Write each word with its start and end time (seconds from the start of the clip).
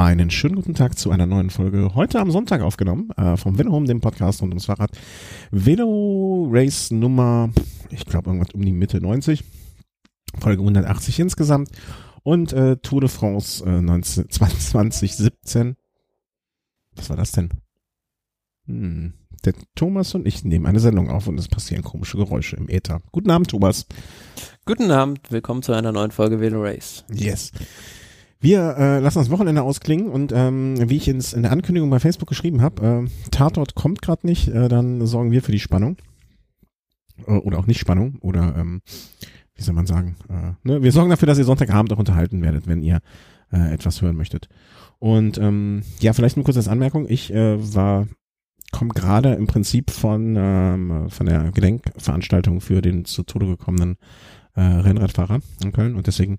Einen 0.00 0.30
schönen 0.30 0.54
guten 0.54 0.72
Tag 0.72 0.98
zu 0.98 1.10
einer 1.10 1.26
neuen 1.26 1.50
Folge. 1.50 1.94
Heute 1.94 2.20
am 2.20 2.30
Sonntag 2.30 2.62
aufgenommen, 2.62 3.10
äh, 3.18 3.36
vom 3.36 3.58
Velo 3.58 3.70
Home, 3.70 3.86
dem 3.86 4.00
Podcast 4.00 4.40
rund 4.40 4.52
ums 4.52 4.64
Fahrrad. 4.64 4.92
Velo 5.50 6.48
Race 6.50 6.90
Nummer, 6.90 7.50
ich 7.90 8.06
glaube 8.06 8.30
irgendwas 8.30 8.54
um 8.54 8.64
die 8.64 8.72
Mitte 8.72 9.02
90. 9.02 9.44
Folge 10.38 10.62
180 10.62 11.20
insgesamt. 11.20 11.68
Und 12.22 12.54
äh, 12.54 12.78
Tour 12.78 13.02
de 13.02 13.10
France 13.10 13.62
äh, 13.62 13.82
19, 13.82 14.30
2017. 14.30 15.76
Was 16.96 17.10
war 17.10 17.18
das 17.18 17.32
denn? 17.32 17.50
Hm. 18.64 19.12
Der 19.44 19.52
Thomas 19.74 20.14
und 20.14 20.26
ich 20.26 20.44
nehmen 20.44 20.64
eine 20.64 20.80
Sendung 20.80 21.10
auf 21.10 21.26
und 21.26 21.38
es 21.38 21.48
passieren 21.48 21.84
komische 21.84 22.16
Geräusche 22.16 22.56
im 22.56 22.70
Äther. 22.70 23.02
Guten 23.12 23.30
Abend, 23.30 23.50
Thomas. 23.50 23.84
Guten 24.64 24.90
Abend, 24.90 25.30
willkommen 25.30 25.62
zu 25.62 25.74
einer 25.74 25.92
neuen 25.92 26.10
Folge 26.10 26.40
Velo 26.40 26.62
Race. 26.62 27.04
Yes. 27.12 27.52
Wir 28.40 28.76
äh, 28.78 28.98
lassen 29.00 29.18
das 29.18 29.30
Wochenende 29.30 29.62
ausklingen 29.62 30.08
und 30.08 30.32
ähm, 30.34 30.76
wie 30.88 30.96
ich 30.96 31.08
ins, 31.08 31.34
in 31.34 31.42
der 31.42 31.52
Ankündigung 31.52 31.90
bei 31.90 32.00
Facebook 32.00 32.28
geschrieben 32.28 32.62
habe, 32.62 33.04
äh, 33.06 33.30
Tatort 33.30 33.74
kommt 33.74 34.00
gerade 34.00 34.26
nicht, 34.26 34.48
äh, 34.48 34.68
dann 34.68 35.06
sorgen 35.06 35.30
wir 35.30 35.42
für 35.42 35.52
die 35.52 35.58
Spannung. 35.58 35.98
Äh, 37.26 37.32
oder 37.32 37.58
auch 37.58 37.66
nicht 37.66 37.78
Spannung, 37.78 38.16
oder 38.20 38.56
ähm, 38.56 38.80
wie 39.54 39.62
soll 39.62 39.74
man 39.74 39.86
sagen, 39.86 40.16
äh, 40.30 40.52
ne? 40.66 40.82
wir 40.82 40.90
sorgen 40.90 41.10
dafür, 41.10 41.26
dass 41.26 41.38
ihr 41.38 41.44
Sonntagabend 41.44 41.92
auch 41.92 41.98
unterhalten 41.98 42.40
werdet, 42.40 42.66
wenn 42.66 42.82
ihr 42.82 43.00
äh, 43.52 43.74
etwas 43.74 44.00
hören 44.00 44.16
möchtet. 44.16 44.48
Und 44.98 45.36
ähm, 45.36 45.82
ja, 46.00 46.14
vielleicht 46.14 46.36
eine 46.36 46.44
kurze 46.44 46.70
Anmerkung. 46.70 47.06
Ich 47.08 47.32
äh, 47.32 47.74
war 47.74 48.06
komme 48.72 48.94
gerade 48.94 49.34
im 49.34 49.46
Prinzip 49.46 49.90
von 49.90 50.36
ähm, 50.38 51.10
von 51.10 51.26
der 51.26 51.50
Gedenkveranstaltung 51.50 52.60
für 52.60 52.80
den 52.80 53.04
zu 53.04 53.24
Tode 53.24 53.46
gekommenen 53.46 53.96
äh, 54.54 54.60
Rennradfahrer 54.60 55.40
in 55.62 55.72
Köln 55.72 55.96
und 55.96 56.06
deswegen 56.06 56.38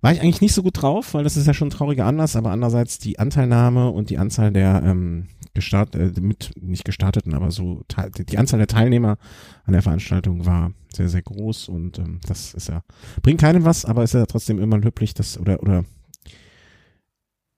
war 0.00 0.12
ich 0.12 0.20
eigentlich 0.20 0.40
nicht 0.40 0.54
so 0.54 0.62
gut 0.62 0.80
drauf, 0.80 1.14
weil 1.14 1.24
das 1.24 1.36
ist 1.36 1.46
ja 1.46 1.54
schon 1.54 1.68
ein 1.68 1.72
trauriger 1.72 2.06
Anlass, 2.06 2.36
aber 2.36 2.50
andererseits 2.50 2.98
die 2.98 3.18
Anteilnahme 3.18 3.90
und 3.90 4.10
die 4.10 4.18
Anzahl 4.18 4.52
der 4.52 4.82
ähm, 4.84 5.28
gestart, 5.52 5.94
äh, 5.94 6.12
mit 6.20 6.52
nicht 6.60 6.84
gestarteten, 6.84 7.34
aber 7.34 7.50
so 7.50 7.84
die 8.28 8.38
Anzahl 8.38 8.58
der 8.58 8.66
Teilnehmer 8.66 9.18
an 9.64 9.72
der 9.72 9.82
Veranstaltung 9.82 10.46
war 10.46 10.72
sehr 10.92 11.08
sehr 11.08 11.22
groß 11.22 11.68
und 11.68 11.98
ähm, 11.98 12.20
das 12.26 12.54
ist 12.54 12.68
ja 12.68 12.82
bringt 13.22 13.40
keinem 13.40 13.64
was, 13.64 13.84
aber 13.84 14.02
ist 14.02 14.14
ja 14.14 14.24
trotzdem 14.26 14.58
immer 14.58 14.78
löblich, 14.78 15.14
das 15.14 15.38
oder 15.38 15.62
oder 15.62 15.84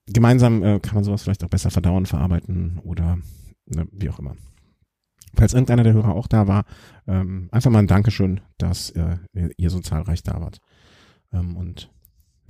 gemeinsam 0.06 0.62
äh, 0.62 0.80
kann 0.80 0.94
man 0.94 1.04
sowas 1.04 1.22
vielleicht 1.22 1.44
auch 1.44 1.48
besser 1.48 1.70
verdauen, 1.70 2.06
verarbeiten 2.06 2.80
oder 2.84 3.18
ne, 3.66 3.86
wie 3.92 4.10
auch 4.10 4.18
immer. 4.18 4.36
Falls 5.34 5.54
irgendeiner 5.54 5.84
der 5.84 5.94
Hörer 5.94 6.14
auch 6.14 6.26
da 6.26 6.46
war, 6.46 6.64
ähm, 7.06 7.48
einfach 7.52 7.70
mal 7.70 7.78
ein 7.78 7.86
Dankeschön, 7.86 8.40
dass 8.58 8.90
äh, 8.90 9.16
ihr 9.56 9.70
so 9.70 9.80
zahlreich 9.80 10.22
da 10.22 10.40
wart. 10.40 10.58
Ähm, 11.32 11.56
und 11.56 11.90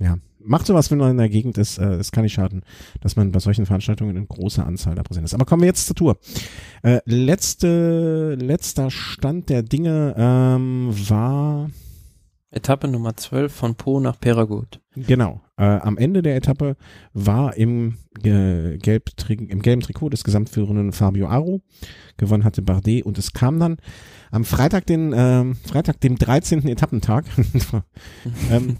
ja, 0.03 0.17
macht 0.39 0.67
sowas, 0.67 0.91
wenn 0.91 0.97
man 0.97 1.11
in 1.11 1.17
der 1.17 1.29
Gegend 1.29 1.57
ist. 1.57 1.77
Äh, 1.77 1.95
es 1.95 2.11
kann 2.11 2.23
nicht 2.23 2.33
schaden, 2.33 2.63
dass 3.01 3.15
man 3.15 3.31
bei 3.31 3.39
solchen 3.39 3.65
Veranstaltungen 3.65 4.17
in 4.17 4.27
großer 4.27 4.65
Anzahl 4.65 4.95
da 4.95 5.03
präsent 5.03 5.25
ist. 5.25 5.33
Aber 5.33 5.45
kommen 5.45 5.61
wir 5.61 5.67
jetzt 5.67 5.87
zur 5.87 5.95
Tour. 5.95 6.17
Äh, 6.83 6.99
letzte, 7.05 8.35
letzter 8.35 8.91
Stand 8.91 9.49
der 9.49 9.63
Dinge 9.63 10.13
ähm, 10.17 10.89
war 11.09 11.69
Etappe 12.51 12.87
Nummer 12.87 13.15
12 13.15 13.51
von 13.51 13.75
Po 13.75 13.99
nach 13.99 14.19
Peragut. 14.19 14.79
Genau. 14.95 15.41
Äh, 15.57 15.63
am 15.63 15.97
Ende 15.97 16.21
der 16.21 16.35
Etappe 16.35 16.75
war 17.13 17.55
im, 17.55 17.97
äh, 18.23 18.77
gelb, 18.77 19.09
im 19.29 19.61
gelben 19.61 19.81
Trikot 19.81 20.09
des 20.09 20.23
gesamtführenden 20.23 20.91
Fabio 20.91 21.27
Aru. 21.27 21.61
Gewonnen 22.17 22.43
hatte 22.43 22.61
Bardet 22.61 23.05
und 23.05 23.17
es 23.17 23.33
kam 23.33 23.59
dann 23.59 23.77
am 24.29 24.45
Freitag, 24.45 24.85
den 24.85 25.13
ähm, 25.15 25.55
Freitag, 25.55 25.99
dem 26.01 26.15
13. 26.15 26.67
Etappentag. 26.67 27.25
ähm, 28.51 28.69
äh, 28.69 28.73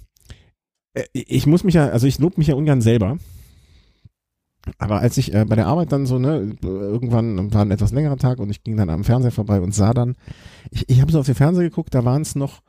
ich 1.14 1.48
muss 1.48 1.64
mich 1.64 1.76
ja, 1.76 1.88
also 1.90 2.08
ich 2.08 2.20
lobe 2.20 2.36
mich 2.38 2.48
ja 2.48 2.56
ungern 2.56 2.82
selber. 2.82 3.18
Aber 4.78 5.00
als 5.00 5.18
ich 5.18 5.34
äh, 5.34 5.46
bei 5.46 5.56
der 5.56 5.68
Arbeit 5.68 5.92
dann 5.92 6.06
so, 6.06 6.20
ne, 6.20 6.56
irgendwann 6.62 7.54
war 7.54 7.64
ein 7.64 7.72
etwas 7.72 7.92
längerer 7.92 8.18
Tag 8.18 8.40
und 8.40 8.50
ich 8.50 8.64
ging 8.64 8.78
dann 8.78 8.90
am 8.90 9.04
Fernseher 9.04 9.32
vorbei 9.32 9.60
und 9.60 9.76
sah 9.76 9.94
dann, 9.94 10.16
ich, 10.72 10.90
ich 10.90 11.02
habe 11.02 11.12
so 11.12 11.20
auf 11.20 11.26
den 11.26 11.36
Fernseher 11.36 11.70
geguckt, 11.70 11.94
da 11.94 12.06
waren 12.06 12.22
es 12.22 12.36
noch, 12.36 12.62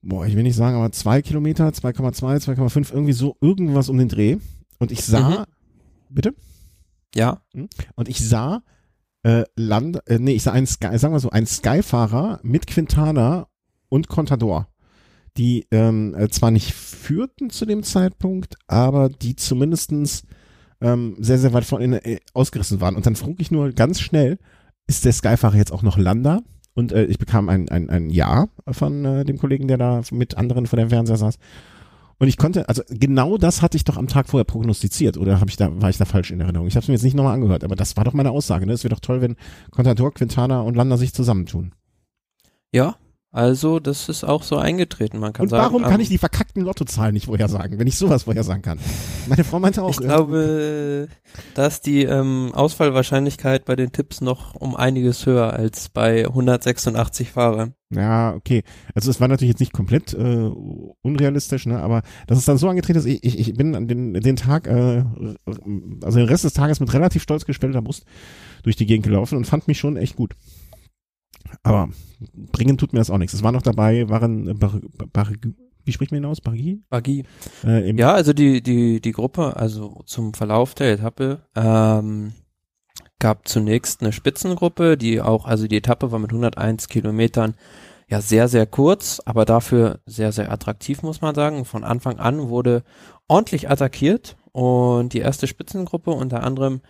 boah, 0.00 0.26
ich 0.26 0.36
will 0.36 0.44
nicht 0.44 0.54
sagen, 0.54 0.76
aber 0.76 0.92
zwei 0.92 1.22
Kilometer, 1.22 1.68
2,2, 1.68 2.56
2,5, 2.56 2.92
irgendwie 2.92 3.12
so 3.14 3.36
irgendwas 3.40 3.88
um 3.88 3.98
den 3.98 4.08
Dreh. 4.08 4.36
Und 4.78 4.92
ich 4.92 5.04
sah, 5.04 5.40
mhm. 5.40 5.44
bitte? 6.10 6.34
Ja. 7.14 7.40
Hm? 7.52 7.68
Und 7.96 8.08
ich 8.08 8.26
sah, 8.26 8.62
äh, 9.24 9.44
Land, 9.56 10.06
äh, 10.06 10.20
nee, 10.20 10.34
ich 10.34 10.44
sah 10.44 10.52
einen 10.52 10.68
Sky, 10.68 10.96
sagen 10.98 11.14
wir 11.14 11.20
so, 11.20 11.30
einen 11.30 11.46
Skyfahrer 11.46 12.38
mit 12.44 12.68
Quintana 12.68 13.48
und 13.88 14.06
Contador 14.06 14.68
die 15.36 15.66
ähm, 15.70 16.14
äh, 16.16 16.28
zwar 16.28 16.50
nicht 16.50 16.72
führten 16.72 17.50
zu 17.50 17.66
dem 17.66 17.82
Zeitpunkt, 17.82 18.56
aber 18.66 19.08
die 19.08 19.36
zumindestens 19.36 20.24
ähm, 20.80 21.16
sehr, 21.18 21.38
sehr 21.38 21.52
weit 21.52 21.64
vorne 21.64 22.04
äh, 22.04 22.20
ausgerissen 22.34 22.80
waren. 22.80 22.96
Und 22.96 23.06
dann 23.06 23.16
frug 23.16 23.40
ich 23.40 23.50
nur 23.50 23.72
ganz 23.72 24.00
schnell, 24.00 24.38
ist 24.86 25.04
der 25.04 25.12
Skyfahrer 25.12 25.56
jetzt 25.56 25.72
auch 25.72 25.82
noch 25.82 25.98
Lander? 25.98 26.42
Und 26.74 26.92
äh, 26.92 27.04
ich 27.06 27.18
bekam 27.18 27.48
ein, 27.48 27.68
ein, 27.68 27.88
ein 27.88 28.10
Ja 28.10 28.48
von 28.70 29.04
äh, 29.04 29.24
dem 29.24 29.38
Kollegen, 29.38 29.66
der 29.66 29.78
da 29.78 30.02
mit 30.10 30.36
anderen 30.36 30.66
vor 30.66 30.78
dem 30.78 30.90
Fernseher 30.90 31.16
saß. 31.16 31.38
Und 32.18 32.28
ich 32.28 32.38
konnte, 32.38 32.68
also 32.68 32.82
genau 32.88 33.36
das 33.36 33.60
hatte 33.60 33.76
ich 33.76 33.84
doch 33.84 33.96
am 33.96 34.08
Tag 34.08 34.28
vorher 34.28 34.44
prognostiziert, 34.44 35.18
oder 35.18 35.40
habe 35.40 35.50
ich 35.50 35.56
da, 35.56 35.82
war 35.82 35.90
ich 35.90 35.98
da 35.98 36.06
falsch 36.06 36.30
in 36.30 36.40
Erinnerung? 36.40 36.66
Ich 36.66 36.74
habe 36.74 36.82
es 36.82 36.88
mir 36.88 36.94
jetzt 36.94 37.02
nicht 37.02 37.14
nochmal 37.14 37.34
angehört, 37.34 37.62
aber 37.62 37.76
das 37.76 37.96
war 37.96 38.04
doch 38.04 38.14
meine 38.14 38.30
Aussage. 38.30 38.66
Ne? 38.66 38.72
Es 38.72 38.84
wäre 38.84 38.94
doch 38.94 39.00
toll, 39.00 39.20
wenn 39.20 39.36
Contador, 39.70 40.12
Quintana 40.14 40.60
und 40.60 40.76
Lander 40.76 40.96
sich 40.96 41.12
zusammentun. 41.12 41.72
Ja, 42.72 42.96
also, 43.36 43.80
das 43.80 44.08
ist 44.08 44.24
auch 44.24 44.42
so 44.42 44.56
eingetreten. 44.56 45.18
Man 45.18 45.34
kann 45.34 45.42
Und 45.44 45.50
sagen, 45.50 45.62
warum 45.62 45.82
kann 45.82 46.00
ich 46.00 46.08
die 46.08 46.16
verkackten 46.16 46.62
Lottozahlen 46.62 47.12
nicht 47.12 47.26
vorhersagen, 47.26 47.78
wenn 47.78 47.86
ich 47.86 47.98
sowas 47.98 48.22
vorhersagen 48.22 48.62
kann? 48.62 48.78
Meine 49.26 49.44
Frau 49.44 49.58
meinte 49.58 49.82
auch. 49.82 49.90
Ich 49.90 49.98
glaube, 49.98 51.08
dass 51.52 51.82
die 51.82 52.04
ähm, 52.04 52.52
Ausfallwahrscheinlichkeit 52.54 53.66
bei 53.66 53.76
den 53.76 53.92
Tipps 53.92 54.22
noch 54.22 54.54
um 54.54 54.74
einiges 54.74 55.26
höher 55.26 55.52
als 55.52 55.90
bei 55.90 56.24
186 56.26 57.30
Fahrern. 57.30 57.74
Ja, 57.90 58.34
okay. 58.34 58.62
Also 58.94 59.10
es 59.10 59.20
war 59.20 59.28
natürlich 59.28 59.50
jetzt 59.50 59.60
nicht 59.60 59.74
komplett 59.74 60.14
äh, 60.14 60.50
unrealistisch, 61.02 61.66
ne? 61.66 61.78
aber 61.78 62.04
dass 62.26 62.38
es 62.38 62.46
dann 62.46 62.56
so 62.56 62.70
angetreten 62.70 62.98
ist, 62.98 63.04
ich, 63.04 63.22
ich, 63.22 63.38
ich 63.38 63.54
bin 63.54 63.74
an 63.74 63.86
den, 63.86 64.14
den 64.14 64.36
Tag, 64.36 64.66
äh, 64.66 65.04
also 66.02 66.18
den 66.18 66.28
Rest 66.28 66.44
des 66.44 66.54
Tages 66.54 66.80
mit 66.80 66.90
relativ 66.94 67.22
stolz 67.22 67.44
gestellter 67.44 67.82
Brust 67.82 68.06
durch 68.62 68.76
die 68.76 68.86
Gegend 68.86 69.04
gelaufen 69.04 69.36
und 69.36 69.46
fand 69.46 69.68
mich 69.68 69.78
schon 69.78 69.98
echt 69.98 70.16
gut. 70.16 70.34
Aber 71.62 71.88
bringen 72.52 72.78
tut 72.78 72.92
mir 72.92 72.98
das 72.98 73.10
auch 73.10 73.18
nichts. 73.18 73.34
Es 73.34 73.42
war 73.42 73.52
noch 73.52 73.62
dabei, 73.62 74.08
waren, 74.08 74.48
äh, 74.48 74.54
Bar, 74.54 74.80
Bar, 75.12 75.30
wie 75.84 75.92
spricht 75.92 76.10
man 76.10 76.16
hinaus? 76.16 76.40
Bargi? 76.40 76.82
Bargi. 76.90 77.24
Äh, 77.64 77.92
ja, 77.96 78.12
also 78.12 78.32
die, 78.32 78.62
die, 78.62 79.00
die 79.00 79.12
Gruppe, 79.12 79.56
also 79.56 80.02
zum 80.06 80.34
Verlauf 80.34 80.74
der 80.74 80.92
Etappe, 80.92 81.42
ähm, 81.54 82.32
gab 83.18 83.48
zunächst 83.48 84.02
eine 84.02 84.12
Spitzengruppe, 84.12 84.96
die 84.96 85.20
auch, 85.20 85.46
also 85.46 85.66
die 85.66 85.76
Etappe 85.76 86.12
war 86.12 86.18
mit 86.18 86.30
101 86.30 86.88
Kilometern 86.88 87.54
ja 88.08 88.20
sehr, 88.20 88.48
sehr 88.48 88.66
kurz, 88.66 89.20
aber 89.24 89.44
dafür 89.44 90.00
sehr, 90.06 90.32
sehr 90.32 90.50
attraktiv, 90.52 91.02
muss 91.02 91.20
man 91.20 91.34
sagen. 91.34 91.64
Von 91.64 91.84
Anfang 91.84 92.18
an 92.18 92.48
wurde 92.48 92.82
ordentlich 93.28 93.70
attackiert 93.70 94.36
und 94.52 95.12
die 95.12 95.18
erste 95.18 95.46
Spitzengruppe 95.46 96.10
unter 96.10 96.42
anderem 96.42 96.80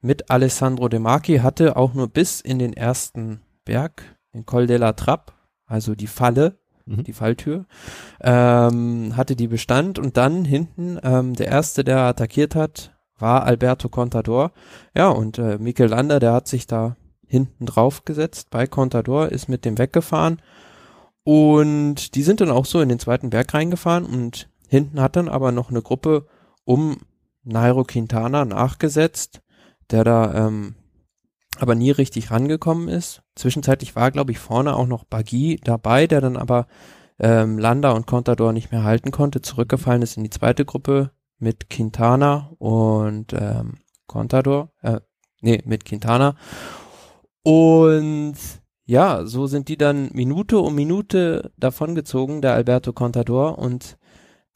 mit 0.00 0.30
Alessandro 0.30 0.88
De 0.88 0.98
Marchi 0.98 1.38
hatte 1.38 1.76
auch 1.76 1.94
nur 1.94 2.08
bis 2.08 2.40
in 2.40 2.58
den 2.58 2.72
ersten 2.72 3.40
Berg, 3.64 4.02
den 4.34 4.46
Col 4.46 4.66
de 4.66 4.76
la 4.76 4.92
Trappe, 4.92 5.32
also 5.66 5.94
die 5.94 6.06
Falle, 6.06 6.58
mhm. 6.86 7.04
die 7.04 7.12
Falltür, 7.12 7.66
ähm, 8.20 9.16
hatte 9.16 9.36
die 9.36 9.48
Bestand 9.48 9.98
und 9.98 10.16
dann 10.16 10.44
hinten 10.44 10.98
ähm, 11.02 11.34
der 11.34 11.48
erste, 11.48 11.84
der 11.84 12.00
attackiert 12.00 12.54
hat, 12.54 12.96
war 13.18 13.44
Alberto 13.44 13.88
Contador. 13.88 14.52
Ja, 14.94 15.08
und 15.08 15.38
äh, 15.38 15.58
Mikel 15.58 15.88
Lander, 15.88 16.20
der 16.20 16.32
hat 16.32 16.48
sich 16.48 16.66
da 16.66 16.96
hinten 17.26 17.66
drauf 17.66 18.04
gesetzt 18.04 18.50
bei 18.50 18.66
Contador, 18.66 19.28
ist 19.28 19.48
mit 19.48 19.64
dem 19.64 19.78
weggefahren 19.78 20.40
und 21.22 22.14
die 22.14 22.22
sind 22.22 22.40
dann 22.40 22.50
auch 22.50 22.64
so 22.64 22.80
in 22.80 22.88
den 22.88 22.98
zweiten 22.98 23.30
Berg 23.30 23.52
reingefahren 23.54 24.04
und 24.04 24.48
hinten 24.68 25.00
hat 25.00 25.16
dann 25.16 25.28
aber 25.28 25.52
noch 25.52 25.70
eine 25.70 25.82
Gruppe 25.82 26.26
um 26.64 26.98
Nairo 27.42 27.84
Quintana 27.84 28.44
nachgesetzt, 28.44 29.42
der 29.90 30.04
da 30.04 30.46
ähm, 30.46 30.74
aber 31.58 31.74
nie 31.74 31.90
richtig 31.90 32.30
rangekommen 32.30 32.88
ist. 32.88 33.22
Zwischenzeitlich 33.34 33.96
war, 33.96 34.10
glaube 34.10 34.32
ich, 34.32 34.38
vorne 34.38 34.76
auch 34.76 34.86
noch 34.86 35.04
Bagui 35.04 35.60
dabei, 35.62 36.06
der 36.06 36.20
dann 36.20 36.36
aber 36.36 36.66
ähm, 37.18 37.58
Landa 37.58 37.92
und 37.92 38.06
Contador 38.06 38.52
nicht 38.52 38.72
mehr 38.72 38.84
halten 38.84 39.10
konnte, 39.10 39.42
zurückgefallen 39.42 40.02
ist 40.02 40.16
in 40.16 40.24
die 40.24 40.30
zweite 40.30 40.64
Gruppe 40.64 41.10
mit 41.38 41.70
Quintana 41.70 42.50
und 42.58 43.32
ähm, 43.32 43.78
Contador, 44.06 44.70
äh, 44.82 45.00
nee, 45.40 45.62
mit 45.64 45.84
Quintana. 45.84 46.34
Und 47.42 48.36
ja, 48.84 49.24
so 49.24 49.46
sind 49.46 49.68
die 49.68 49.78
dann 49.78 50.10
Minute 50.12 50.58
um 50.58 50.74
Minute 50.74 51.52
davongezogen, 51.56 52.42
der 52.42 52.54
Alberto 52.54 52.92
Contador 52.92 53.58
und 53.58 53.98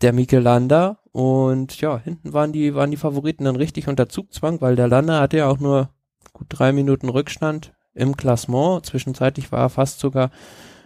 der 0.02 0.12
Mikel 0.12 0.42
Landa. 0.42 0.98
Und 1.12 1.80
ja, 1.80 1.98
hinten 1.98 2.32
waren 2.32 2.52
die, 2.52 2.74
waren 2.74 2.90
die 2.90 2.96
Favoriten 2.96 3.44
dann 3.44 3.56
richtig 3.56 3.86
unter 3.88 4.08
Zugzwang, 4.08 4.60
weil 4.60 4.74
der 4.74 4.88
Landa 4.88 5.20
hatte 5.20 5.36
ja 5.36 5.48
auch 5.48 5.58
nur 5.58 5.90
gut 6.34 6.48
drei 6.50 6.72
Minuten 6.72 7.08
Rückstand 7.08 7.72
im 7.94 8.16
Klassement. 8.16 8.84
Zwischenzeitlich 8.84 9.50
war 9.50 9.60
er 9.60 9.70
fast 9.70 10.00
sogar 10.00 10.30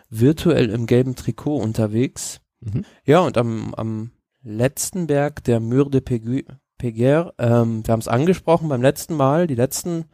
virtuell 0.08 0.70
im 0.70 0.86
gelben 0.86 1.16
Trikot 1.16 1.56
unterwegs. 1.56 2.40
Mhm. 2.60 2.84
Ja, 3.04 3.20
und 3.20 3.36
am, 3.36 3.74
am 3.74 4.12
letzten 4.42 5.08
Berg, 5.08 5.42
der 5.44 5.58
Mur 5.58 5.90
de 5.90 6.00
Peguer, 6.00 7.34
ähm, 7.38 7.86
wir 7.86 7.92
haben 7.92 8.00
es 8.00 8.08
angesprochen 8.08 8.68
beim 8.68 8.82
letzten 8.82 9.16
Mal, 9.16 9.46
die 9.46 9.54
letzten 9.54 10.04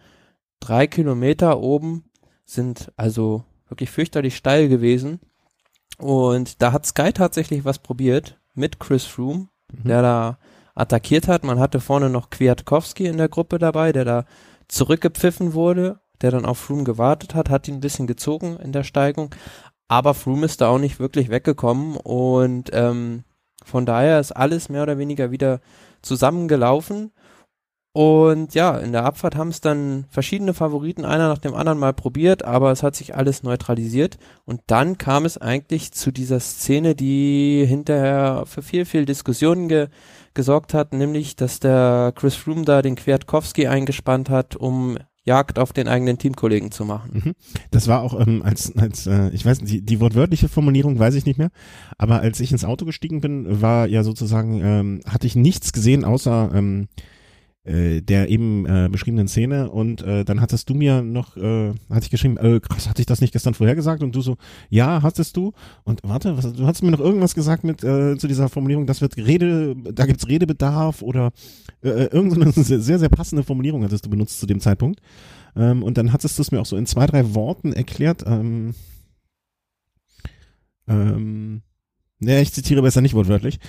drei 0.61 0.87
Kilometer 0.87 1.61
oben 1.61 2.05
sind 2.45 2.93
also 2.97 3.45
wirklich 3.69 3.91
fürchterlich 3.91 4.37
steil 4.37 4.69
gewesen. 4.69 5.21
Und 5.99 6.63
da 6.63 6.73
hat 6.73 6.87
Sky 6.87 7.13
tatsächlich 7.13 7.65
was 7.65 7.79
probiert 7.79 8.39
mit 8.55 8.81
Chris 8.81 9.05
Froome, 9.05 9.49
mhm. 9.73 9.89
der 9.89 10.03
da 10.03 10.39
attackiert 10.75 11.29
hat. 11.29 11.45
Man 11.45 11.61
hatte 11.61 11.81
vorne 11.81 12.11
noch 12.11 12.31
Kwiatkowski 12.31 13.07
in 13.07 13.17
der 13.17 13.29
Gruppe 13.29 13.59
dabei, 13.59 13.93
der 13.93 14.05
da 14.05 14.25
zurückgepfiffen 14.69 15.55
wurde, 15.55 16.01
der 16.21 16.31
dann 16.31 16.45
auf 16.45 16.59
Froome 16.59 16.85
gewartet 16.85 17.35
hat, 17.35 17.51
hat 17.51 17.69
ihn 17.69 17.75
ein 17.75 17.81
bisschen 17.81 18.07
gezogen 18.07 18.57
in 18.57 18.73
der 18.73 18.85
Steigung. 18.85 19.35
Aber 19.89 20.15
Froome 20.15 20.47
ist 20.47 20.61
da 20.61 20.69
auch 20.69 20.79
nicht 20.79 20.99
wirklich 20.99 21.29
weggekommen 21.29 21.97
und 21.97 22.71
ähm, 22.73 23.25
von 23.65 23.87
daher 23.87 24.21
ist 24.21 24.33
alles 24.33 24.69
mehr 24.69 24.83
oder 24.83 24.99
weniger 24.99 25.31
wieder 25.31 25.61
zusammengelaufen. 26.03 27.13
Und 27.97 28.55
ja, 28.55 28.77
in 28.79 28.91
der 28.91 29.05
Abfahrt 29.05 29.37
haben 29.37 29.51
es 29.51 29.61
dann 29.61 30.07
verschiedene 30.11 30.53
Favoriten 30.53 31.05
einer 31.05 31.29
nach 31.29 31.39
dem 31.39 31.55
anderen 31.55 31.79
mal 31.79 31.93
probiert, 31.93 32.45
aber 32.45 32.73
es 32.73 32.83
hat 32.83 32.97
sich 32.97 33.15
alles 33.15 33.45
neutralisiert. 33.45 34.19
Und 34.45 34.63
dann 34.67 34.99
kam 34.99 35.25
es 35.25 35.39
eigentlich 35.39 35.93
zu 35.93 36.11
dieser 36.11 36.41
Szene, 36.41 36.97
die 36.97 37.65
hinterher 37.65 38.45
für 38.47 38.63
viel, 38.63 38.85
viel 38.85 39.05
Diskussionen 39.05 39.69
ge 39.69 39.89
gesorgt 40.35 40.75
hat, 40.75 40.93
nämlich, 40.93 41.37
dass 41.37 41.61
der 41.61 42.13
Chris 42.15 42.35
Froome 42.35 42.65
da 42.65 42.83
den 42.83 42.97
Kwiatkowski 42.97 43.67
eingespannt 43.67 44.31
hat, 44.31 44.57
um 44.57 44.99
Jagd 45.27 45.59
auf 45.59 45.73
den 45.73 45.89
eigenen 45.89 46.19
Teamkollegen 46.19 46.71
zu 46.71 46.85
machen. 46.85 47.23
Mhm. 47.25 47.33
Das 47.71 47.89
war 47.89 48.03
auch 48.03 48.21
ähm, 48.27 48.43
als, 48.43 48.77
als 48.77 49.07
äh, 49.07 49.31
ich 49.31 49.47
weiß 49.47 49.61
die, 49.61 49.81
die 49.81 50.01
wortwörtliche 50.01 50.49
Formulierung 50.49 50.99
weiß 50.99 51.15
ich 51.15 51.25
nicht 51.25 51.39
mehr, 51.39 51.51
aber 51.97 52.21
als 52.21 52.41
ich 52.41 52.53
ins 52.53 52.65
Auto 52.65 52.85
gestiegen 52.85 53.23
bin, 53.23 53.63
war 53.63 53.87
ja 53.87 54.03
sozusagen, 54.03 54.61
ähm, 54.63 55.01
hatte 55.07 55.27
ich 55.27 55.35
nichts 55.35 55.73
gesehen, 55.73 56.05
außer 56.05 56.51
ähm, 56.55 56.89
äh, 57.65 58.03
der 58.03 58.29
eben 58.29 58.67
äh, 58.67 58.89
beschriebenen 58.91 59.27
Szene 59.27 59.71
und 59.71 60.03
äh, 60.03 60.25
dann 60.25 60.41
hattest 60.41 60.69
du 60.69 60.75
mir 60.75 61.03
noch, 61.03 61.37
äh, 61.37 61.73
hatte 61.91 62.05
ich 62.05 62.11
geschrieben, 62.11 62.37
äh, 62.37 62.61
krass, 62.61 62.89
hatte 62.89 63.01
ich 63.01 63.07
das 63.07 63.21
nicht 63.21 63.33
gestern 63.33 63.55
vorher 63.55 63.75
gesagt 63.75 64.03
und 64.03 64.15
du 64.15 64.21
so, 64.21 64.37
ja, 64.69 65.03
hattest 65.03 65.37
du? 65.37 65.53
Und 65.85 66.01
warte, 66.03 66.37
was, 66.37 66.53
du 66.53 66.67
hast 66.67 66.83
mir 66.83 66.91
noch 66.91 67.01
irgendwas 67.01 67.35
gesagt 67.35 67.65
mit 67.65 67.83
äh, 67.83 68.17
zu 68.19 68.29
dieser 68.29 68.49
Formulierung, 68.49 68.87
das 68.87 69.01
wird 69.01 69.17
Rede, 69.17 69.75
da 69.77 70.05
gibt's 70.07 70.29
Redebedarf 70.29 71.03
oder 71.03 71.33
äh, 71.83 71.89
äh 71.89 72.09
irgendeine 72.13 72.53
sehr, 72.53 72.99
sehr 72.99 73.09
passende 73.09 73.45
Formulierung 73.45 73.83
hattest 73.83 74.05
du 74.05 74.11
benutzt 74.11 74.41
zu 74.41 74.47
dem 74.47 74.61
Zeitpunkt. 74.61 75.01
Ähm, 75.57 75.83
und 75.83 75.97
dann 75.97 76.13
hattest 76.13 76.39
du 76.39 76.43
es 76.43 76.53
mir 76.53 76.61
auch 76.61 76.67
so 76.67 76.77
in 76.77 76.87
zwei, 76.87 77.07
drei 77.07 77.35
Worten 77.35 77.73
erklärt, 77.73 78.25
ähm, 78.27 78.75
ähm, 80.87 81.63
ne, 82.19 82.43
ich 82.43 82.53
zitiere 82.53 82.83
besser 82.83 83.01
nicht 83.01 83.15
wortwörtlich. 83.15 83.59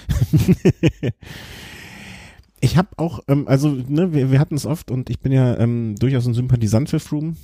ich 2.66 2.78
habe 2.78 2.90
auch, 2.98 3.20
ähm, 3.28 3.48
also 3.48 3.70
ne, 3.70 4.12
wir, 4.12 4.32
wir 4.32 4.40
hatten 4.40 4.56
es 4.56 4.66
oft 4.66 4.90
und 4.90 5.10
ich 5.12 5.20
bin 5.20 5.32
ja 5.32 5.58
ähm, 5.58 5.96
durchaus 5.98 6.26
ein 6.26 6.34
Sympathisant 6.34 6.90
für 6.90 7.00
Froome 7.00 7.36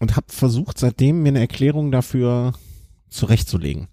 und 0.00 0.16
habe 0.16 0.26
versucht 0.30 0.78
seitdem 0.78 1.22
mir 1.22 1.28
eine 1.28 1.40
Erklärung 1.40 1.92
dafür 1.92 2.54
zurechtzulegen. 3.10 3.88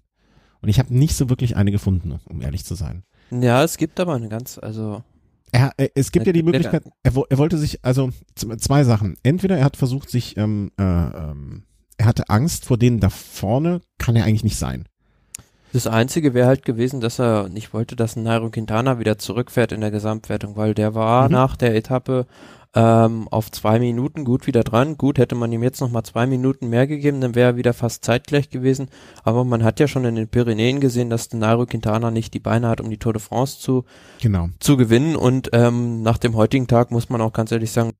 Und 0.60 0.68
ich 0.70 0.78
habe 0.78 0.92
nicht 0.94 1.14
so 1.14 1.28
wirklich 1.28 1.56
eine 1.56 1.70
gefunden, 1.70 2.18
um 2.24 2.40
ehrlich 2.40 2.64
zu 2.64 2.74
sein. 2.74 3.04
Ja, 3.30 3.62
es 3.62 3.76
gibt 3.76 4.00
aber 4.00 4.14
eine 4.14 4.28
ganz, 4.28 4.58
also 4.58 5.04
er, 5.52 5.72
äh, 5.76 5.90
es 5.94 6.10
gibt 6.10 6.26
ja 6.26 6.32
die 6.32 6.42
Möglichkeit, 6.42 6.84
er, 7.02 7.12
er, 7.28 7.38
wollte 7.38 7.58
sich, 7.58 7.84
also 7.84 8.10
zwei 8.34 8.82
Sachen. 8.84 9.16
Entweder 9.22 9.58
er 9.58 9.64
hat 9.64 9.76
versucht, 9.76 10.08
sich, 10.08 10.38
ähm, 10.38 10.70
äh, 10.78 10.82
ähm, 10.82 11.64
er 11.98 12.06
hatte 12.06 12.30
Angst 12.30 12.64
vor 12.64 12.78
denen 12.78 12.98
da 12.98 13.10
vorne, 13.10 13.82
kann 13.98 14.16
er 14.16 14.24
eigentlich 14.24 14.44
nicht 14.44 14.58
sein. 14.58 14.87
Das 15.72 15.86
Einzige 15.86 16.34
wäre 16.34 16.46
halt 16.46 16.64
gewesen, 16.64 17.00
dass 17.00 17.18
er 17.18 17.48
nicht 17.48 17.72
wollte, 17.74 17.96
dass 17.96 18.16
Nairo 18.16 18.50
Quintana 18.50 18.98
wieder 18.98 19.18
zurückfährt 19.18 19.72
in 19.72 19.80
der 19.80 19.90
Gesamtwertung, 19.90 20.56
weil 20.56 20.74
der 20.74 20.94
war 20.94 21.26
mhm. 21.26 21.32
nach 21.32 21.56
der 21.56 21.74
Etappe 21.74 22.26
ähm, 22.74 23.28
auf 23.28 23.50
zwei 23.50 23.78
Minuten 23.78 24.24
gut 24.24 24.46
wieder 24.46 24.62
dran. 24.62 24.96
Gut, 24.98 25.18
hätte 25.18 25.34
man 25.34 25.50
ihm 25.52 25.62
jetzt 25.62 25.80
noch 25.80 25.90
mal 25.90 26.04
zwei 26.04 26.26
Minuten 26.26 26.68
mehr 26.68 26.86
gegeben, 26.86 27.20
dann 27.20 27.34
wäre 27.34 27.52
er 27.52 27.56
wieder 27.56 27.72
fast 27.72 28.04
zeitgleich 28.04 28.50
gewesen. 28.50 28.88
Aber 29.24 29.44
man 29.44 29.64
hat 29.64 29.80
ja 29.80 29.88
schon 29.88 30.04
in 30.04 30.16
den 30.16 30.28
Pyrenäen 30.28 30.80
gesehen, 30.80 31.10
dass 31.10 31.32
Nairo 31.32 31.66
Quintana 31.66 32.10
nicht 32.10 32.34
die 32.34 32.40
Beine 32.40 32.68
hat, 32.68 32.80
um 32.80 32.90
die 32.90 32.98
Tour 32.98 33.14
de 33.14 33.22
France 33.22 33.58
zu, 33.58 33.84
genau. 34.20 34.48
zu 34.60 34.76
gewinnen. 34.76 35.16
Und 35.16 35.50
ähm, 35.52 36.02
nach 36.02 36.18
dem 36.18 36.36
heutigen 36.36 36.66
Tag 36.66 36.90
muss 36.90 37.08
man 37.08 37.20
auch 37.20 37.32
ganz 37.32 37.52
ehrlich 37.52 37.72
sagen, 37.72 37.92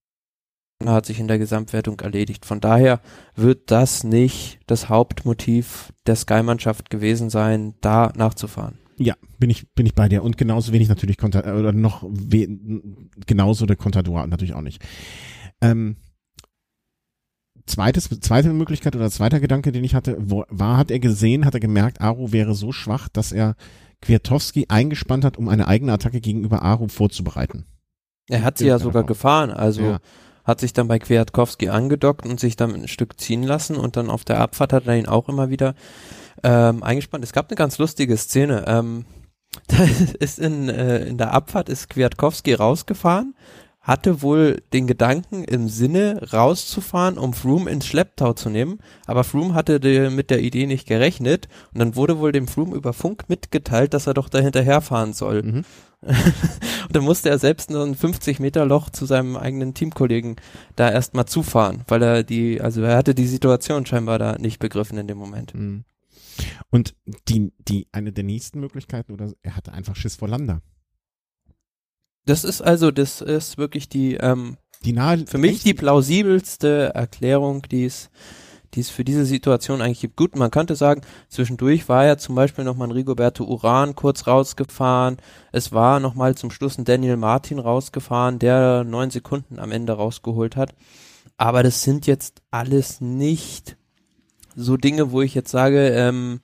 hat 0.86 1.06
sich 1.06 1.18
in 1.18 1.28
der 1.28 1.38
Gesamtwertung 1.38 1.98
erledigt. 2.00 2.46
Von 2.46 2.60
daher 2.60 3.00
wird 3.34 3.70
das 3.70 4.04
nicht 4.04 4.60
das 4.66 4.88
Hauptmotiv 4.88 5.92
der 6.06 6.16
Sky-Mannschaft 6.16 6.90
gewesen 6.90 7.30
sein, 7.30 7.74
da 7.80 8.12
nachzufahren. 8.16 8.78
Ja, 8.96 9.14
bin 9.38 9.50
ich, 9.50 9.72
bin 9.74 9.86
ich 9.86 9.94
bei 9.94 10.08
dir. 10.08 10.22
Und 10.22 10.38
genauso 10.38 10.72
wenig 10.72 10.88
natürlich 10.88 11.16
Konter, 11.18 11.40
oder 11.58 11.72
noch 11.72 12.04
we, 12.08 12.48
genauso 13.26 13.66
der 13.66 13.76
Contador 13.76 14.26
natürlich 14.26 14.54
auch 14.54 14.60
nicht. 14.60 14.84
Ähm, 15.60 15.96
zweites, 17.66 18.08
zweite 18.20 18.52
Möglichkeit 18.52 18.94
oder 18.94 19.10
zweiter 19.10 19.40
Gedanke, 19.40 19.72
den 19.72 19.84
ich 19.84 19.94
hatte, 19.94 20.16
wo, 20.20 20.44
war, 20.48 20.76
hat 20.76 20.90
er 20.90 21.00
gesehen, 21.00 21.44
hat 21.44 21.54
er 21.54 21.60
gemerkt, 21.60 22.00
Aro 22.00 22.32
wäre 22.32 22.54
so 22.54 22.72
schwach, 22.72 23.08
dass 23.08 23.32
er 23.32 23.56
Kwiatowski 24.00 24.66
eingespannt 24.68 25.24
hat, 25.24 25.38
um 25.38 25.48
eine 25.48 25.66
eigene 25.66 25.92
Attacke 25.92 26.20
gegenüber 26.20 26.62
Aro 26.62 26.86
vorzubereiten. 26.86 27.66
Er 28.28 28.42
hat 28.42 28.58
sie 28.58 28.66
ja 28.66 28.78
sogar 28.78 29.04
gefahren, 29.04 29.50
also 29.50 29.82
ja 29.82 30.00
hat 30.48 30.60
sich 30.60 30.72
dann 30.72 30.88
bei 30.88 30.98
Kwiatkowski 30.98 31.68
angedockt 31.68 32.26
und 32.26 32.40
sich 32.40 32.56
dann 32.56 32.74
ein 32.74 32.88
Stück 32.88 33.20
ziehen 33.20 33.42
lassen 33.42 33.76
und 33.76 33.98
dann 33.98 34.08
auf 34.08 34.24
der 34.24 34.40
Abfahrt 34.40 34.72
hat 34.72 34.86
er 34.86 34.96
ihn 34.96 35.06
auch 35.06 35.28
immer 35.28 35.50
wieder 35.50 35.74
ähm, 36.42 36.82
eingespannt. 36.82 37.22
Es 37.22 37.34
gab 37.34 37.50
eine 37.50 37.56
ganz 37.56 37.76
lustige 37.76 38.16
Szene. 38.16 38.64
Ähm, 38.66 39.04
da 39.68 39.76
ist 40.18 40.38
in, 40.38 40.70
äh, 40.70 41.04
in 41.04 41.18
der 41.18 41.34
Abfahrt 41.34 41.68
ist 41.68 41.90
Kwiatkowski 41.90 42.54
rausgefahren, 42.54 43.34
hatte 43.88 44.20
wohl 44.20 44.62
den 44.74 44.86
Gedanken 44.86 45.44
im 45.44 45.70
Sinne 45.70 46.20
rauszufahren, 46.30 47.16
um 47.16 47.32
Froome 47.32 47.70
ins 47.70 47.86
Schlepptau 47.86 48.34
zu 48.34 48.50
nehmen, 48.50 48.80
aber 49.06 49.24
Froome 49.24 49.54
hatte 49.54 49.80
de, 49.80 50.10
mit 50.10 50.28
der 50.28 50.42
Idee 50.42 50.66
nicht 50.66 50.86
gerechnet 50.86 51.48
und 51.72 51.80
dann 51.80 51.96
wurde 51.96 52.18
wohl 52.18 52.30
dem 52.30 52.48
Froome 52.48 52.76
über 52.76 52.92
Funk 52.92 53.24
mitgeteilt, 53.28 53.94
dass 53.94 54.06
er 54.06 54.12
doch 54.12 54.28
da 54.28 54.40
hinterherfahren 54.40 55.14
soll. 55.14 55.42
Mhm. 55.42 55.64
und 56.02 56.92
dann 56.92 57.02
musste 57.02 57.30
er 57.30 57.38
selbst 57.38 57.70
nur 57.70 57.82
ein 57.82 57.94
50 57.94 58.40
Meter 58.40 58.66
Loch 58.66 58.90
zu 58.90 59.06
seinem 59.06 59.36
eigenen 59.36 59.72
Teamkollegen 59.72 60.36
da 60.76 60.90
erstmal 60.90 61.24
zufahren, 61.24 61.82
weil 61.88 62.02
er 62.02 62.22
die, 62.24 62.60
also 62.60 62.82
er 62.82 62.98
hatte 62.98 63.14
die 63.14 63.26
Situation 63.26 63.86
scheinbar 63.86 64.18
da 64.18 64.36
nicht 64.36 64.58
begriffen 64.58 64.98
in 64.98 65.08
dem 65.08 65.16
Moment. 65.16 65.54
Mhm. 65.54 65.84
Und 66.70 66.94
die, 67.26 67.54
die, 67.58 67.88
eine 67.90 68.12
der 68.12 68.24
nächsten 68.24 68.60
Möglichkeiten, 68.60 69.12
oder 69.12 69.32
er 69.42 69.56
hatte 69.56 69.72
einfach 69.72 69.96
Schiss 69.96 70.16
vor 70.16 70.28
Landa. 70.28 70.60
Das 72.28 72.44
ist 72.44 72.60
also, 72.60 72.90
das 72.90 73.22
ist 73.22 73.56
wirklich 73.56 73.88
die, 73.88 74.14
ähm, 74.14 74.58
die 74.84 74.92
nahe, 74.92 75.24
für 75.26 75.38
mich 75.38 75.62
die 75.62 75.72
plausibelste 75.72 76.92
Erklärung, 76.94 77.62
die 77.62 77.86
es 77.86 78.10
die 78.74 78.80
es 78.80 78.90
für 78.90 79.02
diese 79.02 79.24
Situation 79.24 79.80
eigentlich 79.80 80.00
gibt. 80.00 80.16
Gut, 80.16 80.36
man 80.36 80.50
könnte 80.50 80.76
sagen, 80.76 81.00
zwischendurch 81.30 81.88
war 81.88 82.04
ja 82.04 82.18
zum 82.18 82.34
Beispiel 82.34 82.64
nochmal 82.64 82.88
ein 82.88 82.92
Rigoberto 82.92 83.44
Uran 83.44 83.94
kurz 83.94 84.26
rausgefahren. 84.26 85.16
Es 85.52 85.72
war 85.72 86.00
nochmal 86.00 86.34
zum 86.34 86.50
Schluss 86.50 86.76
ein 86.76 86.84
Daniel 86.84 87.16
Martin 87.16 87.60
rausgefahren, 87.60 88.38
der 88.38 88.84
neun 88.84 89.08
Sekunden 89.08 89.58
am 89.58 89.72
Ende 89.72 89.94
rausgeholt 89.94 90.54
hat. 90.54 90.74
Aber 91.38 91.62
das 91.62 91.82
sind 91.82 92.06
jetzt 92.06 92.42
alles 92.50 93.00
nicht 93.00 93.78
so 94.54 94.76
Dinge, 94.76 95.12
wo 95.12 95.22
ich 95.22 95.34
jetzt 95.34 95.50
sage, 95.50 95.88
ähm, 95.88 96.40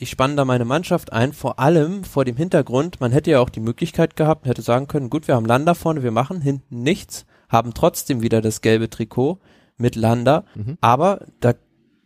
ich 0.00 0.08
spanne 0.08 0.34
da 0.34 0.46
meine 0.46 0.64
Mannschaft 0.64 1.12
ein, 1.12 1.34
vor 1.34 1.58
allem 1.58 2.04
vor 2.04 2.24
dem 2.24 2.36
Hintergrund, 2.36 3.00
man 3.00 3.12
hätte 3.12 3.30
ja 3.32 3.40
auch 3.40 3.50
die 3.50 3.60
Möglichkeit 3.60 4.16
gehabt, 4.16 4.46
hätte 4.46 4.62
sagen 4.62 4.88
können, 4.88 5.10
gut, 5.10 5.28
wir 5.28 5.34
haben 5.34 5.44
Landa 5.44 5.74
vorne, 5.74 6.02
wir 6.02 6.10
machen 6.10 6.40
hinten 6.40 6.82
nichts, 6.82 7.26
haben 7.50 7.74
trotzdem 7.74 8.22
wieder 8.22 8.40
das 8.40 8.62
gelbe 8.62 8.88
Trikot 8.88 9.40
mit 9.76 9.96
Landa. 9.96 10.44
Mhm. 10.54 10.78
Aber 10.80 11.26
da 11.40 11.52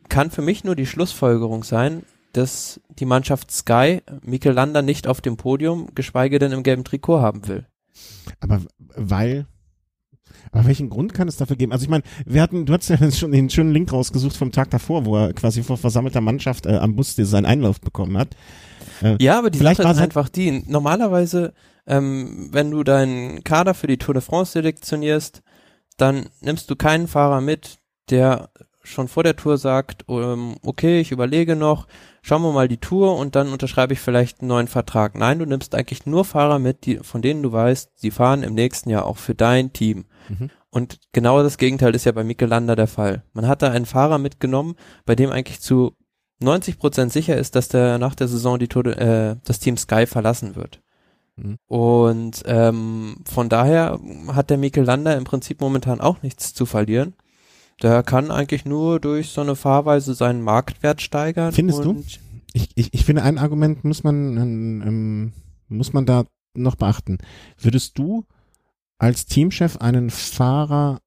kann 0.09 0.33
für 0.33 0.43
mich 0.43 0.65
nur 0.65 0.75
die 0.75 0.87
Schlussfolgerung 0.87 1.63
sein, 1.63 2.03
dass 2.33 2.81
die 2.89 3.07
Mannschaft 3.07 3.53
Sky 3.53 4.03
Mikel 4.23 4.53
Landa 4.53 4.83
nicht 4.83 5.07
auf 5.07 5.21
dem 5.21 5.37
Podium, 5.37 5.95
geschweige 5.95 6.41
denn 6.41 6.51
im 6.51 6.65
gelben 6.65 6.83
Trikot 6.83 7.21
haben 7.21 7.47
will. 7.47 7.65
Aber 8.41 8.61
weil 8.97 9.47
aber 10.55 10.67
welchen 10.67 10.89
Grund 10.89 11.13
kann 11.13 11.27
es 11.27 11.37
dafür 11.37 11.57
geben? 11.57 11.73
Also 11.73 11.85
ich 11.85 11.91
meine, 11.91 12.05
wir 12.25 12.41
hatten, 12.41 12.65
du 12.65 12.73
hast 12.73 12.89
ja 12.89 13.11
schon 13.13 13.33
den 13.33 13.51
schönen 13.51 13.73
Link 13.73 13.93
rausgesucht 13.93 14.37
vom 14.37 14.53
Tag 14.53 14.71
davor, 14.71 15.05
wo 15.05 15.17
er 15.17 15.33
quasi 15.33 15.63
vor 15.63 15.77
versammelter 15.77 16.21
Mannschaft 16.21 16.67
äh, 16.67 16.77
am 16.77 16.95
Bus 16.95 17.17
seinen 17.17 17.45
Einlauf 17.45 17.81
bekommen 17.81 18.17
hat. 18.17 18.29
Äh, 19.03 19.17
ja, 19.21 19.39
aber 19.39 19.51
die 19.51 19.59
Sache 19.59 19.83
ist 19.83 19.99
einfach 19.99 20.29
die, 20.29 20.63
normalerweise, 20.67 21.53
ähm, 21.87 22.49
wenn 22.53 22.71
du 22.71 22.85
deinen 22.85 23.43
Kader 23.43 23.75
für 23.75 23.89
die 23.89 23.99
Tour 23.99 24.15
de 24.15 24.23
France 24.23 24.53
selektionierst, 24.53 25.43
dann 25.97 26.27
nimmst 26.41 26.71
du 26.71 26.77
keinen 26.77 27.09
Fahrer 27.09 27.41
mit, 27.41 27.79
der 28.11 28.51
schon 28.85 29.09
vor 29.09 29.25
der 29.25 29.35
Tour 29.35 29.59
sagt, 29.59 30.05
ähm, 30.09 30.57
okay, 30.63 31.01
ich 31.01 31.11
überlege 31.11 31.57
noch, 31.57 31.89
schauen 32.23 32.43
wir 32.43 32.53
mal 32.53 32.69
die 32.69 32.77
Tour 32.77 33.17
und 33.17 33.35
dann 33.35 33.49
unterschreibe 33.53 33.95
ich 33.95 34.01
vielleicht 34.01 34.41
einen 34.41 34.49
neuen 34.49 34.69
Vertrag. 34.69 35.17
Nein, 35.17 35.39
du 35.39 35.47
nimmst 35.47 35.75
eigentlich 35.75 36.07
nur 36.07 36.25
Fahrer 36.25 36.59
mit, 36.59 36.85
die, 36.85 36.99
von 36.99 37.23
denen 37.23 37.43
du 37.43 37.51
weißt, 37.51 37.93
sie 37.97 38.11
fahren 38.11 38.43
im 38.43 38.55
nächsten 38.55 38.91
Jahr 38.91 39.07
auch 39.07 39.17
für 39.17 39.35
dein 39.35 39.73
Team. 39.73 40.05
Mhm. 40.29 40.51
Und 40.71 40.99
genau 41.13 41.43
das 41.43 41.59
Gegenteil 41.59 41.95
ist 41.95 42.05
ja 42.05 42.13
bei 42.13 42.25
Mikel 42.25 42.49
Landa 42.49 42.77
der 42.77 42.87
Fall. 42.87 43.23
Man 43.33 43.47
hat 43.47 43.63
da 43.63 43.71
einen 43.71 43.87
Fahrer 43.87 44.19
mitgenommen, 44.19 44.77
bei 45.05 45.15
dem 45.15 45.31
eigentlich 45.31 45.61
zu 45.61 45.95
90 46.41 46.79
Prozent 46.79 47.13
sicher 47.13 47.37
ist, 47.37 47.55
dass 47.55 47.69
der 47.69 47.99
nach 47.99 48.15
der 48.15 48.29
Saison 48.29 48.59
die 48.59 48.69
Tour, 48.69 48.87
äh, 48.87 49.37
das 49.45 49.61
Team 49.61 49.77
Sky 49.77 50.07
verlassen 50.07 50.57
wird. 50.57 50.81
Mhm. 51.37 51.57
Und 51.67 52.43
ähm, 52.47 53.17
von 53.25 53.49
daher 53.49 53.99
hat 54.29 54.51
der 54.51 54.59
Mikel 54.59 54.85
Lander 54.85 55.17
im 55.17 55.25
Prinzip 55.25 55.61
momentan 55.61 56.01
auch 56.01 56.23
nichts 56.23 56.55
zu 56.55 56.67
verlieren. 56.67 57.15
Der 57.83 58.03
kann 58.03 58.31
eigentlich 58.31 58.65
nur 58.65 59.01
durch 59.01 59.31
so 59.31 59.41
eine 59.41 59.57
Fahrweise 59.57 60.15
seinen 60.15 60.43
Marktwert 60.43 61.01
steigern. 61.01 61.53
Findest 61.53 61.85
du? 61.85 62.05
Ich, 62.53 62.71
ich, 62.77 62.95
ich 62.95 63.05
finde, 63.05 63.25
ein 63.25 63.39
Argument 63.39 63.83
muss 63.83 64.05
man, 64.05 64.37
ähm, 64.37 65.33
muss 65.69 65.93
man 65.93 66.07
da 66.07 66.25
noch 66.55 66.77
beachten. 66.77 67.19
Würdest 67.59 67.99
du 67.99 68.25
als 69.05 69.27
Teamchef 69.27 69.77
einen 69.77 70.09
Fahrer 70.09 70.99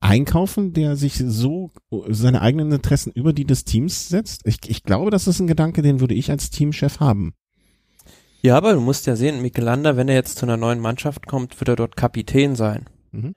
einkaufen, 0.00 0.74
der 0.74 0.94
sich 0.94 1.14
so 1.16 1.70
seine 2.08 2.42
eigenen 2.42 2.70
Interessen 2.70 3.12
über 3.12 3.32
die 3.32 3.46
des 3.46 3.64
Teams 3.64 4.10
setzt? 4.10 4.42
Ich, 4.44 4.58
ich 4.68 4.82
glaube, 4.82 5.10
das 5.10 5.26
ist 5.26 5.40
ein 5.40 5.46
Gedanke, 5.46 5.80
den 5.80 6.00
würde 6.00 6.12
ich 6.12 6.30
als 6.30 6.50
Teamchef 6.50 7.00
haben. 7.00 7.32
Ja, 8.42 8.58
aber 8.58 8.74
du 8.74 8.80
musst 8.80 9.06
ja 9.06 9.16
sehen, 9.16 9.40
Mikelander, 9.40 9.96
wenn 9.96 10.08
er 10.08 10.16
jetzt 10.16 10.36
zu 10.36 10.44
einer 10.44 10.58
neuen 10.58 10.80
Mannschaft 10.80 11.26
kommt, 11.26 11.58
wird 11.58 11.68
er 11.70 11.76
dort 11.76 11.96
Kapitän 11.96 12.54
sein. 12.54 12.84
Mhm. 13.12 13.34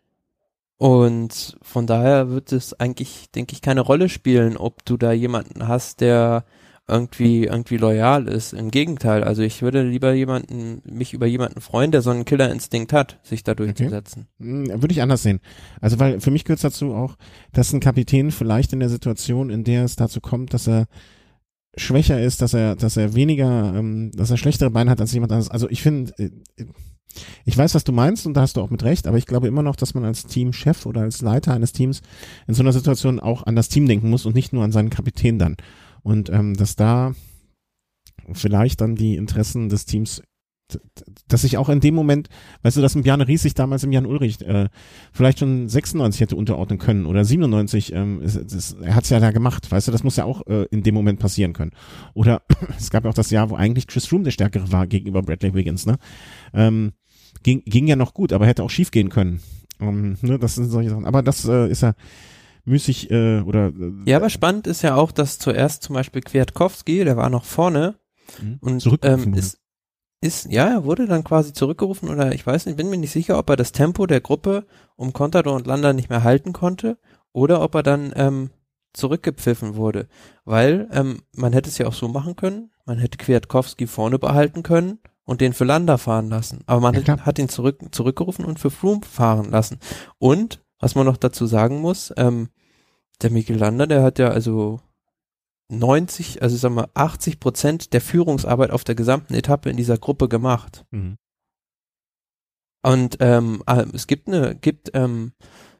Und 0.78 1.58
von 1.62 1.88
daher 1.88 2.30
wird 2.30 2.52
es 2.52 2.74
eigentlich, 2.74 3.32
denke 3.32 3.54
ich, 3.54 3.62
keine 3.62 3.82
Rolle 3.82 4.10
spielen, 4.10 4.58
ob 4.58 4.84
du 4.84 4.98
da 4.98 5.14
jemanden 5.14 5.68
hast, 5.70 6.02
der 6.02 6.44
irgendwie, 6.92 7.46
irgendwie 7.46 7.78
loyal 7.78 8.28
ist. 8.28 8.54
Im 8.54 8.70
Gegenteil, 8.70 9.24
also 9.24 9.42
ich 9.42 9.62
würde 9.62 9.82
lieber 9.82 10.14
jemanden, 10.14 10.82
mich 10.86 11.14
über 11.14 11.26
jemanden 11.26 11.62
freuen, 11.62 11.92
der 11.92 12.02
so 12.02 12.12
einen 12.12 12.26
Killerinstinkt 12.26 12.94
hat, 12.94 13.20
sich 13.24 13.44
da 13.44 13.56
durchzusetzen. 13.56 14.28
Okay. 14.40 14.50
Hm, 14.50 14.82
würde 14.82 14.92
ich 14.92 15.02
anders 15.02 15.24
sehen. 15.24 15.40
Also 15.80 16.00
weil 16.00 16.20
für 16.20 16.32
mich 16.32 16.44
gehört 16.44 16.64
dazu 16.64 16.94
auch, 16.94 17.16
dass 17.54 17.74
ein 17.74 17.80
Kapitän 17.80 18.32
vielleicht 18.32 18.74
in 18.74 18.80
der 18.80 18.90
Situation, 18.90 19.50
in 19.50 19.64
der 19.64 19.86
es 19.86 19.96
dazu 19.96 20.22
kommt, 20.22 20.54
dass 20.54 20.68
er 20.68 20.88
schwächer 21.78 22.22
ist, 22.22 22.42
dass 22.42 22.54
er, 22.54 22.76
dass 22.76 22.98
er 22.98 23.16
weniger, 23.16 23.74
ähm, 23.76 24.12
dass 24.14 24.30
er 24.30 24.38
schlechtere 24.38 24.70
Beine 24.70 24.92
hat 24.92 25.00
als 25.00 25.14
jemand 25.14 25.32
anderes. 25.32 25.50
Also 25.50 25.70
ich 25.70 25.82
finde, 25.82 26.14
äh, 26.18 26.30
ich 27.46 27.58
weiß, 27.58 27.76
was 27.76 27.84
du 27.84 27.92
meinst 27.92 28.26
und 28.26 28.36
da 28.36 28.42
hast 28.42 28.58
du 28.58 28.62
auch 28.62 28.70
mit 28.70 28.84
recht, 28.84 29.08
aber 29.08 29.18
ich 29.18 29.26
glaube 29.26 29.48
immer 29.48 29.64
noch, 29.64 29.76
dass 29.76 29.94
man 29.94 30.06
als 30.06 30.26
Teamchef 30.26 30.86
oder 30.86 31.02
als 31.02 31.22
Leiter 31.22 31.54
eines 31.54 31.74
Teams 31.74 32.02
in 32.48 32.54
so 32.54 32.64
einer 32.64 32.74
Situation 32.74 33.20
auch 33.20 33.44
an 33.44 33.56
das 33.56 33.70
Team 33.70 33.88
denken 33.88 34.10
muss 34.10 34.26
und 34.26 34.36
nicht 34.36 34.54
nur 34.54 34.64
an 34.64 34.72
seinen 34.72 34.90
Kapitän 34.90 35.40
dann. 35.40 35.58
Und 36.04 36.30
ähm, 36.30 36.56
dass 36.56 36.76
da 36.76 37.14
vielleicht 38.34 38.82
dann 38.82 38.96
die 38.96 39.16
Interessen 39.16 39.70
des 39.70 39.86
Teams 39.86 40.22
dass 41.28 41.44
ich 41.44 41.58
auch 41.58 41.70
in 41.70 41.80
dem 41.80 41.96
Moment, 41.96 42.30
weißt 42.62 42.78
du, 42.78 42.82
dass 42.82 42.96
ein 42.96 43.04
Bjarne 43.04 43.28
Ries 43.28 43.42
sich 43.42 43.54
damals 43.54 43.84
im 43.84 43.92
Jan 43.92 44.06
Ulrich 44.06 44.42
äh, 44.42 44.70
vielleicht 45.12 45.40
schon 45.40 45.68
96 45.68 46.22
hätte 46.22 46.36
unterordnen 46.36 46.80
können 46.80 47.06
oder 47.06 47.26
97, 47.26 47.94
ähm, 47.94 48.22
ist, 48.22 48.36
ist, 48.36 48.78
er 48.82 48.96
hat's 48.96 49.10
ja 49.10 49.20
da 49.20 49.32
gemacht, 49.32 49.70
weißt 49.72 49.88
du, 49.88 49.92
das 49.92 50.04
muss 50.04 50.16
ja 50.16 50.26
auch 50.26 50.46
äh, 50.48 50.66
in 50.72 50.84
dem 50.84 50.96
Moment 50.96 51.20
passieren 51.20 51.54
können. 51.54 51.72
Oder 52.14 52.42
es 52.78 52.90
gab 52.90 53.04
ja 53.04 53.10
auch 53.10 53.16
das 53.16 53.32
Jahr, 53.32 53.50
wo 53.50 53.56
eigentlich 53.56 53.88
Chris 53.88 54.12
Room 54.12 54.24
der 54.24 54.32
Stärkere 54.32 54.72
war 54.72 54.88
gegenüber 54.88 55.22
Bradley 55.22 55.54
Wiggins, 55.54 55.86
ne? 55.86 55.98
Ähm, 56.54 56.94
ging, 57.44 57.64
ging 57.66 57.88
ja 57.88 57.96
noch 57.96 58.14
gut, 58.14 58.34
aber 58.34 58.48
hätte 58.48 58.64
auch 58.64 58.70
schief 58.70 58.92
gehen 58.92 59.10
können. 59.10 59.42
Um, 59.80 60.16
ne, 60.22 60.38
das 60.38 60.56
sind 60.56 60.70
solche 60.70 60.92
Sachen. 60.92 61.06
Aber 61.06 61.24
das 61.24 61.46
äh, 61.46 61.70
ist 61.70 61.82
ja 61.82 61.94
müßig 62.66 63.12
äh, 63.12 63.42
oder 63.42 63.68
äh, 63.68 63.92
Ja, 64.06 64.18
aber 64.18 64.30
spannend 64.30 64.68
ist 64.68 64.82
ja 64.82 64.96
auch, 64.96 65.12
dass 65.12 65.40
zuerst 65.40 65.84
zum 65.84 65.96
Beispiel 65.96 66.22
Kwiatkowski, 66.22 67.04
der 67.04 67.18
war 67.18 67.30
noch 67.30 67.46
vorne 67.46 67.96
mhm. 68.42 68.58
und 68.62 69.00
ähm, 69.04 69.34
ist, 69.34 69.60
ist, 70.22 70.52
ja, 70.52 70.68
er 70.68 70.84
wurde 70.86 71.08
dann 71.08 71.24
quasi 71.24 71.54
zurückgerufen 71.54 72.10
oder 72.10 72.34
ich 72.34 72.46
weiß 72.46 72.66
nicht, 72.66 72.78
bin 72.78 72.90
mir 72.90 72.98
nicht 72.98 73.12
sicher, 73.12 73.38
ob 73.38 73.50
er 73.50 73.56
das 73.56 73.72
Tempo 73.72 74.06
der 74.06 74.22
Gruppe 74.22 74.66
um 74.96 75.14
Contador 75.14 75.56
und 75.56 75.66
Landa 75.66 75.94
nicht 75.94 76.10
mehr 76.10 76.24
halten 76.24 76.54
konnte 76.54 76.98
oder 77.34 77.62
ob 77.62 77.76
er 77.76 77.84
dann 77.84 78.14
ähm, 78.16 78.52
zurückgepfiffen 78.94 79.76
wurde, 79.76 80.08
weil 80.46 80.88
ähm, 80.92 81.24
man 81.34 81.54
hätte 81.54 81.70
es 81.70 81.78
ja 81.78 81.88
auch 81.88 81.94
so 81.94 82.08
machen 82.08 82.36
können, 82.36 82.72
man 82.86 83.00
hätte 83.00 83.18
Kwiatkowski 83.18 83.88
vorne 83.88 84.20
behalten 84.20 84.64
können 84.64 85.00
und 85.24 85.42
den 85.42 85.54
für 85.54 85.66
Landa 85.66 85.98
fahren 85.98 86.30
lassen, 86.30 86.62
aber 86.66 86.82
man 86.82 87.02
ja, 87.02 87.20
hat 87.20 87.40
ihn 87.40 87.50
zurück 87.50 87.80
zurückgerufen 87.92 88.46
und 88.46 88.60
für 88.60 88.70
Froome 88.70 89.02
fahren 89.04 89.50
lassen. 89.50 89.80
Und 90.20 90.62
was 90.82 90.96
man 90.96 91.06
noch 91.06 91.18
dazu 91.18 91.46
sagen 91.46 91.80
muss, 91.80 92.12
ähm, 92.18 92.50
der 93.22 93.32
Mikel 93.32 93.56
Landa, 93.56 93.86
der 93.86 94.04
hat 94.04 94.20
ja 94.20 94.30
also 94.30 94.82
90, 95.70 96.42
also 96.42 96.58
sagen 96.58 96.76
wir 96.76 96.90
80 96.96 97.40
Prozent 97.40 97.94
der 97.94 98.02
Führungsarbeit 98.02 98.72
auf 98.72 98.84
der 98.84 98.96
gesamten 98.96 99.36
Etappe 99.36 99.70
in 99.70 99.78
dieser 99.78 99.98
Gruppe 99.98 100.28
gemacht. 100.28 100.86
Mhm. 100.92 101.18
Und 102.84 103.18
ähm, 103.20 103.62
ah, 103.68 103.86
es 103.94 104.08
gibt 104.08 104.28
eine, 104.28 104.56
gibt 104.56 104.92
ähm, 104.96 105.34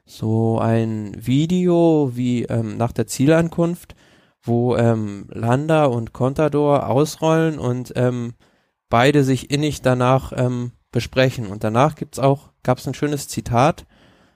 so 0.06 0.60
ein 0.60 1.14
Video 1.18 2.12
wie 2.14 2.44
ähm, 2.44 2.76
nach 2.76 2.92
der 2.92 3.08
Zielankunft, 3.08 3.96
wo 4.40 4.76
ähm, 4.76 5.26
Landa 5.28 5.86
und 5.86 6.12
Contador 6.12 6.88
ausrollen 6.88 7.58
und 7.58 7.92
ähm, 7.96 8.34
beide 8.88 9.24
sich 9.24 9.50
innig 9.50 9.82
danach 9.82 10.32
ähm, 10.34 10.72
besprechen. 10.92 11.46
Und 11.46 11.64
danach 11.64 11.96
gibt's 11.96 12.20
auch, 12.20 12.50
gab's 12.62 12.86
ein 12.86 12.94
schönes 12.94 13.26
Zitat 13.26 13.84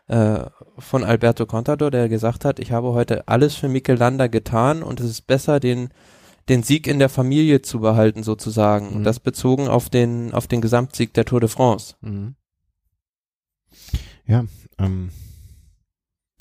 äh, 0.08 0.44
von 0.78 1.04
Alberto 1.04 1.46
Contador, 1.46 1.90
der 1.90 2.08
gesagt 2.08 2.44
hat, 2.44 2.58
ich 2.60 2.72
habe 2.72 2.92
heute 2.92 3.28
alles 3.28 3.54
für 3.54 3.68
Mikel 3.68 3.96
Landa 3.96 4.28
getan 4.28 4.82
und 4.82 5.00
es 5.00 5.10
ist 5.10 5.26
besser, 5.26 5.60
den 5.60 5.90
den 6.48 6.62
Sieg 6.62 6.86
in 6.86 7.00
der 7.00 7.08
Familie 7.08 7.60
zu 7.60 7.80
behalten 7.80 8.22
sozusagen. 8.22 8.90
Mhm. 8.90 8.96
Und 8.96 9.04
das 9.04 9.18
bezogen 9.18 9.68
auf 9.68 9.90
den 9.90 10.32
auf 10.32 10.46
den 10.46 10.60
Gesamtsieg 10.60 11.12
der 11.14 11.24
Tour 11.24 11.40
de 11.40 11.48
France. 11.48 11.96
Mhm. 12.00 12.36
Ja, 14.26 14.44
ähm, 14.78 15.10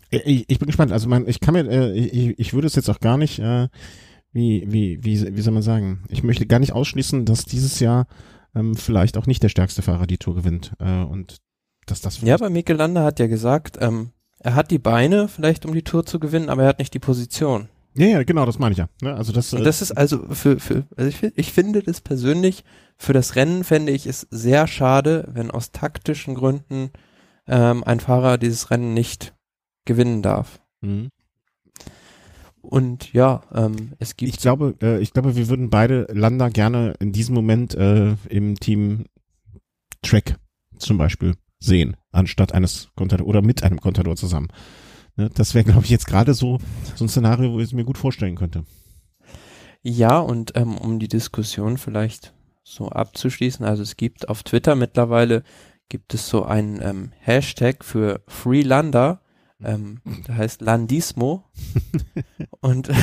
ich, 0.10 0.46
ich 0.48 0.60
bin 0.60 0.68
gespannt. 0.68 0.92
Also 0.92 1.10
man, 1.10 1.28
ich 1.28 1.40
kann 1.40 1.54
mir, 1.54 1.70
äh, 1.70 1.94
ich, 1.94 2.40
ich 2.40 2.54
würde 2.54 2.68
es 2.68 2.76
jetzt 2.76 2.90
auch 2.90 3.00
gar 3.00 3.18
nicht, 3.18 3.40
äh, 3.40 3.68
wie, 4.32 4.66
wie, 4.68 5.04
wie, 5.04 5.36
wie 5.36 5.42
soll 5.42 5.54
man 5.54 5.64
sagen? 5.64 6.04
Ich 6.10 6.24
möchte 6.24 6.46
gar 6.46 6.60
nicht 6.60 6.74
ausschließen, 6.74 7.26
dass 7.26 7.46
dieses 7.46 7.80
Jahr 7.80 8.08
ähm, 8.54 8.76
vielleicht 8.76 9.18
auch 9.18 9.28
nicht 9.28 9.44
der 9.44 9.50
stärkste 9.50 9.82
Fahrer 9.82 10.08
die 10.08 10.18
Tour 10.18 10.36
gewinnt. 10.36 10.74
Äh, 10.80 11.04
und 11.04 11.38
dass 11.86 12.02
das. 12.02 12.22
Ja, 12.22 12.36
aber 12.36 12.50
Mikel 12.50 12.76
Landa 12.76 13.04
hat 13.04 13.20
ja 13.20 13.28
gesagt, 13.28 13.78
ähm, 13.80 14.12
er 14.40 14.56
hat 14.56 14.72
die 14.72 14.80
Beine 14.80 15.28
vielleicht, 15.28 15.66
um 15.66 15.74
die 15.74 15.84
Tour 15.84 16.06
zu 16.06 16.20
gewinnen, 16.20 16.50
aber 16.50 16.64
er 16.64 16.70
hat 16.70 16.80
nicht 16.80 16.94
die 16.94 17.00
Position. 17.00 17.70
Ja, 17.98 18.08
ja, 18.08 18.24
genau, 18.24 18.46
das 18.46 18.60
meine 18.60 18.74
ich 18.74 18.78
ja. 18.78 18.90
Ne? 19.02 19.16
Also 19.16 19.32
das, 19.32 19.54
äh 19.54 19.64
das 19.64 19.82
ist 19.82 19.94
also 19.94 20.28
für, 20.30 20.60
für 20.60 20.84
also 20.98 21.10
ich, 21.10 21.24
ich 21.38 21.54
finde 21.54 21.82
das 21.82 22.02
persönlich, 22.02 22.66
für 22.98 23.14
das 23.14 23.36
Rennen 23.36 23.64
fände 23.64 23.92
ich 23.94 24.06
es 24.06 24.28
sehr 24.30 24.68
schade, 24.68 25.30
wenn 25.32 25.50
aus 25.50 25.72
taktischen 25.72 26.36
Gründen 26.36 26.92
ähm, 27.48 27.84
ein 27.86 28.02
Fahrer 28.02 28.38
dieses 28.38 28.70
Rennen 28.70 28.94
nicht 28.94 29.34
gewinnen 29.86 30.22
darf. 30.22 30.62
Mhm. 30.82 31.10
Und 32.62 33.14
ja, 33.14 33.44
ähm, 33.54 33.94
es 34.00 34.18
gibt. 34.18 34.34
Ich 34.34 34.40
glaube, 34.40 34.76
äh, 34.82 35.00
ich 35.00 35.14
glaube, 35.14 35.36
wir 35.36 35.48
würden 35.48 35.70
beide 35.70 36.08
Landa 36.12 36.50
gerne 36.50 36.96
in 37.00 37.14
diesem 37.14 37.36
Moment 37.36 37.76
äh, 37.76 38.16
im 38.28 38.56
Team 38.60 39.06
Track 40.02 40.38
zum 40.78 40.98
Beispiel 40.98 41.36
sehen, 41.60 41.98
anstatt 42.12 42.54
eines 42.54 42.90
Contador 42.96 43.28
oder 43.28 43.42
mit 43.42 43.64
einem 43.64 43.80
Contador 43.80 44.16
zusammen. 44.16 44.50
Ne, 45.16 45.30
das 45.34 45.54
wäre, 45.54 45.66
glaube 45.66 45.86
ich, 45.86 45.90
jetzt 45.90 46.08
gerade 46.08 46.34
so, 46.34 46.60
so 46.96 47.06
ein 47.06 47.10
Szenario, 47.10 47.54
wo 47.54 47.60
ich 47.60 47.66
es 47.66 47.74
mir 47.74 47.86
gut 47.86 47.98
vorstellen 47.98 48.36
könnte. 48.36 48.66
Ja, 49.82 50.20
und 50.20 50.54
ähm, 50.56 50.78
um 50.78 51.00
die 51.00 51.08
Diskussion 51.08 51.78
vielleicht 51.78 52.34
so 52.64 52.90
abzuschließen, 52.90 53.66
also 53.66 53.84
es 53.84 53.98
gibt 53.98 54.30
auf 54.30 54.44
Twitter 54.44 54.76
mittlerweile 54.76 55.44
gibt 55.90 56.14
es 56.14 56.28
so 56.28 56.44
einen 56.44 56.82
ähm, 56.82 57.12
Hashtag 57.20 57.86
für 57.86 58.22
Freelander, 58.28 59.22
ähm, 59.64 60.02
der 60.28 60.38
heißt 60.38 60.62
Landismo. 60.62 61.44
und 62.60 62.90
äh, 62.90 62.96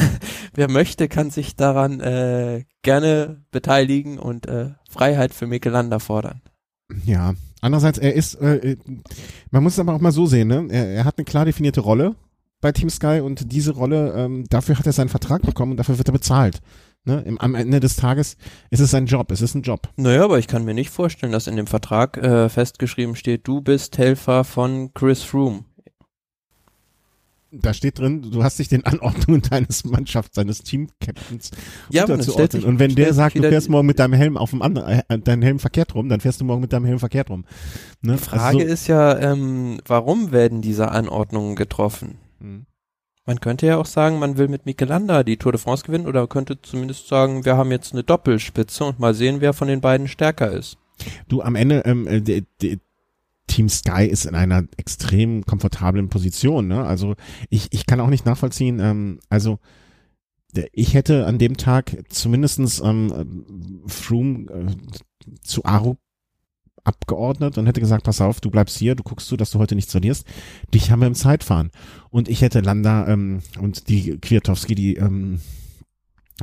wer 0.54 0.68
möchte, 0.68 1.09
kann 1.09 1.30
sich 1.30 1.56
daran 1.56 2.00
äh, 2.00 2.64
gerne 2.82 3.44
beteiligen 3.50 4.18
und 4.18 4.47
äh, 4.47 4.71
Freiheit 4.90 5.32
für 5.32 5.47
Mikelander 5.47 6.00
fordern. 6.00 6.42
Ja, 7.04 7.34
Andererseits, 7.62 7.99
er 7.99 8.12
ist, 8.14 8.34
äh, 8.34 8.76
man 9.52 9.62
muss 9.62 9.75
es 9.75 9.78
aber 9.78 9.94
auch 9.94 10.00
mal 10.00 10.11
so 10.11 10.26
sehen, 10.26 10.49
ne? 10.49 10.66
Er, 10.68 10.88
er 10.88 11.04
hat 11.04 11.16
eine 11.16 11.25
klar 11.25 11.44
definierte 11.44 11.80
Rolle 11.80 12.16
bei 12.61 12.72
Team 12.72 12.90
Sky 12.90 13.20
und 13.22 13.52
diese 13.52 13.72
Rolle, 13.72 14.12
ähm, 14.16 14.44
dafür 14.50 14.78
hat 14.78 14.87
er 14.87 14.92
seinen 14.92 15.08
Vertrag 15.08 15.42
bekommen 15.42 15.72
und 15.72 15.76
dafür 15.76 15.96
wird 15.96 16.08
er 16.08 16.12
bezahlt. 16.12 16.61
Ne? 17.04 17.22
Im, 17.25 17.38
am 17.38 17.54
Ende 17.54 17.78
des 17.78 17.96
Tages 17.96 18.37
ist 18.70 18.80
es 18.80 18.90
sein 18.90 19.06
Job, 19.06 19.30
es 19.30 19.42
ist 19.42 19.54
ein 19.54 19.62
Job. 19.62 19.88
Naja, 19.96 20.25
aber 20.25 20.40
ich 20.40 20.49
kann 20.49 20.64
mir 20.64 20.75
nicht 20.75 20.90
vorstellen, 20.90 21.32
dass 21.32 21.46
in 21.46 21.56
dem 21.56 21.68
Vertrag 21.68 22.16
äh, 22.16 22.49
festgeschrieben 22.49 23.14
steht, 23.14 23.46
du 23.46 23.61
bist 23.61 23.96
Helfer 23.96 24.42
von 24.42 24.92
Chris 24.94 25.22
Froome 25.22 25.64
da 27.52 27.75
steht 27.75 27.99
drin, 27.99 28.23
du 28.30 28.42
hast 28.42 28.59
dich 28.59 28.68
den 28.68 28.85
Anordnungen 28.87 29.42
deines 29.50 29.85
Mannschafts, 29.85 30.35
deines 30.35 30.62
Team-Captains 30.62 31.50
ja, 31.90 32.04
unterzuordnen. 32.04 32.64
Und 32.64 32.78
wenn 32.78 32.94
der 32.94 33.12
sagt, 33.12 33.37
du 33.37 33.42
fährst 33.42 33.68
morgen 33.68 33.87
mit 33.87 33.99
deinem 33.99 34.14
Helm 34.14 34.37
auf 34.38 34.50
dem 34.50 34.62
anderen, 34.62 35.02
äh, 35.09 35.18
dein 35.18 35.42
Helm 35.42 35.59
verkehrt 35.59 35.94
rum, 35.94 36.09
dann 36.09 36.21
fährst 36.21 36.40
du 36.40 36.44
morgen 36.44 36.62
mit 36.62 36.73
deinem 36.73 36.87
Helm 36.87 36.99
verkehrt 36.99 37.28
rum. 37.30 37.44
Ne? 38.00 38.14
Die 38.14 38.18
Frage 38.18 38.42
also 38.42 38.59
so 38.61 38.64
ist 38.64 38.87
ja, 38.87 39.18
ähm, 39.18 39.80
warum 39.87 40.32
werden 40.32 40.62
diese 40.62 40.90
Anordnungen 40.90 41.54
getroffen? 41.54 42.18
Hm. 42.40 42.66
Man 43.26 43.38
könnte 43.38 43.66
ja 43.66 43.76
auch 43.76 43.87
sagen, 43.87 44.18
man 44.18 44.37
will 44.37 44.49
mit 44.49 44.66
Michelanda 44.66 45.23
die 45.23 45.37
Tour 45.37 45.52
de 45.52 45.61
France 45.61 45.85
gewinnen 45.85 46.06
oder 46.06 46.26
könnte 46.26 46.61
zumindest 46.61 47.06
sagen, 47.06 47.44
wir 47.44 47.56
haben 47.56 47.71
jetzt 47.71 47.92
eine 47.92 48.02
Doppelspitze 48.02 48.85
und 48.85 48.99
mal 48.99 49.14
sehen, 49.14 49.40
wer 49.40 49.52
von 49.52 49.68
den 49.68 49.80
beiden 49.80 50.09
stärker 50.09 50.50
ist. 50.50 50.76
Du, 51.28 51.42
am 51.42 51.54
Ende, 51.54 51.82
ähm, 51.85 52.06
äh, 52.09 52.21
die, 52.21 52.44
die, 52.61 52.80
Team 53.52 53.68
Sky 53.68 54.06
ist 54.06 54.25
in 54.25 54.35
einer 54.35 54.64
extrem 54.78 55.44
komfortablen 55.44 56.09
Position. 56.09 56.68
Ne? 56.68 56.85
Also 56.85 57.14
ich, 57.50 57.68
ich 57.71 57.85
kann 57.85 58.00
auch 58.00 58.09
nicht 58.09 58.25
nachvollziehen, 58.25 58.80
ähm, 58.80 59.21
also 59.28 59.59
ich 60.73 60.94
hätte 60.94 61.26
an 61.26 61.38
dem 61.38 61.56
Tag 61.56 61.97
zumindestens 62.11 62.80
ähm, 62.80 63.82
Froome 63.87 64.50
äh, 64.50 64.66
zu 65.42 65.64
Aru 65.64 65.97
abgeordnet 66.85 67.56
und 67.59 67.66
hätte 67.66 67.80
gesagt, 67.80 68.04
pass 68.04 68.21
auf, 68.21 68.40
du 68.40 68.50
bleibst 68.50 68.76
hier, 68.76 68.94
du 68.94 69.02
guckst 69.02 69.28
zu, 69.28 69.37
dass 69.37 69.50
du 69.50 69.59
heute 69.59 69.75
nichts 69.75 69.92
verlierst. 69.92 70.26
Dich 70.75 70.90
haben 70.90 71.00
wir 71.00 71.06
im 71.06 71.14
Zeitfahren. 71.14 71.71
Und 72.11 72.28
ich 72.28 72.42
hätte 72.42 72.61
Landa 72.61 73.06
ähm, 73.09 73.40
und 73.59 73.88
die 73.88 74.18
Kwiatowski, 74.18 74.75
die 74.75 74.97
ähm, 74.97 75.40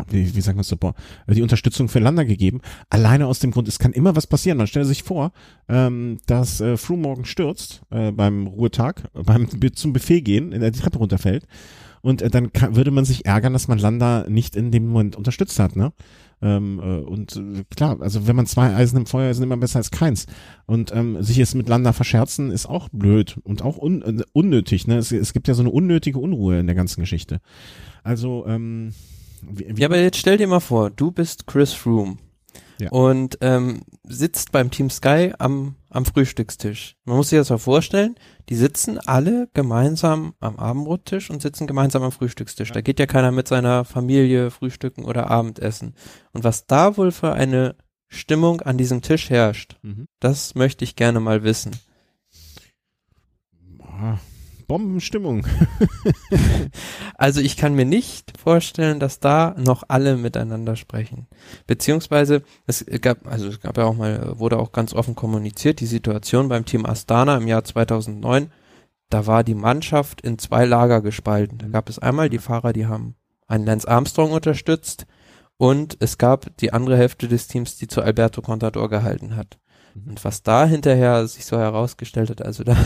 wie, 0.10 0.36
wie 0.36 0.42
sagen 0.42 0.58
wir 0.58 0.64
so, 0.64 0.78
boah, 0.78 0.94
die 1.28 1.42
Unterstützung 1.42 1.90
für 1.90 2.00
Landa 2.00 2.24
gegeben. 2.24 2.62
Alleine 2.90 3.28
aus 3.28 3.40
dem 3.40 3.52
Grund, 3.52 3.68
es 3.68 3.80
kann 3.80 3.94
immer 3.94 4.16
was 4.16 4.28
passieren. 4.28 4.58
Man 4.58 4.68
stelle 4.68 4.86
sich 4.86 5.04
vor, 5.04 5.32
ähm, 5.68 6.18
dass 6.26 6.62
äh, 6.62 6.78
Froome 6.78 7.04
morgen 7.04 7.26
stürzt 7.26 7.82
äh, 7.90 8.12
beim 8.12 8.48
Ruhetag, 8.48 9.04
beim 9.14 9.48
zum 9.74 9.94
Buffet 9.94 10.22
gehen, 10.22 10.52
in 10.52 10.62
der 10.62 10.72
die 10.72 10.80
Treppe 10.80 11.00
runterfällt. 11.00 11.48
Und 12.02 12.22
äh, 12.22 12.30
dann 12.30 12.54
kann, 12.54 12.76
würde 12.76 12.92
man 12.92 13.06
sich 13.06 13.26
ärgern, 13.26 13.54
dass 13.54 13.68
man 13.68 13.78
Landa 13.78 14.26
nicht 14.30 14.56
in 14.56 14.72
dem 14.72 14.88
Moment 14.88 15.16
unterstützt 15.16 15.60
hat, 15.60 15.76
ne? 15.76 15.92
Ähm, 16.42 16.80
äh, 16.80 17.00
und 17.00 17.36
äh, 17.36 17.64
klar, 17.76 17.98
also 18.00 18.26
wenn 18.26 18.36
man 18.36 18.46
zwei 18.46 18.74
Eisen 18.74 18.98
im 18.98 19.06
Feuer 19.06 19.30
ist, 19.30 19.42
immer 19.42 19.58
besser 19.58 19.80
als 19.80 19.92
keins. 19.92 20.26
Und 20.66 20.94
ähm, 20.96 21.22
sich 21.22 21.36
jetzt 21.36 21.56
mit 21.56 21.68
Landa 21.68 21.92
verscherzen 21.92 22.52
ist 22.52 22.66
auch 22.66 22.88
blöd 22.90 23.38
und 23.44 23.62
auch 23.62 23.78
un 23.78 24.02
äh, 24.02 24.24
unnötig. 24.32 24.88
Ne? 24.88 24.98
Es, 24.98 25.12
es 25.12 25.34
gibt 25.34 25.50
ja 25.50 25.54
so 25.54 25.64
eine 25.64 25.72
unnötige 25.72 26.20
Unruhe 26.20 26.60
in 26.60 26.68
der 26.68 26.76
ganzen 26.76 27.02
Geschichte. 27.02 27.42
Also 28.04 28.46
ähm, 28.48 28.94
wie, 29.44 29.78
wie 29.78 29.82
ja, 29.82 29.88
aber 29.88 29.98
jetzt 29.98 30.18
stell 30.18 30.38
dir 30.38 30.48
mal 30.48 30.60
vor, 30.60 30.90
du 30.90 31.12
bist 31.12 31.48
Chris 31.48 31.74
Froome 31.74 32.18
ja. 32.80 32.90
und 32.92 33.38
ähm, 33.42 33.82
sitzt 34.04 34.52
beim 34.52 34.72
Team 34.72 34.90
Sky 34.90 35.34
am, 35.38 35.76
am 35.90 36.06
Frühstückstisch. 36.06 36.96
Man 37.06 37.18
muss 37.18 37.30
sich 37.30 37.40
das 37.40 37.50
mal 37.50 37.58
vorstellen, 37.58 38.16
die 38.50 38.56
sitzen 38.56 38.98
alle 39.00 39.50
gemeinsam 39.54 40.34
am 40.40 40.58
Abendbrottisch 40.58 41.30
und 41.30 41.42
sitzen 41.42 41.68
gemeinsam 41.68 42.04
am 42.04 42.12
Frühstückstisch. 42.12 42.70
Ja. 42.70 42.76
Da 42.76 42.82
geht 42.82 43.00
ja 43.00 43.06
keiner 43.06 43.32
mit 43.32 43.48
seiner 43.48 43.86
Familie 43.86 44.52
frühstücken 44.52 45.06
oder 45.06 45.30
Abendessen. 45.30 45.96
Und 46.32 46.44
was 46.44 46.66
da 46.66 46.98
wohl 46.98 47.12
für 47.12 47.34
eine 47.34 47.76
Stimmung 48.08 48.62
an 48.62 48.78
diesem 48.78 49.02
Tisch 49.02 49.30
herrscht, 49.30 49.78
mhm. 49.84 50.08
das 50.20 50.56
möchte 50.56 50.84
ich 50.84 50.96
gerne 50.96 51.20
mal 51.20 51.44
wissen. 51.44 51.72
Bombenstimmung. 54.70 55.46
also 57.16 57.42
ich 57.42 57.58
kann 57.58 57.74
mir 57.74 57.86
nicht 57.86 58.38
vorstellen, 58.38 59.02
dass 59.02 59.20
da 59.20 59.56
noch 59.58 59.84
alle 59.88 60.16
miteinander 60.16 60.78
sprechen. 60.78 61.28
Beziehungsweise 61.68 62.44
es 62.68 62.86
gab, 63.02 63.28
also 63.28 63.48
es 63.48 63.60
gab 63.60 63.78
ja 63.78 63.86
auch 63.86 63.98
mal, 63.98 64.40
wurde 64.40 64.60
auch 64.60 64.72
ganz 64.72 64.94
offen 64.94 65.16
kommuniziert, 65.16 65.82
die 65.82 65.88
Situation 65.88 66.48
beim 66.48 66.66
Team 66.66 66.86
Astana 66.86 67.36
im 67.38 67.48
Jahr 67.48 67.64
2009, 67.66 68.52
da 69.10 69.26
war 69.26 69.44
die 69.44 69.56
Mannschaft 69.56 70.22
in 70.22 70.38
zwei 70.38 70.66
Lager 70.66 71.02
gespalten. 71.02 71.58
Da 71.58 71.68
gab 71.68 71.90
es 71.90 71.98
einmal 71.98 72.30
die 72.30 72.38
Fahrer, 72.38 72.72
die 72.72 72.86
haben 72.86 73.16
einen 73.48 73.66
Lance 73.66 73.88
Armstrong 73.88 74.32
unterstützt 74.32 75.08
und 75.58 75.98
es 76.00 76.20
gab 76.20 76.56
die 76.58 76.74
andere 76.74 76.96
Hälfte 76.96 77.28
des 77.28 77.48
Teams, 77.48 77.78
die 77.78 77.88
zu 77.88 78.04
Alberto 78.04 78.44
Contador 78.44 78.88
gehalten 78.88 79.36
hat. 79.36 79.58
Mhm. 79.96 80.12
Und 80.12 80.24
was 80.24 80.44
da 80.44 80.66
hinterher 80.66 81.28
sich 81.28 81.48
so 81.48 81.58
herausgestellt 81.58 82.30
hat, 82.30 82.44
also 82.44 82.64
da 82.64 82.78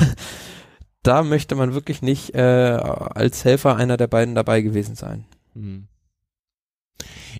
da 1.03 1.23
möchte 1.23 1.55
man 1.55 1.73
wirklich 1.73 2.01
nicht 2.01 2.33
äh, 2.33 2.39
als 2.39 3.45
Helfer 3.45 3.75
einer 3.75 3.97
der 3.97 4.07
beiden 4.07 4.35
dabei 4.35 4.61
gewesen 4.61 4.95
sein. 4.95 5.25
Hm. 5.53 5.87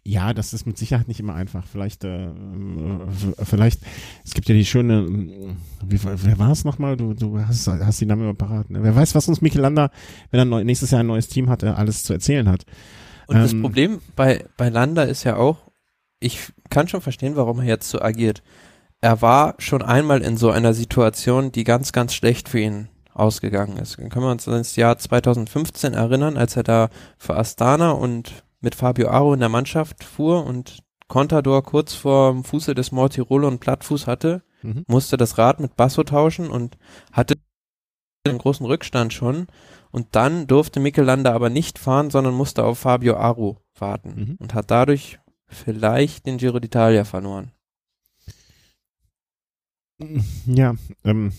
Ja, 0.03 0.33
das 0.33 0.53
ist 0.53 0.65
mit 0.65 0.77
Sicherheit 0.77 1.07
nicht 1.07 1.21
immer 1.21 1.35
einfach. 1.35 1.65
Vielleicht, 1.65 2.03
äh, 2.03 2.29
vielleicht, 3.43 3.81
es 4.25 4.33
gibt 4.33 4.49
ja 4.49 4.55
die 4.55 4.65
schöne, 4.65 5.07
wie, 5.85 5.99
wer 6.03 6.39
war 6.39 6.51
es 6.51 6.65
nochmal? 6.65 6.97
Du, 6.97 7.13
du 7.13 7.39
hast, 7.39 7.67
hast 7.67 8.01
die 8.01 8.05
Namen 8.05 8.23
immer 8.23 8.33
parat. 8.33 8.69
Ne? 8.69 8.83
Wer 8.83 8.95
weiß, 8.95 9.15
was 9.15 9.29
uns 9.29 9.41
Michelander, 9.41 9.91
wenn 10.31 10.51
er 10.51 10.63
nächstes 10.63 10.91
Jahr 10.91 10.99
ein 10.99 11.07
neues 11.07 11.29
Team 11.29 11.49
hat, 11.49 11.63
alles 11.63 12.03
zu 12.03 12.11
erzählen 12.11 12.49
hat. 12.49 12.65
Und 13.27 13.37
ähm, 13.37 13.41
das 13.43 13.53
Problem 13.59 14.01
bei, 14.15 14.45
bei 14.57 14.67
Landa 14.67 15.03
ist 15.03 15.23
ja 15.23 15.37
auch, 15.37 15.71
ich 16.19 16.51
kann 16.69 16.89
schon 16.89 17.01
verstehen, 17.01 17.37
warum 17.37 17.59
er 17.59 17.65
jetzt 17.65 17.89
so 17.89 18.01
agiert. 18.01 18.43
Er 18.99 19.21
war 19.21 19.55
schon 19.59 19.81
einmal 19.81 20.21
in 20.21 20.35
so 20.35 20.49
einer 20.49 20.73
Situation, 20.73 21.51
die 21.51 21.63
ganz, 21.63 21.93
ganz 21.93 22.13
schlecht 22.13 22.49
für 22.49 22.59
ihn 22.59 22.89
ausgegangen 23.13 23.77
ist. 23.77 23.99
Dann 23.99 24.09
können 24.09 24.25
wir 24.25 24.31
uns 24.31 24.47
ans 24.47 24.75
Jahr 24.75 24.97
2015 24.97 25.93
erinnern, 25.93 26.37
als 26.37 26.55
er 26.55 26.63
da 26.63 26.89
für 27.17 27.37
Astana 27.37 27.91
und 27.91 28.43
mit 28.61 28.75
Fabio 28.75 29.09
Aro 29.09 29.33
in 29.33 29.39
der 29.39 29.49
Mannschaft 29.49 30.03
fuhr 30.03 30.45
und 30.45 30.83
Contador 31.07 31.63
kurz 31.63 31.93
vor 31.93 32.31
dem 32.31 32.43
Fuße 32.43 32.73
des 32.73 32.91
Mortirolo 32.91 33.47
und 33.47 33.59
Plattfuß 33.59 34.07
hatte, 34.07 34.41
mhm. 34.61 34.85
musste 34.87 35.17
das 35.17 35.37
Rad 35.37 35.59
mit 35.59 35.75
Basso 35.75 36.03
tauschen 36.03 36.49
und 36.49 36.77
hatte 37.11 37.35
einen 38.25 38.37
großen 38.37 38.65
Rückstand 38.65 39.13
schon. 39.13 39.47
Und 39.91 40.15
dann 40.15 40.47
durfte 40.47 40.79
Michelanda 40.79 41.33
aber 41.33 41.49
nicht 41.49 41.77
fahren, 41.77 42.09
sondern 42.09 42.33
musste 42.33 42.63
auf 42.63 42.79
Fabio 42.79 43.17
Aro 43.17 43.59
warten 43.77 44.15
mhm. 44.15 44.35
und 44.39 44.53
hat 44.53 44.71
dadurch 44.71 45.19
vielleicht 45.47 46.25
den 46.25 46.37
Giro 46.37 46.57
d'Italia 46.57 47.03
verloren. 47.03 47.51
Ja, 50.47 50.73
ähm, 51.03 51.31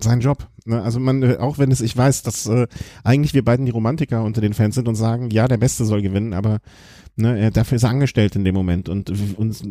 sein 0.00 0.20
Job. 0.20 0.48
Ne? 0.64 0.82
Also 0.82 1.00
man, 1.00 1.22
äh, 1.22 1.36
auch 1.36 1.58
wenn 1.58 1.70
es, 1.70 1.80
ich 1.80 1.96
weiß, 1.96 2.22
dass 2.22 2.46
äh, 2.46 2.66
eigentlich 3.04 3.34
wir 3.34 3.44
beiden 3.44 3.66
die 3.66 3.72
Romantiker 3.72 4.22
unter 4.22 4.40
den 4.40 4.54
Fans 4.54 4.74
sind 4.74 4.88
und 4.88 4.94
sagen, 4.94 5.30
ja, 5.30 5.48
der 5.48 5.56
Beste 5.56 5.84
soll 5.84 6.02
gewinnen, 6.02 6.32
aber 6.32 6.60
ne, 7.16 7.50
dafür 7.50 7.76
ist 7.76 7.82
er 7.82 7.90
angestellt 7.90 8.36
in 8.36 8.44
dem 8.44 8.54
Moment. 8.54 8.88
Und 8.88 9.10
uns 9.36 9.62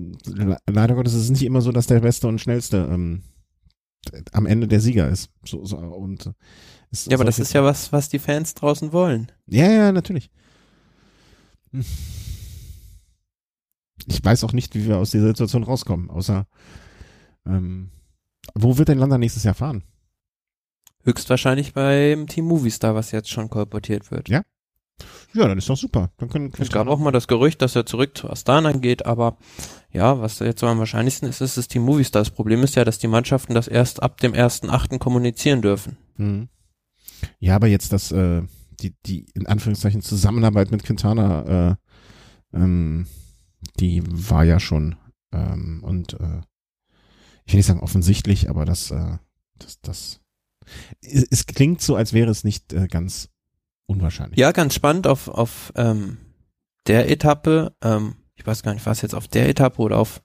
leider 0.67 0.95
Gottes 0.95 1.13
ist 1.13 1.23
es 1.23 1.29
nicht 1.29 1.43
immer 1.43 1.61
so, 1.61 1.71
dass 1.71 1.87
der 1.87 1.99
Beste 1.99 2.27
und 2.27 2.41
Schnellste 2.41 2.87
ähm, 2.91 3.23
am 4.31 4.45
Ende 4.45 4.67
der 4.67 4.79
Sieger 4.79 5.09
ist. 5.09 5.29
So, 5.45 5.65
so, 5.65 5.77
und 5.77 6.31
ja, 7.05 7.17
aber 7.17 7.25
das 7.25 7.39
ist 7.39 7.53
ja 7.53 7.63
was, 7.63 7.91
was 7.91 8.09
die 8.09 8.19
Fans 8.19 8.53
draußen 8.53 8.93
wollen. 8.93 9.31
Ja, 9.45 9.69
ja, 9.69 9.91
natürlich. 9.91 10.31
Ich 14.05 14.23
weiß 14.23 14.45
auch 14.45 14.53
nicht, 14.53 14.73
wie 14.73 14.85
wir 14.85 14.97
aus 14.97 15.11
dieser 15.11 15.27
Situation 15.27 15.63
rauskommen, 15.63 16.09
außer 16.09 16.47
ähm, 17.45 17.91
wo 18.55 18.77
wird 18.77 18.87
denn 18.87 18.99
Landa 18.99 19.17
nächstes 19.17 19.43
Jahr 19.43 19.53
fahren? 19.53 19.83
Höchstwahrscheinlich 21.07 21.73
beim 21.73 22.27
Team 22.27 22.45
Movistar, 22.45 22.93
was 22.93 23.11
jetzt 23.11 23.29
schon 23.29 23.49
kolportiert 23.49 24.11
wird. 24.11 24.27
Ja? 24.27 24.43
Ja, 25.33 25.47
dann 25.47 25.57
ist 25.57 25.69
doch 25.69 25.77
super. 25.77 26.11
Dann 26.17 26.29
können, 26.29 26.51
können 26.51 26.67
es 26.67 26.73
gab 26.73 26.87
auch 26.87 26.99
mal 26.99 27.11
das 27.11 27.27
Gerücht, 27.27 27.61
dass 27.61 27.75
er 27.75 27.85
zurück 27.85 28.17
zu 28.17 28.29
Astana 28.29 28.73
geht, 28.73 29.05
aber 29.05 29.37
ja, 29.91 30.19
was 30.19 30.39
jetzt 30.39 30.63
am 30.63 30.79
wahrscheinlichsten 30.79 31.29
ist, 31.29 31.39
ist 31.39 31.55
das 31.55 31.69
Team 31.69 31.83
Movistar. 31.83 32.21
Das 32.21 32.31
Problem 32.31 32.61
ist 32.61 32.75
ja, 32.75 32.83
dass 32.83 32.99
die 32.99 33.07
Mannschaften 33.07 33.53
das 33.53 33.69
erst 33.69 34.03
ab 34.03 34.19
dem 34.19 34.33
ersten 34.33 34.69
Achten 34.69 34.99
kommunizieren 34.99 35.61
dürfen. 35.61 35.97
Mhm. 36.17 36.49
Ja, 37.39 37.55
aber 37.55 37.67
jetzt 37.67 37.93
das, 37.93 38.11
äh, 38.11 38.43
die, 38.81 38.93
die 39.05 39.27
in 39.33 39.47
Anführungszeichen 39.47 40.01
Zusammenarbeit 40.01 40.71
mit 40.71 40.83
Quintana, 40.83 41.71
äh, 41.71 41.75
ähm, 42.53 43.07
die 43.79 44.03
war 44.05 44.43
ja 44.43 44.59
schon 44.59 44.95
ähm, 45.31 45.83
und 45.83 46.13
äh, 46.13 46.41
ich 47.45 47.53
will 47.53 47.59
nicht 47.59 47.65
sagen 47.65 47.79
offensichtlich, 47.79 48.49
aber 48.49 48.65
das, 48.65 48.91
äh, 48.91 49.17
das, 49.57 49.79
das 49.81 50.19
es, 51.01 51.25
es 51.29 51.45
klingt 51.45 51.81
so, 51.81 51.95
als 51.95 52.13
wäre 52.13 52.31
es 52.31 52.43
nicht 52.43 52.73
äh, 52.73 52.87
ganz 52.87 53.29
unwahrscheinlich. 53.85 54.39
Ja, 54.39 54.51
ganz 54.51 54.73
spannend 54.73 55.07
auf, 55.07 55.27
auf 55.27 55.71
ähm, 55.75 56.17
der 56.87 57.09
Etappe, 57.09 57.73
ähm, 57.81 58.15
ich 58.35 58.45
weiß 58.45 58.63
gar 58.63 58.73
nicht, 58.73 58.85
was 58.85 59.01
jetzt 59.01 59.15
auf 59.15 59.27
der 59.27 59.49
Etappe 59.49 59.81
oder 59.81 59.97
auf 59.97 60.21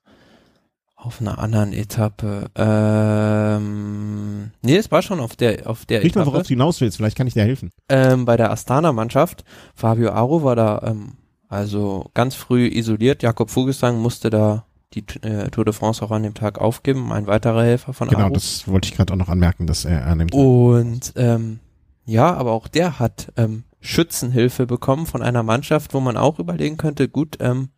auf 0.95 1.21
einer 1.21 1.39
anderen 1.41 1.73
Etappe. 1.73 2.49
Ähm, 2.55 4.53
nee, 4.63 4.77
es 4.77 4.93
war 4.93 5.03
schon 5.03 5.19
auf 5.19 5.35
der 5.35 5.69
auf 5.69 5.85
der 5.85 5.99
Nicht 5.99 6.13
Etappe. 6.13 6.27
mal, 6.27 6.33
worauf 6.33 6.45
du 6.45 6.51
hinaus 6.51 6.81
willst, 6.81 6.97
vielleicht 6.97 7.17
kann 7.17 7.27
ich 7.27 7.35
dir 7.35 7.43
helfen. 7.43 7.71
Ähm, 7.89 8.25
bei 8.25 8.37
der 8.37 8.53
Astana-Mannschaft, 8.53 9.43
Fabio 9.75 10.13
Aro 10.13 10.45
war 10.45 10.55
da 10.55 10.81
ähm, 10.85 11.15
also 11.49 12.09
ganz 12.15 12.37
früh 12.37 12.69
isoliert. 12.69 13.23
Jakob 13.23 13.51
Vogelsang 13.51 13.99
musste 14.01 14.31
da 14.31 14.65
die 14.95 15.05
äh, 15.23 15.49
Tour 15.51 15.65
de 15.65 15.75
France 15.75 16.05
auch 16.05 16.11
an 16.11 16.23
dem 16.23 16.35
Tag 16.35 16.59
aufgeben, 16.59 17.13
ein 17.13 17.27
weiterer 17.27 17.65
Helfer 17.65 17.93
von 17.93 18.09
Genau, 18.09 18.25
Aro. 18.25 18.35
das 18.35 18.69
wollte 18.69 18.89
ich 18.89 18.97
gerade 18.97 19.13
auch 19.13 19.19
noch 19.19 19.29
anmerken, 19.29 19.67
dass 19.67 19.85
er 19.85 20.07
annimmt. 20.07 20.35
Und 20.35 21.13
ähm, 21.17 21.61
ja, 22.05 22.35
aber 22.35 22.53
auch 22.53 22.69
der 22.69 22.99
hat 22.99 23.33
ähm, 23.37 23.65
Schützenhilfe 23.81 24.67
bekommen 24.67 25.07
von 25.07 25.23
einer 25.23 25.43
Mannschaft, 25.43 25.95
wo 25.95 26.01
man 26.01 26.17
auch 26.17 26.39
überlegen 26.39 26.77
könnte, 26.77 27.09
gut, 27.09 27.39
ähm, 27.41 27.71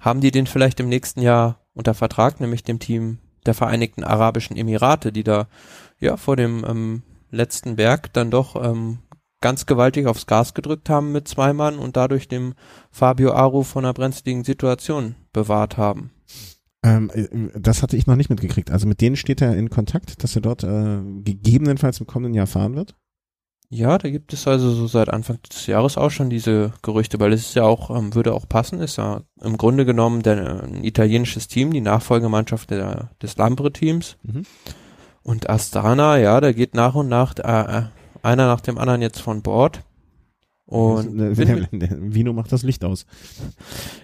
haben 0.00 0.20
die 0.20 0.30
den 0.30 0.46
vielleicht 0.46 0.80
im 0.80 0.88
nächsten 0.88 1.20
Jahr 1.22 1.60
unter 1.74 1.94
Vertrag, 1.94 2.40
nämlich 2.40 2.64
dem 2.64 2.78
Team 2.78 3.18
der 3.46 3.54
Vereinigten 3.54 4.04
Arabischen 4.04 4.56
Emirate, 4.56 5.12
die 5.12 5.24
da 5.24 5.48
ja 5.98 6.16
vor 6.16 6.36
dem 6.36 6.64
ähm, 6.68 7.02
letzten 7.30 7.76
Berg 7.76 8.12
dann 8.12 8.30
doch 8.30 8.62
ähm, 8.62 8.98
ganz 9.40 9.66
gewaltig 9.66 10.06
aufs 10.06 10.26
Gas 10.26 10.54
gedrückt 10.54 10.88
haben 10.88 11.12
mit 11.12 11.28
zwei 11.28 11.52
Mann 11.52 11.78
und 11.78 11.96
dadurch 11.96 12.28
dem 12.28 12.54
Fabio 12.90 13.32
Aru 13.32 13.62
von 13.62 13.84
einer 13.84 13.94
brenzligen 13.94 14.44
Situation 14.44 15.16
bewahrt 15.32 15.76
haben. 15.76 16.10
Ähm, 16.82 17.10
äh, 17.14 17.28
das 17.58 17.82
hatte 17.82 17.96
ich 17.96 18.06
noch 18.06 18.16
nicht 18.16 18.30
mitgekriegt. 18.30 18.70
Also 18.70 18.86
mit 18.86 19.00
denen 19.00 19.16
steht 19.16 19.40
er 19.40 19.56
in 19.56 19.70
Kontakt, 19.70 20.22
dass 20.22 20.34
er 20.34 20.42
dort 20.42 20.64
äh, 20.64 20.98
gegebenenfalls 21.22 22.00
im 22.00 22.06
kommenden 22.06 22.34
Jahr 22.34 22.46
fahren 22.46 22.74
wird? 22.74 22.96
Ja, 23.74 23.96
da 23.96 24.10
gibt 24.10 24.34
es 24.34 24.46
also 24.46 24.70
so 24.70 24.86
seit 24.86 25.08
Anfang 25.08 25.38
des 25.50 25.66
Jahres 25.66 25.96
auch 25.96 26.10
schon 26.10 26.28
diese 26.28 26.74
Gerüchte, 26.82 27.18
weil 27.20 27.32
es 27.32 27.40
ist 27.40 27.54
ja 27.54 27.62
auch, 27.62 27.88
ähm, 27.96 28.14
würde 28.14 28.34
auch 28.34 28.46
passen, 28.46 28.80
ist 28.80 28.98
ja 28.98 29.22
im 29.40 29.56
Grunde 29.56 29.86
genommen 29.86 30.22
der, 30.22 30.64
ein 30.64 30.84
italienisches 30.84 31.48
Team, 31.48 31.72
die 31.72 31.80
Nachfolgemannschaft 31.80 32.70
der, 32.70 33.10
des 33.22 33.38
Lambre-Teams. 33.38 34.18
Mhm. 34.24 34.42
Und 35.22 35.48
Astana, 35.48 36.18
ja, 36.18 36.38
da 36.40 36.52
geht 36.52 36.74
nach 36.74 36.94
und 36.94 37.08
nach 37.08 37.34
äh, 37.38 37.78
äh 37.78 37.82
einer 38.22 38.46
nach 38.46 38.60
dem 38.60 38.78
anderen 38.78 39.02
jetzt 39.02 39.20
von 39.20 39.42
Bord. 39.42 39.82
Und 40.66 41.18
das, 41.18 41.38
ne, 41.38 41.68
Vino 41.70 42.32
macht 42.32 42.52
das 42.52 42.62
Licht 42.62 42.84
aus. 42.84 43.04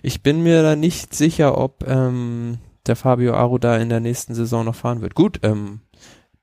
Ich 0.03 0.23
bin 0.23 0.43
mir 0.43 0.63
da 0.63 0.77
nicht 0.77 1.15
sicher, 1.15 1.57
ob 1.57 1.87
ähm, 1.87 2.59
der 2.89 2.97
Fabio 2.97 3.35
Aru 3.35 3.59
da 3.59 3.77
in 3.77 3.89
der 3.89 4.01
nächsten 4.01 4.35
Saison 4.35 4.65
noch 4.65 4.75
fahren 4.75 5.01
wird. 5.01 5.15
Gut, 5.15 5.41
ähm, 5.43 5.81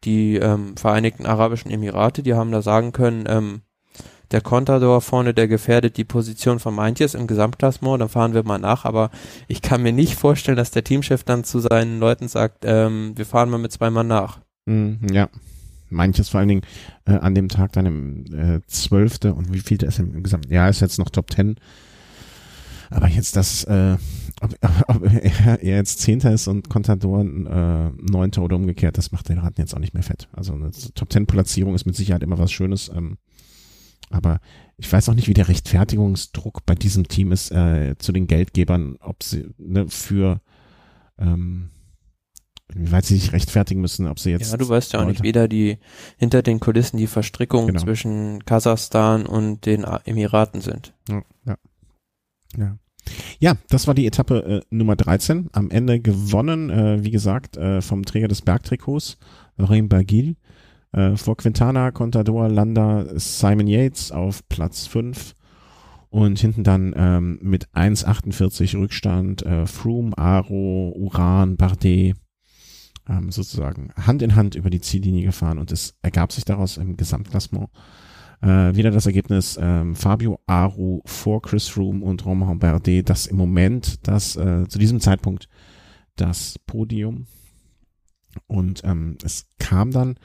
die 0.03 0.36
ähm, 0.36 0.77
Vereinigten 0.77 1.25
Arabischen 1.25 1.71
Emirate, 1.71 2.23
die 2.23 2.34
haben 2.34 2.51
da 2.51 2.62
sagen 2.62 2.91
können, 2.91 3.25
ähm, 3.27 3.62
der 4.31 4.41
Contador 4.41 5.01
vorne, 5.01 5.34
der 5.34 5.47
gefährdet 5.47 5.97
die 5.97 6.03
Position 6.03 6.60
von 6.60 6.73
Meintjes 6.73 7.13
im 7.13 7.27
Gesamtklassement, 7.27 8.01
dann 8.01 8.10
fahren 8.10 8.34
wir 8.34 8.43
mal 8.43 8.58
nach, 8.58 8.86
aber 8.86 9.12
ich 9.47 9.62
kann 9.62 9.84
mir 9.84 9.93
nicht 9.93 10.15
vorstellen, 10.15 10.58
dass 10.58 10.71
der 10.71 10.84
Teamchef 10.84 11.23
dann 11.23 11.43
zu 11.43 11.60
seinen 11.60 11.99
Leuten 11.99 12.27
sagt, 12.27 12.63
ähm, 12.63 13.13
wir 13.15 13.25
fahren 13.25 13.49
mal 13.49 13.60
mit 13.60 13.71
zwei 13.71 13.89
Mann 13.89 14.08
nach. 14.08 14.39
Mm, 14.65 14.93
ja, 15.12 15.29
manches 15.89 16.29
vor 16.29 16.39
allen 16.39 16.49
Dingen 16.49 16.62
äh, 17.05 17.13
an 17.13 17.36
dem 17.36 17.49
Tag 17.49 17.73
dann 17.73 17.86
im 17.86 18.25
äh, 18.34 18.62
12. 18.67 19.25
und 19.25 19.53
wie 19.53 19.60
viel 19.60 19.81
ist 19.84 19.99
im 19.99 20.23
Gesamt? 20.23 20.49
Ja, 20.49 20.67
ist 20.67 20.81
jetzt 20.81 20.99
noch 20.99 21.10
Top 21.10 21.31
10. 21.31 21.58
Aber 22.89 23.08
jetzt 23.08 23.36
das, 23.36 23.63
äh, 23.65 23.97
ob, 24.45 24.55
ob 24.88 25.03
er, 25.03 25.62
er 25.62 25.77
jetzt 25.77 25.99
Zehnter 25.99 26.31
ist 26.31 26.47
und 26.47 26.69
Contador 26.69 27.21
äh, 27.21 27.89
Neunter 28.01 28.43
oder 28.43 28.55
umgekehrt, 28.55 28.97
das 28.97 29.12
macht 29.12 29.29
den 29.29 29.39
Raten 29.39 29.60
jetzt 29.60 29.73
auch 29.73 29.79
nicht 29.79 29.93
mehr 29.93 30.03
fett. 30.03 30.29
Also 30.34 30.53
eine 30.53 30.71
Top 30.71 31.12
10 31.12 31.25
Platzierung 31.25 31.75
ist 31.75 31.86
mit 31.86 31.95
Sicherheit 31.95 32.23
immer 32.23 32.38
was 32.38 32.51
Schönes. 32.51 32.89
Ähm, 32.95 33.17
aber 34.10 34.39
ich 34.77 34.91
weiß 34.91 35.10
auch 35.10 35.13
nicht, 35.13 35.27
wie 35.27 35.34
der 35.34 35.47
Rechtfertigungsdruck 35.47 36.65
bei 36.65 36.75
diesem 36.75 37.08
Team 37.08 37.31
ist 37.31 37.51
äh, 37.51 37.95
zu 37.97 38.12
den 38.12 38.27
Geldgebern, 38.27 38.97
ob 38.99 39.23
sie 39.23 39.49
ne, 39.58 39.88
für 39.88 40.41
ähm, 41.17 41.69
wie 42.73 42.91
weit 42.91 43.05
sie 43.05 43.15
sich 43.15 43.31
rechtfertigen 43.31 43.81
müssen, 43.81 44.08
ob 44.08 44.19
sie 44.19 44.31
jetzt. 44.31 44.51
Ja, 44.51 44.58
du 44.58 44.67
weißt 44.67 44.93
ja 44.93 45.01
auch 45.01 45.05
nicht, 45.05 45.23
weder 45.23 45.47
die 45.47 45.77
hinter 46.17 46.41
den 46.41 46.60
Kulissen 46.60 46.97
die 46.97 47.08
Verstrickung 47.08 47.67
genau. 47.67 47.81
zwischen 47.81 48.43
Kasachstan 48.45 49.25
und 49.25 49.65
den 49.65 49.84
Emiraten 49.84 50.62
sind. 50.62 50.93
Ja, 51.08 51.21
ja. 51.45 51.58
Ja, 52.58 52.77
ja 53.39 53.55
das 53.69 53.87
war 53.87 53.93
die 53.93 54.05
Etappe 54.05 54.43
äh, 54.43 54.61
Nummer 54.69 54.95
13. 54.95 55.49
Am 55.51 55.69
Ende 55.69 55.99
gewonnen, 55.99 56.69
äh, 56.69 57.03
wie 57.03 57.11
gesagt, 57.11 57.57
äh, 57.57 57.81
vom 57.81 58.03
Träger 58.05 58.27
des 58.27 58.41
Bergtrikots, 58.41 59.17
Lorraine 59.57 59.87
Bagil. 59.87 60.35
Äh, 60.95 61.17
vor 61.17 61.35
Quintana, 61.35 61.91
Contador, 61.91 62.47
Landa, 62.47 63.05
Simon 63.15 63.67
Yates 63.67 64.13
auf 64.13 64.47
Platz 64.47 64.87
5 64.87 65.35
und 66.09 66.39
hinten 66.39 66.63
dann 66.63 66.93
ähm, 66.95 67.39
mit 67.41 67.67
1,48 67.73 68.77
Rückstand 68.77 69.45
äh, 69.45 69.65
Froome, 69.65 70.17
Aro, 70.17 70.93
Uran, 70.95 71.57
Bardet 71.57 72.15
ähm, 73.09 73.29
sozusagen 73.29 73.91
Hand 73.97 74.21
in 74.21 74.35
Hand 74.35 74.55
über 74.55 74.69
die 74.69 74.79
Ziellinie 74.79 75.25
gefahren 75.25 75.57
und 75.57 75.73
es 75.73 75.95
ergab 76.01 76.31
sich 76.31 76.45
daraus 76.45 76.77
im 76.77 76.95
Gesamtklassement 76.95 77.69
äh, 78.41 78.75
wieder 78.75 78.91
das 78.91 79.05
Ergebnis 79.05 79.57
ähm, 79.61 79.95
Fabio 79.95 80.39
Aru 80.45 81.01
vor 81.05 81.41
Chris 81.41 81.67
Froome 81.67 82.03
und 82.03 82.25
Romain 82.25 82.59
Bardet, 82.59 83.09
das 83.09 83.27
im 83.27 83.37
Moment 83.37 84.07
das 84.07 84.35
äh, 84.35 84.67
zu 84.67 84.79
diesem 84.79 84.99
Zeitpunkt 84.99 85.47
das 86.15 86.59
Podium 86.65 87.27
und 88.47 88.83
ähm, 88.83 89.17
es 89.23 89.47
kam 89.59 89.91
dann 89.91 90.15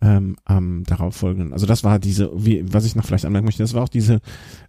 ähm, 0.00 0.36
am 0.44 0.84
darauffolgenden, 0.84 1.52
also 1.52 1.66
das 1.66 1.82
war 1.82 1.98
diese, 1.98 2.30
wie, 2.34 2.64
was 2.72 2.84
ich 2.84 2.94
noch 2.94 3.04
vielleicht 3.04 3.24
anmerken 3.24 3.46
möchte, 3.46 3.62
das 3.62 3.74
war 3.74 3.82
auch 3.82 3.88
diese 3.88 4.20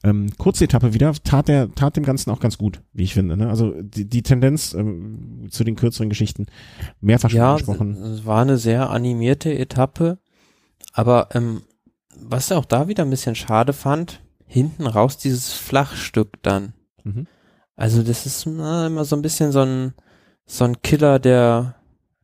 ähm, 0.04 0.30
kurze 0.38 0.64
Etappe 0.64 0.94
wieder, 0.94 1.14
tat 1.24 1.50
der, 1.50 1.72
tat 1.74 1.98
dem 1.98 2.06
Ganzen 2.06 2.30
auch 2.30 2.40
ganz 2.40 2.58
gut, 2.58 2.82
wie 2.94 3.04
ich 3.04 3.14
finde. 3.14 3.36
Ne? 3.36 3.50
Also 3.50 3.74
die, 3.82 4.08
die 4.08 4.24
Tendenz 4.24 4.74
ähm, 4.74 5.48
zu 5.50 5.64
den 5.64 5.76
kürzeren 5.76 6.10
Geschichten 6.10 6.46
mehrfach 7.02 7.30
schon 7.30 7.38
ja, 7.38 7.52
angesprochen. 7.52 7.96
Es 7.96 8.26
war 8.26 8.42
eine 8.42 8.58
sehr 8.58 8.90
animierte 8.90 9.58
Etappe, 9.58 10.20
aber 10.94 11.30
ähm, 11.34 11.64
was 12.20 12.50
ich 12.50 12.58
auch 12.58 12.66
da 12.66 12.88
wieder 12.88 13.04
ein 13.04 13.10
bisschen 13.10 13.36
schade 13.36 13.74
fand, 13.74 14.22
hinten 14.46 14.88
raus 14.88 15.18
dieses 15.18 15.54
Flachstück 15.54 16.42
dann. 16.44 16.74
Mhm. 17.04 17.28
Also 17.76 18.04
das 18.04 18.26
ist 18.26 18.46
na, 18.46 18.88
immer 18.88 19.06
so 19.06 19.16
ein 19.16 19.22
bisschen 19.22 19.52
so 19.52 19.62
ein, 19.62 19.94
so 20.46 20.64
ein 20.66 20.82
Killer, 20.82 21.20
der 21.20 21.76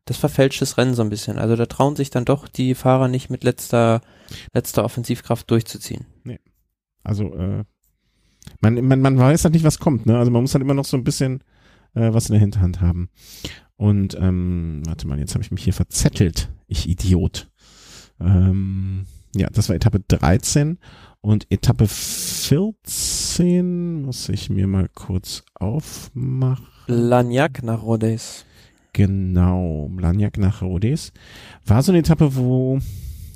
das 0.05 0.17
verfälscht 0.17 0.61
das 0.61 0.77
Rennen 0.77 0.93
so 0.93 1.03
ein 1.03 1.09
bisschen. 1.09 1.37
Also 1.37 1.55
da 1.55 1.65
trauen 1.65 1.95
sich 1.95 2.09
dann 2.09 2.25
doch 2.25 2.47
die 2.47 2.75
Fahrer 2.75 3.07
nicht 3.07 3.29
mit 3.29 3.43
letzter, 3.43 4.01
letzter 4.53 4.83
Offensivkraft 4.83 5.49
durchzuziehen. 5.49 6.05
Nee. 6.23 6.39
Also, 7.03 7.33
äh, 7.33 7.63
man, 8.59 8.85
man, 8.85 9.01
man 9.01 9.17
weiß 9.17 9.43
halt 9.43 9.53
nicht, 9.53 9.63
was 9.63 9.79
kommt, 9.79 10.05
ne? 10.05 10.17
Also 10.17 10.31
man 10.31 10.41
muss 10.41 10.53
halt 10.53 10.63
immer 10.63 10.73
noch 10.73 10.85
so 10.85 10.97
ein 10.97 11.03
bisschen 11.03 11.43
äh, 11.93 12.13
was 12.13 12.29
in 12.29 12.33
der 12.33 12.39
Hinterhand 12.39 12.81
haben. 12.81 13.09
Und, 13.75 14.15
ähm, 14.19 14.83
warte 14.85 15.07
mal, 15.07 15.19
jetzt 15.19 15.33
habe 15.33 15.43
ich 15.43 15.51
mich 15.51 15.63
hier 15.63 15.73
verzettelt. 15.73 16.49
Ich 16.67 16.87
Idiot. 16.87 17.49
Ähm, 18.19 19.05
ja, 19.35 19.47
das 19.51 19.69
war 19.69 19.75
Etappe 19.75 20.01
13 20.07 20.79
und 21.21 21.51
Etappe 21.51 21.87
14 21.87 24.01
muss 24.01 24.29
ich 24.29 24.49
mir 24.49 24.67
mal 24.67 24.89
kurz 24.93 25.43
aufmachen. 25.53 26.67
Lagnac 26.87 27.63
nach 27.63 27.83
Rodez. 27.83 28.45
Genau, 28.93 29.87
Blagnac 29.89 30.37
nach 30.37 30.61
Rodez. 30.61 31.13
War 31.65 31.81
so 31.81 31.91
eine 31.91 31.99
Etappe, 31.99 32.35
wo 32.35 32.79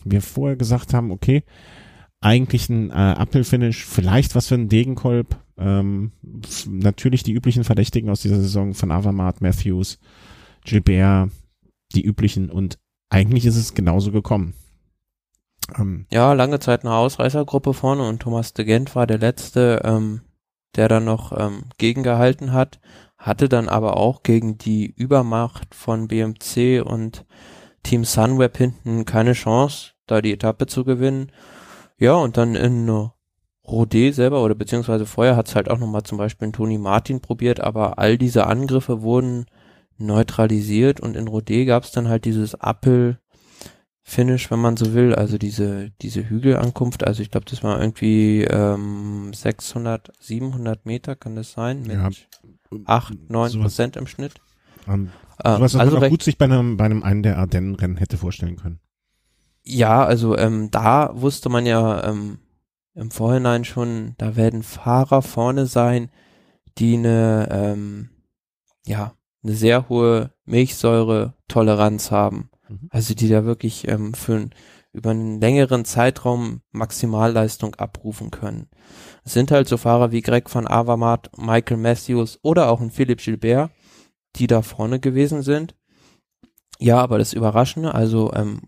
wir 0.03 0.21
vorher 0.21 0.57
gesagt 0.57 0.93
haben, 0.93 1.11
okay, 1.11 1.43
eigentlich 2.19 2.69
ein 2.69 2.89
äh, 2.89 2.93
Uphill-Finish, 2.93 3.85
vielleicht 3.85 4.35
was 4.35 4.47
für 4.47 4.55
ein 4.55 4.67
Degenkolb. 4.67 5.37
Ähm, 5.57 6.11
natürlich 6.67 7.23
die 7.23 7.31
üblichen 7.31 7.63
Verdächtigen 7.63 8.09
aus 8.09 8.21
dieser 8.21 8.41
Saison 8.41 8.73
von 8.73 8.91
Avamat, 8.91 9.41
Matthews, 9.41 9.99
Gilbert, 10.65 11.29
die 11.93 12.03
üblichen 12.03 12.49
und 12.49 12.77
eigentlich 13.09 13.45
ist 13.45 13.55
es 13.55 13.73
genauso 13.73 14.11
gekommen. 14.11 14.55
Ähm, 15.77 16.05
ja, 16.11 16.33
lange 16.33 16.59
Zeit 16.59 16.83
eine 16.83 16.93
Ausreißergruppe 16.93 17.73
vorne 17.73 18.07
und 18.07 18.21
Thomas 18.21 18.53
de 18.53 18.65
Gent 18.65 18.95
war 18.95 19.07
der 19.07 19.17
Letzte, 19.17 19.81
ähm, 19.83 20.21
der 20.75 20.89
dann 20.89 21.05
noch 21.05 21.31
ähm, 21.37 21.65
gegengehalten 21.77 22.53
hat 22.53 22.79
hatte 23.25 23.49
dann 23.49 23.69
aber 23.69 23.97
auch 23.97 24.21
gegen 24.21 24.57
die 24.57 24.85
Übermacht 24.85 25.73
von 25.73 26.07
BMC 26.07 26.81
und 26.85 27.25
Team 27.83 28.05
Sunweb 28.05 28.55
hinten 28.57 29.05
keine 29.05 29.33
Chance, 29.33 29.93
da 30.05 30.21
die 30.21 30.33
Etappe 30.33 30.67
zu 30.67 30.83
gewinnen. 30.83 31.31
Ja, 31.97 32.13
und 32.13 32.37
dann 32.37 32.55
in 32.55 32.87
Rodé 33.65 34.11
selber 34.13 34.43
oder 34.43 34.53
beziehungsweise 34.53 35.07
vorher 35.07 35.35
hat 35.35 35.47
es 35.47 35.55
halt 35.55 35.69
auch 35.69 35.79
nochmal 35.79 36.03
zum 36.03 36.19
Beispiel 36.19 36.51
Toni 36.51 36.77
Martin 36.77 37.19
probiert, 37.19 37.61
aber 37.61 37.97
all 37.97 38.17
diese 38.17 38.45
Angriffe 38.45 39.01
wurden 39.01 39.47
neutralisiert 39.97 40.99
und 40.99 41.15
in 41.15 41.27
Rodé 41.27 41.65
gab 41.65 41.83
es 41.83 41.91
dann 41.91 42.07
halt 42.07 42.25
dieses 42.25 42.53
Appel 42.53 43.19
Finish, 44.07 44.51
wenn 44.51 44.59
man 44.59 44.77
so 44.77 44.93
will, 44.93 45.15
also 45.15 45.39
diese 45.39 45.89
diese 46.03 46.29
Hügelankunft, 46.29 47.07
also 47.07 47.23
ich 47.23 47.31
glaube, 47.31 47.47
das 47.49 47.63
war 47.63 47.81
irgendwie 47.81 48.43
ähm, 48.43 49.33
600, 49.33 50.11
700 50.19 50.85
Meter, 50.85 51.15
kann 51.15 51.35
das 51.35 51.53
sein? 51.53 51.81
Mit 51.81 51.93
ja, 51.93 52.09
8, 52.85 53.31
9 53.31 53.49
sowas, 53.49 53.63
Prozent 53.63 53.95
im 53.97 54.05
Schnitt. 54.05 54.35
Ähm, 54.87 55.09
sowas, 55.43 55.73
was 55.73 55.75
also 55.75 55.99
man 55.99 56.11
gut 56.11 56.21
sich 56.21 56.37
bei 56.37 56.45
einem, 56.45 56.77
bei 56.77 56.85
einem 56.85 57.01
einen 57.01 57.23
der 57.23 57.39
Ardennen-Rennen 57.39 57.97
hätte 57.97 58.19
vorstellen 58.19 58.57
können. 58.57 58.79
Ja, 59.63 60.05
also 60.05 60.37
ähm, 60.37 60.69
da 60.69 61.09
wusste 61.19 61.49
man 61.49 61.65
ja 61.65 62.07
ähm, 62.07 62.37
im 62.93 63.09
Vorhinein 63.09 63.65
schon, 63.65 64.13
da 64.19 64.35
werden 64.35 64.61
Fahrer 64.61 65.23
vorne 65.23 65.65
sein, 65.65 66.11
die 66.77 66.93
eine, 66.93 67.47
ähm, 67.49 68.09
ja, 68.85 69.15
eine 69.43 69.53
sehr 69.53 69.89
hohe 69.89 70.29
Milchsäure-Toleranz 70.45 72.11
haben. 72.11 72.51
Mhm. 72.69 72.87
Also 72.89 73.13
die 73.13 73.29
da 73.29 73.45
wirklich 73.45 73.87
ähm, 73.87 74.13
für 74.13 74.49
über 74.93 75.09
einen 75.09 75.41
längeren 75.41 75.83
Zeitraum 75.83 76.61
Maximalleistung 76.71 77.75
abrufen 77.75 78.31
können. 78.31 78.69
Es 79.25 79.33
sind 79.33 79.51
halt 79.51 79.67
so 79.67 79.77
Fahrer 79.77 80.11
wie 80.11 80.21
Greg 80.21 80.53
van 80.53 80.67
Avermaet, 80.67 81.31
Michael 81.37 81.77
Matthews 81.77 82.39
oder 82.43 82.69
auch 82.69 82.79
ein 82.79 82.91
Philipp 82.91 83.19
Gilbert, 83.19 83.71
die 84.37 84.47
da 84.47 84.61
vorne 84.61 84.99
gewesen 84.99 85.41
sind. 85.41 85.75
Ja, 86.79 87.01
aber 87.01 87.17
das 87.17 87.33
Überraschende, 87.33 87.93
also 87.93 88.31
ähm, 88.33 88.61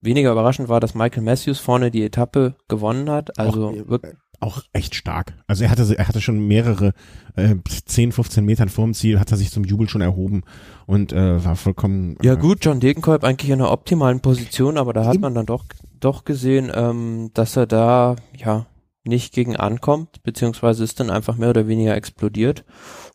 weniger 0.00 0.30
überraschend 0.32 0.68
war, 0.68 0.80
dass 0.80 0.94
Michael 0.94 1.22
Matthews 1.22 1.58
vorne 1.58 1.90
die 1.90 2.04
Etappe 2.04 2.56
gewonnen 2.68 3.10
hat. 3.10 3.38
Also 3.38 3.68
auch, 3.68 3.88
wirklich, 3.88 4.14
auch 4.40 4.62
echt 4.72 4.94
stark. 4.94 5.34
Also 5.46 5.64
er 5.64 5.70
hatte, 5.70 5.98
er 5.98 6.08
hatte 6.08 6.20
schon 6.20 6.46
mehrere, 6.46 6.92
äh, 7.36 7.56
10, 7.86 8.12
15 8.12 8.44
Metern 8.44 8.68
vorm 8.68 8.94
Ziel, 8.94 9.18
hat 9.18 9.30
er 9.30 9.36
sich 9.36 9.50
zum 9.50 9.64
Jubel 9.64 9.88
schon 9.88 10.00
erhoben 10.00 10.42
und 10.86 11.12
äh, 11.12 11.44
war 11.44 11.56
vollkommen. 11.56 12.16
Äh, 12.20 12.26
ja 12.26 12.34
gut, 12.34 12.64
John 12.64 12.80
Degenkolb 12.80 13.24
eigentlich 13.24 13.50
in 13.50 13.60
einer 13.60 13.72
optimalen 13.72 14.20
Position, 14.20 14.78
aber 14.78 14.92
da 14.92 15.04
hat 15.04 15.20
man 15.20 15.34
dann 15.34 15.46
doch, 15.46 15.64
doch 15.98 16.24
gesehen, 16.24 16.70
ähm, 16.72 17.30
dass 17.34 17.56
er 17.56 17.66
da, 17.66 18.16
ja, 18.36 18.66
nicht 19.04 19.32
gegen 19.32 19.56
ankommt, 19.56 20.22
beziehungsweise 20.22 20.84
ist 20.84 21.00
dann 21.00 21.10
einfach 21.10 21.36
mehr 21.36 21.50
oder 21.50 21.66
weniger 21.66 21.96
explodiert. 21.96 22.64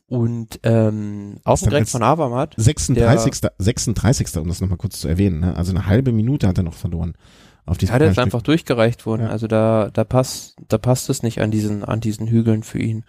Und 0.08 0.60
ähm, 0.64 1.38
dem 1.46 1.70
Greg 1.70 1.88
von 1.88 2.04
Avermaet. 2.04 2.54
36. 2.58 3.42
Der, 3.42 3.54
36. 3.58 4.38
um 4.38 4.48
das 4.48 4.60
nochmal 4.60 4.78
kurz 4.78 5.00
zu 5.00 5.08
erwähnen, 5.08 5.40
ne? 5.40 5.56
also 5.56 5.72
eine 5.72 5.88
halbe 5.88 6.12
Minute 6.12 6.48
hat 6.48 6.58
er 6.58 6.64
noch 6.64 6.74
verloren. 6.74 7.14
Auf 7.66 7.78
diesem 7.78 7.94
ja, 7.94 8.00
der 8.00 8.12
ist 8.12 8.20
einfach 8.20 8.42
durchgereicht 8.42 9.06
worden. 9.06 9.24
Ja. 9.24 9.30
Also 9.30 9.48
da, 9.48 9.90
da 9.94 10.04
passt, 10.04 10.58
da 10.68 10.78
passt 10.78 11.10
es 11.10 11.24
nicht 11.24 11.42
an 11.42 11.52
diesen, 11.52 11.84
an 11.84 12.02
diesen 12.02 12.28
Hügeln 12.28 12.64
für 12.64 12.80
ihn. 12.80 13.06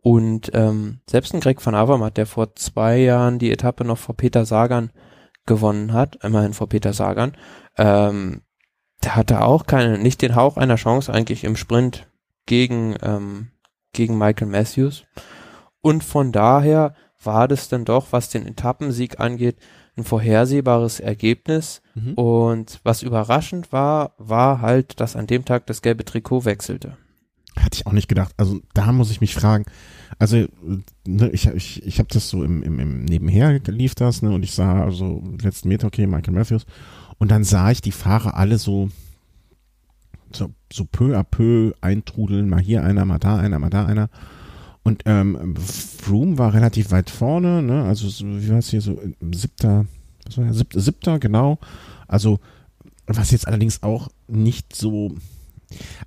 Und 0.00 0.50
ähm, 0.54 1.00
selbst 1.06 1.34
ein 1.34 1.40
Greg 1.40 1.64
van 1.64 1.74
Avermaet, 1.74 2.16
der 2.16 2.26
vor 2.26 2.54
zwei 2.54 2.98
Jahren 2.98 3.38
die 3.38 3.50
Etappe 3.50 3.84
noch 3.84 3.98
vor 3.98 4.16
Peter 4.16 4.46
Sagan 4.46 4.90
gewonnen 5.46 5.92
hat, 5.92 6.22
immerhin 6.22 6.54
vor 6.54 6.68
Peter 6.68 6.92
Sagan, 6.92 7.32
ähm, 7.76 8.42
der 9.02 9.16
hatte 9.16 9.42
auch 9.42 9.66
keine, 9.66 9.98
nicht 9.98 10.22
den 10.22 10.34
Hauch 10.34 10.56
einer 10.56 10.76
Chance 10.76 11.12
eigentlich 11.12 11.44
im 11.44 11.56
Sprint 11.56 12.08
gegen, 12.46 12.96
ähm, 13.02 13.50
gegen 13.92 14.16
Michael 14.16 14.48
Matthews. 14.48 15.04
Und 15.80 16.02
von 16.02 16.32
daher 16.32 16.94
war 17.22 17.48
das 17.48 17.68
dann 17.68 17.84
doch, 17.84 18.06
was 18.10 18.30
den 18.30 18.46
Etappensieg 18.46 19.20
angeht, 19.20 19.56
ein 19.98 20.04
vorhersehbares 20.04 21.00
Ergebnis. 21.00 21.82
Mhm. 21.94 22.14
Und 22.14 22.80
was 22.84 23.02
überraschend 23.02 23.72
war, 23.72 24.12
war 24.18 24.60
halt, 24.60 25.00
dass 25.00 25.16
an 25.16 25.26
dem 25.26 25.44
Tag 25.44 25.66
das 25.66 25.82
gelbe 25.82 26.04
Trikot 26.04 26.44
wechselte. 26.44 26.96
Hatte 27.56 27.76
ich 27.76 27.86
auch 27.86 27.92
nicht 27.92 28.08
gedacht. 28.08 28.32
Also 28.36 28.60
da 28.72 28.92
muss 28.92 29.10
ich 29.10 29.20
mich 29.20 29.34
fragen. 29.34 29.64
Also 30.18 30.46
ne, 31.06 31.30
ich, 31.30 31.46
ich, 31.48 31.84
ich 31.84 31.98
habe 31.98 32.08
das 32.12 32.28
so 32.28 32.44
im, 32.44 32.62
im, 32.62 32.78
im 32.78 33.04
Nebenher 33.04 33.58
lief 33.66 33.94
das, 33.94 34.22
ne, 34.22 34.30
und 34.30 34.42
ich 34.42 34.52
sah 34.52 34.84
also 34.84 35.22
letzten 35.42 35.68
Meter, 35.68 35.88
okay, 35.88 36.06
Michael 36.06 36.34
Matthews. 36.34 36.66
Und 37.18 37.30
dann 37.30 37.44
sah 37.44 37.70
ich 37.70 37.80
die 37.80 37.92
Fahrer 37.92 38.36
alle 38.36 38.58
so, 38.58 38.90
so, 40.32 40.50
so 40.72 40.84
peu 40.84 41.18
à 41.18 41.24
peu 41.24 41.72
eintrudeln, 41.80 42.48
mal 42.48 42.60
hier 42.60 42.84
einer, 42.84 43.04
mal 43.04 43.18
da 43.18 43.38
einer, 43.38 43.58
mal 43.58 43.70
da 43.70 43.86
einer. 43.86 44.08
Und 44.88 45.02
ähm, 45.04 45.54
Froome 45.54 46.38
war 46.38 46.54
relativ 46.54 46.92
weit 46.92 47.10
vorne, 47.10 47.62
ne? 47.62 47.84
Also 47.84 48.08
so, 48.08 48.24
wie 48.24 48.48
war 48.48 48.56
es 48.56 48.70
hier 48.70 48.80
so 48.80 48.98
siebter, 49.34 49.84
was 50.24 50.38
war 50.38 50.46
ja, 50.46 50.52
siebter, 50.54 50.80
siebter, 50.80 51.18
genau. 51.18 51.58
Also 52.06 52.40
was 53.06 53.30
jetzt 53.30 53.46
allerdings 53.46 53.82
auch 53.82 54.08
nicht 54.28 54.74
so. 54.74 55.14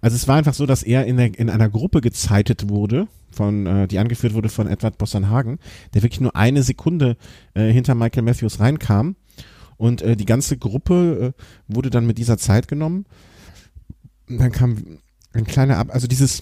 Also 0.02 0.16
es 0.16 0.28
war 0.28 0.38
einfach 0.38 0.56
so, 0.56 0.66
dass 0.66 0.82
er 0.82 1.06
in, 1.06 1.18
der, 1.18 1.38
in 1.38 1.52
einer 1.52 1.70
Gruppe 1.70 2.02
gezeitet 2.02 2.70
wurde, 2.70 3.08
von, 3.32 3.68
äh, 3.68 3.88
die 3.88 4.00
angeführt 4.00 4.34
wurde 4.34 4.50
von 4.50 4.66
Edward 4.66 4.98
Bossanhagen, 4.98 5.60
der 5.94 6.02
wirklich 6.02 6.22
nur 6.22 6.36
eine 6.36 6.64
Sekunde 6.64 7.18
äh, 7.54 7.72
hinter 7.72 7.94
Michael 7.94 8.24
Matthews 8.24 8.60
reinkam. 8.60 9.16
Und 9.78 10.02
äh, 10.02 10.16
die 10.16 10.26
ganze 10.26 10.58
Gruppe 10.58 11.36
äh, 11.38 11.42
wurde 11.72 11.92
dann 11.92 12.08
mit 12.08 12.18
dieser 12.18 12.40
Zeit 12.40 12.68
genommen. 12.68 13.06
Und 14.28 14.40
dann 14.40 14.52
kam 14.52 14.98
ein 15.34 15.46
kleiner 15.46 15.78
Ab, 15.78 15.90
also 15.92 16.08
dieses, 16.08 16.42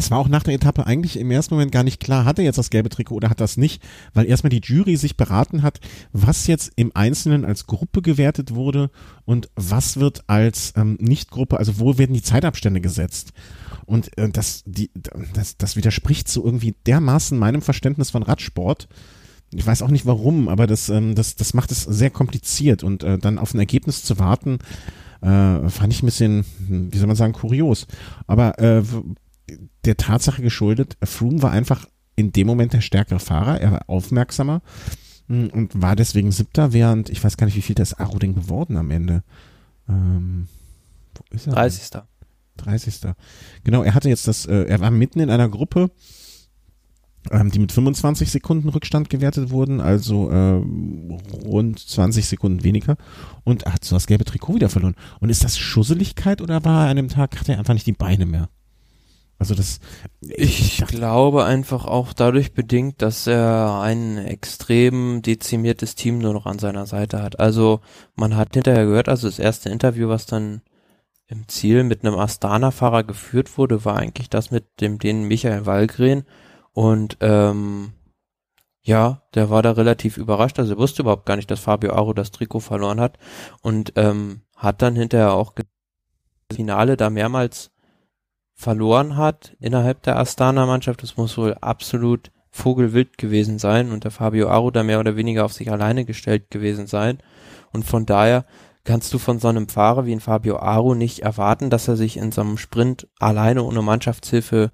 es 0.00 0.10
war 0.10 0.18
auch 0.18 0.28
nach 0.28 0.42
der 0.42 0.54
Etappe 0.54 0.86
eigentlich 0.86 1.18
im 1.18 1.30
ersten 1.30 1.54
Moment 1.54 1.72
gar 1.72 1.84
nicht 1.84 2.00
klar, 2.00 2.24
hat 2.24 2.38
er 2.38 2.44
jetzt 2.44 2.56
das 2.56 2.70
gelbe 2.70 2.88
Trikot 2.88 3.16
oder 3.16 3.28
hat 3.28 3.40
das 3.40 3.58
nicht, 3.58 3.82
weil 4.14 4.24
erstmal 4.24 4.48
die 4.48 4.62
Jury 4.64 4.96
sich 4.96 5.18
beraten 5.18 5.62
hat, 5.62 5.78
was 6.12 6.46
jetzt 6.46 6.72
im 6.76 6.90
Einzelnen 6.94 7.44
als 7.44 7.66
Gruppe 7.66 8.00
gewertet 8.00 8.54
wurde 8.54 8.90
und 9.26 9.50
was 9.56 9.98
wird 9.98 10.24
als 10.26 10.72
ähm, 10.74 10.96
Nicht-Gruppe, 11.00 11.58
also 11.58 11.78
wo 11.78 11.98
werden 11.98 12.14
die 12.14 12.22
Zeitabstände 12.22 12.80
gesetzt. 12.80 13.34
Und 13.84 14.16
äh, 14.16 14.30
das, 14.30 14.62
die, 14.64 14.90
das, 15.34 15.58
das 15.58 15.76
widerspricht 15.76 16.28
so 16.28 16.42
irgendwie 16.44 16.74
dermaßen 16.86 17.38
meinem 17.38 17.60
Verständnis 17.60 18.08
von 18.08 18.22
Radsport. 18.22 18.88
Ich 19.52 19.66
weiß 19.66 19.82
auch 19.82 19.90
nicht 19.90 20.06
warum, 20.06 20.48
aber 20.48 20.66
das, 20.66 20.88
ähm, 20.88 21.14
das, 21.14 21.36
das 21.36 21.52
macht 21.52 21.72
es 21.72 21.82
sehr 21.82 22.10
kompliziert 22.10 22.82
und 22.82 23.02
äh, 23.02 23.18
dann 23.18 23.38
auf 23.38 23.52
ein 23.52 23.58
Ergebnis 23.58 24.02
zu 24.02 24.18
warten, 24.18 24.60
äh, 25.20 25.68
fand 25.68 25.92
ich 25.92 26.02
ein 26.02 26.06
bisschen, 26.06 26.46
wie 26.58 26.96
soll 26.96 27.06
man 27.06 27.16
sagen, 27.16 27.34
kurios. 27.34 27.86
Aber 28.26 28.58
äh, 28.58 28.82
der 29.84 29.96
Tatsache 29.96 30.42
geschuldet, 30.42 30.96
Froome 31.02 31.42
war 31.42 31.50
einfach 31.50 31.86
in 32.16 32.32
dem 32.32 32.46
Moment 32.46 32.72
der 32.72 32.80
stärkere 32.80 33.18
Fahrer, 33.18 33.60
er 33.60 33.72
war 33.72 33.88
aufmerksamer 33.88 34.62
hm, 35.28 35.50
und 35.50 35.80
war 35.80 35.96
deswegen 35.96 36.32
siebter, 36.32 36.72
während 36.72 37.10
ich 37.10 37.22
weiß 37.22 37.36
gar 37.36 37.46
nicht, 37.46 37.56
wie 37.56 37.62
viel 37.62 37.74
das 37.74 37.94
Aro 37.94 38.18
denn 38.18 38.34
geworden 38.34 38.76
am 38.76 38.90
Ende. 38.90 39.22
Ähm, 39.88 40.48
wo 41.14 41.24
ist 41.34 41.46
er? 41.46 41.54
30. 41.54 41.90
Denn? 41.90 42.02
30. 42.58 43.14
Genau, 43.64 43.82
er 43.82 43.94
hatte 43.94 44.08
jetzt 44.08 44.28
das, 44.28 44.46
äh, 44.46 44.64
er 44.64 44.80
war 44.80 44.90
mitten 44.90 45.20
in 45.20 45.30
einer 45.30 45.48
Gruppe, 45.48 45.90
ähm, 47.30 47.50
die 47.50 47.58
mit 47.58 47.72
25 47.72 48.30
Sekunden 48.30 48.68
Rückstand 48.68 49.10
gewertet 49.10 49.50
wurden, 49.50 49.80
also 49.80 50.30
äh, 50.30 50.62
rund 51.44 51.78
20 51.78 52.26
Sekunden 52.26 52.64
weniger 52.64 52.96
und 53.44 53.66
hat 53.66 53.84
so 53.84 53.96
das 53.96 54.06
gelbe 54.06 54.24
Trikot 54.24 54.54
wieder 54.54 54.68
verloren. 54.68 54.94
Und 55.20 55.30
ist 55.30 55.44
das 55.44 55.58
Schusseligkeit 55.58 56.40
oder 56.40 56.64
war 56.64 56.86
er 56.86 56.90
an 56.90 56.96
dem 56.96 57.08
Tag, 57.08 57.38
hat 57.38 57.48
er 57.48 57.58
einfach 57.58 57.74
nicht 57.74 57.86
die 57.86 57.92
Beine 57.92 58.26
mehr? 58.26 58.48
Also 59.40 59.54
das. 59.54 59.80
Ich, 60.20 60.82
ich 60.82 60.86
glaube 60.86 61.46
einfach 61.46 61.86
auch 61.86 62.12
dadurch 62.12 62.52
bedingt, 62.52 63.00
dass 63.00 63.26
er 63.26 63.80
ein 63.80 64.18
extrem 64.18 65.22
dezimiertes 65.22 65.94
Team 65.94 66.18
nur 66.18 66.34
noch 66.34 66.44
an 66.44 66.58
seiner 66.58 66.84
Seite 66.84 67.22
hat. 67.22 67.40
Also 67.40 67.80
man 68.14 68.36
hat 68.36 68.52
hinterher 68.52 68.84
gehört, 68.84 69.08
also 69.08 69.26
das 69.26 69.38
erste 69.38 69.70
Interview, 69.70 70.08
was 70.08 70.26
dann 70.26 70.60
im 71.26 71.48
Ziel 71.48 71.84
mit 71.84 72.04
einem 72.04 72.18
Astana-Fahrer 72.18 73.02
geführt 73.02 73.56
wurde, 73.56 73.84
war 73.86 73.96
eigentlich 73.96 74.28
das 74.28 74.50
mit 74.50 74.80
dem 74.82 74.98
den 74.98 75.24
Michael 75.24 75.64
Wallgren 75.64 76.24
und 76.72 77.16
ähm, 77.20 77.92
ja, 78.82 79.22
der 79.34 79.48
war 79.48 79.62
da 79.62 79.72
relativ 79.72 80.18
überrascht. 80.18 80.58
Also 80.58 80.74
er 80.74 80.78
wusste 80.78 81.00
überhaupt 81.00 81.24
gar 81.24 81.36
nicht, 81.36 81.50
dass 81.50 81.60
Fabio 81.60 81.94
Aro 81.94 82.12
das 82.12 82.30
Trikot 82.30 82.60
verloren 82.60 83.00
hat 83.00 83.18
und 83.62 83.94
ähm, 83.96 84.42
hat 84.54 84.82
dann 84.82 84.96
hinterher 84.96 85.32
auch 85.32 85.54
Finale 86.52 86.98
da 86.98 87.08
mehrmals 87.08 87.70
verloren 88.60 89.16
hat 89.16 89.56
innerhalb 89.58 90.02
der 90.02 90.18
Astana-Mannschaft. 90.18 91.02
Das 91.02 91.16
muss 91.16 91.38
wohl 91.38 91.54
absolut 91.54 92.30
vogelwild 92.50 93.16
gewesen 93.16 93.58
sein 93.58 93.90
und 93.90 94.04
der 94.04 94.10
Fabio 94.10 94.50
Aro 94.50 94.70
da 94.70 94.82
mehr 94.82 95.00
oder 95.00 95.16
weniger 95.16 95.46
auf 95.46 95.54
sich 95.54 95.72
alleine 95.72 96.04
gestellt 96.04 96.50
gewesen 96.50 96.86
sein. 96.86 97.18
Und 97.72 97.86
von 97.86 98.04
daher 98.04 98.44
kannst 98.84 99.14
du 99.14 99.18
von 99.18 99.38
so 99.38 99.48
einem 99.48 99.68
Fahrer 99.68 100.04
wie 100.04 100.12
ein 100.12 100.20
Fabio 100.20 100.58
Aro 100.58 100.94
nicht 100.94 101.20
erwarten, 101.20 101.70
dass 101.70 101.88
er 101.88 101.96
sich 101.96 102.18
in 102.18 102.32
so 102.32 102.42
einem 102.42 102.58
Sprint 102.58 103.08
alleine 103.18 103.62
ohne 103.62 103.80
Mannschaftshilfe 103.80 104.72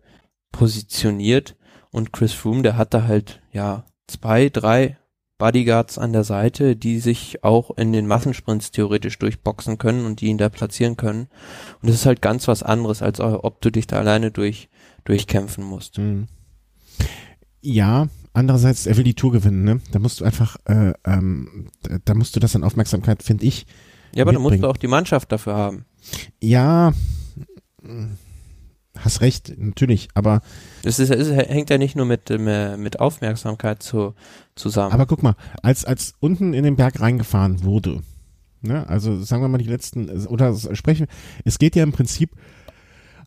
positioniert. 0.50 1.56
Und 1.92 2.12
Chris 2.12 2.32
Froome, 2.32 2.62
der 2.62 2.76
hat 2.76 2.92
da 2.92 3.04
halt, 3.04 3.40
ja, 3.52 3.84
zwei, 4.08 4.48
drei 4.48 4.98
Bodyguards 5.38 5.98
an 5.98 6.12
der 6.12 6.24
Seite, 6.24 6.76
die 6.76 6.98
sich 6.98 7.44
auch 7.44 7.76
in 7.76 7.92
den 7.92 8.06
Massensprints 8.06 8.70
theoretisch 8.70 9.18
durchboxen 9.18 9.78
können 9.78 10.06
und 10.06 10.20
die 10.20 10.26
ihn 10.26 10.38
da 10.38 10.48
platzieren 10.48 10.96
können. 10.96 11.28
Und 11.82 11.88
das 11.88 11.96
ist 11.96 12.06
halt 12.06 12.22
ganz 12.22 12.48
was 12.48 12.62
anderes, 12.62 13.02
als 13.02 13.20
ob 13.20 13.60
du 13.60 13.70
dich 13.70 13.86
da 13.86 13.98
alleine 13.98 14.30
durch, 14.30 14.68
durchkämpfen 15.04 15.64
musst. 15.64 15.98
Mhm. 15.98 16.28
Ja, 17.60 18.08
andererseits, 18.32 18.86
er 18.86 18.96
will 18.96 19.04
die 19.04 19.14
Tour 19.14 19.32
gewinnen, 19.32 19.64
ne? 19.64 19.80
Da 19.90 19.98
musst 19.98 20.20
du 20.20 20.24
einfach, 20.24 20.56
äh, 20.66 20.92
ähm, 21.04 21.68
da 22.04 22.14
musst 22.14 22.36
du 22.36 22.40
das 22.40 22.54
an 22.54 22.64
Aufmerksamkeit, 22.64 23.22
finde 23.22 23.44
ich. 23.44 23.66
Ja, 24.14 24.22
aber 24.22 24.32
mitbringen. 24.32 24.34
da 24.34 24.50
musst 24.50 24.62
du 24.62 24.68
auch 24.68 24.76
die 24.76 24.88
Mannschaft 24.88 25.32
dafür 25.32 25.54
haben. 25.54 25.84
Ja, 26.40 26.92
hast 28.98 29.20
recht, 29.20 29.52
natürlich, 29.58 30.08
aber. 30.14 30.40
Es, 30.82 30.98
ist, 30.98 31.10
es 31.10 31.30
hängt 31.30 31.70
ja 31.70 31.78
nicht 31.78 31.96
nur 31.96 32.06
mit, 32.06 32.30
äh, 32.30 32.76
mit 32.76 33.00
Aufmerksamkeit 33.00 33.82
zu, 33.82 34.14
zusammen. 34.54 34.92
Aber 34.92 35.06
guck 35.06 35.22
mal, 35.22 35.36
als, 35.62 35.84
als 35.84 36.14
unten 36.20 36.54
in 36.54 36.64
den 36.64 36.76
Berg 36.76 37.00
reingefahren 37.00 37.64
wurde, 37.64 38.02
ne, 38.62 38.88
also 38.88 39.22
sagen 39.22 39.42
wir 39.42 39.48
mal 39.48 39.58
die 39.58 39.64
letzten, 39.64 40.26
oder 40.26 40.54
sprechen, 40.74 41.06
es 41.44 41.58
geht 41.58 41.76
ja 41.76 41.82
im 41.82 41.92
Prinzip 41.92 42.30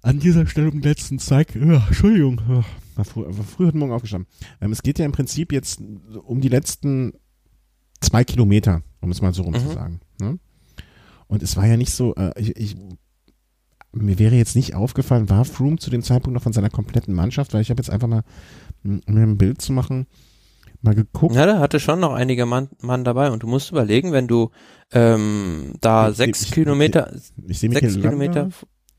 an 0.01 0.19
dieser 0.19 0.47
Stelle 0.47 0.67
um 0.67 0.81
den 0.81 0.89
letzten 0.89 1.19
Zeig, 1.19 1.53
oh, 1.55 1.81
Entschuldigung, 1.87 2.41
oh, 2.49 2.63
war, 2.95 3.05
früh, 3.05 3.25
war 3.25 3.45
früh 3.45 3.65
heute 3.67 3.77
Morgen 3.77 3.91
aufgestanden. 3.91 4.29
Ähm, 4.61 4.71
es 4.71 4.81
geht 4.81 4.99
ja 4.99 5.05
im 5.05 5.11
Prinzip 5.11 5.51
jetzt 5.51 5.81
um 6.25 6.41
die 6.41 6.49
letzten 6.49 7.13
zwei 7.99 8.23
Kilometer, 8.23 8.81
um 9.01 9.11
es 9.11 9.21
mal 9.21 9.33
so 9.33 9.43
rum 9.43 9.53
mhm. 9.53 9.59
zu 9.59 9.73
sagen. 9.73 9.99
Ne? 10.19 10.39
Und 11.27 11.43
es 11.43 11.57
war 11.57 11.67
ja 11.67 11.77
nicht 11.77 11.91
so, 11.91 12.15
äh, 12.15 12.31
ich, 12.39 12.55
ich 12.55 12.75
mir 13.91 14.19
wäre 14.19 14.35
jetzt 14.35 14.55
nicht 14.55 14.75
aufgefallen, 14.75 15.29
war 15.29 15.45
Froome 15.45 15.77
zu 15.77 15.89
dem 15.89 16.03
Zeitpunkt 16.03 16.35
noch 16.35 16.43
von 16.43 16.53
seiner 16.53 16.69
kompletten 16.69 17.13
Mannschaft, 17.13 17.53
weil 17.53 17.61
ich 17.61 17.69
habe 17.69 17.79
jetzt 17.79 17.89
einfach 17.89 18.07
mal, 18.07 18.23
um 18.83 19.01
mir 19.07 19.23
ein 19.23 19.37
Bild 19.37 19.61
zu 19.61 19.73
machen, 19.73 20.07
mal 20.81 20.95
geguckt. 20.95 21.35
Ja, 21.35 21.45
da 21.45 21.59
hatte 21.59 21.79
schon 21.79 21.99
noch 21.99 22.13
einige 22.13 22.45
Mann, 22.45 22.69
Mann 22.81 23.03
dabei. 23.03 23.31
Und 23.31 23.43
du 23.43 23.47
musst 23.47 23.71
überlegen, 23.71 24.11
wenn 24.11 24.27
du 24.27 24.51
ähm, 24.91 25.73
da 25.81 26.09
ich, 26.09 26.17
sechs 26.17 26.41
ich, 26.43 26.51
Kilometer, 26.51 27.11
ich, 27.47 27.59
sechs 27.59 27.95
Kilometer 27.95 28.49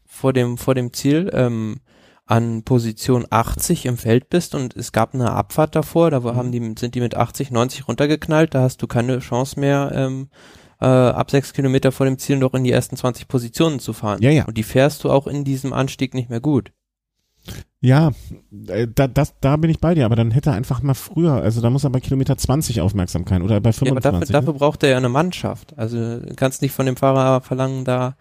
vor 0.07 0.33
dem 0.33 0.59
vor 0.59 0.74
dem 0.74 0.92
Ziel 0.92 1.31
ähm, 1.33 1.81
an 2.26 2.62
Position 2.62 3.26
80 3.29 3.87
im 3.87 3.96
Feld 3.96 4.29
bist 4.29 4.55
und 4.55 4.76
es 4.76 4.92
gab 4.92 5.14
eine 5.14 5.33
Abfahrt 5.33 5.74
davor, 5.74 6.12
da 6.12 6.22
haben 6.22 6.53
die 6.53 6.74
sind 6.79 6.94
die 6.94 7.00
mit 7.00 7.16
80, 7.16 7.50
90 7.50 7.88
runtergeknallt, 7.88 8.55
da 8.55 8.62
hast 8.62 8.83
du 8.83 8.87
keine 8.87 9.18
Chance 9.18 9.59
mehr 9.59 9.90
ähm, 9.92 10.29
äh, 10.80 10.86
ab 10.86 11.30
sechs 11.30 11.52
Kilometer 11.52 11.92
vor 11.92 12.06
dem 12.06 12.18
Ziel 12.18 12.38
noch 12.38 12.54
in 12.54 12.64
die 12.64 12.72
ersten 12.72 12.96
20 12.96 13.28
Positionen 13.28 13.80
zu 13.80 13.92
fahren. 13.92 14.22
Ja, 14.22 14.30
ja. 14.30 14.44
Und 14.46 14.56
die 14.56 14.62
fährst 14.62 15.04
du 15.04 15.10
auch 15.10 15.26
in 15.26 15.44
diesem 15.44 15.72
Anstieg 15.72 16.14
nicht 16.14 16.30
mehr 16.30 16.40
gut. 16.40 16.72
Ja, 17.80 18.10
äh, 18.68 18.86
da, 18.94 19.08
das, 19.08 19.34
da 19.40 19.56
bin 19.56 19.70
ich 19.70 19.80
bei 19.80 19.94
dir, 19.94 20.04
aber 20.04 20.16
dann 20.16 20.30
hätte 20.30 20.50
er 20.50 20.56
einfach 20.56 20.82
mal 20.82 20.94
früher, 20.94 21.32
also 21.32 21.62
da 21.62 21.70
muss 21.70 21.84
er 21.84 21.90
bei 21.90 22.00
Kilometer 22.00 22.36
20 22.36 22.80
Aufmerksamkeit 22.82 23.40
oder 23.40 23.60
bei 23.60 23.72
25. 23.72 23.86
Ja, 23.86 23.92
aber 23.92 24.20
dafür, 24.20 24.32
dafür 24.32 24.52
braucht 24.54 24.82
er 24.82 24.90
ja 24.90 24.96
eine 24.98 25.08
Mannschaft. 25.08 25.78
Also 25.78 26.20
du 26.20 26.34
kannst 26.34 26.60
nicht 26.60 26.72
von 26.72 26.86
dem 26.86 26.96
Fahrer 26.96 27.40
verlangen, 27.40 27.84
da 27.84 28.16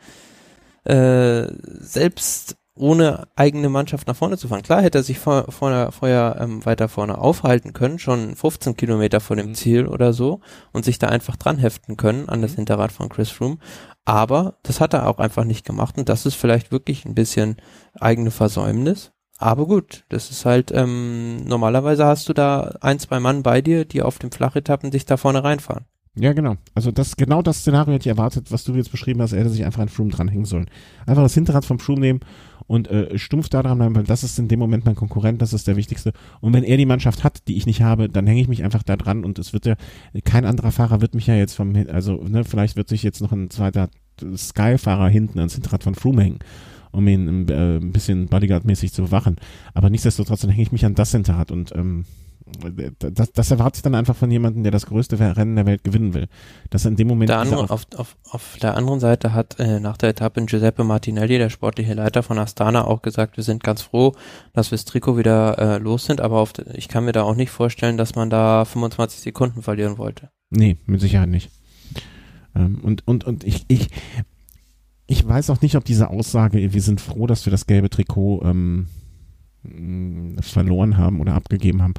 äh, 0.85 1.47
selbst 1.63 2.55
ohne 2.79 3.27
eigene 3.35 3.69
Mannschaft 3.69 4.07
nach 4.07 4.15
vorne 4.15 4.37
zu 4.37 4.47
fahren. 4.47 4.63
Klar 4.63 4.81
hätte 4.81 4.99
er 4.99 5.03
sich 5.03 5.19
vor, 5.19 5.51
vorher, 5.51 5.91
vorher 5.91 6.37
ähm, 6.39 6.65
weiter 6.65 6.87
vorne 6.87 7.17
aufhalten 7.17 7.73
können, 7.73 7.99
schon 7.99 8.35
15 8.35 8.77
Kilometer 8.77 9.19
vor 9.19 9.35
dem 9.35 9.49
mhm. 9.49 9.55
Ziel 9.55 9.87
oder 9.87 10.13
so 10.13 10.39
und 10.71 10.85
sich 10.85 10.97
da 10.97 11.07
einfach 11.07 11.35
dran 11.35 11.57
heften 11.57 11.97
können 11.97 12.29
an 12.29 12.41
das 12.41 12.53
mhm. 12.53 12.57
Hinterrad 12.57 12.91
von 12.91 13.09
Chris 13.09 13.29
Froome. 13.29 13.57
Aber 14.05 14.55
das 14.63 14.81
hat 14.81 14.93
er 14.93 15.07
auch 15.07 15.19
einfach 15.19 15.43
nicht 15.43 15.65
gemacht 15.65 15.97
und 15.97 16.09
das 16.09 16.25
ist 16.25 16.35
vielleicht 16.35 16.71
wirklich 16.71 17.05
ein 17.05 17.15
bisschen 17.15 17.57
eigene 17.99 18.31
Versäumnis. 18.31 19.11
Aber 19.37 19.67
gut, 19.67 20.05
das 20.09 20.31
ist 20.31 20.45
halt, 20.45 20.71
ähm, 20.73 21.43
normalerweise 21.45 22.05
hast 22.05 22.27
du 22.27 22.33
da 22.33 22.75
ein, 22.81 22.99
zwei 22.99 23.19
Mann 23.19 23.43
bei 23.43 23.61
dir, 23.61 23.85
die 23.85 24.01
auf 24.01 24.19
den 24.19 24.31
Flachetappen 24.31 24.91
sich 24.91 25.05
da 25.05 25.17
vorne 25.17 25.43
reinfahren. 25.43 25.85
Ja, 26.15 26.33
genau. 26.33 26.55
Also 26.73 26.91
das 26.91 27.15
genau 27.15 27.41
das 27.41 27.59
Szenario 27.59 27.93
hätte 27.93 28.09
ich 28.09 28.17
erwartet, 28.17 28.51
was 28.51 28.63
du 28.63 28.73
jetzt 28.73 28.91
beschrieben 28.91 29.21
hast. 29.21 29.31
Er 29.31 29.39
hätte 29.39 29.49
sich 29.49 29.63
einfach 29.63 29.81
an 29.81 29.89
Froome 29.89 30.11
dranhängen 30.11 30.45
sollen. 30.45 30.69
Einfach 31.05 31.23
das 31.23 31.33
Hinterrad 31.33 31.65
vom 31.65 31.79
Froome 31.79 32.01
nehmen 32.01 32.19
und 32.69 32.87
äh, 32.87 33.17
stumpf 33.17 33.49
da 33.49 33.63
dran 33.63 33.79
bleiben, 33.79 33.95
weil 33.95 34.03
das 34.03 34.23
ist 34.23 34.37
in 34.37 34.47
dem 34.47 34.59
Moment 34.59 34.85
mein 34.85 34.93
Konkurrent, 34.93 35.41
das 35.41 35.53
ist 35.53 35.67
der 35.67 35.75
wichtigste. 35.75 36.13
Und 36.39 36.53
wenn 36.53 36.63
er 36.63 36.77
die 36.77 36.85
Mannschaft 36.85 37.23
hat, 37.23 37.47
die 37.47 37.57
ich 37.57 37.65
nicht 37.65 37.81
habe, 37.81 38.09
dann 38.09 38.27
hänge 38.27 38.41
ich 38.41 38.47
mich 38.47 38.63
einfach 38.63 38.83
da 38.83 38.95
dran 38.95 39.25
und 39.25 39.39
es 39.39 39.53
wird 39.53 39.65
ja, 39.65 39.75
kein 40.23 40.45
anderer 40.45 40.71
Fahrer 40.71 41.01
wird 41.01 41.15
mich 41.15 41.25
ja 41.25 41.33
jetzt 41.33 41.55
vom, 41.55 41.75
also 41.91 42.23
ne, 42.23 42.43
vielleicht 42.43 42.75
wird 42.75 42.87
sich 42.87 43.01
jetzt 43.01 43.21
noch 43.21 43.31
ein 43.31 43.49
zweiter 43.49 43.89
Sky-Fahrer 44.37 45.09
hinten 45.09 45.39
ans 45.39 45.55
Hinterrad 45.55 45.83
von 45.83 45.95
Froome 45.95 46.21
hängen 46.21 46.39
um 46.91 47.07
ihn 47.07 47.47
äh, 47.49 47.77
ein 47.77 47.91
bisschen 47.91 48.27
Bodyguard-mäßig 48.29 48.93
zu 48.93 49.03
bewachen. 49.03 49.35
Aber 49.75 49.91
nichtsdestotrotz, 49.91 50.41
dann 50.41 50.49
hänge 50.49 50.63
ich 50.63 50.71
mich 50.71 50.85
an 50.85 50.95
das 50.95 51.11
Hinterrad 51.11 51.51
und 51.51 51.71
ähm, 51.75 52.05
das, 52.99 53.31
das 53.31 53.51
erwartet 53.51 53.75
sich 53.75 53.83
dann 53.83 53.95
einfach 53.95 54.15
von 54.15 54.29
jemandem, 54.29 54.63
der 54.63 54.71
das 54.71 54.85
größte 54.85 55.19
Rennen 55.19 55.55
der 55.55 55.65
Welt 55.65 55.83
gewinnen 55.83 56.13
will. 56.13 56.27
Dass 56.69 56.85
in 56.85 56.95
dem 56.95 57.07
Moment. 57.07 57.29
Der 57.29 57.39
andere, 57.39 57.69
auf, 57.69 57.85
auf, 57.95 58.17
auf 58.29 58.57
der 58.61 58.75
anderen 58.75 58.99
Seite 58.99 59.33
hat 59.33 59.59
äh, 59.59 59.79
nach 59.79 59.97
der 59.97 60.09
Etappe 60.09 60.43
Giuseppe 60.45 60.83
Martinelli, 60.83 61.37
der 61.37 61.49
sportliche 61.49 61.93
Leiter 61.93 62.23
von 62.23 62.37
Astana, 62.37 62.85
auch 62.85 63.01
gesagt, 63.01 63.37
wir 63.37 63.43
sind 63.43 63.63
ganz 63.63 63.81
froh, 63.81 64.13
dass 64.53 64.71
wir 64.71 64.77
das 64.77 64.85
Trikot 64.85 65.17
wieder 65.17 65.57
äh, 65.57 65.77
los 65.77 66.05
sind, 66.05 66.21
aber 66.21 66.39
auf, 66.39 66.53
ich 66.73 66.87
kann 66.87 67.05
mir 67.05 67.11
da 67.11 67.23
auch 67.23 67.35
nicht 67.35 67.51
vorstellen, 67.51 67.97
dass 67.97 68.15
man 68.15 68.29
da 68.29 68.65
25 68.65 69.21
Sekunden 69.21 69.61
verlieren 69.61 69.97
wollte. 69.97 70.29
Nee, 70.49 70.77
mit 70.85 71.01
Sicherheit 71.01 71.29
nicht. 71.29 71.51
Ähm, 72.55 72.79
und, 72.81 73.07
und, 73.07 73.23
und 73.23 73.43
ich, 73.43 73.65
ich, 73.67 73.89
ich 75.07 75.27
weiß 75.27 75.49
auch 75.49 75.61
nicht, 75.61 75.75
ob 75.75 75.85
diese 75.85 76.09
Aussage, 76.09 76.73
wir 76.73 76.81
sind 76.81 77.01
froh, 77.01 77.27
dass 77.27 77.45
wir 77.45 77.51
das 77.51 77.67
gelbe 77.67 77.89
Trikot 77.89 78.41
ähm, 78.43 78.87
verloren 80.41 80.97
haben 80.97 81.19
oder 81.19 81.33
abgegeben 81.33 81.81
haben, 81.81 81.93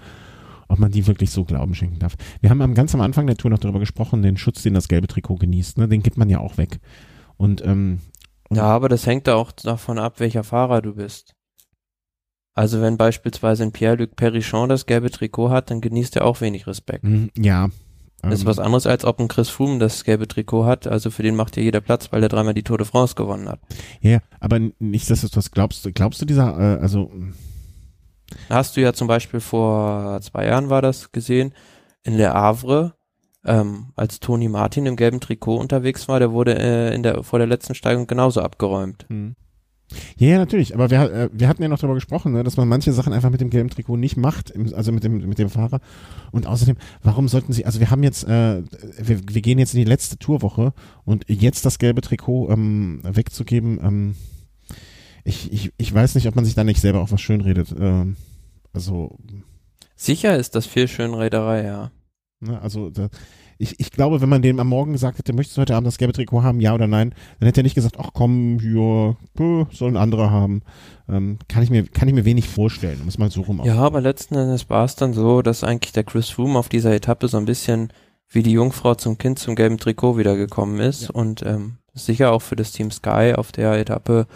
ob 0.71 0.79
man 0.79 0.93
die 0.93 1.07
wirklich 1.07 1.31
so 1.31 1.45
Glauben 1.45 1.75
schenken 1.75 1.99
darf. 1.99 2.17
Wir 2.41 2.51
haben 2.51 2.63
am 2.63 2.75
ganz 2.75 2.95
am 2.95 3.01
Anfang 3.01 3.27
der 3.27 3.37
Tour 3.37 3.51
noch 3.51 3.59
darüber 3.59 3.81
gesprochen, 3.81 4.23
den 4.23 4.37
Schutz, 4.37 4.63
den 4.63 4.75
das 4.75 4.89
gelbe 4.89 5.09
Trikot 5.09 5.37
genießt, 5.37 5.79
ne, 5.79 5.89
den 5.89 6.03
gibt 6.03 6.17
man 6.17 6.29
ja 6.29 6.39
auch 6.39 6.57
weg. 6.59 6.81
Und 7.37 7.65
ähm, 7.65 8.01
ja, 8.53 8.65
aber 8.65 8.89
das 8.89 9.07
hängt 9.07 9.27
da 9.27 9.35
auch 9.35 9.53
davon 9.53 9.99
ab, 9.99 10.21
welcher 10.21 10.45
Fahrer 10.45 10.81
du 10.83 10.95
bist. 10.95 11.35
Also 12.55 12.81
wenn 12.81 12.97
beispielsweise 12.97 13.63
ein 13.63 13.73
Pierre-Luc 13.73 14.17
Perichon 14.17 14.69
das 14.69 14.87
gelbe 14.87 15.11
Trikot 15.11 15.51
hat, 15.51 15.71
dann 15.71 15.81
genießt 15.81 16.17
er 16.17 16.25
auch 16.25 16.41
wenig 16.41 16.67
Respekt. 16.67 17.05
Mhm, 17.05 17.31
ja. 17.37 17.69
Das 18.23 18.35
ist 18.35 18.41
ähm, 18.43 18.47
was 18.49 18.59
anderes, 18.59 18.87
als 18.87 19.05
ob 19.05 19.19
ein 19.19 19.29
Chris 19.29 19.49
Froome 19.49 19.79
das 19.79 20.05
gelbe 20.05 20.29
Trikot 20.29 20.67
hat. 20.67 20.87
Also 20.87 21.11
für 21.11 21.23
den 21.23 21.37
macht 21.37 21.57
ja 21.57 21.63
jeder 21.63 21.81
Platz, 21.81 22.13
weil 22.13 22.23
er 22.23 22.29
dreimal 22.29 22.55
die 22.55 22.63
Tour 22.63 22.77
de 22.77 22.87
France 22.87 23.15
gewonnen 23.15 23.49
hat. 23.49 23.61
Ja, 24.01 24.19
aber 24.41 24.61
nichtsdestotrotz 24.79 25.51
glaubst 25.51 25.85
du, 25.87 25.93
glaubst 25.93 26.21
du 26.21 26.27
dieser, 26.27 26.59
äh, 26.59 26.81
also 26.81 27.11
Hast 28.49 28.77
du 28.77 28.81
ja 28.81 28.93
zum 28.93 29.09
Beispiel 29.09 29.41
vor 29.41 30.21
zwei 30.23 30.47
Jahren 30.47 30.71
war 30.71 30.83
das 30.83 31.13
gesehen, 31.13 31.55
in 32.03 32.17
Le 32.17 32.33
Havre, 32.33 32.95
ähm, 33.45 33.93
als 33.97 34.21
Toni 34.21 34.49
Martin 34.49 34.87
im 34.87 34.97
gelben 34.97 35.21
Trikot 35.21 35.57
unterwegs 35.57 36.09
war, 36.09 36.19
der 36.19 36.33
wurde 36.33 36.59
äh, 36.59 36.95
in 36.95 37.03
der, 37.03 37.23
vor 37.23 37.39
der 37.39 37.49
letzten 37.49 37.75
Steigung 37.75 38.07
genauso 38.07 38.43
abgeräumt. 38.43 39.07
Hm. 39.09 39.35
Ja, 40.17 40.39
natürlich. 40.39 40.75
Aber 40.75 40.91
wir, 40.91 41.01
äh, 41.13 41.31
wir 41.33 41.49
hatten 41.49 41.63
ja 41.63 41.69
noch 41.69 41.79
darüber 41.79 41.95
gesprochen, 41.95 42.33
ne, 42.33 42.45
dass 42.45 42.57
man 42.57 42.69
manche 42.69 42.93
Sachen 42.93 43.13
einfach 43.13 43.31
mit 43.31 43.41
dem 43.41 43.51
gelben 43.51 43.71
Trikot 43.71 43.97
nicht 43.97 44.17
macht, 44.17 44.51
im, 44.51 44.73
also 44.75 44.93
mit 44.93 45.05
dem, 45.05 45.29
mit 45.29 45.39
dem 45.39 45.51
Fahrer. 45.51 45.81
Und 46.31 46.47
außerdem, 46.47 46.77
warum 47.03 47.29
sollten 47.29 47.53
sie, 47.53 47.67
also 47.67 47.81
wir 47.81 47.91
haben 47.91 48.03
jetzt, 48.03 48.25
äh, 48.25 48.63
wir, 48.99 49.21
wir 49.29 49.43
gehen 49.43 49.59
jetzt 49.59 49.75
in 49.75 49.81
die 49.81 49.89
letzte 49.89 50.19
Tourwoche 50.19 50.73
und 51.05 51.25
jetzt 51.29 51.65
das 51.65 51.79
gelbe 51.79 52.03
Trikot 52.03 52.51
ähm, 52.51 53.01
wegzugeben, 53.03 53.81
ähm, 53.83 54.15
ich, 55.31 55.53
ich, 55.53 55.73
ich 55.79 55.95
weiß 55.95 56.15
nicht, 56.17 56.27
ob 56.27 56.37
man 56.37 56.45
sich 56.45 56.55
da 56.55 56.65
nicht 56.65 56.81
selber 56.81 57.01
auch 57.01 57.11
was 57.11 57.21
schönredet. 57.21 57.75
Ähm, 57.79 58.17
also. 58.73 59.17
Sicher 59.97 60.37
ist 60.37 60.55
das 60.55 60.67
viel 60.67 60.89
Schönrederei, 60.89 61.65
ja. 61.65 61.91
Ne, 62.41 62.61
also 62.61 62.91
da, 62.91 63.09
ich, 63.59 63.79
ich 63.79 63.91
glaube, 63.91 64.23
wenn 64.23 64.29
man 64.29 64.43
dem 64.43 64.59
am 64.59 64.69
Morgen 64.69 64.93
gesagt 64.93 65.19
hätte, 65.19 65.35
möchtest 65.35 65.57
du 65.57 65.61
heute 65.61 65.77
Abend 65.77 65.87
das 65.87 65.99
gelbe 65.99 66.15
Trikot 66.15 66.43
haben, 66.43 66.61
ja 66.61 66.75
oder 66.75 66.87
nein, 66.87 67.15
dann 67.39 67.47
hätte 67.47 67.61
er 67.61 67.65
nicht 67.65 67.75
gesagt, 67.75 67.97
ach 67.99 68.11
komm, 68.15 68.59
ja, 68.61 69.17
sollen 69.71 69.99
andere 69.99 70.31
haben. 70.31 70.63
Ähm, 71.09 71.39
kann 71.49 71.63
ich 71.63 71.71
mir, 71.71 71.87
kann 71.87 72.09
ich 72.09 72.15
mir 72.15 72.25
wenig 72.25 72.49
vorstellen, 72.49 73.01
um 73.03 73.09
es 73.09 73.19
mal 73.19 73.31
so 73.31 73.43
rum 73.43 73.61
Ja, 73.65 73.77
aber 73.77 74.01
letzten 74.01 74.37
Endes 74.37 74.71
war 74.71 74.85
es 74.85 74.97
dann 74.97 75.13
so, 75.13 75.43
dass 75.43 75.63
eigentlich 75.63 75.93
der 75.93 76.05
Chris 76.05 76.31
Froome 76.31 76.59
auf 76.59 76.71
dieser 76.71 76.95
Etappe 76.95 77.29
so 77.29 77.37
ein 77.37 77.45
bisschen 77.45 77.93
wie 78.31 78.43
die 78.43 78.53
Jungfrau 78.53 78.95
zum 78.95 79.19
Kind 79.19 79.39
zum 79.39 79.55
gelben 79.55 79.77
Trikot 79.77 80.17
wiedergekommen 80.17 80.81
ist 80.81 81.03
ja. 81.03 81.11
und 81.11 81.45
ähm, 81.45 81.77
sicher 81.93 82.33
auch 82.33 82.43
für 82.43 82.57
das 82.57 82.73
Team 82.73 82.91
Sky 82.91 83.35
auf 83.37 83.53
der 83.53 83.75
Etappe 83.75 84.27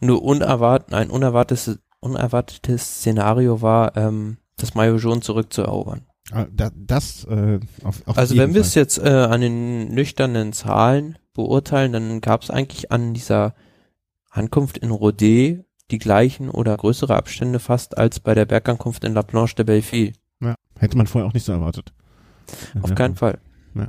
nur 0.00 0.22
unerwartet, 0.22 0.94
ein 0.94 1.10
unerwartetes, 1.10 1.78
unerwartetes 2.00 2.98
Szenario 2.98 3.62
war, 3.62 3.96
ähm, 3.96 4.38
das 4.56 4.74
Mayo 4.74 4.96
Jaune 4.96 5.20
zurückzuerobern. 5.20 6.06
Ah, 6.30 6.46
das, 6.52 7.24
äh, 7.24 7.58
auf, 7.84 8.02
auf 8.06 8.18
Also 8.18 8.36
wenn 8.36 8.52
wir 8.52 8.60
es 8.60 8.74
jetzt 8.74 8.98
äh, 8.98 9.08
an 9.08 9.40
den 9.40 9.88
nüchternen 9.94 10.52
Zahlen 10.52 11.16
beurteilen, 11.32 11.92
dann 11.92 12.20
gab 12.20 12.42
es 12.42 12.50
eigentlich 12.50 12.92
an 12.92 13.14
dieser 13.14 13.54
Ankunft 14.30 14.76
in 14.78 14.90
Rodé 14.90 15.64
die 15.90 15.98
gleichen 15.98 16.50
oder 16.50 16.76
größere 16.76 17.16
Abstände 17.16 17.60
fast 17.60 17.96
als 17.96 18.20
bei 18.20 18.34
der 18.34 18.44
Bergankunft 18.44 19.04
in 19.04 19.14
La 19.14 19.22
Planche 19.22 19.54
de 19.56 19.64
Belleville. 19.64 20.12
Ja, 20.40 20.54
hätte 20.78 20.98
man 20.98 21.06
vorher 21.06 21.28
auch 21.28 21.32
nicht 21.32 21.44
so 21.44 21.52
erwartet. 21.52 21.94
Auf 22.82 22.94
keinen 22.94 23.16
Fall. 23.16 23.38
Ja. 23.74 23.88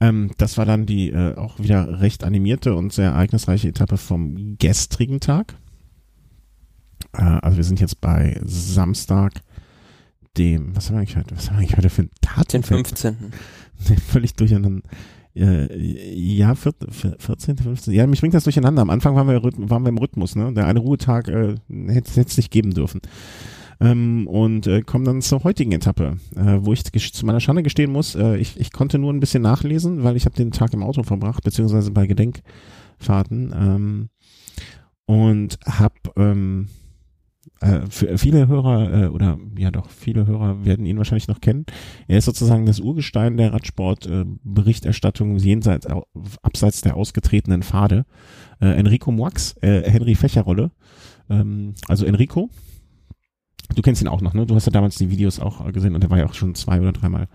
Ähm, 0.00 0.30
das 0.38 0.56
war 0.56 0.64
dann 0.64 0.86
die 0.86 1.10
äh, 1.10 1.36
auch 1.36 1.58
wieder 1.58 2.00
recht 2.00 2.24
animierte 2.24 2.74
und 2.74 2.92
sehr 2.92 3.10
ereignisreiche 3.10 3.68
Etappe 3.68 3.98
vom 3.98 4.56
gestrigen 4.58 5.20
Tag. 5.20 5.54
Äh, 7.12 7.22
also 7.22 7.58
wir 7.58 7.64
sind 7.64 7.80
jetzt 7.80 8.00
bei 8.00 8.40
Samstag, 8.44 9.42
dem, 10.38 10.74
was 10.74 10.88
haben 10.88 10.96
wir 10.96 11.00
eigentlich 11.00 11.16
heute, 11.16 11.36
was 11.36 11.48
haben 11.48 11.56
wir 11.56 11.60
eigentlich 11.60 11.76
heute 11.76 11.90
für 11.90 12.02
einen 12.02 12.10
Tag? 12.22 12.48
Den 12.48 12.62
15. 12.62 13.16
völlig 14.08 14.34
durcheinander. 14.34 14.88
Äh, 15.34 16.14
ja, 16.14 16.54
14., 16.54 16.90
15. 16.90 17.94
Ja, 17.94 18.06
mich 18.06 18.20
bringt 18.20 18.34
das 18.34 18.44
durcheinander. 18.44 18.82
Am 18.82 18.90
Anfang 18.90 19.14
waren 19.14 19.28
wir, 19.28 19.42
waren 19.42 19.82
wir 19.82 19.90
im 19.90 19.98
Rhythmus, 19.98 20.34
ne? 20.34 20.52
Der 20.54 20.66
eine 20.66 20.80
Ruhetag 20.80 21.28
äh, 21.28 21.56
hätte 21.88 22.20
es 22.20 22.36
nicht 22.36 22.50
geben 22.50 22.72
dürfen 22.72 23.00
ähm, 23.80 24.26
und 24.26 24.66
äh, 24.66 24.82
komme 24.82 25.04
dann 25.04 25.22
zur 25.22 25.44
heutigen 25.44 25.72
Etappe, 25.72 26.18
äh, 26.36 26.58
wo 26.60 26.72
ich 26.72 26.84
zu 26.84 27.26
meiner 27.26 27.40
Schande 27.40 27.62
gestehen 27.62 27.90
muss, 27.90 28.14
äh, 28.14 28.36
ich, 28.36 28.60
ich 28.60 28.72
konnte 28.72 28.98
nur 28.98 29.12
ein 29.12 29.20
bisschen 29.20 29.42
nachlesen, 29.42 30.04
weil 30.04 30.16
ich 30.16 30.26
habe 30.26 30.36
den 30.36 30.52
Tag 30.52 30.72
im 30.74 30.82
Auto 30.82 31.02
verbracht, 31.02 31.42
beziehungsweise 31.44 31.90
bei 31.90 32.06
Gedenkfahrten 32.06 33.54
ähm, 33.56 34.08
und 35.06 35.58
habe 35.66 35.94
ähm, 36.16 36.68
äh, 37.60 37.80
für 37.88 38.16
viele 38.18 38.48
Hörer 38.48 39.04
äh, 39.04 39.06
oder 39.08 39.38
ja 39.56 39.70
doch 39.70 39.90
viele 39.90 40.26
Hörer 40.26 40.64
werden 40.64 40.86
ihn 40.86 40.98
wahrscheinlich 40.98 41.28
noch 41.28 41.40
kennen. 41.40 41.66
Er 42.06 42.18
ist 42.18 42.26
sozusagen 42.26 42.66
das 42.66 42.80
Urgestein 42.80 43.36
der 43.36 43.52
Radsport-Berichterstattung 43.52 45.36
äh, 45.36 45.40
jenseits 45.40 45.86
abseits 46.42 46.80
der 46.82 46.96
ausgetretenen 46.96 47.62
Pfade. 47.62 48.04
Äh, 48.60 48.78
Enrico 48.78 49.10
Moix, 49.10 49.56
äh, 49.62 49.82
Henry 49.90 50.14
Fächerrolle, 50.14 50.70
ähm, 51.28 51.74
also 51.88 52.04
Enrico, 52.04 52.50
Du 53.74 53.82
kennst 53.82 54.02
ihn 54.02 54.08
auch 54.08 54.20
noch, 54.20 54.34
ne? 54.34 54.46
Du 54.46 54.54
hast 54.54 54.66
ja 54.66 54.72
damals 54.72 54.96
die 54.96 55.10
Videos 55.10 55.40
auch 55.40 55.70
gesehen 55.72 55.94
und 55.94 56.02
er 56.02 56.10
war 56.10 56.18
ja 56.18 56.26
auch 56.26 56.34
schon 56.34 56.54
zwei 56.54 56.80
oder 56.80 56.92
dreimal 56.92 57.28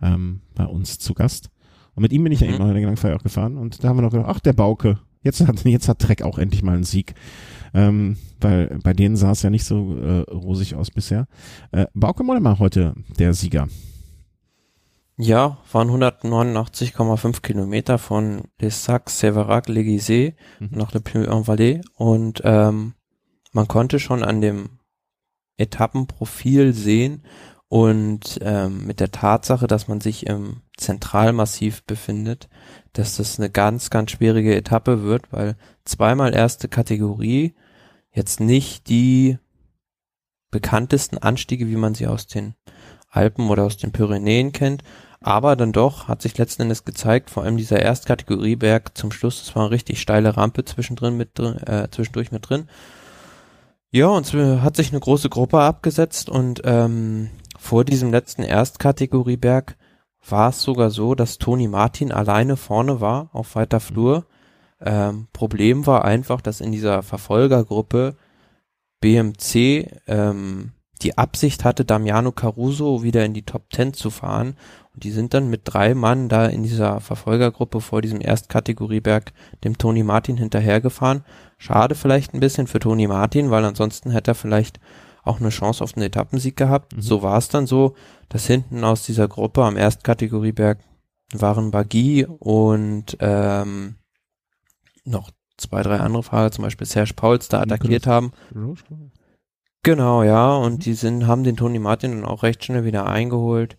ähm, 0.00 0.40
bei 0.54 0.64
uns 0.64 0.98
zu 0.98 1.14
Gast. 1.14 1.50
Und 1.94 2.02
mit 2.02 2.12
ihm 2.12 2.24
bin 2.24 2.32
ich 2.32 2.40
ja 2.40 2.46
mhm. 2.46 2.54
eben 2.54 2.62
noch 2.62 2.68
in 2.68 2.76
der 2.76 2.86
Langfeier 2.86 3.16
auch 3.16 3.22
gefahren 3.22 3.56
und 3.56 3.82
da 3.82 3.88
haben 3.88 3.96
wir 3.96 4.02
noch 4.02 4.12
gedacht, 4.12 4.28
ach, 4.28 4.40
der 4.40 4.52
Bauke, 4.52 4.98
jetzt 5.22 5.46
hat, 5.46 5.64
jetzt 5.64 5.88
hat 5.88 5.98
Trek 5.98 6.22
auch 6.22 6.38
endlich 6.38 6.62
mal 6.62 6.74
einen 6.74 6.84
Sieg. 6.84 7.14
Ähm, 7.74 8.16
weil 8.40 8.78
bei 8.82 8.92
denen 8.92 9.16
sah 9.16 9.30
es 9.30 9.42
ja 9.42 9.50
nicht 9.50 9.64
so 9.64 9.96
äh, 9.96 10.20
rosig 10.30 10.74
aus 10.74 10.90
bisher. 10.90 11.26
Äh, 11.70 11.86
Bauke 11.94 12.22
Mollema 12.22 12.58
heute 12.58 12.94
der 13.18 13.32
Sieger. 13.32 13.68
Ja, 15.16 15.58
waren 15.70 15.88
189,5 15.90 17.42
Kilometer 17.42 17.98
von 17.98 18.42
Les 18.58 18.84
Sacs, 18.84 19.20
Séverac, 19.20 19.68
Légisé 19.68 20.34
mhm. 20.58 20.70
nach 20.72 20.92
Le 20.92 21.00
Puy-en-Valais 21.00 21.80
und 21.96 22.42
ähm, 22.44 22.94
man 23.52 23.68
konnte 23.68 24.00
schon 24.00 24.22
an 24.22 24.40
dem 24.40 24.80
Etappenprofil 25.62 26.74
sehen 26.74 27.22
und 27.68 28.38
ähm, 28.42 28.86
mit 28.86 29.00
der 29.00 29.12
Tatsache, 29.12 29.66
dass 29.66 29.88
man 29.88 30.02
sich 30.02 30.26
im 30.26 30.60
Zentralmassiv 30.76 31.84
befindet, 31.84 32.50
dass 32.92 33.16
das 33.16 33.38
eine 33.38 33.48
ganz, 33.48 33.88
ganz 33.88 34.10
schwierige 34.10 34.54
Etappe 34.54 35.02
wird, 35.02 35.32
weil 35.32 35.56
zweimal 35.86 36.34
erste 36.34 36.68
Kategorie 36.68 37.54
jetzt 38.12 38.40
nicht 38.40 38.88
die 38.90 39.38
bekanntesten 40.50 41.16
Anstiege, 41.16 41.68
wie 41.68 41.76
man 41.76 41.94
sie 41.94 42.06
aus 42.06 42.26
den 42.26 42.56
Alpen 43.08 43.48
oder 43.48 43.64
aus 43.64 43.78
den 43.78 43.92
Pyrenäen 43.92 44.52
kennt, 44.52 44.82
aber 45.22 45.56
dann 45.56 45.72
doch 45.72 46.08
hat 46.08 46.20
sich 46.20 46.36
letzten 46.36 46.62
Endes 46.62 46.84
gezeigt, 46.84 47.30
vor 47.30 47.44
allem 47.44 47.56
dieser 47.56 47.80
Erstkategorieberg 47.80 48.96
zum 48.98 49.12
Schluss, 49.12 49.40
das 49.44 49.54
war 49.54 49.62
eine 49.62 49.70
richtig 49.70 50.00
steile 50.00 50.36
Rampe 50.36 50.64
zwischendrin 50.64 51.16
mit 51.16 51.38
drin, 51.38 51.56
äh, 51.66 51.88
zwischendurch 51.90 52.32
mit 52.32 52.48
drin 52.48 52.68
ja, 53.92 54.08
und 54.08 54.26
es 54.26 54.62
hat 54.62 54.76
sich 54.76 54.90
eine 54.90 55.00
große 55.00 55.28
Gruppe 55.28 55.60
abgesetzt 55.60 56.28
und 56.28 56.62
ähm, 56.64 57.30
vor 57.58 57.84
diesem 57.84 58.10
letzten 58.10 58.42
Erstkategorieberg 58.42 59.76
war 60.28 60.50
es 60.50 60.62
sogar 60.62 60.90
so, 60.90 61.14
dass 61.14 61.38
Toni 61.38 61.68
Martin 61.68 62.10
alleine 62.10 62.56
vorne 62.56 63.00
war 63.00 63.30
auf 63.32 63.54
weiter 63.54 63.80
Flur. 63.80 64.26
Ähm, 64.80 65.28
Problem 65.32 65.86
war 65.86 66.04
einfach, 66.04 66.40
dass 66.40 66.60
in 66.60 66.72
dieser 66.72 67.02
Verfolgergruppe 67.02 68.16
BMC, 69.00 70.00
ähm, 70.06 70.72
die 71.02 71.18
Absicht 71.18 71.64
hatte, 71.64 71.84
Damiano 71.84 72.32
Caruso 72.32 73.02
wieder 73.02 73.24
in 73.24 73.34
die 73.34 73.44
Top 73.44 73.70
Ten 73.70 73.92
zu 73.92 74.10
fahren. 74.10 74.56
Und 74.94 75.04
die 75.04 75.10
sind 75.10 75.34
dann 75.34 75.50
mit 75.50 75.62
drei 75.64 75.94
Mann 75.94 76.28
da 76.28 76.46
in 76.46 76.62
dieser 76.62 77.00
Verfolgergruppe 77.00 77.80
vor 77.80 78.02
diesem 78.02 78.20
Erstkategorieberg 78.20 79.32
dem 79.64 79.78
Tony 79.78 80.02
Martin 80.02 80.36
hinterhergefahren. 80.36 81.24
Schade 81.62 81.94
vielleicht 81.94 82.34
ein 82.34 82.40
bisschen 82.40 82.66
für 82.66 82.80
Tony 82.80 83.06
Martin, 83.06 83.52
weil 83.52 83.64
ansonsten 83.64 84.10
hätte 84.10 84.32
er 84.32 84.34
vielleicht 84.34 84.80
auch 85.22 85.38
eine 85.38 85.50
Chance 85.50 85.84
auf 85.84 85.96
einen 85.96 86.04
Etappensieg 86.04 86.56
gehabt. 86.56 86.96
Mhm. 86.96 87.02
So 87.02 87.22
war 87.22 87.38
es 87.38 87.50
dann 87.50 87.68
so, 87.68 87.94
dass 88.28 88.48
hinten 88.48 88.82
aus 88.82 89.04
dieser 89.04 89.28
Gruppe 89.28 89.62
am 89.62 89.76
Erstkategorieberg 89.76 90.80
waren 91.32 91.70
Bagui 91.70 92.26
und 92.26 93.16
ähm, 93.20 93.94
noch 95.04 95.30
zwei, 95.56 95.84
drei 95.84 95.98
andere 95.98 96.24
Fahrer, 96.24 96.50
zum 96.50 96.64
Beispiel 96.64 96.88
Serge 96.88 97.14
Pauls, 97.14 97.46
da 97.46 97.60
attackiert 97.60 98.08
haben. 98.08 98.32
Genau, 99.84 100.24
ja, 100.24 100.56
und 100.56 100.72
mhm. 100.72 100.78
die 100.80 100.94
sind, 100.94 101.28
haben 101.28 101.44
den 101.44 101.56
Tony 101.56 101.78
Martin 101.78 102.10
dann 102.10 102.24
auch 102.24 102.42
recht 102.42 102.64
schnell 102.64 102.84
wieder 102.84 103.06
eingeholt. 103.06 103.76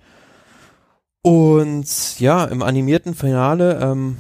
Und 1.21 2.17
ja, 2.17 2.45
im 2.45 2.61
animierten 2.61 3.13
Finale 3.13 3.77
ähm, 3.81 4.15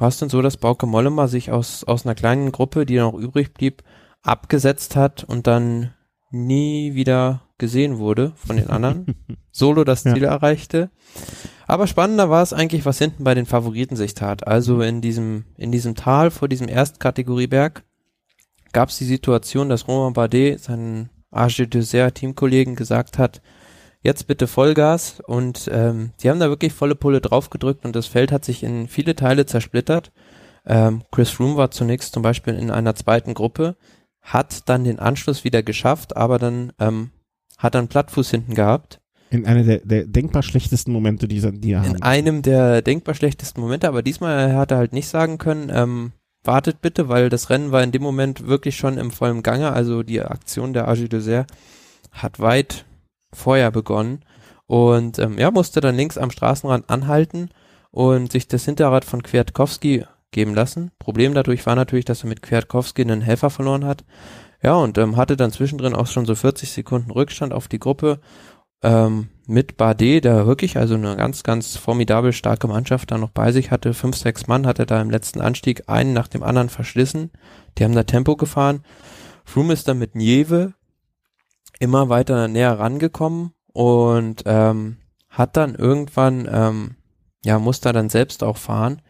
war 0.00 0.08
es 0.08 0.18
dann 0.18 0.30
so, 0.30 0.40
dass 0.40 0.56
Bauke 0.56 0.86
Mollema 0.86 1.28
sich 1.28 1.52
aus, 1.52 1.84
aus 1.84 2.06
einer 2.06 2.14
kleinen 2.14 2.52
Gruppe, 2.52 2.86
die 2.86 2.96
noch 2.96 3.14
übrig 3.14 3.52
blieb, 3.52 3.82
abgesetzt 4.22 4.96
hat 4.96 5.24
und 5.24 5.46
dann 5.46 5.92
nie 6.30 6.94
wieder 6.94 7.42
gesehen 7.58 7.98
wurde 7.98 8.32
von 8.34 8.56
den 8.56 8.70
anderen. 8.70 9.14
Solo 9.52 9.84
das 9.84 10.02
Ziel 10.02 10.22
ja. 10.22 10.30
erreichte. 10.30 10.90
Aber 11.66 11.86
spannender 11.86 12.30
war 12.30 12.42
es 12.42 12.52
eigentlich, 12.52 12.86
was 12.86 12.98
hinten 12.98 13.24
bei 13.24 13.34
den 13.34 13.46
Favoriten 13.46 13.94
sich 13.94 14.14
tat. 14.14 14.46
Also 14.46 14.80
in 14.80 15.02
diesem, 15.02 15.44
in 15.56 15.70
diesem 15.70 15.94
Tal 15.94 16.30
vor 16.30 16.48
diesem 16.48 16.68
Erstkategorieberg 16.68 17.84
gab 18.72 18.88
es 18.88 18.98
die 18.98 19.04
Situation, 19.04 19.68
dass 19.68 19.86
Romain 19.86 20.14
Bardet 20.14 20.60
seinen 20.60 21.10
Arge 21.30 21.68
Dessert 21.68 22.14
Teamkollegen 22.16 22.74
gesagt 22.74 23.18
hat, 23.18 23.42
jetzt 24.02 24.26
bitte 24.26 24.46
Vollgas 24.46 25.20
und 25.26 25.70
ähm, 25.72 26.10
die 26.22 26.30
haben 26.30 26.40
da 26.40 26.48
wirklich 26.48 26.72
volle 26.72 26.94
Pulle 26.94 27.20
draufgedrückt 27.20 27.84
und 27.84 27.94
das 27.94 28.06
Feld 28.06 28.32
hat 28.32 28.44
sich 28.44 28.62
in 28.62 28.88
viele 28.88 29.14
Teile 29.14 29.46
zersplittert. 29.46 30.10
Ähm, 30.66 31.02
Chris 31.10 31.30
Froome 31.30 31.56
war 31.56 31.70
zunächst 31.70 32.12
zum 32.12 32.22
Beispiel 32.22 32.54
in 32.54 32.70
einer 32.70 32.94
zweiten 32.94 33.34
Gruppe, 33.34 33.76
hat 34.22 34.68
dann 34.68 34.84
den 34.84 34.98
Anschluss 34.98 35.44
wieder 35.44 35.62
geschafft, 35.62 36.16
aber 36.16 36.38
dann 36.38 36.72
ähm, 36.78 37.10
hat 37.58 37.74
er 37.74 37.80
einen 37.80 37.88
Plattfuß 37.88 38.30
hinten 38.30 38.54
gehabt. 38.54 39.00
In 39.30 39.46
einer 39.46 39.62
der, 39.62 39.78
der 39.78 40.06
denkbar 40.06 40.42
schlechtesten 40.42 40.92
Momente, 40.92 41.28
die, 41.28 41.40
die 41.40 41.72
er 41.72 41.84
In 41.84 41.90
haben. 41.90 42.02
einem 42.02 42.42
der 42.42 42.82
denkbar 42.82 43.14
schlechtesten 43.14 43.60
Momente, 43.60 43.86
aber 43.86 44.02
diesmal 44.02 44.54
hat 44.54 44.70
er 44.70 44.78
halt 44.78 44.92
nicht 44.92 45.08
sagen 45.08 45.38
können, 45.38 45.70
ähm, 45.72 46.12
wartet 46.42 46.80
bitte, 46.80 47.08
weil 47.08 47.28
das 47.28 47.50
Rennen 47.50 47.70
war 47.70 47.82
in 47.82 47.92
dem 47.92 48.02
Moment 48.02 48.46
wirklich 48.46 48.76
schon 48.76 48.98
im 48.98 49.10
vollen 49.10 49.42
Gange, 49.42 49.72
also 49.72 50.02
die 50.02 50.20
Aktion 50.20 50.72
der 50.72 50.88
Agi 50.88 51.08
Dessert 51.08 51.50
hat 52.12 52.40
weit 52.40 52.86
vorher 53.32 53.70
begonnen 53.70 54.24
und 54.66 55.18
ähm, 55.18 55.38
ja, 55.38 55.50
musste 55.50 55.80
dann 55.80 55.96
links 55.96 56.16
am 56.16 56.30
Straßenrand 56.30 56.90
anhalten 56.90 57.50
und 57.90 58.32
sich 58.32 58.46
das 58.46 58.64
Hinterrad 58.64 59.04
von 59.04 59.22
Kwiatkowski 59.22 60.04
geben 60.30 60.54
lassen. 60.54 60.92
Problem 60.98 61.34
dadurch 61.34 61.66
war 61.66 61.74
natürlich, 61.74 62.04
dass 62.04 62.22
er 62.22 62.28
mit 62.28 62.42
Kwiatkowski 62.42 63.02
einen 63.02 63.20
Helfer 63.20 63.50
verloren 63.50 63.84
hat. 63.84 64.04
Ja, 64.62 64.74
und 64.74 64.98
ähm, 64.98 65.16
hatte 65.16 65.36
dann 65.36 65.50
zwischendrin 65.50 65.94
auch 65.94 66.06
schon 66.06 66.26
so 66.26 66.34
40 66.34 66.70
Sekunden 66.70 67.10
Rückstand 67.10 67.52
auf 67.52 67.66
die 67.66 67.78
Gruppe 67.78 68.20
ähm, 68.82 69.28
mit 69.46 69.76
Bardet, 69.76 70.24
der 70.24 70.46
wirklich 70.46 70.76
also 70.76 70.94
eine 70.94 71.16
ganz, 71.16 71.42
ganz 71.42 71.76
formidabel 71.76 72.32
starke 72.32 72.68
Mannschaft 72.68 73.10
da 73.10 73.18
noch 73.18 73.30
bei 73.30 73.52
sich 73.52 73.70
hatte. 73.70 73.94
Fünf, 73.94 74.16
sechs 74.16 74.46
Mann 74.46 74.66
hat 74.66 74.78
er 74.78 74.86
da 74.86 75.00
im 75.00 75.10
letzten 75.10 75.40
Anstieg 75.40 75.88
einen 75.88 76.12
nach 76.12 76.28
dem 76.28 76.42
anderen 76.42 76.68
verschlissen. 76.68 77.30
Die 77.76 77.84
haben 77.84 77.94
da 77.94 78.04
Tempo 78.04 78.36
gefahren. 78.36 78.84
Froome 79.44 79.72
ist 79.72 79.88
dann 79.88 79.98
mit 79.98 80.14
Nieve 80.14 80.74
immer 81.80 82.08
weiter 82.08 82.46
näher 82.46 82.78
rangekommen 82.78 83.52
und 83.72 84.44
ähm, 84.46 84.98
hat 85.28 85.56
dann 85.56 85.74
irgendwann, 85.74 86.48
ähm, 86.50 86.96
ja, 87.44 87.58
musste 87.58 87.92
dann 87.92 88.08
selbst 88.08 88.44
auch 88.44 88.56
fahren 88.56 89.02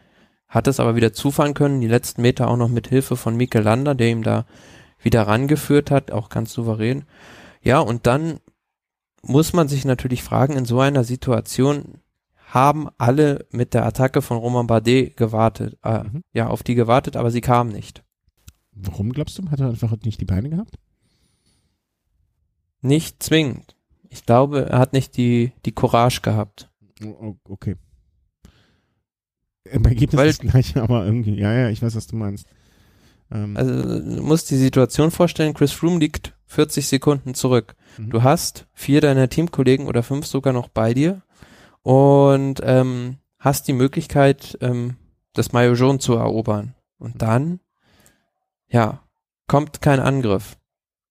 hat 0.51 0.67
es 0.67 0.81
aber 0.81 0.97
wieder 0.97 1.13
zufahren 1.13 1.53
können, 1.53 1.79
die 1.79 1.87
letzten 1.87 2.21
Meter 2.21 2.49
auch 2.49 2.57
noch 2.57 2.67
mit 2.67 2.89
Hilfe 2.89 3.15
von 3.15 3.37
Mikel 3.37 3.63
Lander, 3.63 3.95
der 3.95 4.09
ihm 4.09 4.21
da 4.21 4.45
wieder 5.01 5.25
rangeführt 5.25 5.89
hat, 5.89 6.11
auch 6.11 6.27
ganz 6.27 6.51
souverän. 6.51 7.05
Ja, 7.61 7.79
und 7.79 8.05
dann 8.05 8.41
muss 9.23 9.53
man 9.53 9.69
sich 9.69 9.85
natürlich 9.85 10.23
fragen, 10.23 10.57
in 10.57 10.65
so 10.65 10.81
einer 10.81 11.05
Situation 11.05 12.01
haben 12.49 12.89
alle 12.97 13.45
mit 13.51 13.73
der 13.73 13.85
Attacke 13.85 14.21
von 14.21 14.37
Roman 14.37 14.67
Bardet 14.67 15.15
gewartet, 15.15 15.77
äh, 15.83 16.03
mhm. 16.03 16.21
ja, 16.33 16.47
auf 16.47 16.63
die 16.63 16.75
gewartet, 16.75 17.15
aber 17.15 17.31
sie 17.31 17.41
kam 17.41 17.69
nicht. 17.69 18.03
Warum 18.73 19.13
glaubst 19.13 19.37
du, 19.37 19.49
hat 19.49 19.61
er 19.61 19.69
einfach 19.69 19.95
nicht 20.03 20.19
die 20.19 20.25
Beine 20.25 20.49
gehabt? 20.49 20.75
Nicht 22.81 23.21
zwingend. 23.23 23.75
Ich 24.09 24.25
glaube, 24.25 24.69
er 24.69 24.79
hat 24.79 24.93
nicht 24.93 25.15
die, 25.17 25.53
die 25.65 25.71
Courage 25.71 26.21
gehabt. 26.21 26.69
Okay. 27.45 27.77
Im 29.63 29.85
Ergebnis 29.85 30.19
Weil, 30.19 30.29
ist 30.29 30.43
das 30.43 30.51
gleiche, 30.51 30.81
aber 30.81 31.05
irgendwie, 31.05 31.39
ja, 31.39 31.53
ja, 31.53 31.69
ich 31.69 31.81
weiß, 31.81 31.95
was 31.95 32.07
du 32.07 32.15
meinst. 32.15 32.47
Ähm, 33.31 33.55
also, 33.55 33.99
du 33.99 34.21
musst 34.21 34.51
die 34.51 34.57
Situation 34.57 35.11
vorstellen, 35.11 35.53
Chris 35.53 35.71
Froome 35.71 35.99
liegt 35.99 36.35
40 36.47 36.87
Sekunden 36.87 37.33
zurück. 37.33 37.75
Mhm. 37.97 38.09
Du 38.09 38.23
hast 38.23 38.67
vier 38.73 39.01
deiner 39.01 39.29
Teamkollegen 39.29 39.87
oder 39.87 40.03
fünf 40.03 40.25
sogar 40.25 40.53
noch 40.53 40.67
bei 40.67 40.93
dir 40.93 41.21
und 41.83 42.59
ähm, 42.63 43.17
hast 43.39 43.67
die 43.67 43.73
Möglichkeit, 43.73 44.57
ähm, 44.61 44.97
das 45.33 45.53
Maillot 45.53 45.77
jaune 45.77 45.99
zu 45.99 46.15
erobern. 46.15 46.75
Und 46.97 47.15
mhm. 47.15 47.19
dann, 47.19 47.59
ja, 48.67 49.03
kommt 49.47 49.81
kein 49.81 49.99
Angriff. 49.99 50.57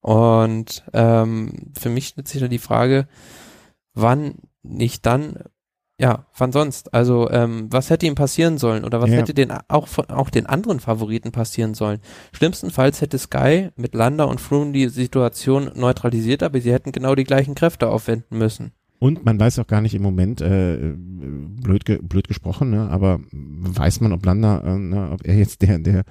Und 0.00 0.84
ähm, 0.92 1.72
für 1.78 1.90
mich 1.90 2.08
stellt 2.08 2.28
sich 2.28 2.40
da 2.40 2.48
die 2.48 2.58
Frage, 2.58 3.06
wann 3.94 4.34
nicht 4.62 5.06
dann 5.06 5.44
ja, 6.00 6.24
wann 6.38 6.50
sonst? 6.50 6.94
Also, 6.94 7.30
ähm, 7.30 7.66
was 7.70 7.90
hätte 7.90 8.06
ihm 8.06 8.14
passieren 8.14 8.56
sollen 8.56 8.84
oder 8.84 9.02
was 9.02 9.10
ja. 9.10 9.16
hätte 9.16 9.34
den 9.34 9.52
auch 9.68 9.86
auch 10.08 10.30
den 10.30 10.46
anderen 10.46 10.80
Favoriten 10.80 11.30
passieren 11.30 11.74
sollen? 11.74 12.00
Schlimmstenfalls 12.32 13.02
hätte 13.02 13.18
Sky 13.18 13.68
mit 13.76 13.94
Landa 13.94 14.24
und 14.24 14.40
Froome 14.40 14.72
die 14.72 14.88
Situation 14.88 15.70
neutralisiert, 15.74 16.42
aber 16.42 16.58
sie 16.58 16.72
hätten 16.72 16.92
genau 16.92 17.14
die 17.14 17.24
gleichen 17.24 17.54
Kräfte 17.54 17.90
aufwenden 17.90 18.38
müssen. 18.38 18.72
Und 18.98 19.26
man 19.26 19.38
weiß 19.38 19.58
auch 19.58 19.66
gar 19.66 19.82
nicht 19.82 19.94
im 19.94 20.02
Moment, 20.02 20.40
äh, 20.40 20.94
blöd, 20.94 21.84
ge 21.84 21.98
blöd 22.02 22.28
gesprochen, 22.28 22.70
ne, 22.70 22.88
aber 22.90 23.20
weiß 23.32 24.00
man, 24.00 24.12
ob 24.12 24.24
Landa, 24.24 24.60
äh, 24.60 24.78
ne, 24.78 25.10
ob 25.12 25.26
er 25.26 25.36
jetzt 25.36 25.60
der, 25.60 25.78
der 25.78 26.04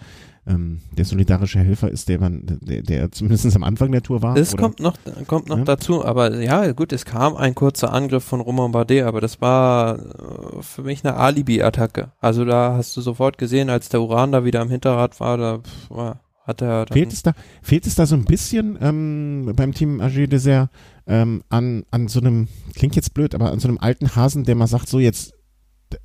ähm, 0.48 0.80
der 0.98 1.06
solidarische 1.06 1.60
Helfer 1.60 1.90
ist, 1.90 2.10
der 2.10 2.20
man, 2.20 2.44
der, 2.62 2.82
der 2.82 3.12
zumindest 3.12 3.56
am 3.56 3.64
Anfang 3.64 3.92
der 3.92 4.02
Tour 4.02 4.22
war. 4.22 4.36
Das 4.36 4.56
kommt 4.56 4.80
noch, 4.80 4.96
kommt 5.28 5.50
noch 5.50 5.60
ja? 5.60 5.64
dazu, 5.64 6.04
aber 6.04 6.40
ja, 6.42 6.72
gut, 6.72 6.94
es 6.94 7.06
kam 7.06 7.36
ein 7.36 7.56
kurzer 7.56 7.94
Angriff 7.94 8.24
von 8.24 8.42
Romain 8.42 8.72
Bardet, 8.72 9.04
aber 9.04 9.22
das 9.22 9.42
war 9.42 10.00
äh, 10.00 10.62
für 10.62 10.84
mich 10.84 11.06
eine 11.06 11.16
Alibi-Attacke. 11.16 12.12
Also 12.20 12.46
da 12.46 12.76
hast 12.76 12.96
du 12.98 13.02
sofort 13.02 13.38
gesehen, 13.38 13.70
als 13.70 13.90
der 13.90 14.02
Uran 14.02 14.32
da 14.32 14.44
wieder 14.44 14.62
am 14.62 14.70
Hinterrad 14.70 15.20
war, 15.20 15.38
da 15.38 15.60
war, 15.90 16.20
hat 16.50 16.62
er 16.62 16.88
fehlt 16.92 17.14
es 17.14 17.22
da 17.22 17.34
fehlt 17.62 17.86
es 17.86 17.96
da 17.96 18.06
so 18.06 18.16
ein 18.16 18.26
bisschen 18.26 18.78
ähm, 18.82 19.54
beim 19.56 19.74
Team 19.74 20.02
AG 20.02 20.28
Dessert 20.28 20.70
ähm, 21.06 21.44
an 21.50 21.86
an 21.92 22.08
so 22.08 22.20
einem 22.20 22.48
klingt 22.74 22.96
jetzt 22.96 23.14
blöd 23.14 23.36
aber 23.36 23.52
an 23.52 23.60
so 23.60 23.68
einem 23.68 23.78
alten 23.78 24.16
Hasen 24.16 24.44
der 24.46 24.56
mal 24.56 24.68
sagt 24.68 24.90
so 24.90 25.00
jetzt 25.00 25.34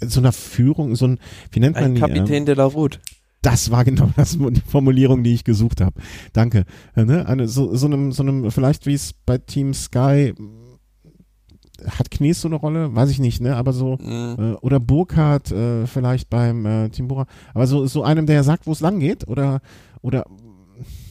so 0.01 0.21
einer 0.21 0.33
Führung 0.33 0.97
so 0.97 1.07
ein 1.07 1.19
wie 1.51 1.61
nennt 1.61 1.77
man 1.77 1.85
ein 1.85 1.95
Kapitän 1.95 2.27
die, 2.27 2.35
ähm, 2.35 2.45
de 2.47 2.55
la 2.57 2.65
Route 2.67 2.99
das 3.45 3.71
war 3.71 3.85
genau 3.85 4.11
das, 4.17 4.39
die 4.39 4.63
Formulierung, 4.67 5.23
die 5.23 5.35
ich 5.35 5.45
gesucht 5.45 5.81
habe. 5.81 6.01
Danke. 6.33 6.65
Äh, 6.97 7.05
ne? 7.05 7.27
Eine, 7.27 7.47
so, 7.47 7.75
so, 7.75 7.87
einem, 7.87 8.13
so 8.13 8.23
einem, 8.23 8.51
vielleicht 8.51 8.87
wie 8.87 8.95
es 8.95 9.13
bei 9.13 9.39
Team 9.39 9.75
Sky 9.75 10.35
hat 11.87 12.11
Knies 12.11 12.41
so 12.41 12.49
eine 12.49 12.55
Rolle? 12.57 12.95
Weiß 12.95 13.11
ich 13.11 13.19
nicht, 13.19 13.41
ne? 13.41 13.57
Aber 13.57 13.73
so, 13.73 13.99
mhm. 14.01 14.37
äh, 14.39 14.53
oder 14.61 14.81
Burkhardt 14.81 15.51
äh, 15.53 15.87
vielleicht 15.87 16.31
beim 16.31 16.65
äh, 16.65 16.89
Team 16.89 17.09
Bora. 17.09 17.27
Aber 17.53 17.67
so, 17.67 17.87
so 17.87 18.03
einem, 18.03 18.27
der 18.27 18.45
sagt, 18.45 18.67
wo 18.67 18.73
es 18.73 18.81
lang 18.81 19.01
geht, 19.01 19.29
oder, 19.29 19.61
oder 20.01 20.25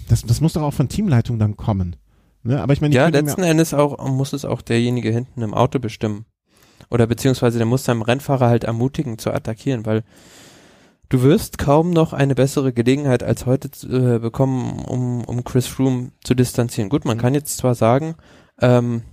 das, 0.07 0.23
das 0.23 0.41
muss 0.41 0.53
doch 0.53 0.63
auch 0.63 0.73
von 0.73 0.89
Teamleitung 0.89 1.38
dann 1.38 1.57
kommen. 1.57 1.95
Ne? 2.43 2.61
Aber 2.61 2.73
ich 2.73 2.81
meine, 2.81 2.95
ja, 2.95 3.07
letzten 3.07 3.43
Endes 3.43 3.73
auch 3.73 4.09
muss 4.09 4.34
es 4.34 4.45
auch 4.45 4.61
derjenige 4.61 5.11
hinten 5.11 5.41
im 5.41 5.53
Auto 5.53 5.79
bestimmen. 5.79 6.25
Oder 6.89 7.07
beziehungsweise 7.07 7.57
der 7.57 7.67
muss 7.67 7.86
seinem 7.86 8.01
Rennfahrer 8.01 8.47
halt 8.47 8.63
ermutigen 8.63 9.17
zu 9.17 9.31
attackieren, 9.31 9.86
weil 9.86 10.03
Du 11.14 11.22
wirst 11.22 11.59
kaum 11.59 11.91
noch 11.91 12.11
eine 12.11 12.34
bessere 12.34 12.74
Gelegenheit 12.74 13.22
als 13.22 13.45
heute 13.45 13.70
äh, 13.88 14.18
bekommen, 14.18 14.80
um, 14.80 15.24
um 15.26 15.43
Chris 15.43 15.68
Froome 15.68 16.09
zu 16.24 16.34
distanzieren. 16.34 16.89
Gut, 16.89 17.05
man 17.05 17.18
mhm. 17.18 17.22
kann 17.22 17.36
jetzt 17.36 17.55
zwar 17.57 17.76
sagen, 17.76 18.16
ähm, 18.59 19.03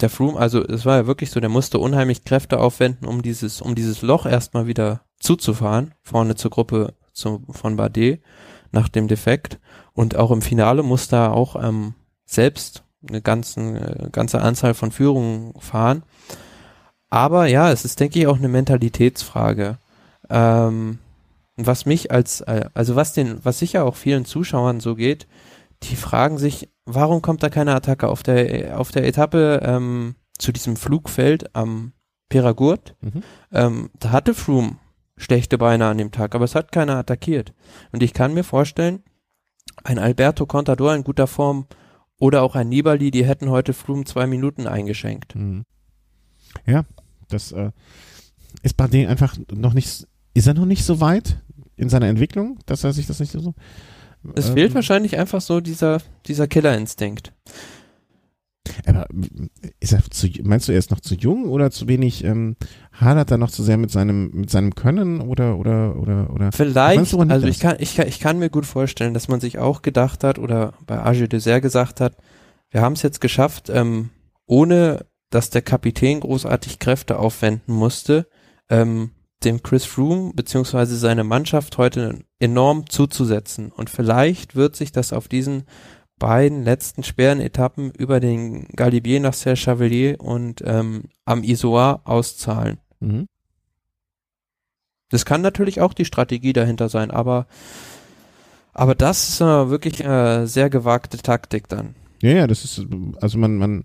der 0.00 0.08
Froome, 0.08 0.38
also 0.38 0.64
es 0.64 0.86
war 0.86 0.96
ja 0.96 1.06
wirklich 1.06 1.30
so, 1.30 1.40
der 1.40 1.50
musste 1.50 1.78
unheimlich 1.78 2.24
Kräfte 2.24 2.58
aufwenden, 2.58 3.06
um 3.06 3.20
dieses, 3.20 3.60
um 3.60 3.74
dieses 3.74 4.00
Loch 4.00 4.24
erstmal 4.24 4.66
wieder 4.66 5.02
zuzufahren, 5.20 5.92
vorne 6.02 6.34
zur 6.34 6.50
Gruppe 6.50 6.94
zu, 7.12 7.42
von 7.50 7.76
Bardet 7.76 8.22
nach 8.72 8.88
dem 8.88 9.06
Defekt. 9.06 9.58
Und 9.92 10.16
auch 10.16 10.30
im 10.30 10.40
Finale 10.40 10.82
musste 10.82 11.16
er 11.16 11.34
auch 11.34 11.62
ähm, 11.62 11.92
selbst 12.24 12.84
eine 13.06 13.20
ganzen, 13.20 13.76
äh, 13.76 14.08
ganze 14.10 14.40
Anzahl 14.40 14.72
von 14.72 14.92
Führungen 14.92 15.52
fahren. 15.60 16.04
Aber 17.10 17.48
ja, 17.48 17.70
es 17.70 17.84
ist, 17.84 18.00
denke 18.00 18.18
ich, 18.18 18.28
auch 18.28 18.38
eine 18.38 18.48
Mentalitätsfrage. 18.48 19.76
Ähm, 20.30 21.00
was 21.56 21.86
mich 21.86 22.10
als, 22.10 22.40
äh, 22.42 22.68
also 22.74 22.96
was 22.96 23.12
den, 23.12 23.44
was 23.44 23.58
sicher 23.58 23.84
auch 23.84 23.96
vielen 23.96 24.24
Zuschauern 24.24 24.80
so 24.80 24.94
geht, 24.94 25.26
die 25.82 25.96
fragen 25.96 26.38
sich, 26.38 26.70
warum 26.86 27.22
kommt 27.22 27.42
da 27.42 27.50
keine 27.50 27.74
Attacke 27.74 28.08
auf 28.08 28.22
der 28.22 28.78
auf 28.78 28.90
der 28.90 29.06
Etappe 29.06 29.60
ähm, 29.62 30.16
zu 30.38 30.52
diesem 30.52 30.76
Flugfeld 30.76 31.54
am 31.54 31.92
Peragurt? 32.28 32.96
Mhm. 33.00 33.22
Ähm, 33.52 33.90
da 33.98 34.10
hatte 34.10 34.34
Froome 34.34 34.78
schlechte 35.16 35.58
Beine 35.58 35.86
an 35.86 35.98
dem 35.98 36.10
Tag, 36.10 36.34
aber 36.34 36.44
es 36.44 36.54
hat 36.54 36.72
keiner 36.72 36.96
attackiert. 36.96 37.52
Und 37.92 38.02
ich 38.02 38.12
kann 38.12 38.34
mir 38.34 38.44
vorstellen, 38.44 39.02
ein 39.82 39.98
Alberto 39.98 40.46
Contador 40.46 40.94
in 40.94 41.04
guter 41.04 41.26
Form 41.26 41.66
oder 42.18 42.42
auch 42.42 42.54
ein 42.54 42.68
Nibali, 42.68 43.10
die 43.10 43.24
hätten 43.24 43.50
heute 43.50 43.72
Froome 43.72 44.04
zwei 44.04 44.26
Minuten 44.26 44.66
eingeschenkt. 44.66 45.34
Mhm. 45.34 45.64
Ja, 46.66 46.84
das 47.28 47.52
äh, 47.52 47.70
ist 48.62 48.76
bei 48.76 48.86
denen 48.86 49.08
einfach 49.08 49.36
noch 49.50 49.74
nicht, 49.74 50.06
ist 50.34 50.46
er 50.46 50.54
noch 50.54 50.66
nicht 50.66 50.84
so 50.84 51.00
weit 51.00 51.36
in 51.76 51.88
seiner 51.88 52.08
Entwicklung, 52.08 52.58
dass 52.66 52.84
er 52.84 52.92
sich 52.92 53.06
das 53.06 53.20
nicht 53.20 53.32
so. 53.32 53.54
Es 54.34 54.48
ähm, 54.48 54.54
fehlt 54.54 54.74
wahrscheinlich 54.74 55.18
einfach 55.18 55.40
so 55.40 55.60
dieser, 55.60 56.00
dieser 56.26 56.46
Killerinstinkt. 56.46 57.32
Aber 58.86 59.06
ist 59.80 59.92
er 59.92 60.02
zu, 60.10 60.28
meinst 60.42 60.68
du, 60.68 60.72
er 60.72 60.78
ist 60.78 60.90
noch 60.90 61.00
zu 61.00 61.14
jung 61.14 61.48
oder 61.48 61.70
zu 61.70 61.86
wenig, 61.86 62.24
ähm, 62.24 62.56
hadert 62.92 63.30
er 63.30 63.38
noch 63.38 63.50
zu 63.50 63.62
sehr 63.62 63.76
mit 63.76 63.90
seinem, 63.90 64.30
mit 64.32 64.50
seinem 64.50 64.74
Können 64.74 65.20
oder, 65.20 65.58
oder, 65.58 65.96
oder, 65.96 66.30
oder? 66.32 66.52
Vielleicht, 66.52 67.14
also 67.14 67.46
ich 67.46 67.60
kann, 67.60 67.76
ich 67.78 67.96
kann, 67.96 68.08
ich 68.08 68.20
kann 68.20 68.38
mir 68.38 68.50
gut 68.50 68.66
vorstellen, 68.66 69.14
dass 69.14 69.28
man 69.28 69.40
sich 69.40 69.58
auch 69.58 69.82
gedacht 69.82 70.24
hat 70.24 70.38
oder 70.38 70.72
bei 70.86 70.98
Age 70.98 71.28
Dessert 71.28 71.62
gesagt 71.62 72.00
hat, 72.00 72.16
wir 72.70 72.80
haben 72.80 72.94
es 72.94 73.02
jetzt 73.02 73.20
geschafft, 73.20 73.70
ähm, 73.70 74.10
ohne 74.46 75.06
dass 75.30 75.50
der 75.50 75.62
Kapitän 75.62 76.20
großartig 76.20 76.78
Kräfte 76.78 77.18
aufwenden 77.18 77.74
musste, 77.74 78.26
ähm, 78.70 79.10
dem 79.44 79.62
Chris 79.62 79.84
Froome 79.84 80.32
beziehungsweise 80.34 80.96
seine 80.96 81.24
Mannschaft 81.24 81.78
heute 81.78 82.20
enorm 82.38 82.88
zuzusetzen. 82.88 83.70
Und 83.70 83.90
vielleicht 83.90 84.56
wird 84.56 84.76
sich 84.76 84.92
das 84.92 85.12
auf 85.12 85.28
diesen 85.28 85.64
beiden 86.18 86.62
letzten 86.62 87.02
schweren 87.02 87.40
Etappen 87.40 87.90
über 87.90 88.20
den 88.20 88.66
Galibier 88.68 89.20
nach 89.20 89.34
Serre 89.34 89.56
Chevalier 89.56 90.20
und 90.20 90.62
ähm, 90.64 91.04
am 91.24 91.42
Isoar 91.42 92.02
auszahlen. 92.04 92.78
Mhm. 93.00 93.26
Das 95.10 95.24
kann 95.24 95.42
natürlich 95.42 95.80
auch 95.80 95.92
die 95.92 96.04
Strategie 96.04 96.52
dahinter 96.52 96.88
sein, 96.88 97.10
aber 97.10 97.46
aber 98.74 98.96
das 98.96 99.28
ist 99.28 99.40
äh, 99.40 99.70
wirklich 99.70 100.04
äh, 100.04 100.46
sehr 100.46 100.68
gewagte 100.68 101.18
Taktik 101.18 101.68
dann. 101.68 101.94
Ja, 102.20 102.30
ja, 102.30 102.46
das 102.46 102.64
ist, 102.64 102.84
also 103.20 103.38
man, 103.38 103.56
man, 103.56 103.84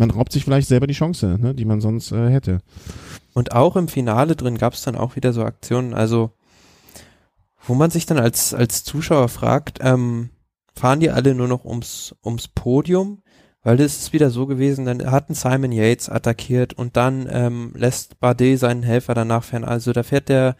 man 0.00 0.10
raubt 0.10 0.32
sich 0.32 0.44
vielleicht 0.44 0.66
selber 0.66 0.86
die 0.86 0.94
Chance, 0.94 1.36
ne, 1.38 1.54
die 1.54 1.66
man 1.66 1.80
sonst 1.80 2.10
äh, 2.10 2.30
hätte. 2.30 2.60
Und 3.34 3.52
auch 3.52 3.76
im 3.76 3.86
Finale 3.86 4.34
drin 4.34 4.58
gab 4.58 4.72
es 4.72 4.82
dann 4.82 4.96
auch 4.96 5.14
wieder 5.14 5.32
so 5.32 5.44
Aktionen, 5.44 5.94
also 5.94 6.32
wo 7.64 7.74
man 7.74 7.90
sich 7.90 8.06
dann 8.06 8.18
als, 8.18 8.54
als 8.54 8.82
Zuschauer 8.82 9.28
fragt, 9.28 9.78
ähm, 9.82 10.30
fahren 10.74 11.00
die 11.00 11.10
alle 11.10 11.34
nur 11.34 11.46
noch 11.46 11.66
ums, 11.66 12.16
ums 12.24 12.48
Podium? 12.48 13.22
Weil 13.62 13.76
das 13.76 13.98
ist 13.98 14.14
wieder 14.14 14.30
so 14.30 14.46
gewesen, 14.46 14.86
dann 14.86 15.10
hatten 15.10 15.34
Simon 15.34 15.70
Yates 15.70 16.08
attackiert 16.08 16.72
und 16.72 16.96
dann 16.96 17.28
ähm, 17.30 17.74
lässt 17.76 18.18
Bardet 18.18 18.58
seinen 18.58 18.82
Helfer 18.82 19.12
danach 19.12 19.44
fern. 19.44 19.64
Also 19.64 19.92
da 19.92 20.02
fährt 20.02 20.30
der, 20.30 20.56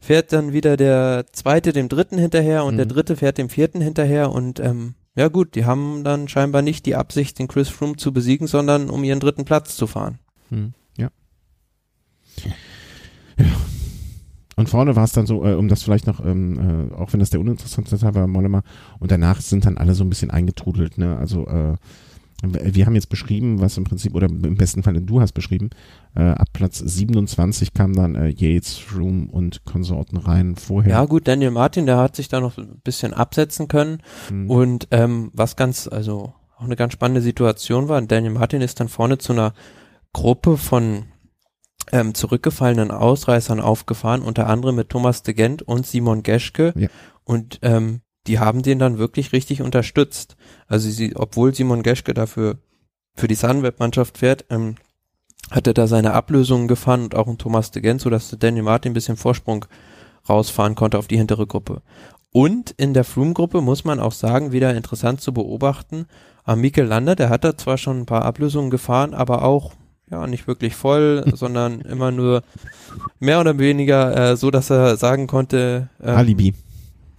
fährt 0.00 0.32
dann 0.32 0.54
wieder 0.54 0.78
der 0.78 1.26
zweite 1.32 1.74
dem 1.74 1.90
dritten 1.90 2.16
hinterher 2.16 2.64
und 2.64 2.74
mhm. 2.74 2.78
der 2.78 2.86
dritte 2.86 3.16
fährt 3.16 3.36
dem 3.36 3.50
vierten 3.50 3.82
hinterher 3.82 4.32
und 4.32 4.58
ähm, 4.58 4.94
ja 5.16 5.28
gut, 5.28 5.54
die 5.54 5.64
haben 5.64 6.04
dann 6.04 6.28
scheinbar 6.28 6.62
nicht 6.62 6.86
die 6.86 6.96
Absicht, 6.96 7.38
den 7.38 7.48
Chris 7.48 7.68
Froome 7.68 7.96
zu 7.96 8.12
besiegen, 8.12 8.46
sondern 8.46 8.90
um 8.90 9.04
ihren 9.04 9.20
dritten 9.20 9.44
Platz 9.44 9.76
zu 9.76 9.86
fahren. 9.86 10.18
Mhm. 10.50 10.72
Ja. 10.96 11.10
Ja. 13.36 13.46
Und 14.56 14.68
vorne 14.68 14.94
war 14.94 15.04
es 15.04 15.12
dann 15.12 15.26
so, 15.26 15.44
äh, 15.46 15.54
um 15.54 15.68
das 15.68 15.82
vielleicht 15.82 16.06
noch, 16.06 16.24
ähm, 16.24 16.90
äh, 16.90 16.94
auch 16.94 17.12
wenn 17.14 17.20
das 17.20 17.30
der 17.30 17.40
uninteressante 17.40 17.96
Teil 17.98 18.14
war, 18.14 18.26
Mollema, 18.26 18.62
und 18.98 19.10
danach 19.10 19.40
sind 19.40 19.64
dann 19.64 19.78
alle 19.78 19.94
so 19.94 20.04
ein 20.04 20.10
bisschen 20.10 20.30
eingetrudelt, 20.30 20.98
ne? 20.98 21.16
Also 21.16 21.46
äh, 21.46 21.76
wir 22.42 22.86
haben 22.86 22.94
jetzt 22.94 23.08
beschrieben, 23.08 23.60
was 23.60 23.76
im 23.76 23.84
Prinzip, 23.84 24.14
oder 24.14 24.26
im 24.26 24.56
besten 24.56 24.82
Fall 24.82 24.94
du 25.00 25.20
hast 25.20 25.32
beschrieben, 25.32 25.70
äh, 26.14 26.22
ab 26.22 26.48
Platz 26.52 26.78
27 26.78 27.74
kam 27.74 27.94
dann 27.94 28.14
äh, 28.14 28.28
Yates, 28.28 28.80
Room 28.96 29.28
und 29.28 29.64
Konsorten 29.64 30.16
rein 30.16 30.56
vorher. 30.56 30.92
Ja 30.92 31.04
gut, 31.04 31.28
Daniel 31.28 31.50
Martin, 31.50 31.86
der 31.86 31.98
hat 31.98 32.16
sich 32.16 32.28
da 32.28 32.40
noch 32.40 32.56
ein 32.56 32.80
bisschen 32.82 33.12
absetzen 33.12 33.68
können 33.68 34.02
mhm. 34.30 34.50
und 34.50 34.88
ähm, 34.90 35.30
was 35.34 35.56
ganz, 35.56 35.88
also 35.88 36.34
auch 36.56 36.64
eine 36.64 36.76
ganz 36.76 36.92
spannende 36.92 37.22
Situation 37.22 37.88
war, 37.88 38.00
Daniel 38.02 38.32
Martin 38.32 38.62
ist 38.62 38.80
dann 38.80 38.88
vorne 38.88 39.18
zu 39.18 39.32
einer 39.32 39.52
Gruppe 40.12 40.56
von 40.56 41.04
ähm, 41.92 42.14
zurückgefallenen 42.14 42.90
Ausreißern 42.90 43.60
aufgefahren, 43.60 44.22
unter 44.22 44.46
anderem 44.46 44.76
mit 44.76 44.90
Thomas 44.90 45.22
de 45.22 45.34
Gent 45.34 45.62
und 45.62 45.86
Simon 45.86 46.22
Geschke. 46.22 46.72
Ja. 46.76 46.88
Und 47.24 47.58
ähm, 47.62 48.00
die 48.26 48.38
haben 48.38 48.62
den 48.62 48.78
dann 48.78 48.98
wirklich 48.98 49.32
richtig 49.32 49.62
unterstützt. 49.62 50.36
Also 50.66 50.90
sie, 50.90 51.16
obwohl 51.16 51.54
Simon 51.54 51.82
Geschke 51.82 52.14
dafür 52.14 52.58
für 53.16 53.28
die 53.28 53.34
Sunweb-Mannschaft 53.34 54.18
fährt, 54.18 54.44
ähm, 54.50 54.76
hat 55.50 55.66
er 55.66 55.74
da 55.74 55.86
seine 55.86 56.12
Ablösungen 56.12 56.68
gefahren 56.68 57.02
und 57.02 57.14
auch 57.14 57.26
ein 57.26 57.38
Thomas 57.38 57.70
de 57.70 57.82
Gent, 57.82 58.00
sodass 58.00 58.34
Daniel 58.38 58.62
Martin 58.62 58.90
ein 58.90 58.94
bisschen 58.94 59.16
Vorsprung 59.16 59.64
rausfahren 60.28 60.74
konnte 60.74 60.98
auf 60.98 61.08
die 61.08 61.16
hintere 61.16 61.46
Gruppe. 61.46 61.82
Und 62.32 62.70
in 62.72 62.94
der 62.94 63.04
Froome-Gruppe 63.04 63.60
muss 63.60 63.84
man 63.84 63.98
auch 63.98 64.12
sagen, 64.12 64.52
wieder 64.52 64.74
interessant 64.74 65.20
zu 65.20 65.32
beobachten, 65.32 66.06
am 66.44 66.60
Mikel 66.60 66.86
Lander, 66.86 67.16
der 67.16 67.28
hat 67.28 67.44
da 67.44 67.56
zwar 67.56 67.78
schon 67.78 68.00
ein 68.00 68.06
paar 68.06 68.24
Ablösungen 68.24 68.70
gefahren, 68.70 69.14
aber 69.14 69.42
auch 69.42 69.72
ja, 70.10 70.26
nicht 70.26 70.46
wirklich 70.46 70.74
voll, 70.74 71.24
sondern 71.34 71.80
immer 71.80 72.10
nur 72.10 72.42
mehr 73.18 73.40
oder 73.40 73.58
weniger 73.58 74.32
äh, 74.32 74.36
so, 74.36 74.50
dass 74.50 74.70
er 74.70 74.96
sagen 74.96 75.26
konnte. 75.26 75.88
Ähm, 76.02 76.16
Alibi. 76.16 76.54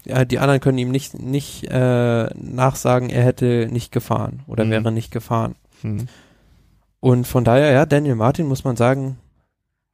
Ja, 0.06 0.26
die 0.26 0.40
anderen 0.40 0.60
können 0.60 0.78
ihm 0.78 0.92
nicht, 0.92 1.20
nicht 1.20 1.66
äh, 1.70 2.26
nachsagen, 2.36 3.10
er 3.10 3.24
hätte 3.24 3.68
nicht 3.72 3.92
gefahren 3.92 4.42
oder 4.48 4.66
mhm. 4.66 4.72
wäre 4.72 4.92
nicht 4.92 5.12
gefahren. 5.12 5.56
Mhm. 5.84 6.08
Und 7.00 7.28
von 7.28 7.44
daher, 7.44 7.72
ja, 7.72 7.86
Daniel 7.86 8.16
Martin 8.16 8.48
muss 8.48 8.64
man 8.64 8.76
sagen, 8.76 9.18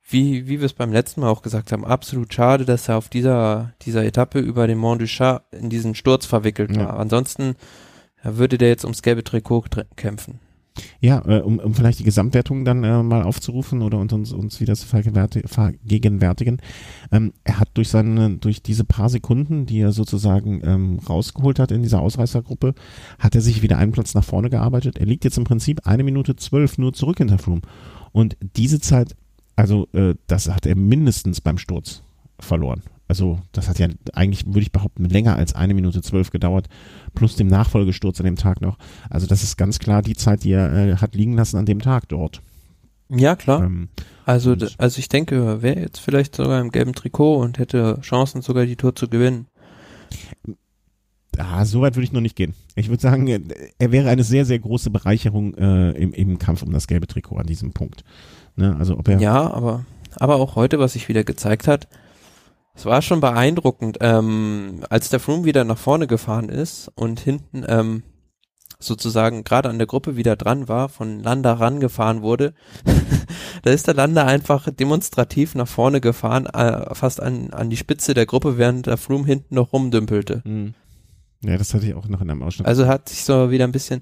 wie, 0.10 0.48
wie 0.48 0.60
wir 0.60 0.66
es 0.66 0.74
beim 0.74 0.94
letzten 0.94 1.22
Mal 1.22 1.30
auch 1.30 1.42
gesagt 1.42 1.72
haben, 1.72 1.86
absolut 1.86 2.34
schade, 2.34 2.64
dass 2.66 2.88
er 2.88 2.98
auf 2.98 3.10
dieser, 3.10 3.74
dieser 3.82 4.06
Etappe 4.06 4.40
über 4.40 4.68
den 4.68 4.78
Mont 4.78 5.02
du 5.02 5.06
Chat 5.06 5.44
in 5.52 5.70
diesen 5.70 5.96
Sturz 5.96 6.26
verwickelt 6.26 6.76
war. 6.76 6.84
Ja. 6.84 6.96
Ansonsten 6.96 7.56
würde 8.24 8.58
der 8.58 8.70
jetzt 8.70 8.86
ums 8.86 9.02
gelbe 9.02 9.24
Trikot 9.24 9.66
kämpfen. 9.96 10.40
Ja, 11.00 11.24
äh, 11.26 11.42
um, 11.42 11.60
um 11.60 11.74
vielleicht 11.74 12.00
die 12.00 12.04
Gesamtwertung 12.04 12.66
dann 12.66 12.84
äh, 12.84 13.04
mal 13.04 13.24
aufzurufen 13.24 13.82
oder 13.82 13.98
uns, 14.00 14.32
uns 14.32 14.60
wieder 14.60 14.76
zu 14.76 14.88
vergegenwärtigen. 14.88 16.62
Ähm, 17.12 17.34
er 17.44 17.60
hat 17.60 17.70
durch 17.76 17.90
seine, 17.90 18.38
durch 18.38 18.62
diese 18.62 18.84
paar 18.84 19.10
Sekunden, 19.10 19.66
die 19.66 19.80
er 19.80 19.92
sozusagen 19.92 20.62
ähm, 20.64 21.00
rausgeholt 21.08 21.60
hat 21.60 21.72
in 21.72 21.84
dieser 21.84 22.02
Ausreißergruppe, 22.02 22.74
hat 23.20 23.36
er 23.36 23.42
sich 23.42 23.62
wieder 23.62 23.78
einen 23.78 23.92
Platz 23.92 24.14
nach 24.14 24.24
vorne 24.24 24.50
gearbeitet. 24.50 24.98
Er 24.98 25.06
liegt 25.06 25.24
jetzt 25.24 25.38
im 25.38 25.44
Prinzip 25.44 25.86
eine 25.86 26.04
Minute 26.04 26.36
zwölf 26.36 26.78
nur 26.78 26.94
zurück 26.94 27.18
hinter 27.18 27.38
Froome. 27.38 27.62
Und 28.12 28.38
diese 28.56 28.80
Zeit, 28.80 29.16
also 29.56 29.88
äh, 29.94 30.16
das 30.28 30.50
hat 30.50 30.66
er 30.66 30.76
mindestens 30.76 31.42
beim 31.42 31.58
Sturz 31.58 32.04
verloren. 32.40 32.82
Also 33.08 33.40
das 33.52 33.70
hat 33.70 33.80
ja 33.80 33.88
eigentlich, 34.14 34.46
würde 34.46 34.62
ich 34.62 34.72
behaupten, 34.72 35.06
länger 35.06 35.36
als 35.36 35.56
eine 35.56 35.74
Minute 35.74 36.02
zwölf 36.02 36.30
gedauert, 36.30 36.68
plus 37.16 37.36
dem 37.36 37.48
Nachfolgesturz 37.48 38.20
an 38.20 38.26
dem 38.26 38.36
Tag 38.36 38.62
noch. 38.62 38.78
Also 39.10 39.28
das 39.28 39.44
ist 39.44 39.58
ganz 39.58 39.80
klar 39.80 40.02
die 40.02 40.16
Zeit, 40.16 40.44
die 40.44 40.52
er 40.52 40.74
äh, 40.74 40.96
hat 40.98 41.16
liegen 41.16 41.34
lassen 41.34 41.58
an 41.58 41.66
dem 41.66 41.82
Tag 41.82 42.10
dort. 42.10 42.42
Ja, 43.10 43.36
klar. 43.36 43.64
Ähm, 43.64 43.90
also, 44.26 44.56
also 44.78 45.00
ich 45.00 45.08
denke, 45.08 45.36
er 45.36 45.62
wäre 45.62 45.80
jetzt 45.80 46.00
vielleicht 46.00 46.36
sogar 46.36 46.60
im 46.60 46.72
gelben 46.72 46.94
Trikot 46.94 47.38
und 47.38 47.60
hätte 47.60 48.00
Chancen, 48.02 48.42
sogar 48.42 48.66
die 48.66 48.76
Tour 48.76 48.96
zu 48.96 49.08
gewinnen. 49.08 49.48
Ah, 51.38 51.64
so 51.66 51.82
weit 51.82 51.96
würde 51.96 52.04
ich 52.04 52.12
noch 52.12 52.22
nicht 52.22 52.36
gehen. 52.36 52.54
Ich 52.76 52.90
würde 52.90 53.02
sagen, 53.02 53.28
er 53.28 53.92
wäre 53.92 54.10
eine 54.10 54.24
sehr, 54.24 54.44
sehr 54.44 54.60
große 54.60 54.90
Bereicherung 54.90 55.54
äh, 55.54 55.92
im, 55.92 56.12
im 56.14 56.40
Kampf 56.40 56.64
um 56.64 56.74
das 56.74 56.88
gelbe 56.88 57.08
Trikot 57.08 57.38
an 57.38 57.48
diesem 57.48 57.72
Punkt. 57.72 58.04
Ne? 58.56 58.76
Also 58.78 58.98
ob 58.98 59.08
er 59.08 59.20
ja, 59.20 59.50
aber, 59.52 59.86
aber 60.16 60.36
auch 60.36 60.56
heute, 60.56 60.80
was 60.80 60.94
sich 60.94 61.08
wieder 61.08 61.24
gezeigt 61.24 61.68
hat, 61.68 61.88
es 62.78 62.86
war 62.86 63.02
schon 63.02 63.22
beeindruckend, 63.22 63.98
ähm, 64.02 64.84
als 64.90 65.10
der 65.10 65.20
Froome 65.20 65.46
wieder 65.46 65.64
nach 65.64 65.80
vorne 65.80 66.06
gefahren 66.06 66.50
ist 66.50 66.92
und 66.94 67.20
hinten 67.20 67.66
ähm, 67.68 68.04
sozusagen 68.80 69.44
gerade 69.44 69.70
an 69.70 69.80
der 69.80 69.88
Gruppe 69.88 70.16
wieder 70.16 70.36
dran 70.36 70.68
war, 70.68 70.88
von 70.88 71.20
Landa 71.20 71.54
rangefahren 71.54 72.22
wurde, 72.22 72.54
da 73.64 73.72
ist 73.72 73.88
der 73.88 73.96
Landa 73.96 74.26
einfach 74.26 74.70
demonstrativ 74.70 75.56
nach 75.56 75.68
vorne 75.68 76.02
gefahren, 76.02 76.46
äh, 76.46 76.94
fast 76.94 77.20
an, 77.20 77.50
an 77.52 77.72
die 77.72 77.78
Spitze 77.78 78.14
der 78.14 78.28
Gruppe, 78.28 78.60
während 78.60 78.86
der 78.86 78.98
Froome 78.98 79.26
hinten 79.26 79.56
noch 79.56 79.74
rumdümpelte. 79.74 80.44
Mhm. 80.46 80.76
Ja, 81.44 81.58
das 81.58 81.74
hatte 81.74 81.88
ich 81.88 81.96
auch 81.96 82.08
noch 82.08 82.22
in 82.22 82.30
einem 82.30 82.44
Ausschnitt. 82.44 82.68
Also 82.68 82.86
hat 82.86 83.10
sich 83.10 83.24
so 83.24 83.50
wieder 83.50 83.64
ein 83.64 83.72
bisschen 83.72 84.02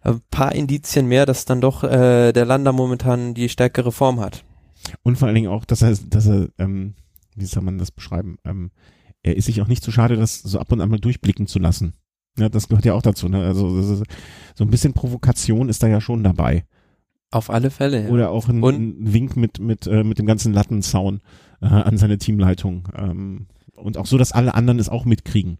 ein 0.00 0.22
paar 0.30 0.54
Indizien 0.54 1.06
mehr, 1.06 1.26
dass 1.26 1.44
dann 1.44 1.60
doch 1.60 1.84
äh, 1.84 2.32
der 2.32 2.46
Landa 2.46 2.72
momentan 2.72 3.34
die 3.34 3.50
stärkere 3.50 3.92
Form 3.92 4.20
hat. 4.20 4.44
Und 5.02 5.18
vor 5.18 5.26
allen 5.26 5.34
Dingen 5.34 5.50
auch, 5.50 5.66
dass 5.66 5.82
er, 5.82 5.94
dass 6.08 6.26
er 6.26 6.48
ähm, 6.58 6.94
wie 7.38 7.46
soll 7.46 7.62
man 7.62 7.78
das 7.78 7.90
beschreiben? 7.90 8.36
Ähm, 8.44 8.70
er 9.22 9.36
ist 9.36 9.46
sich 9.46 9.60
auch 9.60 9.66
nicht 9.66 9.82
zu 9.82 9.90
schade, 9.90 10.16
das 10.16 10.40
so 10.40 10.58
ab 10.58 10.72
und 10.72 10.80
an 10.80 10.88
mal 10.88 11.00
durchblicken 11.00 11.46
zu 11.46 11.58
lassen. 11.58 11.94
Ja, 12.38 12.48
das 12.48 12.68
gehört 12.68 12.84
ja 12.84 12.94
auch 12.94 13.02
dazu. 13.02 13.28
Ne? 13.28 13.44
Also 13.44 13.82
so 13.82 14.04
ein 14.60 14.70
bisschen 14.70 14.92
Provokation 14.92 15.68
ist 15.68 15.82
da 15.82 15.88
ja 15.88 16.00
schon 16.00 16.22
dabei. 16.22 16.64
Auf 17.30 17.50
alle 17.50 17.70
Fälle. 17.70 18.04
Ja. 18.04 18.08
Oder 18.08 18.30
auch 18.30 18.48
ein, 18.48 18.64
ein, 18.64 19.12
Wink 19.12 19.36
mit 19.36 19.58
mit 19.58 19.86
äh, 19.86 20.02
mit 20.02 20.18
dem 20.18 20.26
ganzen 20.26 20.54
Lattenzaun 20.54 21.20
äh, 21.60 21.66
an 21.66 21.98
seine 21.98 22.16
Teamleitung 22.16 22.88
ähm, 22.96 23.48
und 23.76 23.98
auch 23.98 24.06
so, 24.06 24.16
dass 24.16 24.32
alle 24.32 24.54
anderen 24.54 24.78
es 24.78 24.88
auch 24.88 25.04
mitkriegen. 25.04 25.58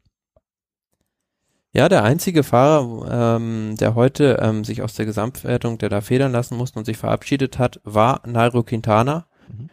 Ja, 1.73 1.91
der 1.91 2.03
einzige 2.03 2.43
Fahrer, 2.43 3.37
ähm, 3.37 3.75
der 3.79 3.95
heute 3.95 4.39
ähm, 4.41 4.65
sich 4.65 4.81
aus 4.83 4.95
der 4.95 5.05
Gesamtwertung, 5.05 5.77
der 5.77 5.91
da 5.91 6.01
federn 6.01 6.33
lassen 6.33 6.57
musste 6.57 6.79
und 6.79 6.87
sich 6.87 6.97
verabschiedet 6.97 7.59
hat, 7.59 7.81
war 7.85 8.23
Nairo 8.27 8.63
Quintana, 8.63 9.27
mhm. 9.49 9.69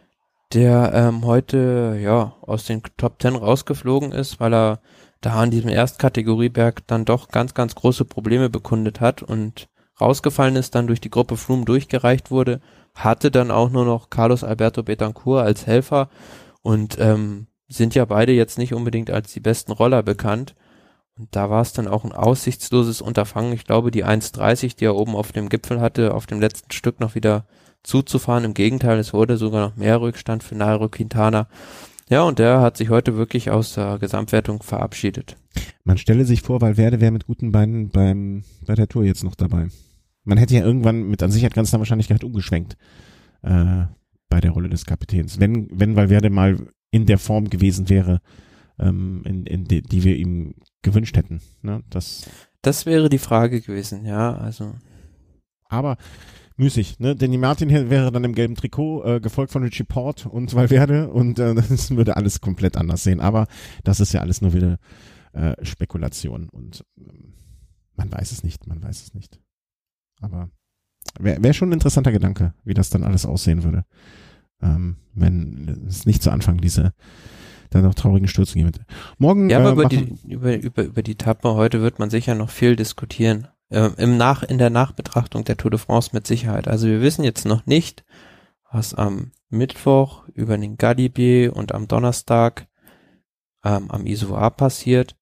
Der 0.52 0.92
ähm, 0.94 1.24
heute 1.24 1.98
ja 2.00 2.34
aus 2.40 2.64
den 2.64 2.82
Top 2.96 3.18
Ten 3.18 3.34
rausgeflogen 3.34 4.12
ist, 4.12 4.40
weil 4.40 4.54
er 4.54 4.80
da 5.20 5.34
an 5.34 5.50
diesem 5.50 5.70
Erstkategorieberg 5.70 6.86
dann 6.86 7.04
doch 7.04 7.28
ganz, 7.28 7.54
ganz 7.54 7.74
große 7.74 8.04
Probleme 8.04 8.48
bekundet 8.48 9.00
hat 9.00 9.22
und 9.22 9.68
rausgefallen 10.00 10.56
ist, 10.56 10.74
dann 10.74 10.86
durch 10.86 11.00
die 11.00 11.10
Gruppe 11.10 11.36
Froome 11.36 11.64
durchgereicht 11.64 12.30
wurde, 12.30 12.60
hatte 12.94 13.30
dann 13.30 13.50
auch 13.50 13.70
nur 13.70 13.84
noch 13.84 14.10
Carlos 14.10 14.44
Alberto 14.44 14.82
Betancourt 14.82 15.44
als 15.44 15.66
Helfer 15.66 16.08
und 16.62 16.96
ähm, 17.00 17.46
sind 17.68 17.94
ja 17.94 18.04
beide 18.04 18.32
jetzt 18.32 18.58
nicht 18.58 18.74
unbedingt 18.74 19.10
als 19.10 19.32
die 19.32 19.40
besten 19.40 19.72
Roller 19.72 20.02
bekannt. 20.02 20.54
Und 21.18 21.34
da 21.34 21.48
war 21.48 21.62
es 21.62 21.72
dann 21.72 21.88
auch 21.88 22.04
ein 22.04 22.12
aussichtsloses 22.12 23.00
Unterfangen. 23.00 23.52
Ich 23.52 23.64
glaube, 23.64 23.90
die 23.90 24.04
1,30, 24.04 24.76
die 24.76 24.84
er 24.84 24.94
oben 24.94 25.16
auf 25.16 25.32
dem 25.32 25.48
Gipfel 25.48 25.80
hatte, 25.80 26.14
auf 26.14 26.26
dem 26.26 26.40
letzten 26.40 26.70
Stück 26.72 27.00
noch 27.00 27.14
wieder 27.14 27.46
zuzufahren. 27.86 28.44
Im 28.44 28.54
Gegenteil, 28.54 28.98
es 28.98 29.14
wurde 29.14 29.36
sogar 29.36 29.68
noch 29.68 29.76
mehr 29.76 30.00
Rückstand 30.00 30.42
für 30.42 30.54
Nairo 30.54 30.88
Quintana. 30.88 31.48
Ja, 32.08 32.22
und 32.22 32.38
der 32.38 32.60
hat 32.60 32.76
sich 32.76 32.90
heute 32.90 33.16
wirklich 33.16 33.50
aus 33.50 33.74
der 33.74 33.98
Gesamtwertung 33.98 34.62
verabschiedet. 34.62 35.36
Man 35.84 35.98
stelle 35.98 36.24
sich 36.24 36.42
vor, 36.42 36.60
Valverde 36.60 37.00
wäre 37.00 37.12
mit 37.12 37.26
guten 37.26 37.52
Beinen 37.52 37.88
beim, 37.88 38.44
bei 38.64 38.74
der 38.74 38.88
Tour 38.88 39.04
jetzt 39.04 39.24
noch 39.24 39.34
dabei. 39.34 39.68
Man 40.24 40.38
hätte 40.38 40.54
ja 40.54 40.64
irgendwann 40.64 41.08
mit 41.08 41.22
an 41.22 41.30
Sicherheit 41.30 41.54
ganz 41.54 41.72
Wahrscheinlichkeit 41.72 42.24
umgeschwenkt 42.24 42.76
äh, 43.42 43.84
bei 44.28 44.40
der 44.40 44.50
Rolle 44.50 44.68
des 44.68 44.84
Kapitäns. 44.84 45.40
Wenn, 45.40 45.68
wenn 45.72 45.96
Valverde 45.96 46.30
mal 46.30 46.68
in 46.90 47.06
der 47.06 47.18
Form 47.18 47.48
gewesen 47.48 47.88
wäre, 47.88 48.20
ähm, 48.78 49.22
in, 49.24 49.46
in 49.46 49.64
die, 49.64 49.82
die 49.82 50.04
wir 50.04 50.16
ihm 50.16 50.54
gewünscht 50.82 51.16
hätten. 51.16 51.40
Ne? 51.62 51.82
Das, 51.90 52.28
das 52.62 52.86
wäre 52.86 53.08
die 53.08 53.18
Frage 53.18 53.60
gewesen, 53.60 54.04
ja, 54.04 54.36
also. 54.36 54.74
Aber 55.68 55.96
müßig, 56.56 56.98
ne? 56.98 57.14
Denn 57.14 57.30
die 57.30 57.38
Martin 57.38 57.70
wäre 57.70 58.10
dann 58.10 58.24
im 58.24 58.34
gelben 58.34 58.54
Trikot, 58.54 59.04
äh, 59.04 59.20
gefolgt 59.20 59.52
von 59.52 59.62
Richie 59.62 59.84
Port 59.84 60.26
und 60.26 60.54
Valverde 60.54 61.10
und 61.10 61.38
äh, 61.38 61.54
das 61.68 61.90
würde 61.90 62.16
alles 62.16 62.40
komplett 62.40 62.76
anders 62.76 63.04
sehen. 63.04 63.20
Aber 63.20 63.46
das 63.84 64.00
ist 64.00 64.12
ja 64.12 64.20
alles 64.20 64.40
nur 64.40 64.52
wieder 64.52 64.78
äh, 65.32 65.54
Spekulation 65.64 66.48
und 66.48 66.84
ähm, 66.98 67.34
man 67.96 68.12
weiß 68.12 68.32
es 68.32 68.42
nicht, 68.42 68.66
man 68.66 68.82
weiß 68.82 69.02
es 69.02 69.14
nicht. 69.14 69.40
Aber 70.20 70.50
wäre 71.18 71.42
wär 71.42 71.52
schon 71.52 71.70
ein 71.70 71.74
interessanter 71.74 72.12
Gedanke, 72.12 72.54
wie 72.64 72.74
das 72.74 72.90
dann 72.90 73.04
alles 73.04 73.26
aussehen 73.26 73.64
würde. 73.64 73.84
Ähm, 74.62 74.96
wenn 75.14 75.84
es 75.86 76.06
nicht 76.06 76.22
zu 76.22 76.30
Anfang 76.30 76.58
diese 76.58 76.92
dann 77.70 77.82
noch 77.82 77.94
traurigen 77.94 78.28
Stürzen 78.28 78.60
geben 78.60 78.72
Morgen. 79.18 79.50
Ja, 79.50 79.58
aber 79.58 79.70
äh, 79.70 79.72
über, 79.72 79.84
die, 79.86 80.14
über, 80.28 80.56
über, 80.56 80.84
über 80.84 81.02
die 81.02 81.12
Etappe 81.12 81.54
heute 81.54 81.82
wird 81.82 81.98
man 81.98 82.10
sicher 82.10 82.34
noch 82.34 82.50
viel 82.50 82.76
diskutieren. 82.76 83.48
Äh, 83.68 83.90
im 83.96 84.16
Nach, 84.16 84.42
in 84.42 84.58
der 84.58 84.70
Nachbetrachtung 84.70 85.44
der 85.44 85.56
Tour 85.56 85.70
de 85.70 85.80
France 85.80 86.10
mit 86.12 86.26
Sicherheit. 86.26 86.68
Also 86.68 86.86
wir 86.86 87.00
wissen 87.00 87.24
jetzt 87.24 87.44
noch 87.44 87.66
nicht, 87.66 88.04
was 88.70 88.94
am 88.94 89.32
Mittwoch 89.48 90.28
über 90.28 90.56
den 90.56 90.76
Galibier 90.76 91.54
und 91.56 91.72
am 91.72 91.88
Donnerstag 91.88 92.68
ähm, 93.64 93.90
am 93.90 94.06
Isoar 94.06 94.50
passiert. 94.50 95.16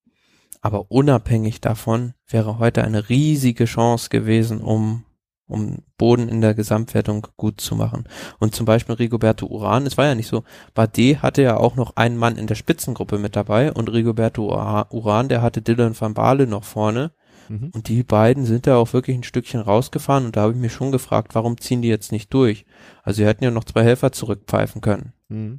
Aber 0.61 0.91
unabhängig 0.91 1.61
davon 1.61 2.15
wäre 2.27 2.59
heute 2.59 2.85
eine 2.85 3.09
riesige 3.09 3.67
Chance 3.67 4.09
gewesen, 4.09 4.61
um 4.61 5.05
um 5.47 5.83
Boden 5.99 6.29
in 6.29 6.41
der 6.41 6.55
Gesamtwertung 6.55 7.27
gut 7.37 7.61
zu 7.61 7.77
machen. 7.77 8.05
Und 8.39 8.55
zum 8.55 8.67
Beispiel 8.67 8.95
Rigoberto 8.95 9.47
Uran, 9.47 9.87
es 9.87 9.99
war 9.99 10.07
ja 10.07 10.15
nicht 10.15 10.29
so, 10.29 10.45
Bardet 10.73 11.23
hatte 11.23 11.43
ja 11.43 11.57
auch 11.57 11.77
noch 11.77 11.97
einen 11.97 12.17
Mann 12.17 12.37
in 12.37 12.47
der 12.47 12.55
Spitzengruppe 12.55 13.19
mit 13.19 13.37
dabei 13.37 13.73
und 13.73 13.93
Rigoberto 13.93 14.47
Uran, 14.91 15.29
der 15.29 15.43
hatte 15.43 15.63
Dylan 15.63 15.99
van 15.99 16.15
Baale 16.15 16.47
noch 16.47 16.65
vorne. 16.65 17.13
Mhm. 17.49 17.71
Und 17.73 17.89
die 17.89 18.03
beiden 18.03 18.45
sind 18.45 18.67
da 18.67 18.77
auch 18.77 18.93
wirklich 18.93 19.17
ein 19.17 19.25
Stückchen 19.25 19.61
rausgefahren 19.61 20.27
und 20.27 20.37
da 20.37 20.43
habe 20.43 20.53
ich 20.53 20.59
mich 20.59 20.73
schon 20.73 20.93
gefragt, 20.93 21.35
warum 21.35 21.59
ziehen 21.59 21.83
die 21.83 21.89
jetzt 21.89 22.13
nicht 22.13 22.33
durch? 22.33 22.65
Also 23.03 23.19
sie 23.19 23.27
hätten 23.27 23.45
ja 23.45 23.51
noch 23.51 23.65
zwei 23.65 23.83
Helfer 23.83 24.13
zurückpfeifen 24.13 24.81
können. 24.81 25.13
Mhm. 25.29 25.59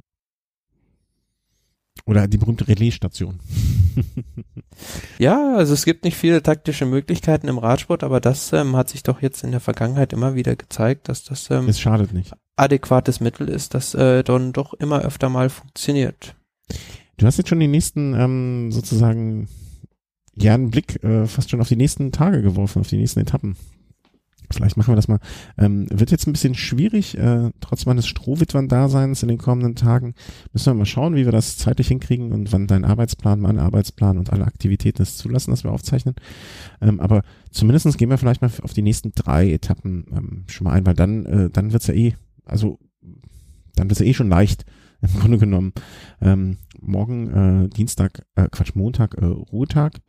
Oder 2.04 2.28
die 2.28 2.38
berühmte 2.38 2.68
Relaisstation. 2.68 3.40
ja, 5.18 5.56
also 5.56 5.74
es 5.74 5.84
gibt 5.84 6.04
nicht 6.04 6.16
viele 6.16 6.42
taktische 6.42 6.86
Möglichkeiten 6.86 7.48
im 7.48 7.58
Radsport, 7.58 8.04
aber 8.04 8.20
das 8.20 8.52
ähm, 8.52 8.76
hat 8.76 8.90
sich 8.90 9.02
doch 9.02 9.22
jetzt 9.22 9.42
in 9.42 9.50
der 9.50 9.60
Vergangenheit 9.60 10.12
immer 10.12 10.34
wieder 10.34 10.54
gezeigt, 10.54 11.08
dass 11.08 11.24
das 11.24 11.50
ähm, 11.50 11.68
es 11.68 11.80
schadet 11.80 12.12
nicht. 12.12 12.32
adäquates 12.56 13.20
Mittel 13.20 13.48
ist, 13.48 13.74
das 13.74 13.94
äh, 13.94 14.22
dann 14.22 14.52
doch 14.52 14.74
immer 14.74 15.00
öfter 15.00 15.28
mal 15.28 15.48
funktioniert. 15.50 16.36
Du 17.16 17.26
hast 17.26 17.38
jetzt 17.38 17.48
schon 17.48 17.60
die 17.60 17.66
nächsten 17.66 18.14
ähm, 18.14 18.70
sozusagen 18.70 19.48
ja 20.38 20.54
einen 20.54 20.70
Blick 20.70 21.02
äh, 21.02 21.26
fast 21.26 21.50
schon 21.50 21.60
auf 21.60 21.68
die 21.68 21.76
nächsten 21.76 22.12
Tage 22.12 22.42
geworfen, 22.42 22.80
auf 22.80 22.88
die 22.88 22.98
nächsten 22.98 23.20
Etappen. 23.20 23.56
Vielleicht 24.50 24.76
machen 24.76 24.92
wir 24.92 24.96
das 24.96 25.08
mal. 25.08 25.18
Ähm, 25.58 25.86
wird 25.90 26.10
jetzt 26.10 26.26
ein 26.26 26.32
bisschen 26.32 26.54
schwierig, 26.54 27.18
äh, 27.18 27.50
trotz 27.60 27.86
meines 27.86 28.06
Strohwitwern-Daseins 28.06 29.22
in 29.22 29.28
den 29.28 29.38
kommenden 29.38 29.74
Tagen. 29.74 30.14
Müssen 30.52 30.66
wir 30.66 30.74
mal 30.74 30.86
schauen, 30.86 31.16
wie 31.16 31.24
wir 31.24 31.32
das 31.32 31.56
zeitlich 31.56 31.88
hinkriegen 31.88 32.32
und 32.32 32.52
wann 32.52 32.68
dein 32.68 32.84
Arbeitsplan, 32.84 33.40
mein 33.40 33.58
Arbeitsplan 33.58 34.18
und 34.18 34.32
alle 34.32 34.44
Aktivitäten 34.44 35.02
es 35.02 35.16
zulassen, 35.16 35.50
dass 35.50 35.64
wir 35.64 35.72
aufzeichnen. 35.72 36.14
Ähm, 36.80 37.00
aber 37.00 37.22
zumindestens 37.50 37.96
gehen 37.96 38.10
wir 38.10 38.18
vielleicht 38.18 38.42
mal 38.42 38.50
auf 38.62 38.72
die 38.72 38.82
nächsten 38.82 39.12
drei 39.12 39.50
Etappen 39.50 40.06
ähm, 40.12 40.44
schon 40.46 40.66
mal 40.66 40.74
ein, 40.74 40.86
weil 40.86 40.94
dann, 40.94 41.26
äh, 41.26 41.50
dann 41.50 41.72
wird's 41.72 41.88
ja 41.88 41.94
eh, 41.94 42.14
also 42.44 42.78
dann 43.74 43.90
wird's 43.90 44.00
ja 44.00 44.06
eh 44.06 44.14
schon 44.14 44.28
leicht, 44.28 44.64
im 45.14 45.20
Grunde 45.20 45.38
genommen. 45.38 45.72
Ähm, 46.20 46.58
morgen, 46.80 47.64
äh, 47.64 47.68
Dienstag, 47.68 48.24
äh, 48.34 48.48
Quatsch, 48.50 48.74
Montag, 48.74 49.14
äh, 49.14 49.24
Ruhetag. 49.24 50.00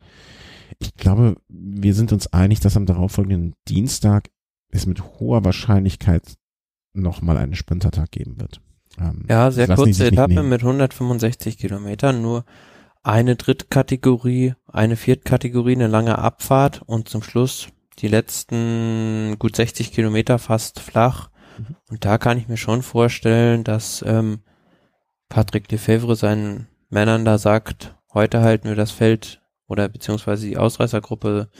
Ich 0.78 0.94
glaube, 0.94 1.36
wir 1.48 1.94
sind 1.94 2.12
uns 2.12 2.26
einig, 2.32 2.60
dass 2.60 2.76
am 2.76 2.86
darauffolgenden 2.86 3.54
Dienstag 3.68 4.30
es 4.70 4.86
mit 4.86 5.02
hoher 5.18 5.44
Wahrscheinlichkeit 5.44 6.34
nochmal 6.92 7.36
einen 7.38 7.54
Sprintertag 7.54 8.10
geben 8.10 8.38
wird. 8.40 8.60
Ähm, 9.00 9.24
ja, 9.28 9.50
sehr 9.50 9.68
kurze 9.68 10.06
Etappe 10.06 10.42
mit 10.42 10.62
165 10.62 11.58
Kilometern, 11.58 12.22
nur 12.22 12.44
eine 13.02 13.36
Drittkategorie, 13.36 14.54
eine 14.66 14.96
Viertkategorie, 14.96 15.72
eine 15.72 15.86
lange 15.86 16.18
Abfahrt 16.18 16.82
und 16.84 17.08
zum 17.08 17.22
Schluss 17.22 17.68
die 17.98 18.08
letzten 18.08 19.36
gut 19.38 19.56
60 19.56 19.92
Kilometer 19.92 20.38
fast 20.38 20.80
flach. 20.80 21.30
Mhm. 21.58 21.76
Und 21.90 22.04
da 22.04 22.18
kann 22.18 22.38
ich 22.38 22.48
mir 22.48 22.56
schon 22.56 22.82
vorstellen, 22.82 23.64
dass 23.64 24.04
ähm, 24.06 24.40
Patrick 25.28 25.70
Lefebvre 25.70 26.16
seinen 26.16 26.68
Männern 26.90 27.24
da 27.24 27.38
sagt, 27.38 27.96
heute 28.12 28.40
halten 28.40 28.68
wir 28.68 28.76
das 28.76 28.90
Feld 28.90 29.42
oder 29.66 29.88
beziehungsweise 29.88 30.46
die 30.46 30.56
Ausreißergruppe 30.56 31.50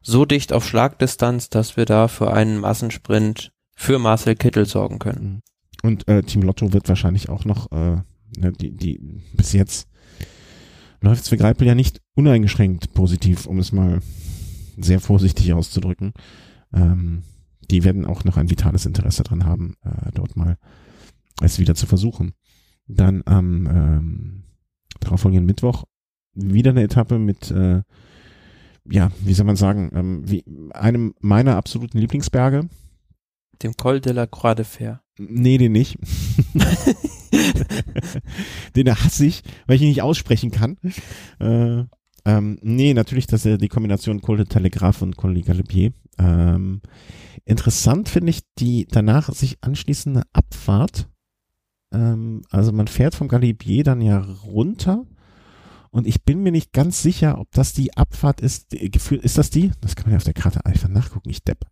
so 0.00 0.24
dicht 0.24 0.52
auf 0.52 0.66
Schlagdistanz, 0.66 1.50
dass 1.50 1.76
wir 1.76 1.84
da 1.84 2.08
für 2.08 2.32
einen 2.32 2.58
Massensprint 2.58 3.52
für 3.74 3.98
Marcel 3.98 4.34
Kittel 4.34 4.66
sorgen 4.66 4.98
können. 4.98 5.34
Mhm. 5.34 5.42
Und 5.82 6.08
äh, 6.08 6.22
Team 6.22 6.42
Lotto 6.42 6.72
wird 6.72 6.88
wahrscheinlich 6.88 7.28
auch 7.28 7.44
noch, 7.44 7.70
äh, 7.70 8.00
ne, 8.36 8.52
die, 8.58 8.74
die 8.74 9.22
bis 9.34 9.52
jetzt 9.52 9.88
läuft 11.00 11.22
es 11.22 11.28
für 11.28 11.36
Greipel 11.36 11.68
ja 11.68 11.76
nicht 11.76 12.00
uneingeschränkt 12.14 12.92
positiv, 12.94 13.46
um 13.46 13.58
es 13.60 13.70
mal 13.70 14.00
sehr 14.76 14.98
vorsichtig 14.98 15.52
auszudrücken. 15.52 16.12
Ähm, 16.72 17.22
die 17.70 17.84
werden 17.84 18.06
auch 18.06 18.24
noch 18.24 18.36
ein 18.36 18.50
vitales 18.50 18.86
Interesse 18.86 19.22
dran 19.22 19.44
haben, 19.44 19.74
äh, 19.84 20.10
dort 20.14 20.36
mal 20.36 20.56
es 21.40 21.58
wieder 21.58 21.74
zu 21.74 21.86
versuchen. 21.86 22.32
Dann 22.88 23.22
am 23.26 23.66
ähm, 23.66 24.42
darauffolgenden 25.00 25.46
Mittwoch 25.46 25.84
wieder 26.34 26.70
eine 26.70 26.82
Etappe 26.82 27.18
mit, 27.18 27.50
äh, 27.50 27.82
ja, 28.90 29.10
wie 29.20 29.34
soll 29.34 29.46
man 29.46 29.56
sagen, 29.56 29.90
ähm, 29.94 30.28
wie 30.28 30.44
einem 30.72 31.14
meiner 31.20 31.56
absoluten 31.56 31.98
Lieblingsberge. 31.98 32.68
Dem 33.62 33.76
Col 33.76 34.00
de 34.00 34.12
la 34.12 34.26
Croix 34.26 34.54
de 34.54 34.64
Fer. 34.64 35.02
Nee, 35.18 35.58
den 35.58 35.72
nicht. 35.72 35.98
den 38.76 38.88
hasse 38.88 39.26
ich, 39.26 39.42
weil 39.66 39.76
ich 39.76 39.82
ihn 39.82 39.88
nicht 39.88 40.02
aussprechen 40.02 40.52
kann. 40.52 40.76
Äh, 41.40 41.84
ähm, 42.24 42.58
nee, 42.62 42.94
natürlich, 42.94 43.26
dass 43.26 43.44
er 43.44 43.58
die 43.58 43.68
Kombination 43.68 44.20
Col 44.20 44.36
de 44.36 44.46
Telegraph 44.46 45.02
und 45.02 45.16
Col 45.16 45.34
de 45.34 45.42
Galibier. 45.42 45.92
Ähm, 46.18 46.82
interessant 47.44 48.08
finde 48.08 48.30
ich 48.30 48.40
die 48.58 48.86
danach 48.88 49.32
sich 49.32 49.58
anschließende 49.60 50.22
Abfahrt. 50.32 51.08
Ähm, 51.92 52.42
also 52.50 52.72
man 52.72 52.88
fährt 52.88 53.14
vom 53.14 53.28
Galibier 53.28 53.84
dann 53.84 54.00
ja 54.00 54.20
runter 54.44 55.04
und 55.90 56.06
ich 56.06 56.24
bin 56.24 56.42
mir 56.42 56.52
nicht 56.52 56.72
ganz 56.72 57.02
sicher, 57.02 57.38
ob 57.38 57.50
das 57.52 57.72
die 57.72 57.96
Abfahrt 57.96 58.40
ist. 58.40 58.72
Ist 58.74 59.38
das 59.38 59.50
die? 59.50 59.72
Das 59.80 59.96
kann 59.96 60.06
man 60.06 60.12
ja 60.12 60.16
auf 60.18 60.24
der 60.24 60.34
Karte 60.34 60.64
einfach 60.66 60.88
nachgucken, 60.88 61.30
ich 61.30 61.42
depp. 61.42 61.64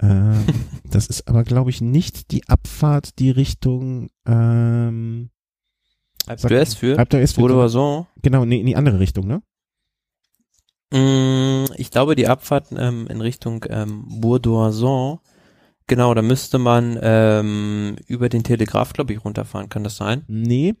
Ähm, 0.00 0.44
das 0.84 1.08
ist 1.08 1.28
aber, 1.28 1.44
glaube 1.44 1.70
ich, 1.70 1.80
nicht 1.80 2.30
die 2.30 2.48
Abfahrt, 2.48 3.18
die 3.18 3.30
Richtung 3.30 4.08
ähm, 4.26 5.30
Alp 6.26 6.38
d'Huez 6.38 6.76
für 6.76 6.98
für 7.34 7.42
Genau, 8.22 8.44
nee, 8.44 8.60
in 8.60 8.66
die 8.66 8.76
andere 8.76 9.00
Richtung, 9.00 9.26
ne? 9.26 9.42
Mm, 10.92 11.72
ich 11.76 11.90
glaube, 11.90 12.14
die 12.14 12.28
Abfahrt 12.28 12.68
ähm, 12.76 13.06
in 13.08 13.20
Richtung 13.20 13.64
ähm, 13.68 14.04
Bourdoison 14.20 15.20
Genau, 15.90 16.14
da 16.14 16.22
müsste 16.22 16.58
man 16.58 16.96
ähm, 17.02 17.96
über 18.06 18.28
den 18.28 18.44
Telegraph, 18.44 18.92
glaube 18.92 19.12
ich, 19.12 19.24
runterfahren. 19.24 19.68
Kann 19.68 19.82
das 19.82 19.96
sein? 19.96 20.22
Nee, 20.28 20.74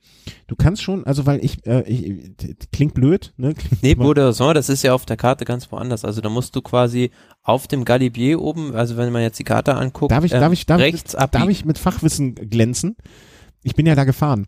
du 0.46 0.54
kannst 0.54 0.82
schon, 0.82 1.04
also 1.04 1.26
weil 1.26 1.44
ich, 1.44 1.66
äh, 1.66 1.82
ich 1.82 2.30
klingt 2.70 2.94
blöd, 2.94 3.32
ne? 3.36 3.54
Klingt 3.54 3.82
nee, 3.82 3.96
Bourg 3.96 4.16
so, 4.32 4.52
das 4.52 4.68
ist 4.68 4.84
ja 4.84 4.94
auf 4.94 5.06
der 5.06 5.16
Karte 5.16 5.44
ganz 5.44 5.72
woanders. 5.72 6.04
Also 6.04 6.20
da 6.20 6.28
musst 6.28 6.54
du 6.54 6.62
quasi 6.62 7.10
auf 7.42 7.66
dem 7.66 7.84
Galibier 7.84 8.40
oben, 8.40 8.72
also 8.76 8.96
wenn 8.96 9.12
man 9.12 9.22
jetzt 9.22 9.40
die 9.40 9.44
Karte 9.44 9.74
anguckt, 9.74 10.12
darf 10.12 10.22
ich, 10.22 10.32
ähm, 10.32 10.42
darf 10.42 10.52
ich, 10.52 10.66
darf 10.66 10.78
rechts 10.78 11.14
ich, 11.14 11.26
darf 11.26 11.48
ich 11.48 11.64
mit 11.64 11.78
Fachwissen 11.78 12.36
glänzen? 12.36 12.94
Ich 13.64 13.74
bin 13.74 13.86
ja 13.86 13.96
da 13.96 14.04
gefahren. 14.04 14.46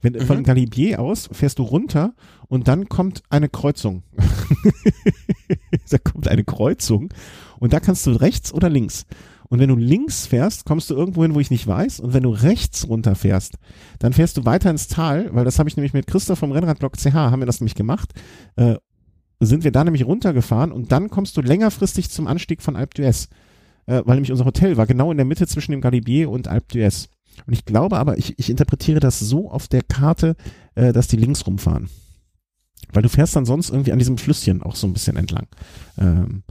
Wenn, 0.00 0.14
mhm. 0.14 0.20
Von 0.22 0.42
Galibier 0.42 1.00
aus 1.00 1.28
fährst 1.32 1.58
du 1.58 1.64
runter 1.64 2.14
und 2.46 2.66
dann 2.66 2.88
kommt 2.88 3.22
eine 3.28 3.50
Kreuzung. 3.50 4.04
da 5.90 5.98
kommt 5.98 6.28
eine 6.28 6.44
Kreuzung 6.44 7.10
und 7.58 7.74
da 7.74 7.80
kannst 7.80 8.06
du 8.06 8.12
rechts 8.12 8.54
oder 8.54 8.70
links. 8.70 9.04
Und 9.48 9.60
wenn 9.60 9.68
du 9.68 9.76
links 9.76 10.26
fährst, 10.26 10.64
kommst 10.64 10.90
du 10.90 10.94
irgendwo 10.94 11.22
hin, 11.22 11.34
wo 11.34 11.40
ich 11.40 11.50
nicht 11.50 11.66
weiß. 11.66 12.00
Und 12.00 12.12
wenn 12.12 12.22
du 12.22 12.30
rechts 12.30 12.86
runter 12.86 13.14
fährst, 13.14 13.56
dann 13.98 14.12
fährst 14.12 14.36
du 14.36 14.44
weiter 14.44 14.70
ins 14.70 14.88
Tal, 14.88 15.34
weil 15.34 15.44
das 15.44 15.58
habe 15.58 15.68
ich 15.68 15.76
nämlich 15.76 15.94
mit 15.94 16.06
Christoph 16.06 16.38
vom 16.38 16.52
Rennradblock 16.52 16.96
CH, 16.96 17.14
haben 17.14 17.40
wir 17.40 17.46
das 17.46 17.60
nämlich 17.60 17.74
gemacht. 17.74 18.12
Äh, 18.56 18.76
sind 19.40 19.64
wir 19.64 19.72
da 19.72 19.84
nämlich 19.84 20.04
runtergefahren 20.04 20.72
und 20.72 20.92
dann 20.92 21.10
kommst 21.10 21.36
du 21.36 21.40
längerfristig 21.40 22.10
zum 22.10 22.26
Anstieg 22.26 22.60
von 22.60 22.76
Alpe 22.76 23.02
d'Huez. 23.02 23.28
Äh, 23.86 24.02
weil 24.04 24.16
nämlich 24.16 24.32
unser 24.32 24.44
Hotel 24.44 24.76
war 24.76 24.86
genau 24.86 25.10
in 25.10 25.16
der 25.16 25.26
Mitte 25.26 25.46
zwischen 25.46 25.72
dem 25.72 25.80
Galibier 25.80 26.28
und 26.30 26.48
Alpe 26.48 26.66
d'Huez. 26.74 27.08
Und 27.46 27.52
ich 27.52 27.64
glaube 27.64 27.98
aber, 27.98 28.18
ich, 28.18 28.38
ich 28.38 28.50
interpretiere 28.50 29.00
das 29.00 29.20
so 29.20 29.50
auf 29.50 29.68
der 29.68 29.82
Karte, 29.82 30.36
äh, 30.74 30.92
dass 30.92 31.08
die 31.08 31.16
links 31.16 31.46
rumfahren. 31.46 31.88
Weil 32.92 33.02
du 33.02 33.08
fährst 33.08 33.36
dann 33.36 33.44
sonst 33.44 33.70
irgendwie 33.70 33.92
an 33.92 33.98
diesem 33.98 34.18
Flüsschen 34.18 34.62
auch 34.62 34.76
so 34.76 34.86
ein 34.86 34.92
bisschen 34.92 35.16
entlang. 35.16 35.46
Ähm, 35.98 36.42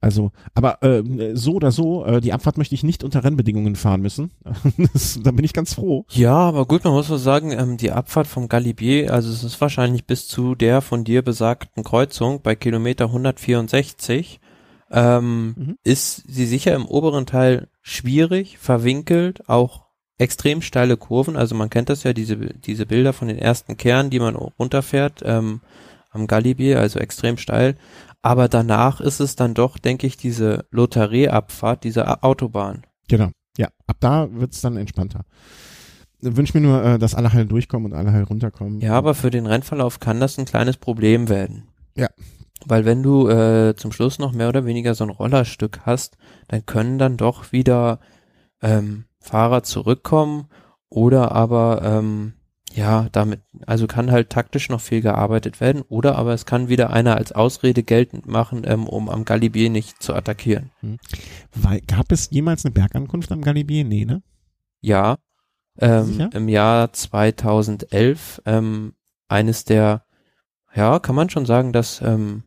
also, 0.00 0.30
aber 0.54 0.82
äh, 0.82 1.34
so 1.34 1.54
oder 1.54 1.72
so, 1.72 2.04
äh, 2.04 2.20
die 2.20 2.32
Abfahrt 2.32 2.56
möchte 2.56 2.74
ich 2.74 2.84
nicht 2.84 3.02
unter 3.02 3.24
Rennbedingungen 3.24 3.74
fahren 3.74 4.00
müssen. 4.00 4.30
das, 4.92 5.18
da 5.22 5.32
bin 5.32 5.44
ich 5.44 5.52
ganz 5.52 5.74
froh. 5.74 6.04
Ja, 6.10 6.36
aber 6.36 6.66
gut, 6.66 6.84
man 6.84 6.92
muss 6.92 7.08
mal 7.08 7.18
sagen, 7.18 7.50
ähm, 7.50 7.76
die 7.78 7.90
Abfahrt 7.90 8.28
vom 8.28 8.48
Galibier, 8.48 9.12
also 9.12 9.30
es 9.30 9.42
ist 9.42 9.60
wahrscheinlich 9.60 10.06
bis 10.06 10.28
zu 10.28 10.54
der 10.54 10.82
von 10.82 11.02
dir 11.02 11.22
besagten 11.22 11.82
Kreuzung 11.82 12.42
bei 12.42 12.54
Kilometer 12.54 13.06
164, 13.06 14.40
ähm, 14.90 15.54
mhm. 15.56 15.78
ist 15.82 16.22
sie 16.28 16.46
sicher 16.46 16.74
im 16.74 16.86
oberen 16.86 17.26
Teil 17.26 17.68
schwierig, 17.82 18.58
verwinkelt, 18.58 19.48
auch 19.48 19.86
extrem 20.16 20.62
steile 20.62 20.96
Kurven. 20.96 21.36
Also 21.36 21.56
man 21.56 21.70
kennt 21.70 21.88
das 21.88 22.04
ja, 22.04 22.12
diese, 22.12 22.36
diese 22.36 22.86
Bilder 22.86 23.12
von 23.12 23.28
den 23.28 23.38
ersten 23.38 23.76
Kernen, 23.76 24.10
die 24.10 24.20
man 24.20 24.36
runterfährt 24.36 25.22
ähm, 25.24 25.60
am 26.10 26.26
Galibier, 26.26 26.80
also 26.80 26.98
extrem 26.98 27.36
steil. 27.36 27.76
Aber 28.22 28.48
danach 28.48 29.00
ist 29.00 29.20
es 29.20 29.36
dann 29.36 29.54
doch, 29.54 29.78
denke 29.78 30.06
ich, 30.06 30.16
diese 30.16 30.66
Lotharie-Abfahrt, 30.70 31.84
diese 31.84 32.22
Autobahn. 32.22 32.84
Genau, 33.08 33.30
ja. 33.56 33.68
Ab 33.86 33.96
da 34.00 34.28
wird's 34.32 34.60
dann 34.60 34.76
entspannter. 34.76 35.24
Wünsch 36.20 36.52
mir 36.52 36.60
nur, 36.60 36.82
äh, 36.82 36.98
dass 36.98 37.14
alle 37.14 37.32
heil 37.32 37.46
durchkommen 37.46 37.92
und 37.92 37.98
alle 37.98 38.12
heil 38.12 38.24
runterkommen. 38.24 38.80
Ja, 38.80 38.94
aber 38.94 39.14
für 39.14 39.30
den 39.30 39.46
Rennverlauf 39.46 40.00
kann 40.00 40.18
das 40.18 40.36
ein 40.36 40.46
kleines 40.46 40.76
Problem 40.76 41.28
werden. 41.28 41.68
Ja. 41.94 42.08
Weil 42.66 42.84
wenn 42.84 43.04
du 43.04 43.28
äh, 43.28 43.76
zum 43.76 43.92
Schluss 43.92 44.18
noch 44.18 44.32
mehr 44.32 44.48
oder 44.48 44.66
weniger 44.66 44.94
so 44.94 45.04
ein 45.04 45.10
Rollerstück 45.10 45.80
hast, 45.86 46.16
dann 46.48 46.66
können 46.66 46.98
dann 46.98 47.16
doch 47.16 47.52
wieder 47.52 48.00
ähm, 48.62 49.04
Fahrer 49.20 49.62
zurückkommen 49.62 50.48
oder 50.88 51.32
aber 51.32 51.82
ähm, 51.84 52.32
ja, 52.74 53.08
damit, 53.12 53.40
also 53.66 53.86
kann 53.86 54.10
halt 54.10 54.30
taktisch 54.30 54.68
noch 54.68 54.80
viel 54.80 55.00
gearbeitet 55.00 55.60
werden 55.60 55.82
oder 55.88 56.16
aber 56.16 56.34
es 56.34 56.46
kann 56.46 56.68
wieder 56.68 56.90
einer 56.90 57.16
als 57.16 57.32
Ausrede 57.32 57.82
geltend 57.82 58.26
machen, 58.26 58.62
ähm, 58.64 58.86
um 58.86 59.08
am 59.08 59.24
Galibier 59.24 59.70
nicht 59.70 60.02
zu 60.02 60.14
attackieren. 60.14 60.70
Hm. 60.80 60.98
Weil, 61.54 61.80
gab 61.80 62.12
es 62.12 62.30
jemals 62.30 62.64
eine 62.64 62.72
Bergankunft 62.72 63.32
am 63.32 63.42
Galibier? 63.42 63.84
Nee, 63.84 64.04
ne? 64.04 64.22
Ja, 64.80 65.16
ähm, 65.78 66.28
im 66.32 66.48
Jahr 66.48 66.92
2011 66.92 68.42
ähm, 68.44 68.94
eines 69.28 69.64
der, 69.64 70.04
ja, 70.74 70.98
kann 70.98 71.14
man 71.14 71.30
schon 71.30 71.46
sagen, 71.46 71.72
das 71.72 72.00
ähm, 72.02 72.44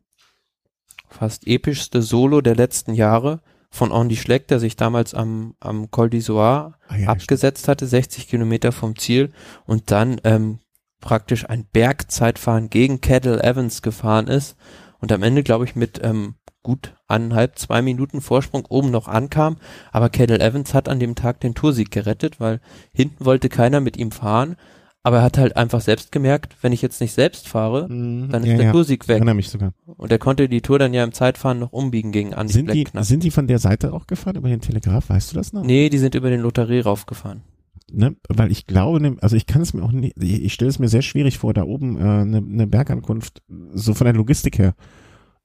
fast 1.09 1.47
epischste 1.47 2.01
Solo 2.01 2.41
der 2.41 2.55
letzten 2.55 2.93
Jahre 2.93 3.41
von 3.72 3.91
Andy 3.91 4.17
Schleck, 4.17 4.47
der 4.49 4.59
sich 4.59 4.76
damals 4.76 5.13
am, 5.13 5.55
am 5.61 5.89
Col 5.89 6.09
d'Isoire 6.09 6.74
ah, 6.88 6.97
ja, 6.97 7.07
abgesetzt 7.07 7.67
hatte, 7.67 7.88
60 7.88 8.28
Kilometer 8.28 8.72
vom 8.72 8.97
Ziel 8.97 9.32
und 9.65 9.91
dann 9.91 10.19
ähm, 10.26 10.59
praktisch 10.99 11.49
ein 11.49 11.65
Bergzeitfahren 11.65 12.69
gegen 12.69 13.01
Kettle 13.01 13.41
Evans 13.41 13.82
gefahren 13.82 14.28
ist 14.28 14.57
und 14.99 15.11
am 15.11 15.24
Ende, 15.24 15.41
glaube 15.41 15.63
ich, 15.65 15.76
mit 15.76 16.01
ähm, 16.03 16.36
gut 16.63 16.93
eineinhalb, 17.07 17.57
zwei 17.57 17.82
Minuten 17.82 18.22
Vorsprung 18.22 18.65
oben 18.65 18.91
noch 18.91 19.07
ankam, 19.07 19.57
aber 19.91 20.09
Kettle 20.09 20.39
Evans 20.39 20.74
hat 20.74 20.89
an 20.89 20.99
dem 20.99 21.15
Tag 21.15 21.39
den 21.39 21.55
Toursieg 21.55 21.91
gerettet, 21.91 22.39
weil 22.39 22.59
hinten 22.93 23.26
wollte 23.26 23.49
keiner 23.49 23.80
mit 23.80 23.97
ihm 23.97 24.11
fahren 24.11 24.57
aber 25.04 25.18
er 25.18 25.24
hat 25.24 25.38
halt 25.38 25.58
einfach 25.58 25.82
selbst 25.82 26.12
gemerkt, 26.12 26.56
wenn 26.62 26.74
ich 26.74 26.82
jetzt 26.82 27.02
nicht 27.02 27.14
selbst 27.14 27.47
fahre, 27.47 27.88
mhm. 27.89 28.30
dann 28.30 28.43
ist 28.43 28.49
ja, 28.49 28.58
der 28.58 28.66
ja. 28.68 28.72
Toursieg 28.72 29.08
weg. 29.08 29.18
Erinnere 29.18 29.36
mich 29.36 29.49
sogar. 29.49 29.74
Und 29.86 30.12
er 30.12 30.20
konnte 30.20 30.47
die 30.47 30.62
Tour 30.62 30.80
dann 30.80 30.93
ja 30.93 31.04
im 31.04 31.12
Zeitfahren 31.12 31.60
noch 31.60 31.72
umbiegen 31.72 32.12
gegen 32.12 32.34
Andi 32.34 32.54
sind 32.54 32.72
Die, 32.72 32.88
sind 32.99 33.24
die 33.24 33.32
von 33.32 33.47
der 33.47 33.60
Seite 33.60 33.93
auch 33.93 34.08
gefahren, 34.08 34.36
über 34.36 34.49
den 34.49 34.62
Telegraph, 34.62 35.10
weißt 35.10 35.32
du 35.32 35.36
das 35.36 35.54
noch? 35.54 35.64
Nee, 35.64 35.89
die 35.89 35.97
sind 35.97 36.16
über 36.16 36.30
den 36.30 36.41
Lotharie 36.41 36.82
raufgefahren. 36.82 37.41
Ne, 37.93 38.16
weil 38.30 38.52
ich 38.52 38.68
glaube, 38.68 39.02
ne, 39.02 39.18
also 39.20 39.36
ich 39.36 39.45
kann 39.45 39.62
es 39.62 39.74
mir 39.74 39.84
auch 39.84 39.91
nicht, 39.91 40.16
ich 40.18 40.54
stelle 40.54 40.70
es 40.70 40.80
mir 40.80 40.88
sehr 40.88 41.02
schwierig 41.02 41.38
vor, 41.39 41.54
da 41.54 41.64
oben 41.64 41.97
äh, 41.97 42.04
eine 42.04 42.41
ne 42.41 42.66
Bergankunft 42.66 43.41
so 43.74 43.93
von 43.93 44.06
der 44.06 44.14
Logistik 44.14 44.60
her 44.60 44.76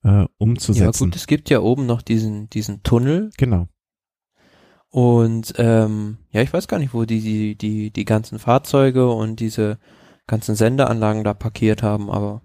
äh, 0.05 0.27
umzusetzen. 0.39 1.05
Ja 1.05 1.07
gut, 1.07 1.17
es 1.17 1.27
gibt 1.27 1.51
ja 1.51 1.61
oben 1.61 1.87
noch 1.87 2.03
diesen 2.03 2.49
diesen 2.51 2.85
Tunnel. 2.85 3.31
Genau. 3.37 3.67
Und 4.91 5.55
ähm, 5.59 6.19
ja, 6.31 6.43
ich 6.43 6.53
weiß 6.53 6.69
gar 6.69 6.79
nicht, 6.79 6.95
wo 6.95 7.05
die, 7.05 7.21
die, 7.21 7.57
die, 7.57 7.91
die 7.91 8.05
ganzen 8.05 8.39
Fahrzeuge 8.39 9.11
und 9.11 9.41
diese 9.41 9.79
ganzen 10.27 10.55
Sendeanlagen 10.55 11.25
da 11.25 11.35
parkiert 11.35 11.83
haben, 11.83 12.11
aber. 12.11 12.43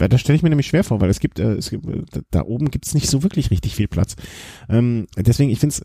Ja, 0.00 0.08
das 0.08 0.20
stelle 0.20 0.36
ich 0.36 0.42
mir 0.42 0.48
nämlich 0.48 0.66
schwer 0.66 0.82
vor, 0.82 1.00
weil 1.00 1.08
es 1.08 1.20
gibt, 1.20 1.38
äh, 1.38 1.54
es 1.54 1.70
gibt 1.70 1.86
äh, 1.86 2.22
da 2.30 2.42
oben 2.42 2.70
gibt 2.70 2.86
es 2.86 2.94
nicht 2.94 3.08
so 3.08 3.22
wirklich 3.22 3.50
richtig 3.52 3.76
viel 3.76 3.86
Platz. 3.86 4.16
Ähm, 4.68 5.06
deswegen, 5.16 5.50
ich 5.50 5.60
finde 5.60 5.76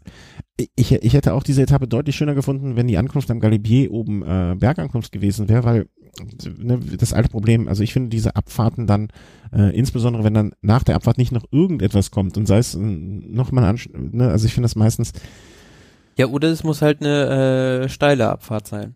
ich, 0.76 0.92
ich 0.92 1.14
hätte 1.14 1.34
auch 1.34 1.44
diese 1.44 1.62
Etappe 1.62 1.88
deutlich 1.88 2.16
schöner 2.16 2.34
gefunden, 2.34 2.76
wenn 2.76 2.88
die 2.88 2.98
Ankunft 2.98 3.30
am 3.30 3.40
Galibier 3.40 3.92
oben 3.92 4.24
äh, 4.24 4.56
Bergankunft 4.58 5.12
gewesen 5.12 5.48
wäre, 5.48 5.64
weil 5.64 5.86
ne, 6.58 6.80
das 6.80 7.14
alte 7.14 7.30
Problem, 7.30 7.68
also 7.68 7.84
ich 7.84 7.94
finde 7.94 8.10
diese 8.10 8.36
Abfahrten 8.36 8.88
dann, 8.88 9.10
äh, 9.54 9.76
insbesondere 9.78 10.24
wenn 10.24 10.34
dann 10.34 10.54
nach 10.62 10.84
der 10.84 10.96
Abfahrt 10.96 11.18
nicht 11.18 11.32
noch 11.32 11.46
irgendetwas 11.52 12.12
kommt 12.12 12.38
und 12.38 12.48
sei 12.48 12.58
es 12.58 12.76
äh, 12.76 12.80
nochmal, 12.80 13.76
ne, 13.94 14.30
also 14.30 14.46
ich 14.46 14.54
finde 14.54 14.66
das 14.66 14.76
meistens 14.76 15.14
ja, 16.20 16.28
oder 16.28 16.50
es 16.50 16.66
muss 16.66 16.82
halt 16.82 17.02
eine 17.02 17.86
äh, 17.86 17.90
steile 17.90 18.30
Abfahrt 18.30 18.68
sein. 18.68 18.96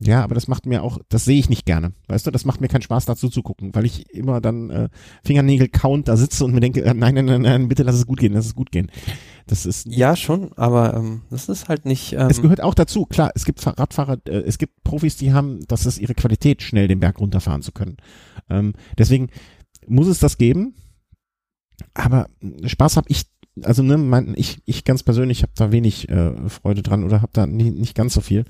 Ja, 0.00 0.24
aber 0.24 0.34
das 0.34 0.48
macht 0.48 0.66
mir 0.66 0.82
auch, 0.82 0.98
das 1.08 1.24
sehe 1.24 1.38
ich 1.38 1.48
nicht 1.48 1.64
gerne. 1.64 1.92
Weißt 2.08 2.26
du, 2.26 2.32
das 2.32 2.44
macht 2.44 2.60
mir 2.60 2.66
keinen 2.66 2.82
Spaß 2.82 3.06
dazu 3.06 3.28
zu 3.28 3.44
gucken, 3.44 3.74
weil 3.76 3.84
ich 3.84 4.10
immer 4.10 4.40
dann 4.40 4.68
äh, 4.68 4.88
Fingernägel 5.24 5.68
count 5.68 6.08
da 6.08 6.16
sitze 6.16 6.44
und 6.44 6.52
mir 6.52 6.58
denke, 6.58 6.82
äh, 6.84 6.94
nein, 6.94 7.14
nein, 7.14 7.26
nein, 7.26 7.42
nein, 7.42 7.68
bitte 7.68 7.84
lass 7.84 7.94
es 7.94 8.08
gut 8.08 8.18
gehen, 8.18 8.32
lass 8.32 8.44
es 8.44 8.56
gut 8.56 8.72
gehen. 8.72 8.90
Das 9.46 9.66
ist 9.66 9.86
ja 9.86 10.16
schon, 10.16 10.52
aber 10.56 10.94
ähm, 10.94 11.22
das 11.30 11.48
ist 11.48 11.68
halt 11.68 11.84
nicht. 11.86 12.12
Ähm, 12.12 12.26
es 12.28 12.42
gehört 12.42 12.60
auch 12.60 12.74
dazu. 12.74 13.06
Klar, 13.06 13.30
es 13.36 13.44
gibt 13.44 13.64
Radfahrer, 13.64 14.18
äh, 14.26 14.38
es 14.40 14.58
gibt 14.58 14.82
Profis, 14.82 15.16
die 15.16 15.32
haben, 15.32 15.60
das 15.68 15.86
ist 15.86 15.98
ihre 15.98 16.14
Qualität, 16.14 16.60
schnell 16.60 16.88
den 16.88 16.98
Berg 16.98 17.20
runterfahren 17.20 17.62
zu 17.62 17.70
können. 17.70 17.98
Ähm, 18.50 18.74
deswegen 18.98 19.28
muss 19.86 20.08
es 20.08 20.18
das 20.18 20.38
geben. 20.38 20.74
Aber 21.94 22.26
Spaß 22.64 22.96
habe 22.96 23.06
ich 23.10 23.26
also 23.62 23.82
ne, 23.82 23.96
mein, 23.96 24.34
ich, 24.36 24.58
ich 24.64 24.84
ganz 24.84 25.02
persönlich 25.02 25.42
habe 25.42 25.52
da 25.56 25.72
wenig 25.72 26.08
äh, 26.08 26.48
Freude 26.48 26.82
dran 26.82 27.04
oder 27.04 27.22
habe 27.22 27.32
da 27.32 27.46
nie, 27.46 27.70
nicht 27.70 27.94
ganz 27.94 28.14
so 28.14 28.20
viel. 28.20 28.44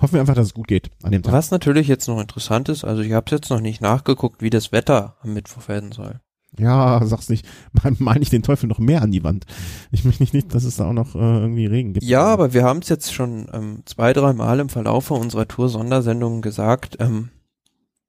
Hoffen 0.00 0.14
wir 0.14 0.20
einfach, 0.20 0.34
dass 0.34 0.48
es 0.48 0.54
gut 0.54 0.68
geht 0.68 0.90
an 1.02 1.12
dem 1.12 1.22
Tag. 1.22 1.32
Was 1.32 1.50
natürlich 1.50 1.88
jetzt 1.88 2.08
noch 2.08 2.20
interessant 2.20 2.68
ist, 2.68 2.84
also 2.84 3.02
ich 3.02 3.12
habe 3.12 3.30
jetzt 3.30 3.50
noch 3.50 3.60
nicht 3.60 3.80
nachgeguckt, 3.80 4.42
wie 4.42 4.50
das 4.50 4.72
Wetter 4.72 5.16
am 5.22 5.34
Mittwoch 5.34 5.68
werden 5.68 5.92
soll. 5.92 6.20
Ja, 6.58 7.00
sag's 7.04 7.28
nicht. 7.28 7.46
Meine 7.98 8.22
ich 8.22 8.30
den 8.30 8.42
Teufel 8.42 8.66
noch 8.66 8.78
mehr 8.78 9.02
an 9.02 9.10
die 9.10 9.24
Wand. 9.24 9.46
Ich 9.90 10.04
möchte 10.04 10.22
nicht, 10.22 10.54
dass 10.54 10.64
es 10.64 10.76
da 10.76 10.86
auch 10.86 10.92
noch 10.92 11.14
äh, 11.14 11.18
irgendwie 11.18 11.66
Regen 11.66 11.94
gibt. 11.94 12.04
Ja, 12.04 12.24
aber 12.24 12.52
wir 12.52 12.64
haben 12.64 12.80
es 12.80 12.88
jetzt 12.88 13.14
schon 13.14 13.48
ähm, 13.52 13.82
zwei, 13.86 14.12
drei 14.12 14.32
Mal 14.32 14.60
im 14.60 14.68
Verlaufe 14.68 15.14
unserer 15.14 15.48
Tour-Sondersendungen 15.48 16.42
gesagt. 16.42 16.96
Ähm, 17.00 17.30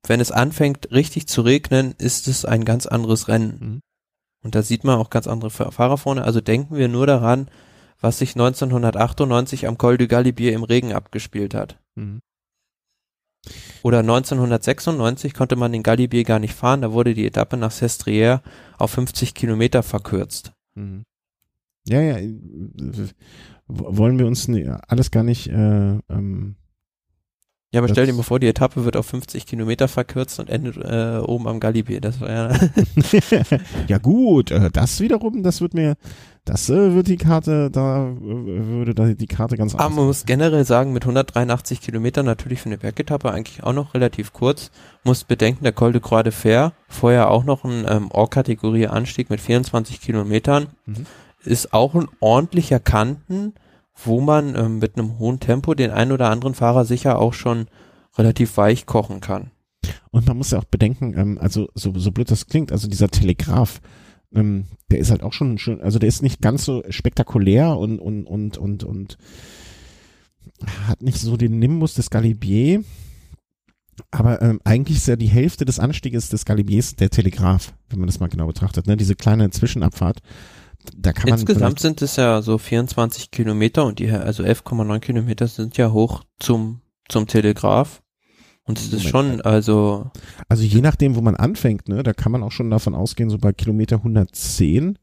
wenn 0.05 0.19
es 0.19 0.31
anfängt, 0.31 0.91
richtig 0.91 1.27
zu 1.27 1.41
regnen, 1.41 1.93
ist 1.97 2.27
es 2.27 2.43
ein 2.43 2.65
ganz 2.65 2.85
anderes 2.85 3.29
Rennen. 3.29 3.57
Mhm. 3.59 3.79
Und 4.43 4.55
da 4.55 4.61
sieht 4.61 4.83
man 4.83 4.99
auch 4.99 5.09
ganz 5.09 5.27
andere 5.27 5.49
Fahrer 5.49 5.97
vorne. 5.97 6.23
Also 6.23 6.41
denken 6.41 6.75
wir 6.75 6.89
nur 6.89 7.07
daran, 7.07 7.47
was 7.99 8.19
sich 8.19 8.31
1998 8.35 9.67
am 9.67 9.77
Col 9.77 9.97
du 9.97 10.07
Galibier 10.07 10.53
im 10.53 10.63
Regen 10.63 10.93
abgespielt 10.93 11.53
hat. 11.55 11.79
Mhm. 11.95 12.19
Oder 13.81 13.99
1996 13.99 15.33
konnte 15.33 15.55
man 15.55 15.71
den 15.71 15.83
Galibier 15.83 16.23
gar 16.23 16.39
nicht 16.39 16.53
fahren, 16.53 16.81
da 16.81 16.93
wurde 16.93 17.13
die 17.13 17.25
Etappe 17.25 17.57
nach 17.57 17.71
Sestriere 17.71 18.41
auf 18.77 18.91
50 18.91 19.33
Kilometer 19.33 19.83
verkürzt. 19.83 20.53
Mhm. 20.75 21.03
Ja, 21.85 21.99
ja, 21.99 22.17
wollen 23.67 24.19
wir 24.19 24.27
uns 24.27 24.49
alles 24.87 25.11
gar 25.11 25.23
nicht 25.23 25.47
äh, 25.47 25.97
ähm, 26.09 26.55
ja, 27.74 27.80
aber 27.80 27.89
stell 27.89 28.05
dir 28.05 28.13
mal 28.13 28.21
vor, 28.21 28.39
die 28.39 28.47
Etappe 28.47 28.86
wird 28.86 28.95
auf 28.95 29.07
50 29.07 29.47
Kilometer 29.47 29.88
verkürzt 29.88 30.39
und 30.39 30.47
endet 30.47 30.78
äh, 30.78 31.17
oben 31.26 31.47
am 31.47 31.59
Galibier. 31.59 32.01
Das 32.01 32.21
war 32.21 32.30
ja. 32.30 32.51
ja 33.88 33.97
gut, 33.97 34.51
äh, 34.51 34.69
das 34.69 34.99
wiederum, 34.99 35.41
das 35.41 35.59
wird 35.59 35.74
mir, 35.74 35.95
Das 36.45 36.69
äh, 36.69 36.93
wird 36.93 37.07
die 37.07 37.17
Karte, 37.17 37.71
da 37.71 38.09
äh, 38.09 38.15
würde 38.15 38.93
da 38.93 39.07
die 39.07 39.26
Karte 39.26 39.57
ganz 39.57 39.74
Aber 39.74 39.89
man 39.89 40.05
muss 40.05 40.26
generell 40.26 40.65
sagen, 40.65 40.93
mit 40.93 41.01
183 41.01 41.82
Kilometern 41.82 42.28
natürlich 42.28 42.61
für 42.61 42.67
eine 42.67 42.78
Bergetappe 42.78 43.32
eigentlich 43.32 43.63
auch 43.63 43.74
noch 43.74 43.95
relativ 43.95 44.34
kurz. 44.34 44.69
Muss 45.03 45.24
bedenken, 45.24 45.63
der 45.63 45.74
Col 45.74 45.93
de 45.93 46.01
Croix 46.01 46.21
de 46.21 46.32
Fer, 46.32 46.74
vorher 46.88 47.32
auch 47.32 47.43
noch 47.43 47.63
ein 47.63 47.86
ähm, 47.89 48.11
Or-Kategorie-Anstieg 48.11 49.32
mit 49.32 49.41
24 49.41 49.99
Kilometern, 49.99 50.67
mhm. 50.86 51.07
ist 51.43 51.74
auch 51.74 51.95
ein 51.95 52.07
ordentlicher 52.19 52.80
Kanten, 52.80 53.53
wo 53.95 54.21
man 54.21 54.55
ähm, 54.55 54.79
mit 54.79 54.97
einem 54.97 55.19
hohen 55.19 55.39
Tempo 55.39 55.73
den 55.73 55.91
einen 55.91 56.11
oder 56.11 56.29
anderen 56.29 56.55
Fahrer 56.55 56.85
sicher 56.85 57.19
auch 57.19 57.33
schon 57.33 57.67
relativ 58.17 58.57
weich 58.57 58.85
kochen 58.85 59.21
kann. 59.21 59.51
Und 60.11 60.27
man 60.27 60.37
muss 60.37 60.51
ja 60.51 60.59
auch 60.59 60.65
bedenken, 60.65 61.13
ähm, 61.17 61.37
also 61.39 61.69
so, 61.73 61.93
so 61.97 62.11
blöd 62.11 62.29
das 62.31 62.47
klingt, 62.47 62.71
also 62.71 62.87
dieser 62.87 63.09
Telegraph, 63.09 63.81
ähm, 64.33 64.65
der 64.91 64.99
ist 64.99 65.11
halt 65.11 65.23
auch 65.23 65.33
schon, 65.33 65.57
schon, 65.57 65.81
also 65.81 65.99
der 65.99 66.09
ist 66.09 66.21
nicht 66.21 66.41
ganz 66.41 66.65
so 66.65 66.83
spektakulär 66.89 67.77
und, 67.77 67.99
und, 67.99 68.25
und, 68.25 68.57
und, 68.57 68.83
und 68.83 69.17
hat 70.87 71.01
nicht 71.01 71.19
so 71.19 71.37
den 71.37 71.59
Nimbus 71.59 71.93
des 71.95 72.09
Galibier. 72.09 72.83
Aber 74.09 74.41
ähm, 74.41 74.59
eigentlich 74.63 74.97
ist 74.97 75.07
ja 75.07 75.15
die 75.15 75.27
Hälfte 75.27 75.65
des 75.65 75.79
Anstieges 75.79 76.29
des 76.29 76.45
Galibiers 76.45 76.95
der 76.95 77.11
Telegraph, 77.11 77.73
wenn 77.89 77.99
man 77.99 78.07
das 78.07 78.19
mal 78.19 78.29
genau 78.29 78.47
betrachtet, 78.47 78.87
ne? 78.87 78.97
Diese 78.97 79.15
kleine 79.15 79.51
Zwischenabfahrt. 79.51 80.19
Da 80.95 81.13
kann 81.13 81.29
man 81.29 81.39
Insgesamt 81.39 81.79
sind 81.79 82.01
es 82.01 82.15
ja 82.15 82.41
so 82.41 82.57
24 82.57 83.31
Kilometer 83.31 83.86
und 83.86 83.99
die, 83.99 84.09
also 84.09 84.43
11,9 84.43 84.99
Kilometer 84.99 85.47
sind 85.47 85.77
ja 85.77 85.91
hoch 85.91 86.23
zum, 86.39 86.81
zum 87.09 87.27
Telegraph. 87.27 88.01
Und 88.65 88.79
es 88.79 88.93
ist 88.93 89.03
schon, 89.03 89.41
also. 89.41 90.09
Also 90.47 90.63
je 90.63 90.81
nachdem, 90.81 91.15
wo 91.15 91.21
man 91.21 91.36
anfängt, 91.36 91.89
ne, 91.89 92.01
da 92.01 92.13
kann 92.13 92.31
man 92.31 92.43
auch 92.43 92.51
schon 92.51 92.69
davon 92.69 92.95
ausgehen, 92.95 93.29
so 93.29 93.38
bei 93.38 93.51
Kilometer 93.51 93.97
110 93.97 94.97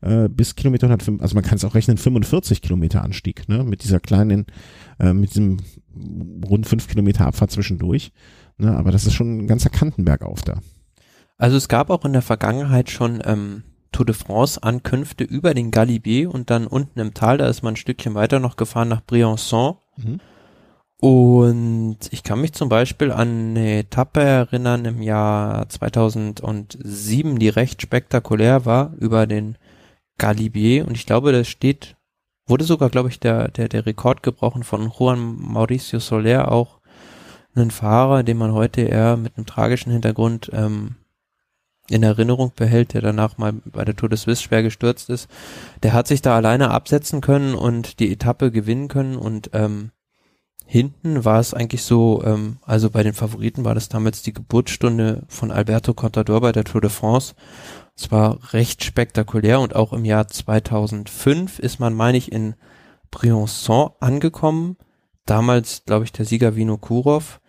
äh, 0.00 0.28
bis 0.28 0.56
Kilometer 0.56 0.86
105, 0.86 1.22
also 1.22 1.34
man 1.34 1.44
kann 1.44 1.56
es 1.56 1.64
auch 1.64 1.74
rechnen, 1.74 1.96
45 1.96 2.60
Kilometer 2.60 3.02
Anstieg, 3.02 3.48
ne, 3.48 3.64
mit 3.64 3.82
dieser 3.82 4.00
kleinen, 4.00 4.46
äh, 5.00 5.14
mit 5.14 5.30
diesem 5.30 5.58
rund 6.46 6.66
fünf 6.66 6.86
Kilometer 6.86 7.26
Abfahrt 7.26 7.50
zwischendurch. 7.50 8.12
Ne, 8.58 8.76
aber 8.76 8.90
das 8.90 9.06
ist 9.06 9.14
schon 9.14 9.38
ein 9.38 9.46
ganzer 9.46 9.70
Kantenberg 9.70 10.22
auf 10.22 10.42
da. 10.42 10.60
Also 11.38 11.56
es 11.56 11.68
gab 11.68 11.90
auch 11.90 12.04
in 12.04 12.12
der 12.12 12.22
Vergangenheit 12.22 12.90
schon 12.90 13.22
ähm, 13.24 13.62
Tour 13.92 14.06
de 14.06 14.14
France 14.14 14.62
Ankünfte 14.62 15.24
über 15.24 15.54
den 15.54 15.70
Galibier 15.70 16.32
und 16.32 16.50
dann 16.50 16.66
unten 16.66 17.00
im 17.00 17.14
Tal, 17.14 17.38
da 17.38 17.48
ist 17.48 17.62
man 17.62 17.74
ein 17.74 17.76
Stückchen 17.76 18.14
weiter 18.14 18.40
noch 18.40 18.56
gefahren 18.56 18.88
nach 18.88 19.00
Briançon. 19.00 19.76
Mhm. 19.96 20.20
Und 21.00 21.98
ich 22.10 22.24
kann 22.24 22.40
mich 22.40 22.52
zum 22.54 22.68
Beispiel 22.68 23.12
an 23.12 23.50
eine 23.50 23.78
Etappe 23.78 24.20
erinnern 24.20 24.84
im 24.84 25.00
Jahr 25.00 25.68
2007, 25.68 27.38
die 27.38 27.48
recht 27.48 27.80
spektakulär 27.80 28.66
war, 28.66 28.94
über 28.98 29.28
den 29.28 29.56
Galibier. 30.18 30.86
Und 30.86 30.96
ich 30.96 31.06
glaube, 31.06 31.30
das 31.30 31.46
steht, 31.46 31.96
wurde 32.46 32.64
sogar, 32.64 32.90
glaube 32.90 33.10
ich, 33.10 33.20
der, 33.20 33.48
der, 33.48 33.68
der 33.68 33.86
Rekord 33.86 34.24
gebrochen 34.24 34.64
von 34.64 34.90
Juan 34.90 35.36
Mauricio 35.38 36.00
Soler, 36.00 36.50
auch 36.50 36.80
ein 37.54 37.70
Fahrer, 37.70 38.24
den 38.24 38.38
man 38.38 38.52
heute 38.52 38.82
eher 38.82 39.16
mit 39.16 39.36
einem 39.36 39.46
tragischen 39.46 39.92
Hintergrund 39.92 40.50
ähm, 40.52 40.96
in 41.90 42.02
Erinnerung 42.02 42.52
behält, 42.54 42.94
der 42.94 43.00
danach 43.00 43.38
mal 43.38 43.52
bei 43.52 43.84
der 43.84 43.96
Tour 43.96 44.08
de 44.08 44.18
Suisse 44.18 44.42
schwer 44.42 44.62
gestürzt 44.62 45.08
ist. 45.10 45.28
Der 45.82 45.92
hat 45.92 46.06
sich 46.06 46.22
da 46.22 46.36
alleine 46.36 46.70
absetzen 46.70 47.20
können 47.20 47.54
und 47.54 47.98
die 47.98 48.12
Etappe 48.12 48.50
gewinnen 48.50 48.88
können 48.88 49.16
und 49.16 49.50
ähm, 49.52 49.90
Hinten 50.70 51.24
war 51.24 51.40
es 51.40 51.54
eigentlich 51.54 51.82
so, 51.82 52.22
ähm, 52.26 52.58
also 52.60 52.90
bei 52.90 53.02
den 53.02 53.14
Favoriten 53.14 53.64
war 53.64 53.74
das 53.74 53.88
damals 53.88 54.20
die 54.20 54.34
Geburtsstunde 54.34 55.22
von 55.26 55.50
Alberto 55.50 55.94
Contador 55.94 56.42
bei 56.42 56.52
der 56.52 56.64
Tour 56.64 56.82
de 56.82 56.90
France. 56.90 57.34
Es 57.96 58.12
war 58.12 58.52
recht 58.52 58.84
spektakulär 58.84 59.60
und 59.60 59.74
auch 59.74 59.94
im 59.94 60.04
Jahr 60.04 60.28
2005 60.28 61.58
ist 61.58 61.80
man, 61.80 61.94
meine 61.94 62.18
ich, 62.18 62.30
in 62.30 62.54
Briançon 63.10 63.92
angekommen. 64.00 64.76
Damals, 65.24 65.84
glaube 65.86 66.04
ich, 66.04 66.12
der 66.12 66.26
Sieger 66.26 66.54
Vino 66.54 66.76
Kurov. 66.76 67.40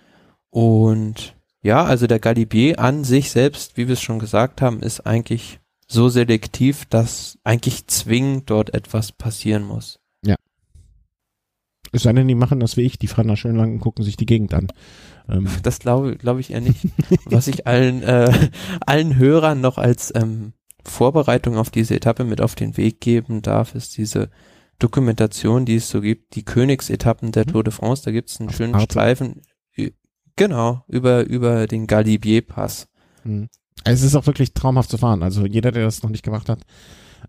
Und 0.50 1.36
ja, 1.62 1.84
also 1.84 2.08
der 2.08 2.20
Galibier 2.20 2.80
an 2.80 3.04
sich 3.04 3.32
selbst, 3.32 3.78
wie 3.78 3.88
wir 3.88 3.94
es 3.94 4.02
schon 4.02 4.20
gesagt 4.20 4.62
haben, 4.62 4.82
ist 4.82 5.02
eigentlich 5.06 5.60
so 5.88 6.10
selektiv, 6.10 6.86
dass 6.86 7.38
eigentlich 7.44 7.88
zwingend 7.88 8.50
dort 8.50 8.74
etwas 8.74 9.12
passieren 9.12 9.64
muss. 9.64 10.00
Es 11.92 12.04
sei 12.04 12.14
denn, 12.14 12.28
die 12.28 12.36
machen 12.36 12.60
das 12.60 12.78
wie 12.78 12.84
ich, 12.84 13.00
die 13.00 13.08
fahren 13.08 13.28
da 13.28 13.36
schön 13.36 13.56
lang 13.56 13.74
und 13.74 13.80
gucken 13.80 14.04
sich 14.04 14.18
die 14.18 14.26
Gegend 14.26 14.54
an. 14.54 14.68
Ähm. 15.28 15.48
Das 15.64 15.80
glaube 15.80 16.16
glaube 16.18 16.40
ich 16.40 16.52
eher 16.52 16.62
nicht. 16.62 16.86
Was 17.26 17.48
ich 17.48 17.68
allen, 17.68 18.04
äh, 18.04 18.32
allen 18.86 19.18
Hörern 19.18 19.62
noch 19.62 19.78
als 19.78 20.14
ähm, 20.16 20.54
Vorbereitung 20.84 21.58
auf 21.58 21.70
diese 21.70 21.96
Etappe 21.96 22.24
mit 22.24 22.42
auf 22.42 22.56
den 22.56 22.78
Weg 22.78 23.02
geben 23.02 23.42
darf, 23.42 23.76
ist 23.76 23.98
diese 23.98 24.30
Dokumentation, 24.78 25.66
die 25.66 25.76
es 25.76 25.90
so 25.90 26.02
gibt, 26.02 26.36
die 26.36 26.46
Königsetappen 26.46 27.32
der 27.32 27.46
mhm. 27.48 27.52
Tour 27.52 27.64
de 27.64 27.74
France. 27.74 28.04
Da 28.04 28.12
gibt 28.12 28.30
es 28.30 28.40
einen 28.40 28.52
schönen 28.52 28.76
Arte. 28.76 28.86
Streifen, 28.86 29.42
genau, 30.40 30.84
über, 30.88 31.26
über 31.28 31.68
den 31.68 31.86
Galibier-Pass. 31.86 32.88
Also 33.24 33.46
es 33.84 34.04
ist 34.04 34.16
auch 34.16 34.26
wirklich 34.26 34.54
traumhaft 34.54 34.90
zu 34.90 34.98
fahren. 34.98 35.22
Also 35.22 35.46
jeder, 35.46 35.72
der 35.72 35.84
das 35.84 36.02
noch 36.02 36.10
nicht 36.10 36.24
gemacht 36.24 36.50
hat, 36.50 36.62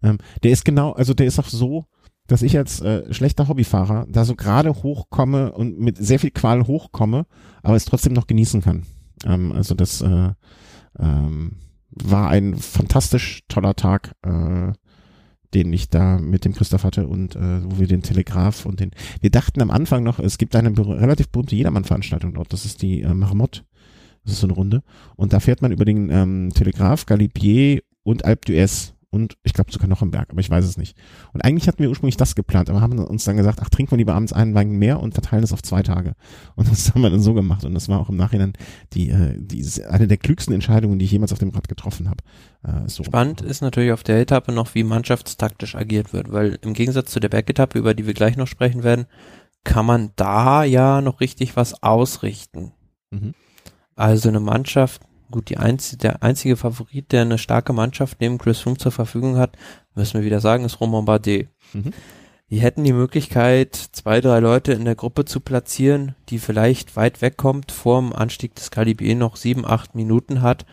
ähm, 0.03 0.19
der 0.43 0.53
ist 0.53 0.65
genau, 0.65 0.93
also 0.93 1.13
der 1.13 1.27
ist 1.27 1.39
auch 1.39 1.49
so, 1.49 1.85
dass 2.29 2.43
ich 2.43 2.57
als 2.57 2.81
äh, 2.81 3.13
schlechter 3.13 3.49
Hobbyfahrer 3.49 4.07
da 4.09 4.25
so 4.25 4.37
gerade 4.37 4.73
hochkomme 4.73 5.53
und 5.53 5.81
mit 5.81 5.99
sehr 5.99 6.21
viel 6.21 6.31
Qual 6.31 6.67
hochkomme, 6.67 7.27
aber 7.63 7.75
es 7.75 7.85
trotzdem 7.85 8.13
noch 8.13 8.29
genießen 8.29 8.63
kann. 8.63 8.85
Ähm, 9.25 9.53
also 9.53 9.75
das 9.75 10.01
äh, 10.01 10.31
ähm, 10.99 11.57
war 11.91 12.29
ein 12.29 12.57
fantastisch 12.57 13.41
toller 13.49 13.75
Tag, 13.75 14.15
äh, 14.23 14.73
den 15.55 15.73
ich 15.73 15.89
da 15.89 16.19
mit 16.19 16.45
dem 16.45 16.55
Christoph 16.55 16.85
hatte 16.85 17.07
und 17.07 17.37
äh, 17.37 17.65
wo 17.65 17.79
wir 17.79 17.87
den 17.87 18.03
Telegraph 18.03 18.67
und 18.67 18.81
den. 18.81 18.93
Wir 19.21 19.31
dachten 19.31 19.61
am 19.63 19.71
Anfang 19.71 20.03
noch, 20.03 20.19
es 20.19 20.39
gibt 20.39 20.55
eine 20.55 20.77
relativ 20.77 21.29
berühmte 21.29 21.57
Jedermann-Veranstaltung 21.57 22.35
dort. 22.35 22.53
Das 22.53 22.65
ist 22.65 22.83
die 22.83 23.03
äh, 23.03 23.15
Marmotte. 23.15 23.63
Das 24.25 24.35
ist 24.35 24.41
so 24.41 24.47
eine 24.47 24.55
Runde. 24.55 24.83
Und 25.17 25.33
da 25.33 25.41
fährt 25.41 25.63
man 25.63 25.73
über 25.73 25.85
den 25.85 26.11
ähm, 26.11 26.51
Telegraph, 26.55 27.07
Galibier 27.07 27.83
und 28.03 28.25
Alpe 28.25 28.53
d'Huez 28.53 28.93
und 29.11 29.37
ich 29.43 29.53
glaube 29.55 29.73
sogar 29.73 29.89
noch 29.89 30.03
im 30.03 30.13
Berg, 30.13 30.31
aber 30.31 30.41
ich 30.41 30.51
weiß 30.51 30.65
es 30.65 30.77
nicht. 30.77 30.97
Und 31.33 31.45
eigentlich 31.45 31.67
hatten 31.67 31.81
wir 31.81 31.89
ursprünglich 31.89 32.17
das 32.17 32.37
geplant, 32.37 32.71
aber 32.71 32.81
haben 32.81 32.97
uns 32.99 33.25
dann 33.25 33.37
gesagt, 33.37 33.59
ach, 33.61 33.69
trinken 33.69 33.91
wir 33.91 33.99
lieber 33.99 34.15
abends 34.15 34.33
einen 34.33 34.55
Wein 34.55 34.71
mehr 34.71 35.01
und 35.01 35.15
verteilen 35.15 35.43
es 35.43 35.53
auf 35.53 35.63
zwei 35.63 35.83
Tage. 35.83 36.15
Und 36.55 36.71
das 36.71 36.91
haben 36.95 37.03
wir 37.03 37.11
dann 37.11 37.21
so 37.21 37.35
gemacht 37.35 37.65
und 37.65 37.75
das 37.75 37.89
war 37.89 37.99
auch 37.99 38.09
im 38.09 38.17
Nachhinein 38.17 38.53
die, 38.93 39.11
äh, 39.11 39.35
die 39.37 39.67
eine 39.85 40.07
der 40.07 40.17
klügsten 40.17 40.55
Entscheidungen, 40.55 40.99
die 41.01 41.07
ich 41.07 41.11
jemals 41.11 41.33
auf 41.33 41.41
dem 41.41 41.51
Rad 41.51 41.69
getroffen 41.69 42.09
habe. 42.09 42.23
Äh, 42.63 42.89
so. 42.89 43.03
Spannend 43.03 43.41
ist 43.41 43.63
natürlich 43.63 43.93
auf 43.93 44.05
der 44.05 44.21
Etappe 44.21 44.53
noch, 44.53 44.75
wie 44.77 44.85
mannschaftstaktisch 44.85 45.75
agiert 45.75 46.13
wird, 46.13 46.33
weil 46.33 46.59
im 46.63 46.75
Gegensatz 46.75 47.11
zu 47.11 47.19
der 47.19 47.31
Bergetappe, 47.31 47.79
über 47.79 47.95
die 47.95 48.07
wir 48.07 48.15
gleich 48.15 48.37
noch 48.37 48.47
sprechen 48.47 48.85
werden, 48.85 49.07
kann 49.65 49.87
man 49.87 50.13
da 50.15 50.63
ja 50.63 51.03
noch 51.03 51.21
richtig 51.21 51.57
was 51.57 51.83
ausrichten. 51.83 52.73
Mhm. 53.11 53.35
Also 53.97 54.29
eine 54.29 54.41
Mannschaft 54.41 55.03
gut, 55.31 55.49
die 55.49 55.59
einzige, 55.59 55.99
der 55.99 56.23
einzige 56.23 56.57
Favorit, 56.57 57.13
der 57.13 57.23
eine 57.23 57.39
starke 57.39 57.73
Mannschaft 57.73 58.21
neben 58.21 58.39
Chris 58.39 58.61
Froome 58.61 58.79
zur 58.79 58.93
Verfügung 58.93 59.37
hat, 59.37 59.57
müssen 59.95 60.15
wir 60.15 60.25
wieder 60.25 60.41
sagen, 60.41 60.65
ist 60.65 60.81
Romain 60.81 61.05
Bardet. 61.05 61.49
Mhm. 61.73 61.93
Die 62.51 62.61
hätten 62.61 62.83
die 62.83 62.93
Möglichkeit, 62.93 63.77
zwei, 63.77 64.21
drei 64.21 64.41
Leute 64.41 64.73
in 64.73 64.85
der 64.85 64.97
Gruppe 64.97 65.25
zu 65.25 65.39
platzieren, 65.39 66.17
die 66.29 66.41
vielleicht 66.41 66.97
weit 66.97 67.23
wegkommt, 67.23 67.71
vor 67.71 68.01
dem 68.01 68.13
Anstieg 68.13 68.57
des 68.57 68.73
Calibier 68.73 69.15
noch 69.15 69.37
sieben, 69.37 69.65
acht 69.65 69.95
Minuten 69.95 70.43
hat 70.43 70.67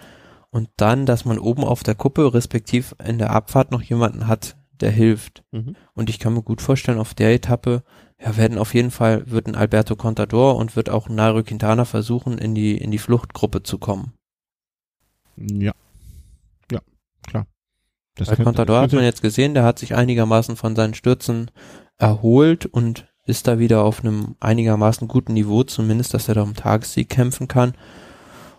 und 0.49 0.69
dann, 0.77 1.05
dass 1.05 1.23
man 1.23 1.37
oben 1.37 1.63
auf 1.63 1.83
der 1.83 1.93
Kuppe, 1.93 2.33
respektiv 2.33 2.95
in 3.05 3.19
der 3.19 3.29
Abfahrt 3.29 3.71
noch 3.71 3.83
jemanden 3.83 4.27
hat, 4.27 4.57
der 4.79 4.89
hilft. 4.89 5.43
Mhm. 5.51 5.75
Und 5.93 6.09
ich 6.09 6.17
kann 6.17 6.33
mir 6.33 6.41
gut 6.41 6.61
vorstellen, 6.61 6.99
auf 6.99 7.13
der 7.13 7.33
Etappe 7.33 7.83
ja, 8.19 8.37
werden 8.37 8.57
auf 8.57 8.73
jeden 8.73 8.91
Fall, 8.91 9.29
wird 9.29 9.47
ein 9.47 9.55
Alberto 9.55 9.95
Contador 9.95 10.55
und 10.55 10.75
wird 10.75 10.89
auch 10.89 11.09
ein 11.09 11.15
Nairo 11.15 11.43
Quintana 11.43 11.85
versuchen, 11.85 12.39
in 12.39 12.55
die, 12.55 12.75
in 12.75 12.89
die 12.89 12.97
Fluchtgruppe 12.97 13.61
zu 13.61 13.77
kommen. 13.77 14.13
Ja. 15.37 15.73
Ja, 16.71 16.79
klar. 17.25 17.47
Das 18.15 18.29
Bei 18.29 18.35
Contador 18.35 18.81
hat 18.81 18.93
man 18.93 19.03
jetzt 19.03 19.21
gesehen, 19.21 19.53
der 19.53 19.63
hat 19.63 19.79
sich 19.79 19.95
einigermaßen 19.95 20.55
von 20.55 20.75
seinen 20.75 20.93
Stürzen 20.93 21.51
erholt 21.97 22.65
und 22.65 23.07
ist 23.25 23.47
da 23.47 23.59
wieder 23.59 23.83
auf 23.83 24.03
einem 24.03 24.35
einigermaßen 24.39 25.07
guten 25.07 25.33
Niveau, 25.33 25.63
zumindest, 25.63 26.13
dass 26.13 26.27
er 26.27 26.35
da 26.35 26.43
um 26.43 26.55
Tagessieg 26.55 27.09
kämpfen 27.09 27.47
kann. 27.47 27.73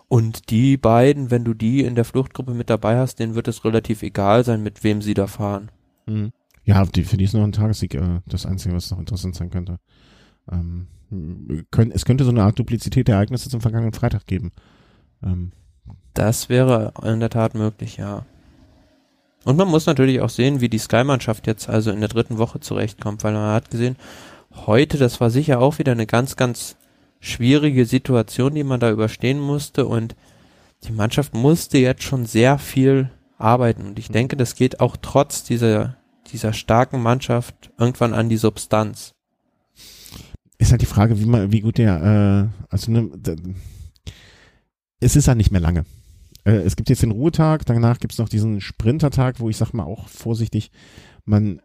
Und 0.07 0.49
die 0.49 0.77
beiden, 0.77 1.29
wenn 1.31 1.43
du 1.43 1.53
die 1.53 1.81
in 1.81 1.95
der 1.95 2.05
Fluchtgruppe 2.05 2.53
mit 2.53 2.69
dabei 2.69 2.97
hast, 2.97 3.19
denen 3.19 3.35
wird 3.35 3.47
es 3.47 3.63
relativ 3.65 4.01
egal 4.01 4.43
sein, 4.43 4.63
mit 4.63 4.83
wem 4.83 5.01
sie 5.01 5.13
da 5.13 5.27
fahren. 5.27 5.71
Mhm. 6.05 6.31
Ja, 6.63 6.85
die, 6.85 7.03
für 7.03 7.17
die 7.17 7.25
ist 7.25 7.33
noch 7.33 7.43
ein 7.43 7.51
Tagessieg 7.51 7.95
äh, 7.95 8.21
das 8.27 8.45
Einzige, 8.45 8.75
was 8.75 8.91
noch 8.91 8.99
interessant 8.99 9.35
sein 9.35 9.49
könnte. 9.49 9.79
Ähm, 10.51 10.87
können, 11.71 11.91
es 11.91 12.05
könnte 12.05 12.23
so 12.23 12.29
eine 12.29 12.43
Art 12.43 12.59
Duplizität 12.59 13.07
der 13.07 13.15
Ereignisse 13.15 13.49
zum 13.49 13.61
vergangenen 13.61 13.93
Freitag 13.93 14.27
geben. 14.27 14.51
Ähm, 15.23 15.51
das 16.13 16.49
wäre 16.49 16.93
in 17.03 17.19
der 17.19 17.29
Tat 17.29 17.55
möglich, 17.55 17.97
ja. 17.97 18.25
Und 19.45 19.57
man 19.57 19.67
muss 19.67 19.85
natürlich 19.85 20.21
auch 20.21 20.29
sehen, 20.29 20.61
wie 20.61 20.69
die 20.69 20.77
Sky-Mannschaft 20.77 21.47
jetzt 21.47 21.69
also 21.69 21.91
in 21.91 22.01
der 22.01 22.09
dritten 22.09 22.37
Woche 22.37 22.59
zurechtkommt, 22.59 23.23
weil 23.23 23.33
man 23.33 23.53
hat 23.53 23.71
gesehen, 23.71 23.95
heute, 24.53 24.97
das 24.97 25.21
war 25.21 25.29
sicher 25.29 25.59
auch 25.59 25.79
wieder 25.79 25.93
eine 25.93 26.05
ganz, 26.05 26.35
ganz 26.35 26.75
schwierige 27.19 27.85
Situation, 27.85 28.55
die 28.55 28.63
man 28.63 28.79
da 28.79 28.91
überstehen 28.91 29.39
musste 29.39 29.85
und 29.85 30.15
die 30.83 30.91
Mannschaft 30.91 31.33
musste 31.33 31.77
jetzt 31.77 32.03
schon 32.03 32.25
sehr 32.25 32.57
viel 32.57 33.09
arbeiten 33.37 33.87
und 33.87 33.99
ich 33.99 34.09
denke, 34.09 34.37
das 34.37 34.55
geht 34.55 34.79
auch 34.79 34.97
trotz 35.01 35.43
dieser, 35.43 35.97
dieser 36.31 36.53
starken 36.53 37.01
Mannschaft 37.01 37.71
irgendwann 37.77 38.13
an 38.13 38.29
die 38.29 38.37
Substanz. 38.37 39.13
Ist 40.57 40.71
halt 40.71 40.81
die 40.81 40.85
Frage, 40.85 41.19
wie 41.19 41.25
man, 41.25 41.51
wie 41.51 41.61
gut 41.61 41.77
der, 41.77 42.51
äh, 42.51 42.65
also 42.69 42.91
ne, 42.91 43.09
es 44.99 45.15
ist 45.15 45.27
ja 45.27 45.35
nicht 45.35 45.51
mehr 45.51 45.61
lange. 45.61 45.85
Äh, 46.43 46.57
es 46.57 46.75
gibt 46.75 46.89
jetzt 46.89 47.03
den 47.03 47.11
Ruhetag, 47.11 47.65
danach 47.65 47.99
gibt 47.99 48.13
es 48.13 48.19
noch 48.19 48.29
diesen 48.29 48.61
Sprintertag, 48.61 49.39
wo 49.39 49.49
ich 49.49 49.57
sag 49.57 49.73
mal 49.73 49.83
auch 49.83 50.07
vorsichtig, 50.07 50.71
man 51.25 51.61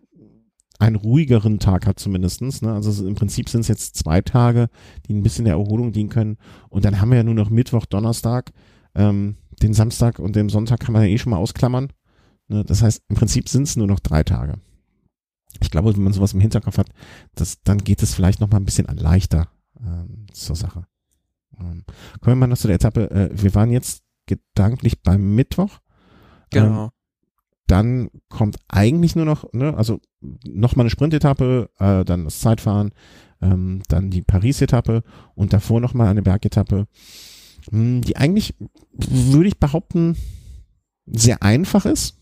einen 0.79 0.97
ruhigeren 0.97 1.59
Tag 1.59 1.87
hat 1.87 1.99
zumindestens. 1.99 2.63
Ne? 2.63 2.73
Also 2.73 3.07
im 3.07 3.15
Prinzip 3.15 3.49
sind 3.49 3.61
es 3.61 3.69
jetzt 3.69 3.97
zwei 3.97 4.21
Tage, 4.21 4.69
die 5.07 5.15
ein 5.15 5.23
bisschen 5.23 5.45
der 5.45 5.55
Erholung 5.55 5.93
dienen 5.93 6.11
können. 6.11 6.37
Und 6.69 6.85
dann 6.85 7.01
haben 7.01 7.11
wir 7.11 7.19
ja 7.19 7.23
nur 7.23 7.35
noch 7.35 7.51
Mittwoch, 7.51 7.87
Donnerstag. 7.87 8.53
Ähm, 8.95 9.37
den 9.63 9.73
Samstag 9.73 10.19
und 10.19 10.35
den 10.37 10.49
Sonntag 10.49 10.81
kann 10.81 10.93
man 10.93 11.03
ja 11.03 11.09
eh 11.09 11.19
schon 11.19 11.31
mal 11.31 11.37
ausklammern. 11.37 11.93
Ne? 12.49 12.65
Das 12.65 12.83
heißt, 12.83 13.03
im 13.09 13.17
Prinzip 13.17 13.49
sind 13.49 13.65
es 13.65 13.77
nur 13.77 13.87
noch 13.87 14.01
drei 14.01 14.25
Tage. 14.25 14.55
Ich 15.61 15.71
glaube, 15.71 15.95
wenn 15.95 16.03
man 16.03 16.13
sowas 16.13 16.35
im 16.35 16.41
Hinterkopf 16.41 16.79
hat, 16.79 16.91
das, 17.35 17.63
dann 17.63 17.79
geht 17.79 18.03
es 18.03 18.15
vielleicht 18.15 18.41
noch 18.41 18.51
mal 18.51 18.57
ein 18.57 18.65
bisschen 18.65 18.87
leichter 18.87 19.49
ähm, 19.81 20.27
zur 20.33 20.57
Sache. 20.57 20.87
Ähm, 21.61 21.85
kommen 22.21 22.37
wir 22.37 22.37
mal 22.37 22.47
noch 22.47 22.59
zu 22.59 22.67
der 22.67 22.77
Etappe. 22.77 23.11
Äh, 23.11 23.31
wir 23.33 23.55
waren 23.55 23.71
jetzt 23.71 24.03
gedanklich 24.27 25.03
beim 25.03 25.35
Mittwoch. 25.35 25.81
Genau. 26.51 26.85
Ähm, 26.85 26.91
dann 27.67 28.11
kommt 28.29 28.57
eigentlich 28.69 29.17
nur 29.17 29.25
noch, 29.25 29.53
ne, 29.53 29.75
also 29.77 30.01
noch 30.47 30.77
mal 30.77 30.83
eine 30.83 30.91
Sprintetappe, 30.91 31.71
äh, 31.79 32.05
dann 32.05 32.25
das 32.25 32.41
Zeitfahren, 32.41 32.93
ähm, 33.41 33.83
dann 33.89 34.11
die 34.11 34.23
Paris-Etappe 34.23 35.03
und 35.35 35.53
davor 35.53 35.81
noch 35.81 35.95
mal 35.95 36.09
eine 36.09 36.23
Bergetappe, 36.23 36.87
mh, 37.71 37.79
hm, 37.79 38.01
die 38.03 38.17
eigentlich, 38.17 38.55
würde 38.93 39.49
ich 39.49 39.59
behaupten, 39.59 40.17
sehr 41.07 41.43
einfach 41.43 41.87
ist. 41.87 42.19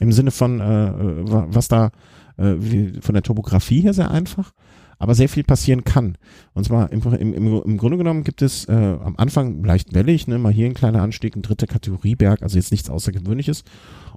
Im 0.00 0.12
Sinne 0.12 0.30
von, 0.30 0.60
äh, 0.60 0.92
was 0.94 1.68
da, 1.68 1.90
äh, 2.36 2.54
wie, 2.58 3.00
von 3.00 3.14
der 3.14 3.22
Topografie 3.22 3.82
her 3.82 3.94
sehr 3.94 4.10
einfach 4.10 4.52
aber 4.98 5.14
sehr 5.14 5.28
viel 5.28 5.44
passieren 5.44 5.84
kann. 5.84 6.18
Und 6.54 6.64
zwar 6.64 6.90
im, 6.90 7.02
im, 7.02 7.62
im 7.62 7.76
Grunde 7.78 7.98
genommen 7.98 8.24
gibt 8.24 8.42
es 8.42 8.66
äh, 8.66 8.72
am 8.72 9.16
Anfang 9.16 9.62
leicht 9.64 9.94
wellig, 9.94 10.26
ne, 10.26 10.38
mal 10.38 10.52
hier 10.52 10.66
ein 10.66 10.74
kleiner 10.74 11.02
Anstieg, 11.02 11.36
ein 11.36 11.42
dritter 11.42 11.66
Kategorieberg, 11.66 12.42
also 12.42 12.56
jetzt 12.56 12.72
nichts 12.72 12.90
Außergewöhnliches. 12.90 13.64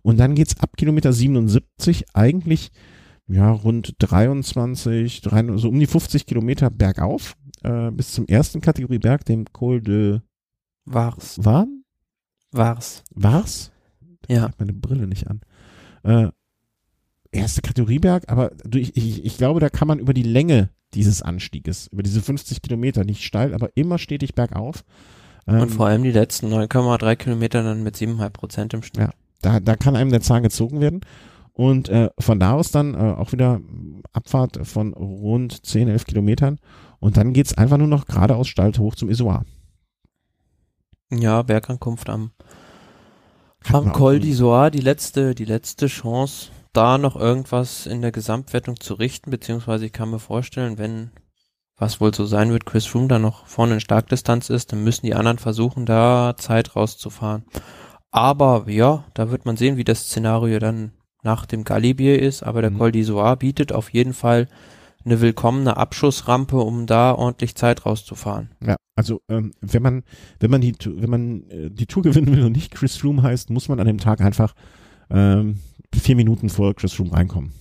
Und 0.01 0.19
dann 0.19 0.36
geht's 0.36 0.59
ab 0.59 0.77
Kilometer 0.77 1.13
77 1.13 2.05
eigentlich 2.13 2.71
ja 3.27 3.51
rund 3.51 3.95
23, 3.99 5.21
3, 5.21 5.57
so 5.57 5.69
um 5.69 5.79
die 5.79 5.88
50 5.88 6.25
Kilometer 6.25 6.69
bergauf 6.69 7.36
äh, 7.63 7.91
bis 7.91 8.11
zum 8.11 8.25
ersten 8.27 8.61
Kategorieberg, 8.61 9.25
dem 9.25 9.45
Col 9.51 9.82
de 9.82 10.19
Vars. 10.86 11.38
Warn? 11.41 11.84
Vars. 12.51 13.03
Vars? 13.13 13.71
Ja. 14.27 14.49
Ich 14.49 14.59
meine 14.59 14.73
Brille 14.73 15.07
nicht 15.07 15.27
an. 15.27 15.41
Äh, 16.03 16.29
erste 17.32 17.61
Kategorieberg, 17.61 18.29
aber 18.29 18.51
ich, 18.73 18.95
ich, 18.95 19.25
ich 19.25 19.38
glaube, 19.38 19.59
da 19.59 19.69
kann 19.69 19.88
man 19.88 19.99
über 19.99 20.13
die 20.13 20.23
Länge 20.23 20.69
dieses 20.93 21.21
Anstieges, 21.21 21.88
über 21.88 22.03
diese 22.03 22.21
50 22.21 22.61
Kilometer, 22.61 23.03
nicht 23.03 23.23
steil, 23.23 23.53
aber 23.53 23.69
immer 23.75 23.97
stetig 23.97 24.36
bergauf. 24.36 24.84
Ähm, 25.47 25.61
Und 25.61 25.69
vor 25.69 25.88
allem 25.88 26.03
die 26.03 26.11
letzten 26.11 26.53
9,3 26.53 27.15
Kilometer 27.15 27.63
dann 27.63 27.84
mit 27.84 27.95
7,5 27.95 28.29
Prozent 28.29 28.73
im 28.73 28.84
Schnitt. 28.84 29.01
Ja, 29.01 29.13
da, 29.41 29.59
da 29.59 29.75
kann 29.75 29.95
einem 29.95 30.11
der 30.11 30.21
Zahn 30.21 30.43
gezogen 30.43 30.82
werden. 30.82 31.01
Und 31.53 31.89
äh, 31.89 32.09
von 32.17 32.39
da 32.39 32.53
aus 32.53 32.71
dann 32.71 32.93
äh, 32.93 32.97
auch 32.97 33.32
wieder 33.32 33.59
Abfahrt 34.13 34.65
von 34.65 34.93
rund 34.93 35.65
10, 35.65 35.89
11 35.89 36.05
Kilometern. 36.05 36.59
Und 36.99 37.17
dann 37.17 37.34
geht's 37.34 37.57
einfach 37.57 37.77
nur 37.77 37.88
noch 37.88 38.05
geradeaus 38.05 38.47
steil 38.47 38.71
hoch 38.77 38.95
zum 38.95 39.09
Isoar. 39.09 39.45
Ja, 41.11 41.41
Bergankunft 41.41 42.09
am, 42.09 42.32
am 43.69 43.91
Col 43.91 44.15
d'Isoar, 44.15 44.69
die 44.69 44.79
letzte, 44.79 45.36
die 45.36 45.45
letzte 45.45 45.88
Chance 45.88 46.51
da 46.74 46.97
noch 46.97 47.15
irgendwas 47.15 47.86
in 47.86 48.01
der 48.01 48.11
Gesamtwertung 48.11 48.80
zu 48.80 48.93
richten, 48.93 49.32
beziehungsweise 49.32 49.86
ich 49.86 49.93
kann 49.93 50.11
mir 50.11 50.19
vorstellen, 50.19 50.78
wenn 50.78 51.11
was 51.78 51.99
wohl 51.99 52.13
so 52.13 52.26
sein 52.26 52.51
wird, 52.51 52.65
Chris 52.65 52.86
Froome 52.86 53.07
da 53.07 53.17
noch 53.17 53.47
vorne 53.47 53.76
in 53.76 53.80
Starkdistanz 53.80 54.49
ist, 54.51 54.72
dann 54.72 54.84
müssen 54.84 55.07
die 55.07 55.15
anderen 55.15 55.39
versuchen, 55.39 55.88
da 55.88 56.36
Zeit 56.38 56.76
rauszufahren. 56.76 57.43
Aber 58.11 58.65
ja, 58.69 59.05
da 59.15 59.32
wird 59.32 59.45
man 59.45 59.57
sehen, 59.57 59.78
wie 59.78 59.84
das 59.84 60.01
Szenario 60.01 60.59
dann 60.59 60.91
nach 61.24 61.45
dem 61.45 61.63
Galibier 61.63 62.22
ist, 62.22 62.43
aber 62.43 62.61
der 62.61 62.72
mhm. 62.72 62.78
Col 62.78 62.91
d'Isoire 62.91 63.36
bietet 63.36 63.72
auf 63.72 63.89
jeden 63.89 64.13
Fall 64.13 64.47
eine 65.03 65.22
willkommene 65.22 65.78
Abschussrampe, 65.78 66.57
um 66.57 66.86
da 66.86 67.13
ordentlich 67.13 67.55
Zeit 67.55 67.86
rauszufahren. 67.86 68.51
Ja, 68.63 68.76
also 68.95 69.22
ähm, 69.30 69.51
wenn 69.61 69.82
man 69.82 70.03
wenn 70.39 70.51
man 70.51 70.61
die 70.61 70.76
wenn 70.86 71.09
man 71.09 71.49
äh, 71.49 71.72
die 71.72 71.88
Tour 71.88 72.03
gewinnen 72.03 72.36
will 72.36 72.43
und 72.43 72.51
nicht 72.51 72.74
Chris 72.74 72.97
Froome 72.97 73.24
heißt, 73.24 73.49
muss 73.49 73.69
man 73.69 73.80
an 73.80 73.88
dem 73.88 73.97
Tag 73.97 74.22
einfach 74.22 74.53
ähm, 75.09 75.59
vier 75.99 76.15
Minuten 76.15 76.49
vor 76.49 76.73
Chris 76.75 76.99
Room 76.99 77.11
reinkommen. 77.11 77.53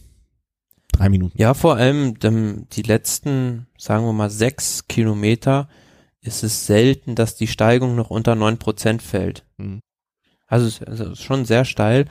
Drei 0.93 1.09
Minuten. 1.09 1.39
Ja, 1.39 1.55
vor 1.55 1.76
allem 1.76 2.18
dem, 2.18 2.66
die 2.72 2.83
letzten, 2.83 3.66
sagen 3.78 4.05
wir 4.05 4.12
mal, 4.12 4.31
sechs 4.31 4.87
Kilometer 4.89 5.68
ist 6.20 6.43
es 6.43 6.66
selten, 6.66 7.14
dass 7.14 7.37
die 7.37 7.47
Steigung 7.47 7.95
noch 7.95 8.11
unter 8.11 8.35
neun 8.35 8.59
Prozent 8.59 9.03
fällt. 9.03 9.47
Mhm. 9.57 9.81
Also, 10.47 10.85
also 10.85 11.14
schon 11.14 11.45
sehr 11.45 11.64
steil. 11.64 12.07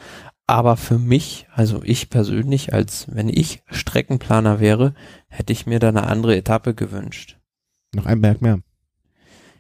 Aber 0.48 0.78
für 0.78 0.98
mich, 0.98 1.46
also 1.54 1.84
ich 1.84 2.10
persönlich, 2.10 2.74
als 2.74 3.06
wenn 3.14 3.30
ich 3.30 3.62
Streckenplaner 3.70 4.60
wäre, 4.60 4.96
hätte 5.28 5.54
ich 5.54 5.68
mir 5.68 5.78
da 5.78 5.90
eine 5.90 6.08
andere 6.08 6.36
Etappe 6.36 6.74
gewünscht. 6.74 7.38
Noch 7.94 8.08
ein 8.08 8.22
Berg 8.22 8.42
mehr. 8.42 8.60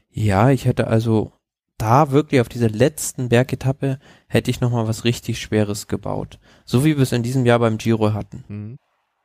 Ja, 0.09 0.49
ich 0.49 0.65
hätte 0.65 0.87
also 0.87 1.31
da 1.79 2.11
wirklich 2.11 2.41
auf 2.41 2.49
dieser 2.49 2.69
letzten 2.69 3.29
Bergetappe 3.29 3.99
hätte 4.27 4.51
ich 4.51 4.61
nochmal 4.61 4.87
was 4.87 5.05
richtig 5.05 5.39
Schweres 5.39 5.87
gebaut. 5.87 6.37
So 6.65 6.85
wie 6.85 6.95
wir 6.95 7.03
es 7.03 7.11
in 7.11 7.23
diesem 7.23 7.45
Jahr 7.45 7.59
beim 7.59 7.77
Giro 7.77 8.13
hatten. 8.13 8.43
Mhm. 8.47 8.77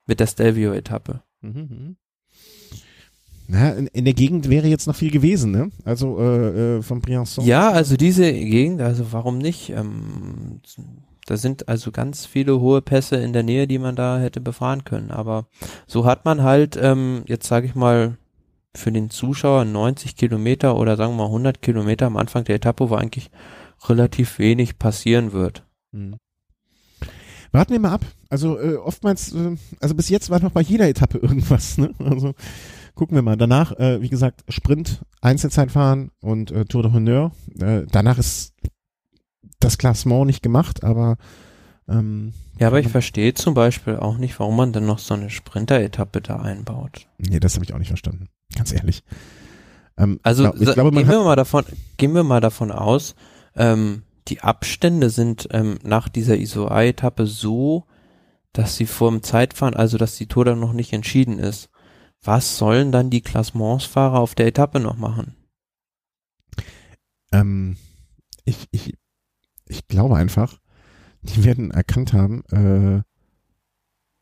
Mit 0.07 0.21
der 0.21 0.27
Stelvio-Etappe. 0.27 1.23
Mhm. 1.43 1.51
mhm. 1.51 1.97
Na, 3.47 3.73
in, 3.73 3.89
in, 3.89 4.07
der 4.07 4.15
Gegend 4.15 4.49
wäre 4.49 4.69
jetzt 4.69 4.87
noch 4.87 4.97
viel 4.97 5.11
gewesen, 5.11 5.51
ne? 5.51 5.71
Also 5.85 6.19
äh, 6.19 6.79
äh, 6.79 6.83
von 6.83 7.03
Briançon. 7.03 7.45
Ja, 7.45 7.71
also 7.71 7.95
diese 7.97 8.33
Gegend, 8.33 8.81
also 8.81 9.13
warum 9.13 9.37
nicht? 9.37 9.69
Ähm, 9.69 10.63
da 11.27 11.37
sind 11.37 11.69
also 11.69 11.91
ganz 11.91 12.25
viele 12.25 12.59
hohe 12.61 12.81
Pässe 12.81 13.17
in 13.17 13.35
der 13.35 13.43
Nähe, 13.43 13.67
die 13.67 13.79
man 13.79 13.97
da 13.97 14.19
hätte 14.19 14.41
befahren 14.41 14.85
können. 14.85 15.11
Aber 15.11 15.47
so 15.87 16.07
hat 16.07 16.25
man 16.25 16.43
halt, 16.43 16.79
ähm, 16.81 17.23
jetzt 17.27 17.47
sage 17.47 17.67
ich 17.67 17.75
mal, 17.75 18.17
für 18.77 18.93
den 18.93 19.11
Zuschauer 19.11 19.65
90 19.65 20.17
Kilometer 20.17 20.77
oder 20.77 20.97
sagen 20.97 21.13
wir 21.13 21.19
mal 21.19 21.27
100 21.27 21.63
Kilometer 21.63 22.07
am 22.07 22.17
Anfang 22.17 22.45
der 22.45 22.57
Etappe, 22.57 22.91
wo 22.91 22.95
eigentlich 22.95 23.31
relativ 23.89 24.39
wenig 24.39 24.79
passieren 24.79 25.33
wird. 25.33 25.65
Mhm. 25.93 26.17
Warten 27.53 27.73
wir 27.73 27.81
mal 27.81 27.93
ab. 27.93 28.05
Also 28.29 28.59
äh, 28.59 28.75
oftmals, 28.75 29.33
äh, 29.33 29.57
also 29.81 29.95
bis 29.95 30.09
jetzt 30.09 30.29
war 30.29 30.41
noch 30.41 30.51
bei 30.51 30.61
jeder 30.61 30.89
Etappe 30.89 31.19
irgendwas. 31.19 31.79
Ne? 31.79 31.95
Also 32.01 32.35
gucken 32.97 33.15
wir 33.17 33.23
mal. 33.23 33.37
Danach, 33.37 33.79
äh, 33.79 34.03
wie 34.03 34.09
gesagt, 34.09 34.45
Sprint, 34.49 35.03
Einzelzeitfahren 35.21 36.11
und 36.21 36.51
äh, 36.51 36.65
Tour 36.65 36.83
de 36.83 36.93
Honneur. 36.93 37.31
Äh, 37.61 37.83
danach 37.91 38.19
ist 38.19 38.55
das 39.61 39.79
Klassement 39.79 40.27
nicht 40.27 40.43
gemacht, 40.43 40.83
aber 40.83 41.17
ähm, 41.89 42.33
ja, 42.59 42.69
aber 42.69 42.81
ich 42.81 42.89
verstehe 42.89 43.35
zum 43.35 43.55
Beispiel 43.55 43.97
auch 43.97 44.17
nicht, 44.17 44.39
warum 44.39 44.57
man 44.57 44.73
dann 44.73 44.87
noch 44.87 44.99
so 44.99 45.15
eine 45.15 45.31
Sprinter-Etappe 45.31 46.21
da 46.21 46.37
einbaut. 46.37 47.07
Nee, 47.19 47.41
das 47.41 47.55
habe 47.55 47.65
ich 47.65 47.75
auch 47.75 47.79
nicht 47.79 47.89
verstanden. 47.89 48.29
Ganz 48.55 48.73
ehrlich. 48.73 49.03
Ähm, 49.97 50.21
also 50.23 50.55
ich 50.55 50.73
glaube, 50.73 50.91
gehen 50.93 51.09
wir 51.09 51.23
mal 51.23 51.37
davon, 51.37 51.65
gehen 51.97 52.15
wir 52.15 52.25
mal 52.25 52.41
davon 52.41 52.73
aus, 52.73 53.15
ähm, 53.55 54.03
die 54.29 54.41
Abstände 54.41 55.11
sind 55.11 55.49
ähm, 55.51 55.79
nach 55.83 56.09
dieser 56.09 56.37
ISO-A-Etappe 56.37 57.27
so, 57.27 57.85
dass 58.53 58.77
sie 58.77 58.87
vor 58.87 59.11
dem 59.11 59.23
Zeitfahren, 59.23 59.75
also 59.75 59.99
dass 59.99 60.17
die 60.17 60.27
Tour 60.27 60.45
dann 60.45 60.61
noch 60.61 60.73
nicht 60.73 60.93
entschieden 60.93 61.39
ist. 61.39 61.69
Was 62.23 62.57
sollen 62.57 62.91
dann 62.91 63.11
die 63.11 63.21
Klassementsfahrer 63.21 64.19
auf 64.19 64.35
der 64.35 64.47
Etappe 64.47 64.81
noch 64.81 64.97
machen? 64.97 65.37
Ähm, 67.33 67.77
ich, 68.45 68.67
ich, 68.71 68.95
ich 69.67 69.89
glaube 69.89 70.17
einfach, 70.17 70.59
die 71.23 71.45
werden 71.45 71.71
erkannt 71.71 72.13
haben, 72.13 72.45
äh, 72.51 73.03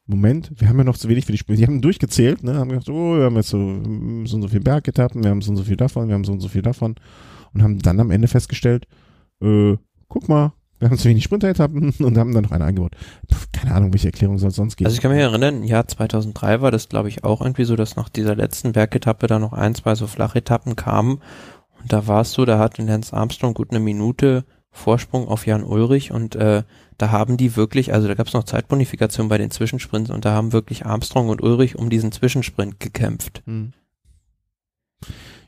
Moment, 0.06 0.50
wir 0.56 0.68
haben 0.68 0.78
ja 0.78 0.84
noch 0.84 0.96
zu 0.96 1.08
wenig 1.08 1.26
für 1.26 1.32
die 1.32 1.38
Spiele. 1.38 1.58
Die 1.58 1.66
haben 1.66 1.80
durchgezählt, 1.80 2.42
ne, 2.42 2.54
haben 2.54 2.70
gesagt, 2.70 2.88
oh, 2.88 3.16
wir 3.18 3.24
haben 3.24 3.36
jetzt 3.36 3.50
so, 3.50 3.58
so 3.58 4.36
und 4.36 4.42
so 4.42 4.48
viel 4.48 4.60
Bergetappen, 4.60 5.22
wir 5.22 5.30
haben 5.30 5.42
so 5.42 5.50
und 5.50 5.56
so 5.56 5.62
viel 5.62 5.76
davon, 5.76 6.08
wir 6.08 6.14
haben 6.14 6.24
so 6.24 6.32
und 6.32 6.40
so 6.40 6.48
viel 6.48 6.62
davon 6.62 6.96
und 7.54 7.62
haben 7.62 7.78
dann 7.78 8.00
am 8.00 8.10
Ende 8.10 8.28
festgestellt, 8.28 8.86
äh, 9.40 9.76
guck 10.08 10.28
mal, 10.28 10.52
wir 10.80 10.90
haben 10.90 10.98
zu 10.98 11.08
wenig 11.08 11.22
Sprinteretappen 11.22 11.94
und 12.00 12.18
haben 12.18 12.34
dann 12.34 12.42
noch 12.42 12.50
eine 12.50 12.64
eingebaut. 12.64 12.96
Puh, 13.28 13.36
keine 13.52 13.74
Ahnung, 13.74 13.92
welche 13.92 14.08
Erklärung 14.08 14.38
soll 14.38 14.48
es 14.48 14.56
sonst 14.56 14.76
geben. 14.76 14.86
Also 14.86 14.96
ich 14.96 15.00
kann 15.00 15.12
mich 15.12 15.20
erinnern, 15.20 15.58
im 15.58 15.64
Jahr 15.64 15.86
2003 15.86 16.60
war 16.60 16.72
das, 16.72 16.88
glaube 16.88 17.08
ich, 17.08 17.22
auch 17.22 17.40
irgendwie 17.40 17.64
so, 17.64 17.76
dass 17.76 17.94
nach 17.94 18.08
dieser 18.08 18.34
letzten 18.34 18.72
Bergetappe 18.72 19.28
da 19.28 19.38
noch 19.38 19.52
ein, 19.52 19.76
zwei 19.76 19.94
so 19.94 20.08
Flachetappen 20.08 20.74
kamen 20.74 21.20
und 21.80 21.92
da 21.92 22.06
war 22.06 22.22
es 22.22 22.32
so, 22.32 22.44
da 22.44 22.58
hat 22.58 22.78
Lance 22.78 23.14
Armstrong 23.14 23.54
gut 23.54 23.70
eine 23.70 23.80
Minute 23.80 24.44
Vorsprung 24.72 25.28
auf 25.28 25.46
Jan 25.46 25.62
Ulrich 25.62 26.10
und 26.10 26.34
äh, 26.34 26.64
da 26.98 27.10
haben 27.10 27.36
die 27.36 27.56
wirklich, 27.56 27.92
also 27.92 28.08
da 28.08 28.14
gab 28.14 28.26
es 28.26 28.32
noch 28.32 28.44
Zeitbonifikation 28.44 29.28
bei 29.28 29.38
den 29.38 29.50
Zwischensprints 29.50 30.10
und 30.10 30.24
da 30.24 30.32
haben 30.32 30.52
wirklich 30.52 30.86
Armstrong 30.86 31.28
und 31.28 31.42
Ulrich 31.42 31.76
um 31.76 31.90
diesen 31.90 32.10
Zwischensprint 32.10 32.80
gekämpft. 32.80 33.42
Hm. 33.44 33.72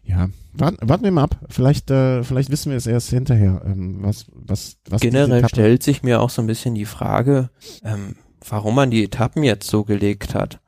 Ja, 0.02 0.28
warten, 0.52 0.86
warten 0.86 1.04
wir 1.04 1.10
mal 1.10 1.24
ab. 1.24 1.38
Vielleicht, 1.48 1.90
äh, 1.90 2.22
vielleicht 2.22 2.50
wissen 2.50 2.70
wir 2.70 2.76
es 2.76 2.86
erst 2.86 3.08
hinterher. 3.08 3.62
Ähm, 3.64 3.98
was, 4.02 4.26
was, 4.34 4.76
was 4.88 5.00
Generell 5.00 5.48
stellt 5.48 5.82
sich 5.82 6.02
mir 6.02 6.20
auch 6.20 6.30
so 6.30 6.42
ein 6.42 6.46
bisschen 6.46 6.74
die 6.74 6.84
Frage, 6.84 7.48
ähm, 7.82 8.16
warum 8.46 8.74
man 8.74 8.90
die 8.90 9.04
Etappen 9.04 9.42
jetzt 9.42 9.68
so 9.68 9.84
gelegt 9.84 10.34
hat. 10.34 10.60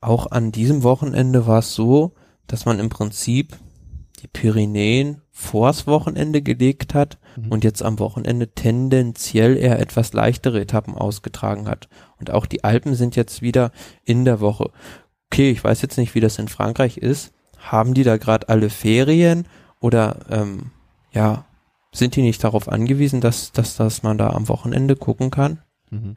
Auch 0.00 0.30
an 0.30 0.50
diesem 0.50 0.82
Wochenende 0.82 1.46
war 1.46 1.58
es 1.58 1.74
so, 1.74 2.14
dass 2.46 2.64
man 2.64 2.78
im 2.78 2.88
Prinzip 2.88 3.58
die 4.22 4.28
Pyrenäen 4.28 5.22
vors 5.30 5.86
Wochenende 5.86 6.42
gelegt 6.42 6.94
hat 6.94 7.18
mhm. 7.36 7.48
und 7.50 7.64
jetzt 7.64 7.82
am 7.82 7.98
Wochenende 7.98 8.48
tendenziell 8.48 9.56
eher 9.56 9.78
etwas 9.78 10.12
leichtere 10.12 10.60
Etappen 10.60 10.94
ausgetragen 10.94 11.68
hat. 11.68 11.88
Und 12.18 12.30
auch 12.30 12.46
die 12.46 12.64
Alpen 12.64 12.94
sind 12.94 13.16
jetzt 13.16 13.42
wieder 13.42 13.72
in 14.04 14.24
der 14.24 14.40
Woche. 14.40 14.70
Okay, 15.32 15.50
ich 15.50 15.62
weiß 15.62 15.82
jetzt 15.82 15.96
nicht, 15.96 16.14
wie 16.14 16.20
das 16.20 16.38
in 16.38 16.48
Frankreich 16.48 16.98
ist. 16.98 17.32
Haben 17.58 17.94
die 17.94 18.04
da 18.04 18.16
gerade 18.16 18.48
alle 18.48 18.70
Ferien 18.70 19.46
oder 19.80 20.20
ähm, 20.30 20.70
ja, 21.12 21.44
sind 21.92 22.16
die 22.16 22.22
nicht 22.22 22.42
darauf 22.44 22.68
angewiesen, 22.68 23.20
dass, 23.20 23.52
dass, 23.52 23.76
dass 23.76 24.02
man 24.02 24.18
da 24.18 24.30
am 24.30 24.48
Wochenende 24.48 24.96
gucken 24.96 25.30
kann? 25.30 25.58
Mhm. 25.90 26.16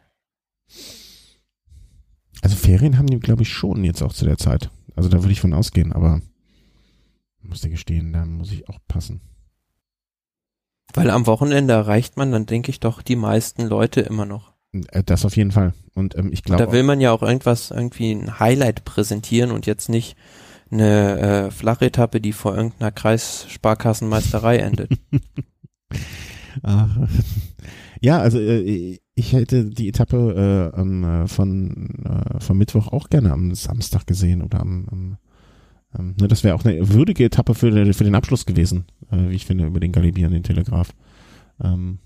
Also 2.41 2.55
Ferien 2.55 2.97
haben 2.97 3.07
die, 3.07 3.19
glaube 3.19 3.43
ich, 3.43 3.49
schon 3.49 3.83
jetzt 3.83 4.01
auch 4.01 4.13
zu 4.13 4.25
der 4.25 4.37
Zeit. 4.37 4.69
Also 4.95 5.09
da 5.09 5.19
würde 5.19 5.31
ich 5.31 5.41
von 5.41 5.53
ausgehen, 5.53 5.93
aber 5.93 6.21
muss 7.43 7.61
dir 7.61 7.69
gestehen, 7.69 8.13
da 8.13 8.25
muss 8.25 8.51
ich 8.51 8.67
auch 8.69 8.79
passen. 8.87 9.21
Weil 10.93 11.09
am 11.09 11.25
Wochenende 11.27 11.73
erreicht 11.73 12.17
man 12.17 12.31
dann, 12.31 12.45
denke 12.45 12.69
ich, 12.69 12.79
doch 12.79 13.01
die 13.01 13.15
meisten 13.15 13.63
Leute 13.63 14.01
immer 14.01 14.25
noch. 14.25 14.53
Äh, 14.89 15.03
das 15.03 15.25
auf 15.25 15.35
jeden 15.35 15.51
Fall. 15.51 15.73
Und 15.93 16.17
ähm, 16.17 16.31
ich 16.31 16.43
glaube. 16.43 16.65
Da 16.65 16.71
will 16.71 16.83
man 16.83 17.01
ja 17.01 17.11
auch 17.11 17.23
irgendwas, 17.23 17.71
irgendwie 17.71 18.11
ein 18.11 18.39
Highlight 18.39 18.85
präsentieren 18.85 19.51
und 19.51 19.65
jetzt 19.65 19.89
nicht 19.89 20.15
eine 20.71 21.19
äh, 21.19 21.51
Flachetappe, 21.51 22.19
die 22.19 22.33
vor 22.33 22.55
irgendeiner 22.55 22.91
Kreissparkassenmeisterei 22.91 24.57
endet. 24.57 24.91
Ach, 26.63 26.97
ja, 28.01 28.19
also 28.19 28.39
äh, 28.39 28.99
ich 29.15 29.33
hätte 29.33 29.65
die 29.65 29.87
Etappe 29.87 30.71
äh, 30.75 30.79
ähm, 30.79 31.27
von 31.27 31.89
äh, 32.03 32.39
vom 32.39 32.57
Mittwoch 32.57 32.87
auch 32.87 33.09
gerne 33.09 33.31
am 33.31 33.53
Samstag 33.55 34.07
gesehen 34.07 34.41
oder 34.41 34.59
am, 34.59 34.87
am 34.91 35.17
ähm, 35.97 36.15
ne, 36.19 36.27
das 36.27 36.43
wäre 36.43 36.55
auch 36.55 36.65
eine 36.65 36.89
würdige 36.89 37.25
Etappe 37.25 37.53
für, 37.53 37.93
für 37.93 38.03
den 38.03 38.15
Abschluss 38.15 38.45
gewesen, 38.45 38.85
äh, 39.11 39.29
wie 39.29 39.35
ich 39.35 39.45
finde, 39.45 39.65
über 39.65 39.79
den 39.79 39.91
Galibier 39.91 40.29
den 40.29 40.43
Telegraph. 40.43 40.93
Ähm, 41.63 41.99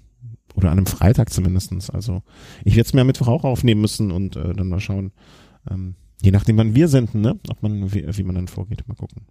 oder 0.56 0.72
an 0.72 0.80
einem 0.80 0.88
Freitag 0.88 1.32
zumindestens. 1.32 1.90
Also 1.90 2.24
ich 2.66 2.76
werde 2.76 2.88
es 2.88 2.94
mir 2.94 3.02
am 3.02 3.08
Mittwoch 3.08 3.28
auch 3.28 3.44
aufnehmen 3.44 3.82
müssen 3.82 4.12
und 4.12 4.36
äh, 4.36 4.54
dann 4.54 4.70
mal 4.70 4.80
schauen, 4.80 5.12
ähm, 5.70 5.96
je 6.22 6.32
nachdem 6.32 6.58
wann 6.58 6.74
wir 6.74 6.88
senden, 6.88 7.22
ne, 7.22 7.40
ob 7.48 7.62
man, 7.62 7.94
wie, 7.94 8.06
wie 8.08 8.24
man 8.24 8.36
dann 8.36 8.48
vorgeht, 8.48 8.88
mal 8.88 8.96
gucken. 8.96 9.28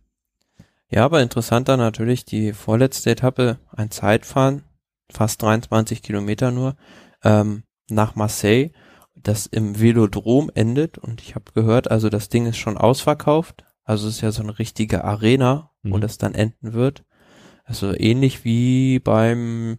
Ja, 0.89 1.05
aber 1.05 1.21
interessanter 1.21 1.77
natürlich 1.77 2.25
die 2.25 2.53
vorletzte 2.53 3.11
Etappe, 3.11 3.59
ein 3.73 3.91
Zeitfahren, 3.91 4.63
fast 5.11 5.43
23 5.43 6.01
Kilometer 6.01 6.53
nur, 6.53 6.77
ähm, 7.25 7.65
nach 7.91 8.15
Marseille, 8.15 8.71
das 9.17 9.47
im 9.47 9.81
Velodrom 9.81 10.51
endet 10.55 10.99
und 10.99 11.21
ich 11.23 11.35
habe 11.35 11.51
gehört, 11.53 11.91
also 11.91 12.09
das 12.09 12.29
Ding 12.29 12.47
ist 12.47 12.59
schon 12.59 12.77
ausverkauft, 12.77 13.65
also 13.87 14.09
es 14.09 14.17
ist 14.17 14.21
ja 14.21 14.33
so 14.33 14.43
eine 14.43 14.59
richtige 14.59 15.05
Arena, 15.05 15.71
wo 15.85 15.97
mhm. 15.97 16.01
das 16.01 16.19
dann 16.19 16.35
enden 16.35 16.75
wird. 16.75 17.05
Also 17.65 17.95
ähnlich 17.97 18.45
wie 18.45 18.99
beim 18.99 19.79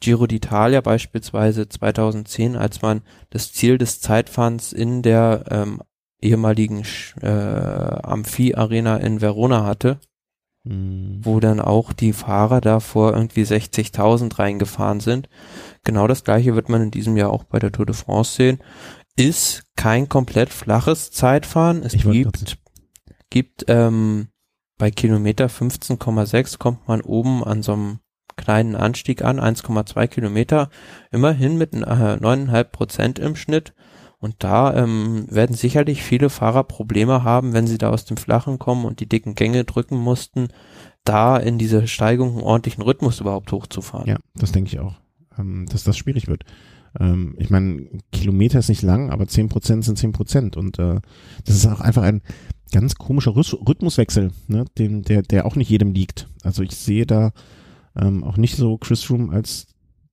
Giro 0.00 0.24
d'Italia 0.24 0.82
beispielsweise 0.82 1.68
2010, 1.68 2.56
als 2.56 2.82
man 2.82 3.02
das 3.30 3.52
Ziel 3.52 3.78
des 3.78 4.00
Zeitfahrens 4.00 4.72
in 4.72 5.02
der 5.02 5.44
ähm, 5.50 5.82
ehemaligen 6.20 6.84
äh, 7.22 7.26
Amphi-Arena 7.26 8.98
in 8.98 9.22
Verona 9.22 9.64
hatte, 9.64 9.98
mhm. 10.64 11.20
wo 11.22 11.40
dann 11.40 11.58
auch 11.58 11.94
die 11.94 12.12
Fahrer 12.12 12.60
da 12.60 12.80
vor 12.80 13.14
irgendwie 13.14 13.44
60.000 13.44 14.38
reingefahren 14.38 15.00
sind. 15.00 15.30
Genau 15.84 16.06
das 16.06 16.22
gleiche 16.22 16.54
wird 16.54 16.68
man 16.68 16.82
in 16.82 16.90
diesem 16.90 17.16
Jahr 17.16 17.30
auch 17.30 17.44
bei 17.44 17.58
der 17.58 17.72
Tour 17.72 17.86
de 17.86 17.94
France 17.94 18.36
sehen. 18.36 18.58
Ist 19.16 19.64
kein 19.74 20.08
komplett 20.08 20.50
flaches 20.50 21.10
Zeitfahren. 21.10 21.82
Es 21.82 21.94
ich 21.94 22.02
gibt 22.02 22.58
gibt 23.30 23.64
ähm, 23.68 24.28
bei 24.78 24.90
Kilometer 24.90 25.46
15,6 25.46 26.58
kommt 26.58 26.86
man 26.86 27.00
oben 27.00 27.44
an 27.44 27.62
so 27.62 27.72
einem 27.72 27.98
kleinen 28.36 28.76
Anstieg 28.76 29.22
an, 29.22 29.40
1,2 29.40 30.06
Kilometer, 30.06 30.70
immerhin 31.10 31.58
mit 31.58 31.74
äh, 31.74 32.64
Prozent 32.64 33.18
im 33.18 33.36
Schnitt. 33.36 33.74
Und 34.20 34.36
da 34.38 34.74
ähm, 34.74 35.26
werden 35.30 35.54
sicherlich 35.54 36.02
viele 36.02 36.28
Fahrer 36.28 36.64
Probleme 36.64 37.22
haben, 37.22 37.52
wenn 37.52 37.66
sie 37.66 37.78
da 37.78 37.90
aus 37.90 38.04
dem 38.04 38.16
Flachen 38.16 38.58
kommen 38.58 38.84
und 38.84 39.00
die 39.00 39.08
dicken 39.08 39.34
Gänge 39.34 39.64
drücken 39.64 39.96
mussten, 39.96 40.48
da 41.04 41.36
in 41.36 41.58
diese 41.58 41.86
Steigung 41.86 42.32
einen 42.32 42.42
ordentlichen 42.42 42.82
Rhythmus 42.82 43.20
überhaupt 43.20 43.52
hochzufahren. 43.52 44.08
Ja, 44.08 44.18
das 44.34 44.52
denke 44.52 44.68
ich 44.68 44.80
auch, 44.80 44.96
ähm, 45.38 45.66
dass 45.70 45.84
das 45.84 45.96
schwierig 45.96 46.26
wird. 46.26 46.44
Ähm, 46.98 47.36
ich 47.38 47.50
meine, 47.50 47.86
Kilometer 48.10 48.58
ist 48.58 48.68
nicht 48.68 48.82
lang, 48.82 49.10
aber 49.10 49.28
zehn 49.28 49.48
Prozent 49.48 49.84
sind 49.84 49.98
zehn 49.98 50.12
Prozent 50.12 50.56
und 50.56 50.78
äh, 50.78 51.00
das 51.44 51.54
ist 51.54 51.66
auch 51.66 51.80
einfach 51.80 52.02
ein, 52.02 52.22
ganz 52.72 52.94
komischer 52.96 53.34
Rhythmuswechsel, 53.34 54.32
ne, 54.46 54.64
dem, 54.78 55.02
der, 55.02 55.22
der 55.22 55.46
auch 55.46 55.56
nicht 55.56 55.70
jedem 55.70 55.92
liegt. 55.92 56.28
Also 56.42 56.62
ich 56.62 56.76
sehe 56.76 57.06
da 57.06 57.32
ähm, 57.96 58.24
auch 58.24 58.36
nicht 58.36 58.56
so 58.56 58.78
Chris 58.78 59.10
Room 59.10 59.30
als 59.30 59.66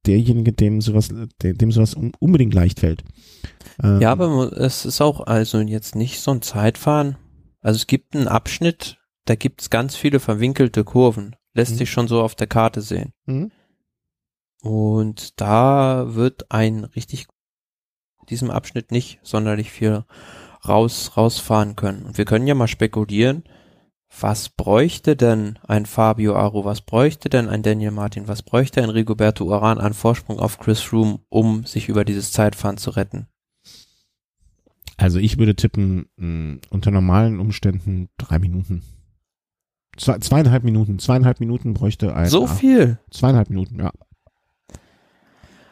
derjenige, 0.05 0.53
dem 0.53 0.81
sowas, 0.81 1.09
dem 1.41 1.71
sowas 1.71 1.95
unbedingt 2.19 2.53
leicht 2.53 2.79
fällt. 2.79 3.03
Ähm, 3.81 4.01
ja, 4.01 4.11
aber 4.11 4.53
es 4.53 4.85
ist 4.85 5.01
auch 5.01 5.21
also 5.21 5.59
jetzt 5.59 5.95
nicht 5.95 6.19
so 6.19 6.31
ein 6.31 6.41
Zeitfahren. 6.41 7.17
Also 7.61 7.77
es 7.77 7.87
gibt 7.87 8.15
einen 8.15 8.27
Abschnitt, 8.27 8.97
da 9.25 9.35
gibt 9.35 9.61
es 9.61 9.69
ganz 9.69 9.95
viele 9.95 10.19
verwinkelte 10.19 10.83
Kurven. 10.83 11.35
Lässt 11.53 11.73
mhm. 11.73 11.77
sich 11.77 11.91
schon 11.91 12.07
so 12.07 12.21
auf 12.21 12.35
der 12.35 12.47
Karte 12.47 12.81
sehen. 12.81 13.13
Mhm. 13.25 13.51
Und 14.61 15.39
da 15.41 16.15
wird 16.15 16.51
ein 16.51 16.83
richtig 16.83 17.27
diesem 18.29 18.49
Abschnitt 18.49 18.91
nicht 18.91 19.19
sonderlich 19.21 19.71
viel 19.71 20.03
raus, 20.67 21.11
rausfahren 21.17 21.75
können. 21.75 22.03
Und 22.03 22.17
wir 22.17 22.25
können 22.25 22.47
ja 22.47 22.55
mal 22.55 22.67
spekulieren, 22.67 23.43
was 24.19 24.49
bräuchte 24.49 25.15
denn 25.15 25.59
ein 25.67 25.85
Fabio 25.85 26.35
Aru, 26.35 26.63
was 26.63 26.81
bräuchte 26.81 27.29
denn 27.29 27.49
ein 27.49 27.63
Daniel 27.63 27.91
Martin, 27.91 28.27
was 28.27 28.43
bräuchte 28.43 28.81
ein 28.81 28.89
Rigoberto 28.89 29.45
Uran 29.45 29.77
an 29.77 29.93
Vorsprung 29.93 30.39
auf 30.39 30.59
Chris 30.59 30.81
Froome, 30.81 31.19
um 31.29 31.65
sich 31.65 31.89
über 31.89 32.05
dieses 32.05 32.31
Zeitfahren 32.31 32.77
zu 32.77 32.91
retten? 32.91 33.27
Also 34.97 35.19
ich 35.19 35.37
würde 35.37 35.55
tippen, 35.55 36.07
mh, 36.15 36.59
unter 36.69 36.91
normalen 36.91 37.39
Umständen 37.39 38.09
drei 38.17 38.39
Minuten. 38.39 38.83
Zwei, 39.97 40.19
zweieinhalb 40.19 40.63
Minuten, 40.63 40.99
zweieinhalb 40.99 41.39
Minuten 41.39 41.73
bräuchte 41.73 42.15
ein. 42.15 42.27
So 42.27 42.47
viel? 42.47 42.99
Zweieinhalb 43.11 43.49
Minuten, 43.49 43.79
ja. 43.79 43.91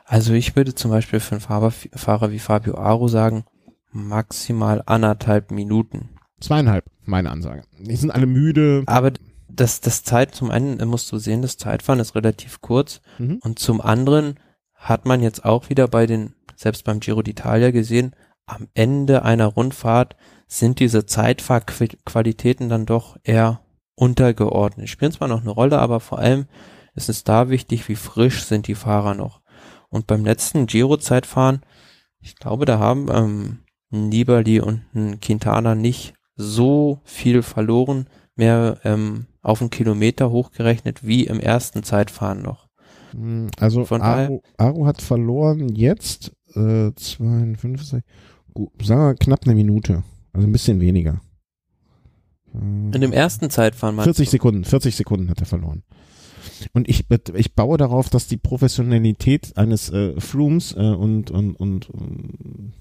Also 0.06 0.34
ich 0.34 0.56
würde 0.56 0.76
zum 0.76 0.92
Beispiel 0.92 1.20
für 1.20 1.36
einen 1.36 1.42
Fahrer, 1.42 1.72
Fahrer 1.72 2.32
wie 2.32 2.40
Fabio 2.40 2.76
Aru 2.78 3.08
sagen, 3.08 3.46
maximal 3.94 4.84
anderthalb 4.86 5.52
Minuten. 5.52 6.10
Zweieinhalb, 6.40 6.86
meine 7.06 7.32
Ansage. 7.32 7.64
Die 7.80 7.96
sind 7.96 8.12
alle 8.12 8.26
müde. 8.26 8.84
Aber 8.86 9.12
das, 9.48 9.82
das 9.82 10.04
Zeit, 10.04 10.36
zum 10.36 10.52
einen 10.52 10.86
musst 10.88 11.12
du 11.12 11.18
sehen, 11.18 11.42
das 11.42 11.58
Zeitfahren 11.58 12.00
ist 12.00 12.16
relativ 12.16 12.62
kurz 12.62 13.02
mhm. 13.18 13.40
und 13.42 13.60
zum 13.60 13.82
anderen 13.82 14.40
hat 14.74 15.06
man 15.06 15.22
jetzt 15.22 15.46
auch 15.46 15.70
wieder 15.70 15.88
bei 15.88 16.06
den, 16.06 16.36
selbst 16.56 16.84
beim 16.84 17.00
Giro 17.00 17.22
d'Italia 17.22 17.72
gesehen, 17.72 18.16
am 18.46 18.68
Ende 18.74 19.24
einer 19.24 19.46
Rundfahrt 19.46 20.16
sind 20.48 20.80
diese 20.80 21.06
Zeitfahrqualitäten 21.06 22.68
dann 22.68 22.86
doch 22.86 23.18
eher 23.24 23.62
untergeordnet. 23.96 24.90
Spielen 24.90 25.12
zwar 25.12 25.28
noch 25.28 25.42
eine 25.42 25.52
Rolle, 25.52 25.80
aber 25.80 26.00
vor 26.00 26.20
allem 26.20 26.48
ist 26.96 27.10
es 27.10 27.24
da 27.24 27.50
wichtig, 27.50 27.88
wie 27.88 27.96
frisch 27.96 28.44
sind 28.44 28.68
die 28.68 28.76
Fahrer 28.76 29.16
noch. 29.16 29.42
Und 29.90 30.08
beim 30.08 30.26
letzten 30.26 30.66
Giro-Zeitfahren, 30.66 31.62
ich 32.20 32.36
glaube, 32.36 32.66
da 32.66 32.80
haben 32.80 33.08
ähm, 33.12 33.60
Nibali 33.94 34.60
und 34.60 34.82
ein 34.94 35.20
Quintana 35.20 35.76
nicht 35.76 36.14
so 36.36 37.00
viel 37.04 37.44
verloren, 37.44 38.08
mehr 38.36 38.80
ähm, 38.84 39.28
auf 39.42 39.62
einen 39.62 39.70
Kilometer 39.70 40.32
hochgerechnet 40.32 41.06
wie 41.06 41.26
im 41.26 41.40
ersten 41.40 41.84
Zeitfahren 41.84 42.42
noch. 42.42 42.68
Hm, 43.12 43.50
also 43.60 43.86
Von 43.86 44.02
Aru, 44.02 44.42
Aru 44.58 44.86
hat 44.86 45.02
verloren 45.02 45.70
jetzt 45.70 46.32
äh, 46.56 46.92
52, 46.96 48.02
gut, 48.54 48.72
sagen 48.84 49.02
wir 49.02 49.16
knapp 49.16 49.42
eine 49.46 49.56
Minute, 49.56 50.04
also 50.34 50.48
ein 50.48 50.52
bisschen 50.52 50.80
weniger. 50.82 51.22
In 52.54 52.92
dem 52.92 53.12
ersten 53.12 53.50
Zeitfahren 53.50 54.00
40 54.00 54.30
Sekunden, 54.30 54.64
40 54.64 54.96
Sekunden 54.96 55.30
hat 55.30 55.40
er 55.40 55.48
verloren. 55.48 55.84
Und 56.74 56.88
ich, 56.88 57.06
ich 57.34 57.56
baue 57.56 57.78
darauf, 57.78 58.10
dass 58.10 58.28
die 58.28 58.38
Professionalität 58.38 59.58
eines 59.58 59.90
äh, 59.92 60.20
Frooms 60.20 60.74
äh, 60.74 60.80
und, 60.80 61.32
und, 61.32 61.56
und, 61.56 61.90
und 61.90 62.74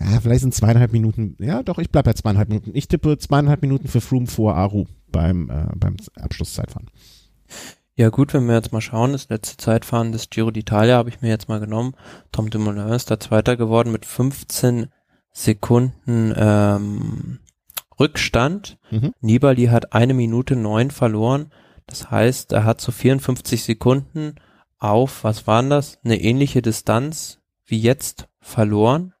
ja, 0.00 0.20
vielleicht 0.20 0.40
sind 0.40 0.54
zweieinhalb 0.54 0.92
Minuten. 0.92 1.36
Ja, 1.38 1.62
doch, 1.62 1.78
ich 1.78 1.90
bleibe 1.90 2.10
bei 2.10 2.14
zweieinhalb 2.14 2.48
Minuten. 2.48 2.70
Ich 2.74 2.88
tippe 2.88 3.18
zweieinhalb 3.18 3.62
Minuten 3.62 3.88
für 3.88 4.00
Froome 4.00 4.26
vor 4.26 4.56
Aru 4.56 4.86
beim, 5.10 5.50
äh, 5.50 5.66
beim 5.76 5.96
Abschlusszeitfahren. 6.16 6.90
Ja 7.94 8.08
gut, 8.08 8.32
wenn 8.32 8.46
wir 8.46 8.54
jetzt 8.54 8.72
mal 8.72 8.80
schauen, 8.80 9.12
das 9.12 9.28
letzte 9.28 9.58
Zeitfahren 9.58 10.12
des 10.12 10.30
Giro 10.30 10.48
d'Italia 10.48 10.94
habe 10.94 11.10
ich 11.10 11.20
mir 11.20 11.28
jetzt 11.28 11.48
mal 11.48 11.60
genommen. 11.60 11.94
Tom 12.32 12.48
Dumoulin 12.48 12.88
ist 12.88 13.10
da 13.10 13.20
Zweiter 13.20 13.56
geworden 13.56 13.92
mit 13.92 14.06
15 14.06 14.86
Sekunden 15.30 16.32
ähm, 16.34 17.40
Rückstand. 18.00 18.78
Mhm. 18.90 19.12
Nibali 19.20 19.66
hat 19.66 19.92
eine 19.92 20.14
Minute 20.14 20.56
neun 20.56 20.90
verloren. 20.90 21.52
Das 21.86 22.10
heißt, 22.10 22.52
er 22.52 22.64
hat 22.64 22.80
zu 22.80 22.92
so 22.92 22.96
54 22.96 23.62
Sekunden 23.62 24.36
auf, 24.78 25.22
was 25.22 25.46
waren 25.46 25.68
das, 25.68 25.98
eine 26.02 26.20
ähnliche 26.20 26.62
Distanz 26.62 27.40
wie 27.66 27.78
jetzt 27.78 28.28
verloren. 28.40 29.12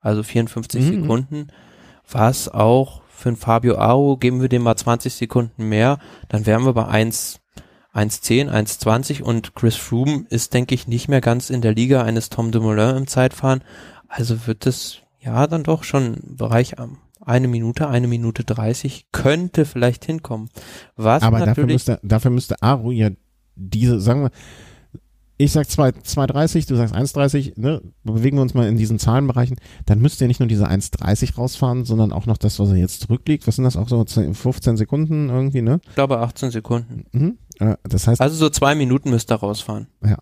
Also 0.00 0.22
54 0.22 0.82
mhm. 0.82 1.02
Sekunden, 1.02 1.48
was 2.10 2.48
auch 2.48 3.02
für 3.08 3.30
ein 3.30 3.36
Fabio 3.36 3.76
Aro, 3.76 4.16
geben 4.16 4.40
wir 4.40 4.48
dem 4.48 4.62
mal 4.62 4.76
20 4.76 5.12
Sekunden 5.12 5.68
mehr, 5.68 5.98
dann 6.28 6.46
wären 6.46 6.64
wir 6.64 6.72
bei 6.72 6.86
1, 6.86 7.40
1,10, 7.94 8.48
1,20 8.50 9.22
und 9.22 9.54
Chris 9.54 9.76
Froome 9.76 10.24
ist, 10.30 10.54
denke 10.54 10.74
ich, 10.74 10.88
nicht 10.88 11.08
mehr 11.08 11.20
ganz 11.20 11.50
in 11.50 11.60
der 11.60 11.74
Liga 11.74 12.02
eines 12.02 12.30
Tom 12.30 12.50
Dumoulin 12.50 12.96
im 12.96 13.06
Zeitfahren. 13.06 13.62
Also 14.08 14.46
wird 14.46 14.66
es 14.66 14.98
ja 15.20 15.46
dann 15.46 15.64
doch 15.64 15.84
schon 15.84 16.18
Bereich 16.22 16.76
eine 17.20 17.48
Minute, 17.48 17.88
eine 17.88 18.06
Minute 18.06 18.44
30 18.44 19.08
könnte 19.12 19.64
vielleicht 19.64 20.04
hinkommen. 20.04 20.48
Was 20.96 21.22
Aber 21.22 21.44
dafür 21.44 21.66
müsste, 21.66 22.00
dafür 22.02 22.30
müsste 22.30 22.62
Aru 22.62 22.90
ja 22.90 23.10
diese, 23.54 24.00
sagen 24.00 24.22
wir, 24.22 24.30
ich 25.40 25.52
sag 25.52 25.66
2,30, 25.66 26.68
du 26.68 26.76
sagst 26.76 26.94
1,30, 26.94 27.58
ne? 27.58 27.80
Bewegen 28.04 28.36
wir 28.36 28.42
uns 28.42 28.52
mal 28.52 28.68
in 28.68 28.76
diesen 28.76 28.98
Zahlenbereichen, 28.98 29.56
dann 29.86 29.98
müsste 29.98 30.26
er 30.26 30.28
nicht 30.28 30.38
nur 30.38 30.48
diese 30.48 30.68
1,30 30.68 31.36
rausfahren, 31.36 31.86
sondern 31.86 32.12
auch 32.12 32.26
noch 32.26 32.36
das, 32.36 32.58
was 32.58 32.68
er 32.68 32.76
jetzt 32.76 33.00
zurückliegt. 33.00 33.46
Was 33.46 33.56
sind 33.56 33.64
das 33.64 33.78
auch 33.78 33.88
so 33.88 34.04
15 34.04 34.76
Sekunden 34.76 35.30
irgendwie, 35.30 35.62
ne? 35.62 35.80
Ich 35.88 35.94
glaube 35.94 36.18
18 36.18 36.50
Sekunden. 36.50 37.06
Mhm. 37.12 37.38
Äh, 37.58 37.76
das 37.84 38.06
heißt. 38.06 38.20
Also 38.20 38.36
so 38.36 38.50
zwei 38.50 38.74
Minuten 38.74 39.08
müsste 39.08 39.32
er 39.32 39.38
rausfahren. 39.38 39.86
Ja. 40.04 40.18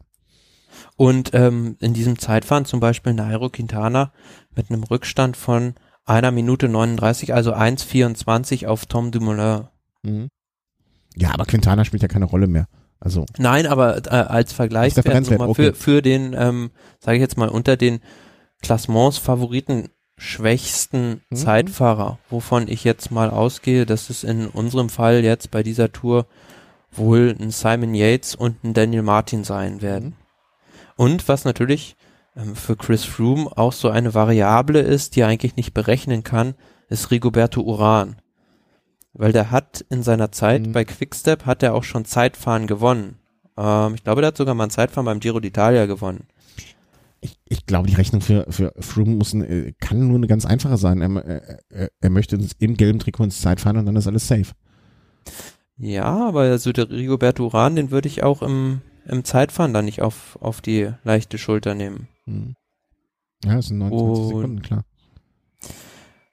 Und 0.97 1.31
ähm, 1.35 1.77
in 1.81 1.95
diesem 1.95 2.21
Zeitfahren 2.21 2.65
zum 2.65 2.79
Beispiel 2.79 3.13
Nairo 3.13 3.51
Quintana 3.51 4.13
mit 4.55 4.71
einem 4.71 4.85
Rückstand 4.85 5.37
von 5.37 5.75
einer 6.05 6.31
Minute 6.31 6.69
39, 6.69 7.35
also 7.35 7.53
1,24 7.55 8.69
auf 8.69 8.87
Tom 8.87 9.11
Dumoulin. 9.11 9.65
Mhm. 10.05 10.29
Ja, 11.17 11.35
aber 11.35 11.45
Quintana 11.45 11.85
spielt 11.85 12.03
ja 12.03 12.09
keine 12.09 12.27
Rolle 12.27 12.47
mehr. 12.47 12.69
Also 13.01 13.27
Nein, 13.39 13.67
aber 13.67 13.99
äh, 14.07 14.11
als 14.11 14.53
Vergleich 14.53 14.97
okay. 14.99 15.55
für, 15.55 15.75
für 15.75 16.03
den, 16.03 16.35
ähm, 16.37 16.71
sage 16.99 17.17
ich 17.17 17.21
jetzt 17.21 17.37
mal, 17.37 17.49
unter 17.49 17.77
den 17.77 18.01
Klassements 18.61 19.19
Favoriten 19.19 19.91
schwächsten 20.17 21.23
mhm. 21.31 21.37
Zeitfahrer, 21.37 22.19
wovon 22.29 22.67
ich 22.67 22.83
jetzt 22.83 23.11
mal 23.13 23.31
ausgehe, 23.31 23.87
dass 23.87 24.11
es 24.11 24.25
in 24.25 24.49
unserem 24.49 24.89
Fall 24.89 25.23
jetzt 25.23 25.53
bei 25.53 25.63
dieser 25.63 25.93
Tour 25.93 26.27
wohl 26.91 27.37
ein 27.39 27.51
Simon 27.51 27.95
Yates 27.95 28.35
und 28.35 28.65
ein 28.65 28.75
Daniel 28.75 29.03
Martin 29.03 29.45
sein 29.45 29.81
werden. 29.81 30.09
Mhm. 30.09 30.15
Und 30.97 31.29
was 31.29 31.45
natürlich 31.45 31.95
ähm, 32.37 32.57
für 32.57 32.75
Chris 32.75 33.05
Froome 33.05 33.49
auch 33.57 33.73
so 33.73 33.91
eine 33.91 34.15
Variable 34.15 34.81
ist, 34.81 35.15
die 35.15 35.21
er 35.21 35.29
eigentlich 35.29 35.55
nicht 35.55 35.73
berechnen 35.73 36.25
kann, 36.25 36.55
ist 36.89 37.13
Rigoberto 37.13 37.61
Uran 37.61 38.17
weil 39.19 39.33
der 39.33 39.51
hat 39.51 39.85
in 39.91 40.03
seiner 40.03 40.33
Zeit 40.33 40.67
mhm. 40.67 40.73
bei 40.73 40.85
Quickstep 40.85 41.45
hat 41.45 41.63
er 41.63 41.75
auch 41.75 41.85
schon 41.85 42.05
Zeitfahren 42.05 42.67
gewonnen. 42.67 43.17
Ähm, 43.59 43.95
ich 43.95 44.05
glaube, 44.05 44.23
der 44.23 44.29
hat 44.29 44.37
sogar 44.37 44.55
mal 44.55 44.65
ein 44.65 44.71
Zeitfahren 44.71 45.05
beim 45.05 45.21
Giro 45.21 45.39
d'Italia 45.39 45.87
gewonnen. 45.87 46.29
Ich, 47.21 47.37
ich 47.47 47.67
glaube, 47.67 47.89
die 47.89 47.97
Rechnung 47.97 48.21
für, 48.21 48.47
für 48.49 48.73
Froome 48.79 49.17
muss, 49.17 49.35
äh, 49.35 49.73
kann 49.81 50.07
nur 50.07 50.17
eine 50.17 50.29
ganz 50.29 50.47
einfache 50.47 50.77
sein. 50.77 51.03
Er, 51.03 51.25
er, 51.27 51.59
äh, 51.71 51.89
er 52.01 52.11
möchte 52.11 52.39
im 52.61 52.77
gelben 52.77 53.01
Trikot 53.01 53.25
ins 53.25 53.41
Zeitfahren 53.41 53.77
und 53.77 53.87
dann 53.87 53.97
ist 53.97 54.07
alles 54.07 54.29
safe. 54.29 54.53
Ja, 55.77 56.29
aber 56.29 56.43
also 56.43 56.71
der 56.71 56.89
Rigoberto 56.89 57.45
Uran, 57.45 57.75
den 57.75 57.91
würde 57.91 58.07
ich 58.07 58.23
auch 58.23 58.43
im, 58.43 58.83
im 59.05 59.25
Zeitfahren 59.25 59.75
dann 59.75 59.85
nicht 59.85 60.01
auf, 60.01 60.39
auf 60.41 60.61
die 60.61 60.93
leichte 61.03 61.39
Schulter 61.39 61.75
nehmen. 61.75 62.07
Mhm. 62.27 62.55
Ja, 63.45 63.59
es 63.59 63.67
sind 63.67 63.79
29 63.79 64.21
und 64.21 64.29
Sekunden, 64.29 64.63
klar. 64.63 64.85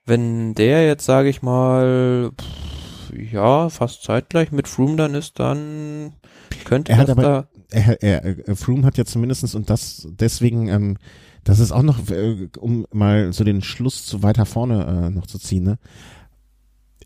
Wenn 0.05 0.53
der 0.53 0.85
jetzt, 0.85 1.05
sage 1.05 1.29
ich 1.29 1.41
mal, 1.41 2.31
pff, 2.39 2.74
ja, 3.19 3.69
fast 3.69 4.03
zeitgleich 4.03 4.51
mit 4.51 4.67
Froome 4.67 4.95
dann 4.95 5.15
ist, 5.15 5.39
dann 5.39 6.13
könnte 6.65 6.91
er 6.91 6.97
hat 6.97 7.09
aber, 7.09 7.21
da 7.21 7.47
er, 7.71 8.01
er, 8.03 8.47
er, 8.47 8.55
Froome 8.55 8.85
hat 8.85 8.97
ja 8.97 9.05
zumindestens 9.05 9.55
und 9.55 9.69
das 9.69 10.07
deswegen, 10.09 10.67
ähm, 10.67 10.97
das 11.43 11.59
ist 11.59 11.71
auch 11.71 11.83
noch, 11.83 12.09
äh, 12.09 12.49
um 12.57 12.85
mal 12.91 13.33
so 13.33 13.43
den 13.43 13.61
Schluss 13.61 14.05
zu 14.05 14.23
weiter 14.23 14.45
vorne 14.45 15.07
äh, 15.07 15.09
noch 15.09 15.27
zu 15.27 15.39
ziehen, 15.39 15.63
ne? 15.63 15.77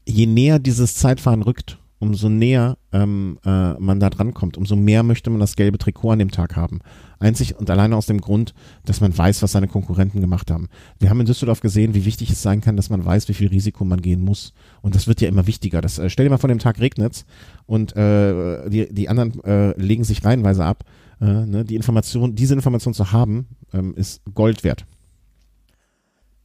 Je 0.05 0.25
näher 0.25 0.59
dieses 0.59 0.95
Zeitfahren 0.95 1.43
rückt, 1.43 1.77
umso 1.99 2.29
näher 2.29 2.77
ähm, 2.91 3.37
äh, 3.45 3.73
man 3.73 3.99
da 3.99 4.09
dran 4.09 4.33
kommt, 4.33 4.57
umso 4.57 4.75
mehr 4.75 5.03
möchte 5.03 5.29
man 5.29 5.39
das 5.39 5.55
gelbe 5.55 5.77
Trikot 5.77 6.11
an 6.11 6.19
dem 6.19 6.31
Tag 6.31 6.55
haben. 6.55 6.79
Einzig 7.19 7.57
und 7.57 7.69
alleine 7.69 7.97
aus 7.97 8.05
dem 8.05 8.21
Grund, 8.21 8.53
dass 8.85 9.01
man 9.01 9.15
weiß, 9.15 9.43
was 9.43 9.51
seine 9.51 9.67
Konkurrenten 9.67 10.21
gemacht 10.21 10.49
haben. 10.49 10.69
Wir 10.99 11.09
haben 11.09 11.19
in 11.19 11.25
Düsseldorf 11.25 11.59
gesehen, 11.59 11.93
wie 11.93 12.05
wichtig 12.05 12.31
es 12.31 12.41
sein 12.41 12.61
kann, 12.61 12.77
dass 12.77 12.89
man 12.89 13.03
weiß, 13.03 13.27
wie 13.27 13.33
viel 13.33 13.49
Risiko 13.49 13.83
man 13.83 14.01
gehen 14.01 14.21
muss. 14.21 14.53
Und 14.81 14.95
das 14.95 15.07
wird 15.07 15.19
ja 15.19 15.27
immer 15.27 15.45
wichtiger. 15.45 15.81
Das, 15.81 15.99
äh, 15.99 16.09
stell 16.09 16.25
dir 16.25 16.29
mal 16.29 16.37
vor, 16.37 16.47
dem 16.47 16.59
Tag 16.59 16.79
regnet's 16.79 17.25
und 17.65 17.95
äh, 17.95 18.69
die, 18.69 18.93
die 18.93 19.09
anderen 19.09 19.43
äh, 19.43 19.79
legen 19.79 20.05
sich 20.05 20.23
reihenweise 20.23 20.63
ab. 20.63 20.85
Äh, 21.19 21.25
ne? 21.25 21.65
Die 21.65 21.75
Information, 21.75 22.35
diese 22.35 22.53
Information 22.53 22.93
zu 22.93 23.11
haben, 23.11 23.47
ähm, 23.73 23.93
ist 23.95 24.21
Gold 24.33 24.63
wert. 24.63 24.85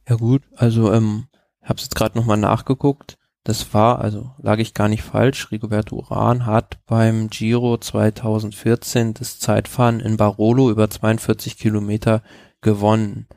Ja 0.07 0.17
gut, 0.17 0.43
also 0.55 0.91
ähm, 0.91 1.25
habe 1.63 1.79
jetzt 1.79 1.95
gerade 1.95 2.17
nochmal 2.17 2.37
nachgeguckt. 2.37 3.17
Das 3.45 3.75
war, 3.75 3.99
also 4.01 4.31
lag 4.41 4.57
ich 4.57 4.73
gar 4.73 4.89
nicht 4.89 5.03
falsch, 5.03 5.51
Rigoberto 5.51 5.95
Uran 5.97 6.47
hat 6.47 6.79
beim 6.87 7.29
Giro 7.29 7.77
2014 7.77 9.13
das 9.13 9.39
Zeitfahren 9.39 9.99
in 9.99 10.17
Barolo 10.17 10.71
über 10.71 10.89
42 10.89 11.55
Kilometer 11.55 12.23
gewonnen. 12.61 13.27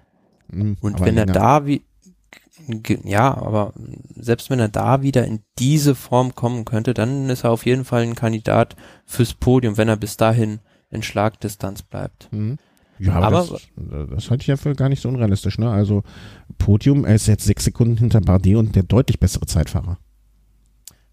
Mhm, 0.50 0.78
Und 0.80 1.00
wenn 1.00 1.16
länger. 1.16 1.28
er 1.28 1.34
da 1.34 1.66
wie, 1.66 1.82
ja, 3.04 3.36
aber 3.36 3.74
selbst 4.16 4.48
wenn 4.48 4.60
er 4.60 4.70
da 4.70 5.02
wieder 5.02 5.26
in 5.26 5.40
diese 5.58 5.94
Form 5.94 6.34
kommen 6.34 6.64
könnte, 6.64 6.94
dann 6.94 7.28
ist 7.28 7.44
er 7.44 7.50
auf 7.50 7.66
jeden 7.66 7.84
Fall 7.84 8.00
ein 8.00 8.14
Kandidat 8.14 8.76
fürs 9.04 9.34
Podium, 9.34 9.76
wenn 9.76 9.88
er 9.88 9.96
bis 9.96 10.16
dahin 10.16 10.60
in 10.90 11.02
Schlagdistanz 11.02 11.82
bleibt. 11.82 12.28
Mhm. 12.32 12.56
Ja, 12.98 13.14
aber, 13.14 13.26
aber 13.26 13.58
das, 13.76 14.10
das 14.10 14.30
halte 14.30 14.42
ich 14.42 14.48
ja 14.48 14.56
für 14.56 14.74
gar 14.74 14.88
nicht 14.88 15.02
so 15.02 15.08
unrealistisch. 15.08 15.58
Ne? 15.58 15.70
Also 15.70 16.02
Podium, 16.58 17.04
er 17.04 17.14
ist 17.14 17.26
jetzt 17.26 17.44
sechs 17.44 17.64
Sekunden 17.64 17.96
hinter 17.96 18.20
Bardet 18.20 18.56
und 18.56 18.74
der 18.76 18.82
deutlich 18.82 19.20
bessere 19.20 19.46
Zeitfahrer. 19.46 19.98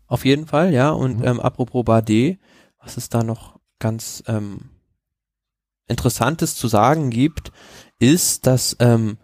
Auf 0.07 0.25
jeden 0.25 0.45
Fall, 0.45 0.73
ja. 0.73 0.89
Und 0.89 1.19
mhm. 1.19 1.25
ähm, 1.25 1.39
apropos 1.39 1.85
Bardet, 1.85 2.39
was 2.79 2.97
es 2.97 3.09
da 3.09 3.23
noch 3.23 3.59
ganz 3.79 4.23
ähm, 4.27 4.69
Interessantes 5.87 6.55
zu 6.55 6.67
sagen 6.67 7.09
gibt, 7.09 7.51
ist, 7.99 8.47
dass 8.47 8.75
ähm, 8.79 9.17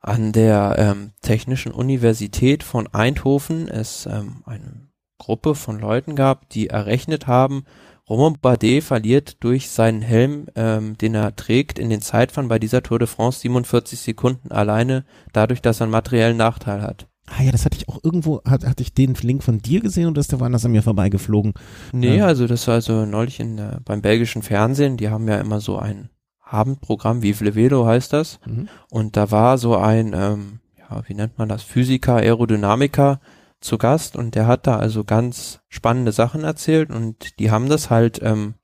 an 0.00 0.32
der 0.32 0.74
ähm, 0.78 1.12
Technischen 1.22 1.72
Universität 1.72 2.64
von 2.64 2.88
Eindhoven 2.92 3.68
es 3.68 4.06
ähm, 4.06 4.42
eine 4.46 4.88
Gruppe 5.18 5.54
von 5.54 5.78
Leuten 5.78 6.16
gab, 6.16 6.48
die 6.50 6.68
errechnet 6.68 7.28
haben, 7.28 7.64
Romain 8.12 8.38
Bardet 8.42 8.84
verliert 8.84 9.42
durch 9.42 9.70
seinen 9.70 10.02
Helm, 10.02 10.46
ähm, 10.54 10.98
den 10.98 11.14
er 11.14 11.34
trägt, 11.34 11.78
in 11.78 11.88
den 11.88 12.02
Zeitfahren 12.02 12.48
bei 12.48 12.58
dieser 12.58 12.82
Tour 12.82 12.98
de 12.98 13.08
France 13.08 13.40
47 13.40 13.98
Sekunden 13.98 14.52
alleine, 14.52 15.06
dadurch, 15.32 15.62
dass 15.62 15.80
er 15.80 15.84
einen 15.84 15.92
materiellen 15.92 16.36
Nachteil 16.36 16.82
hat. 16.82 17.06
Ah 17.26 17.42
ja, 17.42 17.52
das 17.52 17.64
hatte 17.64 17.78
ich 17.78 17.88
auch 17.88 18.00
irgendwo, 18.02 18.42
hat, 18.44 18.66
hatte 18.66 18.82
ich 18.82 18.92
den 18.92 19.14
Link 19.14 19.42
von 19.42 19.60
dir 19.60 19.80
gesehen 19.80 20.08
oder 20.08 20.20
ist 20.20 20.30
der 20.30 20.40
woanders 20.40 20.66
an 20.66 20.72
mir 20.72 20.82
vorbeigeflogen? 20.82 21.54
Nee, 21.92 22.18
ähm. 22.18 22.24
also 22.24 22.46
das 22.46 22.66
war 22.68 22.74
also 22.74 23.06
neulich 23.06 23.40
in, 23.40 23.56
äh, 23.56 23.78
beim 23.82 24.02
belgischen 24.02 24.42
Fernsehen, 24.42 24.98
die 24.98 25.08
haben 25.08 25.26
ja 25.26 25.38
immer 25.38 25.60
so 25.60 25.78
ein 25.78 26.10
Abendprogramm, 26.44 27.22
wie 27.22 27.32
Vlevedo 27.32 27.86
heißt 27.86 28.12
das. 28.12 28.40
Mhm. 28.44 28.68
Und 28.90 29.16
da 29.16 29.30
war 29.30 29.56
so 29.56 29.74
ein, 29.76 30.12
ähm, 30.14 30.60
ja, 30.78 31.02
wie 31.06 31.14
nennt 31.14 31.38
man 31.38 31.48
das, 31.48 31.62
Physiker, 31.62 32.16
Aerodynamiker, 32.16 33.20
zu 33.62 33.78
Gast 33.78 34.16
und 34.16 34.34
der 34.34 34.46
hat 34.46 34.66
da 34.66 34.76
also 34.76 35.04
ganz 35.04 35.60
spannende 35.68 36.12
Sachen 36.12 36.44
erzählt 36.44 36.90
und 36.90 37.38
die 37.38 37.50
haben 37.50 37.68
das 37.68 37.90
halt 37.90 38.20
ähm, 38.22 38.54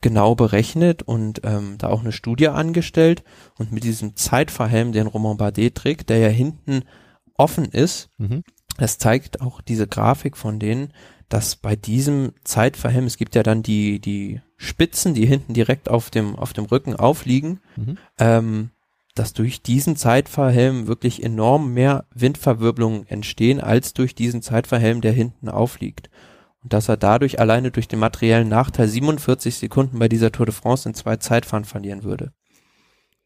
genau 0.00 0.34
berechnet 0.34 1.02
und 1.02 1.40
ähm, 1.44 1.76
da 1.78 1.88
auch 1.88 2.02
eine 2.02 2.12
Studie 2.12 2.48
angestellt 2.48 3.24
und 3.58 3.72
mit 3.72 3.84
diesem 3.84 4.16
Zeitverhelm, 4.16 4.92
den 4.92 5.06
Romain 5.06 5.38
Bardet 5.38 5.76
trägt, 5.76 6.10
der 6.10 6.18
ja 6.18 6.28
hinten 6.28 6.82
offen 7.36 7.64
ist, 7.64 8.10
mhm. 8.18 8.42
das 8.76 8.98
zeigt 8.98 9.40
auch 9.40 9.60
diese 9.60 9.86
Grafik 9.86 10.36
von 10.36 10.58
denen, 10.58 10.92
dass 11.28 11.56
bei 11.56 11.74
diesem 11.74 12.32
Zeitverhelm, 12.44 13.06
es 13.06 13.16
gibt 13.16 13.34
ja 13.34 13.42
dann 13.42 13.62
die, 13.62 13.98
die 13.98 14.42
Spitzen, 14.56 15.14
die 15.14 15.26
hinten 15.26 15.54
direkt 15.54 15.88
auf 15.88 16.10
dem, 16.10 16.36
auf 16.36 16.52
dem 16.52 16.66
Rücken 16.66 16.94
aufliegen, 16.94 17.60
mhm. 17.76 17.98
ähm, 18.18 18.70
dass 19.14 19.32
durch 19.32 19.62
diesen 19.62 19.96
Zeitverhelm 19.96 20.88
wirklich 20.88 21.22
enorm 21.22 21.72
mehr 21.72 22.06
Windverwirbelungen 22.14 23.06
entstehen, 23.06 23.60
als 23.60 23.94
durch 23.94 24.14
diesen 24.14 24.42
Zeitverhelm, 24.42 25.00
der 25.00 25.12
hinten 25.12 25.48
aufliegt. 25.48 26.10
Und 26.62 26.72
dass 26.72 26.88
er 26.88 26.96
dadurch 26.96 27.38
alleine 27.38 27.70
durch 27.70 27.86
den 27.86 28.00
materiellen 28.00 28.48
Nachteil 28.48 28.88
47 28.88 29.54
Sekunden 29.54 29.98
bei 29.98 30.08
dieser 30.08 30.32
Tour 30.32 30.46
de 30.46 30.54
France 30.54 30.88
in 30.88 30.94
zwei 30.94 31.16
Zeitfahren 31.16 31.64
verlieren 31.64 32.02
würde. 32.02 32.32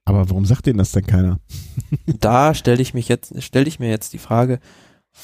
Aber 0.05 0.29
warum 0.29 0.45
sagt 0.45 0.67
denen 0.67 0.79
das 0.79 0.93
denn 0.93 1.07
keiner? 1.07 1.41
da 2.07 2.55
stelle 2.55 2.83
ich 2.83 2.95
mich 2.95 3.09
jetzt, 3.09 3.43
stelle 3.43 3.69
ich 3.69 3.79
mir 3.79 3.89
jetzt 3.89 4.13
die 4.13 4.19
Frage, 4.19 4.59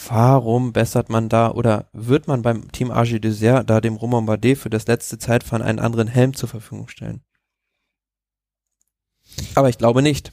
warum 0.09 0.73
bessert 0.73 1.11
man 1.11 1.29
da 1.29 1.51
oder 1.51 1.89
wird 1.93 2.27
man 2.27 2.43
beim 2.43 2.71
Team 2.73 2.91
AG 2.91 3.19
Dessert 3.19 3.69
da 3.69 3.81
dem 3.81 3.97
Romain 3.97 4.27
Bardet 4.27 4.59
für 4.59 4.71
das 4.71 4.87
letzte 4.87 5.19
Zeitfahren 5.19 5.63
einen 5.63 5.79
anderen 5.79 6.09
Helm 6.09 6.35
zur 6.35 6.49
Verfügung 6.49 6.89
stellen? 6.89 7.23
Aber 9.55 9.69
ich 9.69 9.79
glaube 9.79 10.03
nicht. 10.03 10.33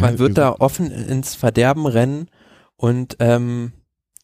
Man 0.00 0.18
wird 0.18 0.38
da 0.38 0.52
offen 0.52 0.90
ins 0.90 1.34
Verderben 1.34 1.86
rennen 1.86 2.28
und 2.76 3.16
ähm, 3.20 3.72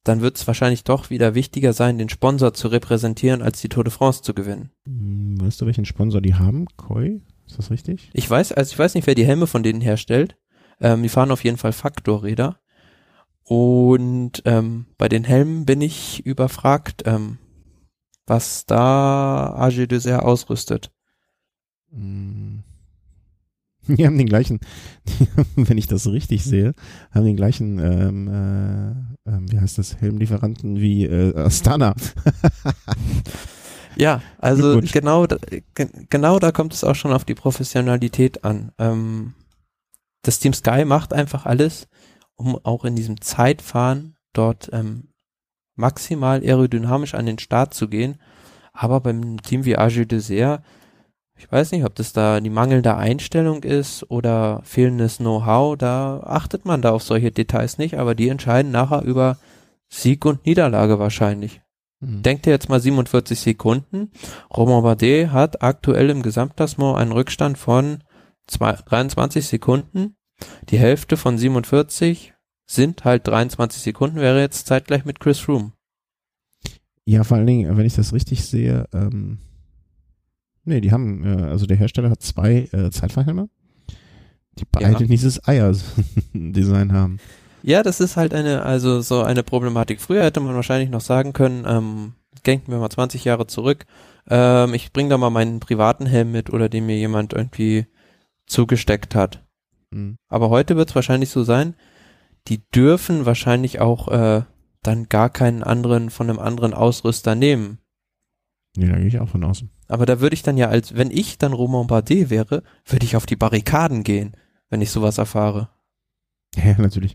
dann 0.05 0.21
wird 0.21 0.37
es 0.37 0.47
wahrscheinlich 0.47 0.85
doch 0.85 1.11
wieder 1.11 1.35
wichtiger 1.35 1.73
sein, 1.73 1.99
den 1.99 2.09
Sponsor 2.09 2.55
zu 2.55 2.69
repräsentieren, 2.69 3.43
als 3.43 3.61
die 3.61 3.69
Tour 3.69 3.85
de 3.85 3.93
France 3.93 4.23
zu 4.23 4.35
gewinnen. 4.35 4.71
Hm, 4.85 5.41
weißt 5.41 5.61
du, 5.61 5.67
welchen 5.67 5.85
Sponsor 5.85 6.21
die 6.21 6.35
haben? 6.35 6.67
Koi? 6.77 7.21
Ist 7.47 7.59
das 7.59 7.71
richtig? 7.71 8.11
Ich 8.13 8.29
weiß, 8.29 8.53
also 8.53 8.73
ich 8.73 8.79
weiß 8.79 8.95
nicht, 8.95 9.07
wer 9.07 9.15
die 9.15 9.27
Helme 9.27 9.47
von 9.47 9.63
denen 9.63 9.81
herstellt. 9.81 10.37
Ähm, 10.81 11.03
die 11.03 11.09
fahren 11.09 11.31
auf 11.31 11.45
jeden 11.45 11.59
Fall 11.59 11.73
Faktorräder. 11.73 12.59
Und 13.45 14.43
ähm, 14.45 14.87
bei 14.99 15.09
den 15.09 15.25
Helmen 15.25 15.67
bin 15.67 15.81
ich 15.81 16.25
überfragt, 16.25 17.03
ähm, 17.07 17.39
was 18.27 18.67
da 18.67 19.55
AG 19.57 19.87
Dessert 19.87 20.23
ausrüstet. 20.23 20.93
Mm. 21.91 22.61
Die 23.89 24.07
haben 24.07 24.19
den 24.19 24.29
gleichen, 24.29 24.61
wenn 25.57 25.79
ich 25.79 25.89
das 25.89 26.07
richtig 26.07 26.45
sehe, 26.45 26.75
haben 27.11 27.25
den 27.25 27.37
gleichen, 27.37 27.79
ähm, 27.79 28.29
äh, 28.29 29.31
äh, 29.31 29.39
wie 29.51 29.61
heißt 29.61 29.79
das, 29.79 29.97
Helmlieferanten 29.97 30.81
wie 30.81 31.05
äh, 31.05 31.37
Astana. 31.37 31.95
ja, 33.97 34.23
also 34.39 34.81
genau, 34.81 35.27
da, 35.27 35.37
genau 36.09 36.39
da 36.39 36.53
kommt 36.53 36.75
es 36.75 36.85
auch 36.85 36.95
schon 36.95 37.13
auf 37.13 37.25
die 37.25 37.35
Professionalität 37.35 38.45
an. 38.45 38.71
Ähm, 38.79 39.35
das 40.23 40.39
Team 40.39 40.53
Sky 40.53 40.85
macht 40.85 41.13
einfach 41.13 41.47
alles, 41.47 41.89
um 42.37 42.57
auch 42.63 42.85
in 42.85 42.95
diesem 42.95 43.21
Zeitfahren 43.21 44.17
dort 44.33 44.71
ähm, 44.73 45.09
maximal 45.75 46.41
aerodynamisch 46.41 47.15
an 47.15 47.27
den 47.27 47.41
Start 47.41 47.75
zu 47.75 47.89
gehen. 47.89 48.21
Aber 48.73 49.01
beim 49.01 49.43
Team 49.43 49.65
wie 49.65 49.77
Agile 49.77 50.07
Dessert 50.07 50.63
ich 51.43 51.51
weiß 51.51 51.73
nicht, 51.73 51.85
ob 51.85 51.97
das 51.97 52.13
da 52.13 52.41
die 52.41 52.51
mangelnde 52.51 52.97
Einstellung 52.97 53.65
ist 53.65 54.09
oder 54.09 54.61
fehlendes 54.63 55.17
Know-how, 55.19 55.77
da 55.77 56.21
achtet 56.21 56.65
man 56.65 56.83
da 56.83 56.93
auf 56.93 57.03
solche 57.03 57.33
Details 57.33 57.79
nicht, 57.79 57.99
aber 57.99 58.15
die 58.15 58.29
entscheiden 58.29 58.71
nachher 58.71 59.03
über 59.03 59.39
Sieg 59.89 60.25
und 60.25 60.47
Niederlage 60.47 61.01
wahrscheinlich. 61.01 61.61
Mhm. 61.99 62.23
Denkt 62.23 62.47
ihr 62.47 62.53
jetzt 62.53 62.69
mal 62.69 62.81
47 62.81 63.41
Sekunden. 63.41 64.13
Romain 64.57 64.85
Bardet 64.85 65.33
hat 65.33 65.63
aktuell 65.63 66.11
im 66.11 66.23
Gesamtklassement 66.23 66.97
einen 66.97 67.11
Rückstand 67.11 67.59
von 67.59 68.05
23 68.47 69.45
Sekunden. 69.45 70.15
Die 70.71 70.79
Hälfte 70.79 71.17
von 71.17 71.39
47 71.39 72.35
sind 72.67 73.05
halt 73.05 73.27
23 73.27 73.83
Sekunden, 73.83 74.21
wäre 74.21 74.41
jetzt 74.41 74.69
zeitgleich 74.69 75.05
mit 75.05 75.19
Chris 75.19 75.41
Froome. 75.41 75.73
Ja, 77.05 77.25
vor 77.25 77.37
allen 77.37 77.49
Dingen, 77.49 77.77
wenn 77.77 77.85
ich 77.85 77.97
das 77.97 78.13
richtig 78.13 78.45
sehe, 78.45 78.89
ähm, 78.93 79.39
Nee, 80.65 80.81
die 80.81 80.93
haben, 80.93 81.25
äh, 81.25 81.43
also 81.43 81.67
der 81.67 81.77
Hersteller 81.77 82.11
hat 82.11 82.23
zwei 82.23 82.69
äh, 82.73 82.91
Zeitfahrhelme, 82.91 83.49
die 84.59 84.65
beide 84.71 84.93
ja. 84.93 85.07
dieses 85.07 85.47
Eier-Design 85.47 86.93
haben. 86.93 87.19
Ja, 87.63 87.83
das 87.83 88.01
ist 88.01 88.17
halt 88.17 88.35
eine, 88.35 88.63
also 88.63 89.01
so 89.01 89.23
eine 89.23 89.43
Problematik. 89.43 90.01
Früher 90.01 90.25
hätte 90.25 90.41
man 90.41 90.55
wahrscheinlich 90.55 90.91
noch 90.91 91.01
sagen 91.01 91.33
können, 91.33 91.65
ähm, 91.67 92.15
denken 92.47 92.73
wir 92.73 92.79
mal 92.79 92.91
20 92.91 93.25
Jahre 93.25 93.47
zurück, 93.47 93.87
ähm, 94.29 94.75
ich 94.75 94.93
bring 94.93 95.09
da 95.09 95.19
mal 95.19 95.31
meinen 95.31 95.61
privaten 95.61 96.07
Helm 96.07 96.33
mit 96.33 96.51
oder 96.51 96.69
den 96.69 96.87
mir 96.87 96.97
jemand 96.97 97.33
irgendwie 97.33 97.87
zugesteckt 98.47 99.15
hat. 99.15 99.45
Mhm. 99.91 100.17
Aber 100.29 100.51
heute 100.51 100.77
wird 100.77 100.91
es 100.91 100.95
wahrscheinlich 100.95 101.31
so 101.31 101.45
sein, 101.45 101.75
die 102.49 102.69
dürfen 102.71 103.27
wahrscheinlich 103.27 103.81
auch 103.81 104.09
äh, 104.09 104.43
dann 104.83 105.09
gar 105.09 105.31
keinen 105.31 105.63
anderen 105.63 106.11
von 106.11 106.29
einem 106.29 106.39
anderen 106.39 106.75
Ausrüster 106.75 107.35
nehmen. 107.35 107.79
Nee, 108.77 108.89
da 108.89 108.97
gehe 108.97 109.07
ich 109.07 109.21
auch 109.21 109.29
von 109.29 109.45
außen. 109.45 109.71
Aber 109.89 110.07
da 110.07 110.21
würde 110.21 110.35
ich 110.35 110.43
dann 110.43 110.57
ja 110.57 110.69
als, 110.69 110.95
wenn 110.95 111.11
ich 111.11 111.39
dann 111.39 111.53
Romain 111.53 111.87
Bardet 111.87 112.31
wäre, 112.31 112.63
würde 112.87 113.05
ich 113.05 113.17
auf 113.17 113.27
die 113.27 113.37
Barrikaden 113.37 114.03
gehen, 114.03 114.33
wenn 114.71 114.81
ich 114.81 114.91
sowas 114.91 115.19
erfahre. 115.19 115.69
Ja, 116.57 116.81
natürlich. 116.81 117.15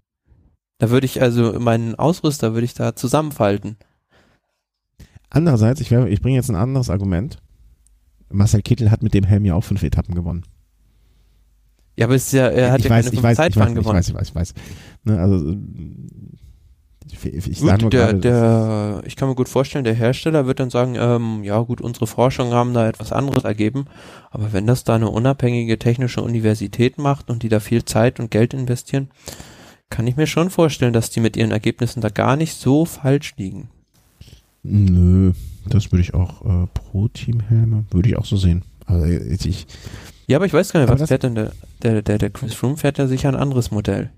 Da 0.77 0.91
würde 0.91 1.05
ich 1.05 1.21
also 1.21 1.59
meinen 1.59 1.95
Ausrüster 1.95 2.53
würde 2.53 2.65
ich 2.65 2.75
da 2.75 2.95
zusammenfalten. 2.95 3.77
Andererseits, 5.29 5.81
ich, 5.81 5.91
ich 5.91 6.21
bringe 6.21 6.35
jetzt 6.35 6.49
ein 6.49 6.55
anderes 6.55 6.89
Argument. 6.89 7.39
Marcel 8.29 8.61
Kittel 8.61 8.91
hat 8.91 9.01
mit 9.01 9.13
dem 9.13 9.23
Helm 9.23 9.45
ja 9.45 9.55
auch 9.55 9.63
fünf 9.63 9.81
Etappen 9.83 10.13
gewonnen. 10.13 10.43
Ja, 11.97 12.05
aber 12.05 12.15
ist 12.15 12.31
ja, 12.31 12.47
er 12.47 12.71
hat 12.71 12.79
ich 12.79 12.85
ja 12.85 12.91
weiß, 12.91 13.05
keine 13.05 13.15
ich 13.15 13.23
weiß, 13.23 13.37
Zeitfahren 13.37 13.71
ich 13.71 13.77
weiß, 13.77 13.83
gewonnen. 13.83 13.99
Ich 13.99 14.13
weiß, 14.13 14.27
ich 14.29 14.35
weiß, 14.35 14.51
ich 14.51 14.55
weiß. 14.55 14.63
Ne, 15.03 15.19
also 15.19 15.55
ich, 17.11 17.59
gut, 17.59 17.93
der, 17.93 18.13
gerade, 18.13 18.19
der, 18.19 19.01
ich 19.05 19.15
kann 19.15 19.29
mir 19.29 19.35
gut 19.35 19.49
vorstellen, 19.49 19.83
der 19.83 19.93
Hersteller 19.93 20.45
wird 20.47 20.59
dann 20.59 20.69
sagen, 20.69 20.95
ähm, 20.97 21.43
ja 21.43 21.59
gut, 21.59 21.81
unsere 21.81 22.07
Forschungen 22.07 22.53
haben 22.53 22.73
da 22.73 22.87
etwas 22.87 23.11
anderes 23.11 23.43
ergeben, 23.43 23.85
aber 24.31 24.53
wenn 24.53 24.67
das 24.67 24.83
da 24.83 24.95
eine 24.95 25.09
unabhängige 25.09 25.79
technische 25.79 26.21
Universität 26.21 26.97
macht 26.97 27.29
und 27.29 27.43
die 27.43 27.49
da 27.49 27.59
viel 27.59 27.85
Zeit 27.85 28.19
und 28.19 28.31
Geld 28.31 28.53
investieren, 28.53 29.09
kann 29.89 30.07
ich 30.07 30.17
mir 30.17 30.27
schon 30.27 30.49
vorstellen, 30.49 30.93
dass 30.93 31.09
die 31.09 31.19
mit 31.19 31.37
ihren 31.37 31.51
Ergebnissen 31.51 32.01
da 32.01 32.09
gar 32.09 32.35
nicht 32.35 32.55
so 32.55 32.85
falsch 32.85 33.35
liegen. 33.37 33.69
Nö, 34.63 35.31
das 35.65 35.91
würde 35.91 36.01
ich 36.01 36.13
auch 36.13 36.43
äh, 36.45 36.67
pro 36.73 37.07
Teamhelme, 37.07 37.85
würde 37.91 38.09
ich 38.09 38.17
auch 38.17 38.25
so 38.25 38.35
sehen. 38.35 38.63
Also 38.85 39.05
ich, 39.05 39.67
ja, 40.27 40.37
aber 40.37 40.45
ich 40.45 40.53
weiß 40.53 40.73
gar 40.73 40.81
nicht, 40.81 40.89
was 40.89 41.07
fährt 41.07 41.23
denn 41.23 41.35
der, 41.35 41.51
der, 41.81 42.01
der, 42.01 42.17
der 42.17 42.29
Chris 42.29 42.53
Froome 42.53 42.77
fährt 42.77 42.97
ja 42.97 43.07
sicher 43.07 43.29
ein 43.29 43.35
anderes 43.35 43.71
Modell. 43.71 44.11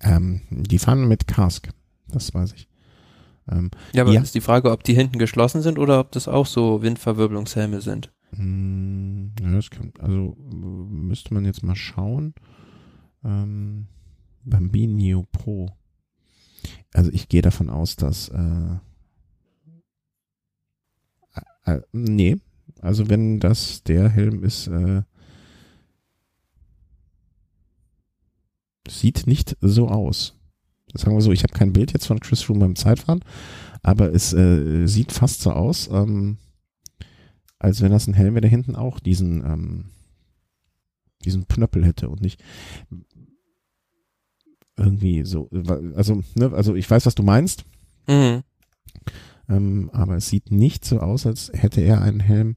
Ähm, 0.00 0.40
die 0.50 0.78
fahren 0.78 1.06
mit 1.06 1.28
Cask. 1.28 1.68
Das 2.12 2.32
weiß 2.32 2.52
ich. 2.52 2.68
Ähm, 3.50 3.70
ja, 3.92 4.02
aber 4.02 4.12
ja. 4.12 4.20
ist 4.20 4.34
die 4.34 4.40
Frage, 4.40 4.70
ob 4.70 4.84
die 4.84 4.94
hinten 4.94 5.18
geschlossen 5.18 5.62
sind 5.62 5.78
oder 5.78 5.98
ob 5.98 6.12
das 6.12 6.28
auch 6.28 6.46
so 6.46 6.82
Windverwirbelungshelme 6.82 7.80
sind. 7.80 8.12
Hm, 8.36 9.32
ja, 9.40 9.50
das 9.52 9.70
kann, 9.70 9.92
also 9.98 10.36
müsste 10.38 11.34
man 11.34 11.44
jetzt 11.44 11.62
mal 11.64 11.74
schauen. 11.74 12.34
Ähm, 13.24 13.88
Bambino 14.44 15.26
Pro. 15.32 15.70
Also 16.92 17.10
ich 17.10 17.28
gehe 17.28 17.42
davon 17.42 17.68
aus, 17.68 17.96
dass 17.96 18.28
äh, 18.28 18.76
äh, 21.64 21.80
nee, 21.92 22.36
also 22.80 23.08
wenn 23.08 23.40
das 23.40 23.82
der 23.84 24.08
Helm 24.08 24.42
ist, 24.42 24.66
äh, 24.68 25.02
sieht 28.88 29.26
nicht 29.26 29.56
so 29.60 29.88
aus. 29.88 30.38
Sagen 30.94 31.16
wir 31.16 31.22
so, 31.22 31.32
ich 31.32 31.42
habe 31.42 31.54
kein 31.54 31.72
Bild 31.72 31.92
jetzt 31.92 32.06
von 32.06 32.20
Chris 32.20 32.42
Froome 32.42 32.60
beim 32.60 32.76
Zeitfahren, 32.76 33.20
aber 33.82 34.12
es 34.12 34.32
äh, 34.32 34.86
sieht 34.86 35.12
fast 35.12 35.40
so 35.40 35.52
aus, 35.52 35.88
ähm, 35.90 36.36
als 37.58 37.80
wenn 37.80 37.92
das 37.92 38.06
ein 38.06 38.14
Helm 38.14 38.34
wäre, 38.34 38.42
der 38.42 38.50
hinten 38.50 38.76
auch 38.76 39.00
diesen, 39.00 39.44
ähm, 39.44 39.84
diesen 41.24 41.48
Knöppel 41.48 41.84
hätte 41.84 42.08
und 42.08 42.20
nicht 42.20 42.42
irgendwie 44.76 45.24
so, 45.24 45.48
also, 45.94 46.22
ne, 46.34 46.52
also 46.52 46.74
ich 46.74 46.90
weiß, 46.90 47.06
was 47.06 47.14
du 47.14 47.22
meinst. 47.22 47.64
Mhm. 48.08 48.42
Ähm, 49.48 49.90
aber 49.92 50.16
es 50.16 50.28
sieht 50.28 50.50
nicht 50.50 50.84
so 50.84 51.00
aus, 51.00 51.26
als 51.26 51.50
hätte 51.54 51.80
er 51.80 52.02
einen 52.02 52.20
Helm. 52.20 52.56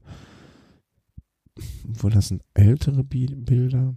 Obwohl 1.88 2.10
das 2.10 2.28
sind 2.28 2.42
ältere 2.54 3.04
Bilder. 3.04 3.96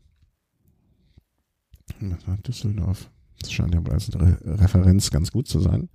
Das 1.99 2.27
war 2.27 2.37
Düsseldorf. 2.37 3.09
Das 3.41 3.51
scheint 3.51 3.73
ja 3.73 3.81
als 3.91 4.13
Re 4.13 4.37
Referenz 4.43 5.11
ganz 5.11 5.31
gut 5.31 5.47
zu 5.47 5.59
sein. 5.59 5.89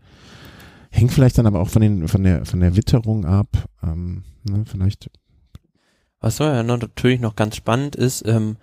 Hängt 0.91 1.13
vielleicht 1.13 1.39
dann 1.39 1.47
aber 1.47 1.61
auch 1.61 1.69
von, 1.69 1.83
den, 1.83 2.09
von, 2.09 2.23
der, 2.23 2.45
von 2.45 2.61
der 2.61 2.77
Witterung 2.77 3.25
ab. 3.25 3.49
Ähm, 3.83 4.23
ne, 4.45 4.65
vielleicht. 4.67 5.11
Was 6.21 6.39
ja 6.39 6.63
natürlich 6.63 7.21
noch 7.21 7.37
ganz 7.37 7.57
spannend 7.57 7.97
ist, 7.97 8.27
ähm, 8.27 8.57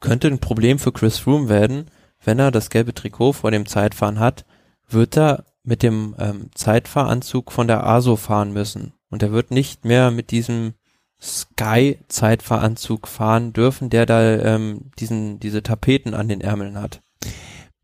könnte 0.00 0.28
ein 0.28 0.38
Problem 0.38 0.78
für 0.78 0.92
Chris 0.92 1.18
Froome 1.18 1.48
werden, 1.48 1.86
wenn 2.24 2.38
er 2.38 2.50
das 2.50 2.70
gelbe 2.70 2.94
Trikot 2.94 3.32
vor 3.32 3.50
dem 3.50 3.66
Zeitfahren 3.66 4.20
hat, 4.20 4.44
wird 4.88 5.16
er 5.16 5.44
mit 5.64 5.82
dem 5.82 6.14
ähm, 6.18 6.50
Zeitfahranzug 6.54 7.52
von 7.52 7.66
der 7.66 7.86
ASO 7.86 8.16
fahren 8.16 8.52
müssen. 8.52 8.92
Und 9.10 9.22
er 9.22 9.32
wird 9.32 9.50
nicht 9.50 9.84
mehr 9.84 10.10
mit 10.10 10.30
diesem 10.30 10.74
Sky-Zeitfahranzug 11.20 13.06
fahren 13.06 13.52
dürfen, 13.52 13.90
der 13.90 14.06
da 14.06 14.38
ähm, 14.38 14.90
diesen, 14.98 15.38
diese 15.38 15.62
Tapeten 15.62 16.14
an 16.14 16.28
den 16.28 16.40
Ärmeln 16.40 16.80
hat. 16.80 17.00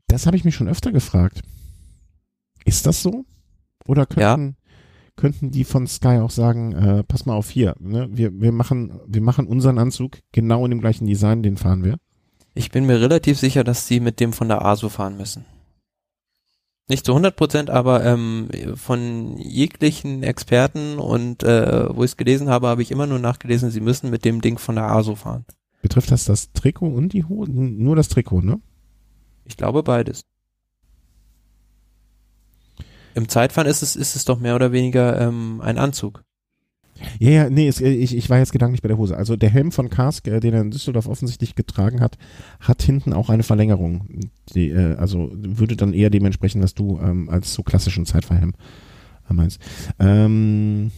Das 0.09 0.27
habe 0.27 0.37
ich 0.37 0.45
mich 0.45 0.55
schon 0.55 0.69
öfter 0.69 0.91
gefragt. 0.91 1.43
Ist 2.65 2.87
das 2.87 3.03
so? 3.03 3.25
Oder 3.87 4.07
könnten, 4.07 4.57
ja. 4.59 4.73
könnten 5.17 5.51
die 5.51 5.65
von 5.65 5.87
Sky 5.87 6.19
auch 6.19 6.31
sagen, 6.31 6.73
äh, 6.73 7.05
pass 7.05 7.27
mal 7.27 7.35
auf 7.35 7.51
hier, 7.51 7.75
ne? 7.79 8.09
wir, 8.11 8.39
wir, 8.41 8.53
machen, 8.53 9.01
wir 9.07 9.23
machen 9.23 9.47
unseren 9.47 9.79
Anzug 9.79 10.19
genau 10.33 10.65
in 10.65 10.71
dem 10.71 10.81
gleichen 10.81 11.07
Design, 11.07 11.43
den 11.43 11.57
fahren 11.57 11.85
wir? 11.85 11.99
Ich 12.55 12.71
bin 12.71 12.87
mir 12.87 13.01
relativ 13.01 13.39
sicher, 13.39 13.65
dass 13.65 13.87
sie 13.87 14.01
mit 14.01 14.21
dem 14.21 14.33
von 14.33 14.49
der 14.49 14.65
ASO 14.65 14.89
fahren 14.89 15.17
müssen. 15.17 15.45
Nicht 16.89 17.05
zu 17.05 17.13
100 17.13 17.37
Prozent, 17.37 17.71
aber 17.71 18.05
ähm, 18.05 18.49
von 18.75 19.37
jeglichen 19.37 20.23
Experten 20.23 20.99
und 20.99 21.43
äh, 21.43 21.95
wo 21.95 22.03
ich 22.03 22.13
es 22.13 22.17
gelesen 22.17 22.49
habe, 22.49 22.69
habe 22.69 22.81
ich 22.81 22.91
immer 22.91 23.07
nur 23.07 23.19
nachgelesen, 23.19 23.71
sie 23.71 23.81
müssen 23.83 24.11
mit 24.11 24.25
dem 24.25 24.41
Ding 24.41 24.59
von 24.59 24.75
der 24.75 24.91
ASO 24.91 25.15
fahren. 25.15 25.45
Betrifft 25.83 26.11
das 26.11 26.25
das 26.25 26.53
Trikot 26.53 26.89
und 26.89 27.13
die 27.13 27.25
Hose? 27.25 27.53
Nur 27.53 27.95
das 27.95 28.09
Trikot, 28.09 28.41
ne? 28.41 28.61
Ich 29.49 29.57
glaube 29.57 29.83
beides. 29.83 30.23
Im 33.15 33.29
Zeitfahren 33.29 33.69
ist 33.69 33.83
es, 33.83 33.97
ist 33.97 34.15
es 34.15 34.25
doch 34.25 34.39
mehr 34.39 34.55
oder 34.55 34.70
weniger 34.70 35.20
ähm, 35.20 35.61
ein 35.61 35.79
Anzug. 35.79 36.23
Ja, 37.19 37.31
ja, 37.31 37.51
nee, 37.51 37.69
es, 37.69 37.81
ich, 37.81 38.16
ich 38.16 38.31
war 38.31 38.39
jetzt 38.39 38.53
gedanklich 38.53 38.83
bei 38.83 38.89
der 38.89 38.99
Hose. 38.99 39.16
Also 39.16 39.37
der 39.37 39.51
Helm 39.51 39.73
von 39.73 39.89
Kask, 39.89 40.27
äh, 40.27 40.41
den 40.41 40.55
er 40.55 40.61
in 40.61 40.70
Düsseldorf 40.70 41.09
offensichtlich 41.09 41.55
getragen 41.55 42.01
hat, 42.01 42.19
hat 42.61 42.83
hinten 42.83 43.12
auch 43.12 43.31
eine 43.31 43.43
Verlängerung. 43.43 44.31
Die, 44.55 44.70
äh, 44.70 44.97
also 44.97 45.31
würde 45.33 45.77
dann 45.77 45.95
eher 45.95 46.11
dementsprechend, 46.11 46.62
was 46.62 46.75
du 46.75 46.99
ähm, 47.01 47.29
als 47.29 47.55
so 47.55 47.62
klassischen 47.62 48.07
Zeitfahrhelm 48.07 48.55
äh, 49.31 49.33
meinst. 49.33 49.61
Ähm, 49.99 50.91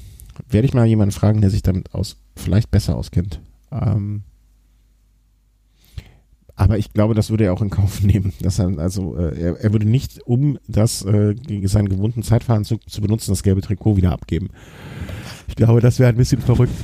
werde 0.49 0.67
ich 0.67 0.75
mal 0.75 0.87
jemanden 0.87 1.13
fragen, 1.13 1.41
der 1.41 1.51
sich 1.51 1.63
damit 1.63 1.95
aus 1.95 2.17
vielleicht 2.37 2.71
besser 2.71 2.97
auskennt. 2.97 3.41
Ähm, 3.71 4.23
Aber 6.61 6.77
ich 6.77 6.93
glaube, 6.93 7.15
das 7.15 7.31
würde 7.31 7.45
er 7.45 7.55
auch 7.55 7.63
in 7.63 7.71
Kauf 7.71 8.03
nehmen. 8.03 8.35
Dass 8.43 8.59
er, 8.59 8.79
also 8.79 9.17
äh, 9.17 9.41
er, 9.41 9.59
er 9.61 9.73
würde 9.73 9.89
nicht, 9.89 10.21
um 10.27 10.59
das 10.69 11.03
äh, 11.07 11.35
seinen 11.65 11.89
gewohnten 11.89 12.23
Zeitfahren 12.23 12.67
zu, 12.67 12.77
zu 12.77 13.01
benutzen, 13.01 13.31
das 13.31 13.43
gelbe 13.43 13.63
Trikot 13.63 13.97
wieder 13.97 14.13
abgeben. 14.13 14.51
Ich 15.49 15.57
glaube, 15.57 15.81
das 15.81 15.99
wäre 15.99 16.11
ein 16.11 16.17
bisschen 16.17 16.43
verrückt. 16.43 16.75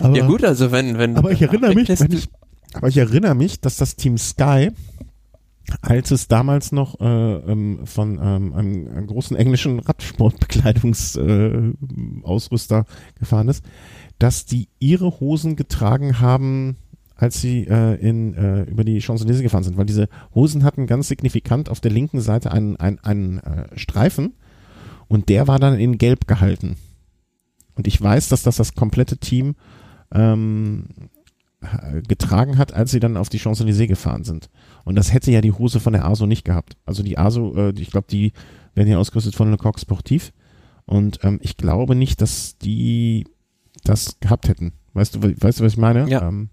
Aber, 0.00 0.16
ja 0.16 0.26
gut, 0.26 0.42
also 0.42 0.72
wenn 0.72 0.98
wenn 0.98 1.16
aber 1.16 1.30
ich 1.30 1.40
erinnere 1.40 1.72
mich, 1.72 1.88
ich, 1.88 2.28
aber 2.74 2.88
ich 2.88 2.96
erinnere 2.96 3.36
mich, 3.36 3.60
dass 3.60 3.76
das 3.76 3.94
Team 3.94 4.18
Sky 4.18 4.70
als 5.80 6.10
es 6.10 6.26
damals 6.26 6.72
noch 6.72 6.98
äh, 7.00 7.04
ähm, 7.04 7.86
von 7.86 8.18
ähm, 8.20 8.52
einem, 8.54 8.88
einem, 8.88 9.06
großen 9.06 9.36
englischen 9.36 9.78
Radsportbekleidungsausrüster 9.78 12.78
äh, 12.80 12.84
gefahren 13.20 13.48
ist, 13.48 13.64
dass 14.18 14.46
die 14.46 14.66
ihre 14.80 15.20
Hosen 15.20 15.54
getragen 15.54 16.18
haben, 16.18 16.78
als 17.22 17.40
sie 17.40 17.68
äh, 17.68 17.94
in, 18.00 18.34
äh, 18.34 18.62
über 18.62 18.82
die 18.82 19.00
Champs-Élysées 19.00 19.42
gefahren 19.42 19.62
sind, 19.62 19.76
weil 19.76 19.86
diese 19.86 20.08
Hosen 20.34 20.64
hatten 20.64 20.88
ganz 20.88 21.06
signifikant 21.06 21.68
auf 21.68 21.78
der 21.78 21.92
linken 21.92 22.20
Seite 22.20 22.50
einen, 22.50 22.74
einen, 22.78 22.98
einen 22.98 23.38
äh, 23.38 23.78
Streifen 23.78 24.34
und 25.06 25.28
der 25.28 25.46
war 25.46 25.60
dann 25.60 25.78
in 25.78 25.98
Gelb 25.98 26.26
gehalten. 26.26 26.74
Und 27.76 27.86
ich 27.86 28.02
weiß, 28.02 28.28
dass 28.28 28.42
das 28.42 28.56
das 28.56 28.74
komplette 28.74 29.18
Team 29.18 29.54
ähm, 30.12 30.86
getragen 32.08 32.58
hat, 32.58 32.74
als 32.74 32.90
sie 32.90 32.98
dann 32.98 33.16
auf 33.16 33.28
die 33.28 33.38
Champs-Élysées 33.38 33.86
gefahren 33.86 34.24
sind. 34.24 34.50
Und 34.82 34.96
das 34.96 35.12
hätte 35.12 35.30
ja 35.30 35.40
die 35.42 35.52
Hose 35.52 35.78
von 35.78 35.92
der 35.92 36.04
ASO 36.04 36.26
nicht 36.26 36.44
gehabt. 36.44 36.76
Also 36.86 37.04
die 37.04 37.18
ASO, 37.18 37.54
äh, 37.54 37.72
ich 37.78 37.92
glaube, 37.92 38.08
die 38.10 38.32
werden 38.74 38.88
ja 38.88 38.98
ausgerüstet 38.98 39.36
von 39.36 39.48
Lecoq 39.48 39.78
Sportif. 39.78 40.32
Und 40.86 41.20
ähm, 41.22 41.38
ich 41.40 41.56
glaube 41.56 41.94
nicht, 41.94 42.20
dass 42.20 42.58
die 42.58 43.28
das 43.84 44.18
gehabt 44.18 44.48
hätten. 44.48 44.72
Weißt 44.92 45.14
du, 45.14 45.22
weißt 45.22 45.60
du, 45.60 45.64
was 45.64 45.74
ich 45.74 45.78
meine? 45.78 46.08
Ja. 46.08 46.26
Ähm, 46.26 46.50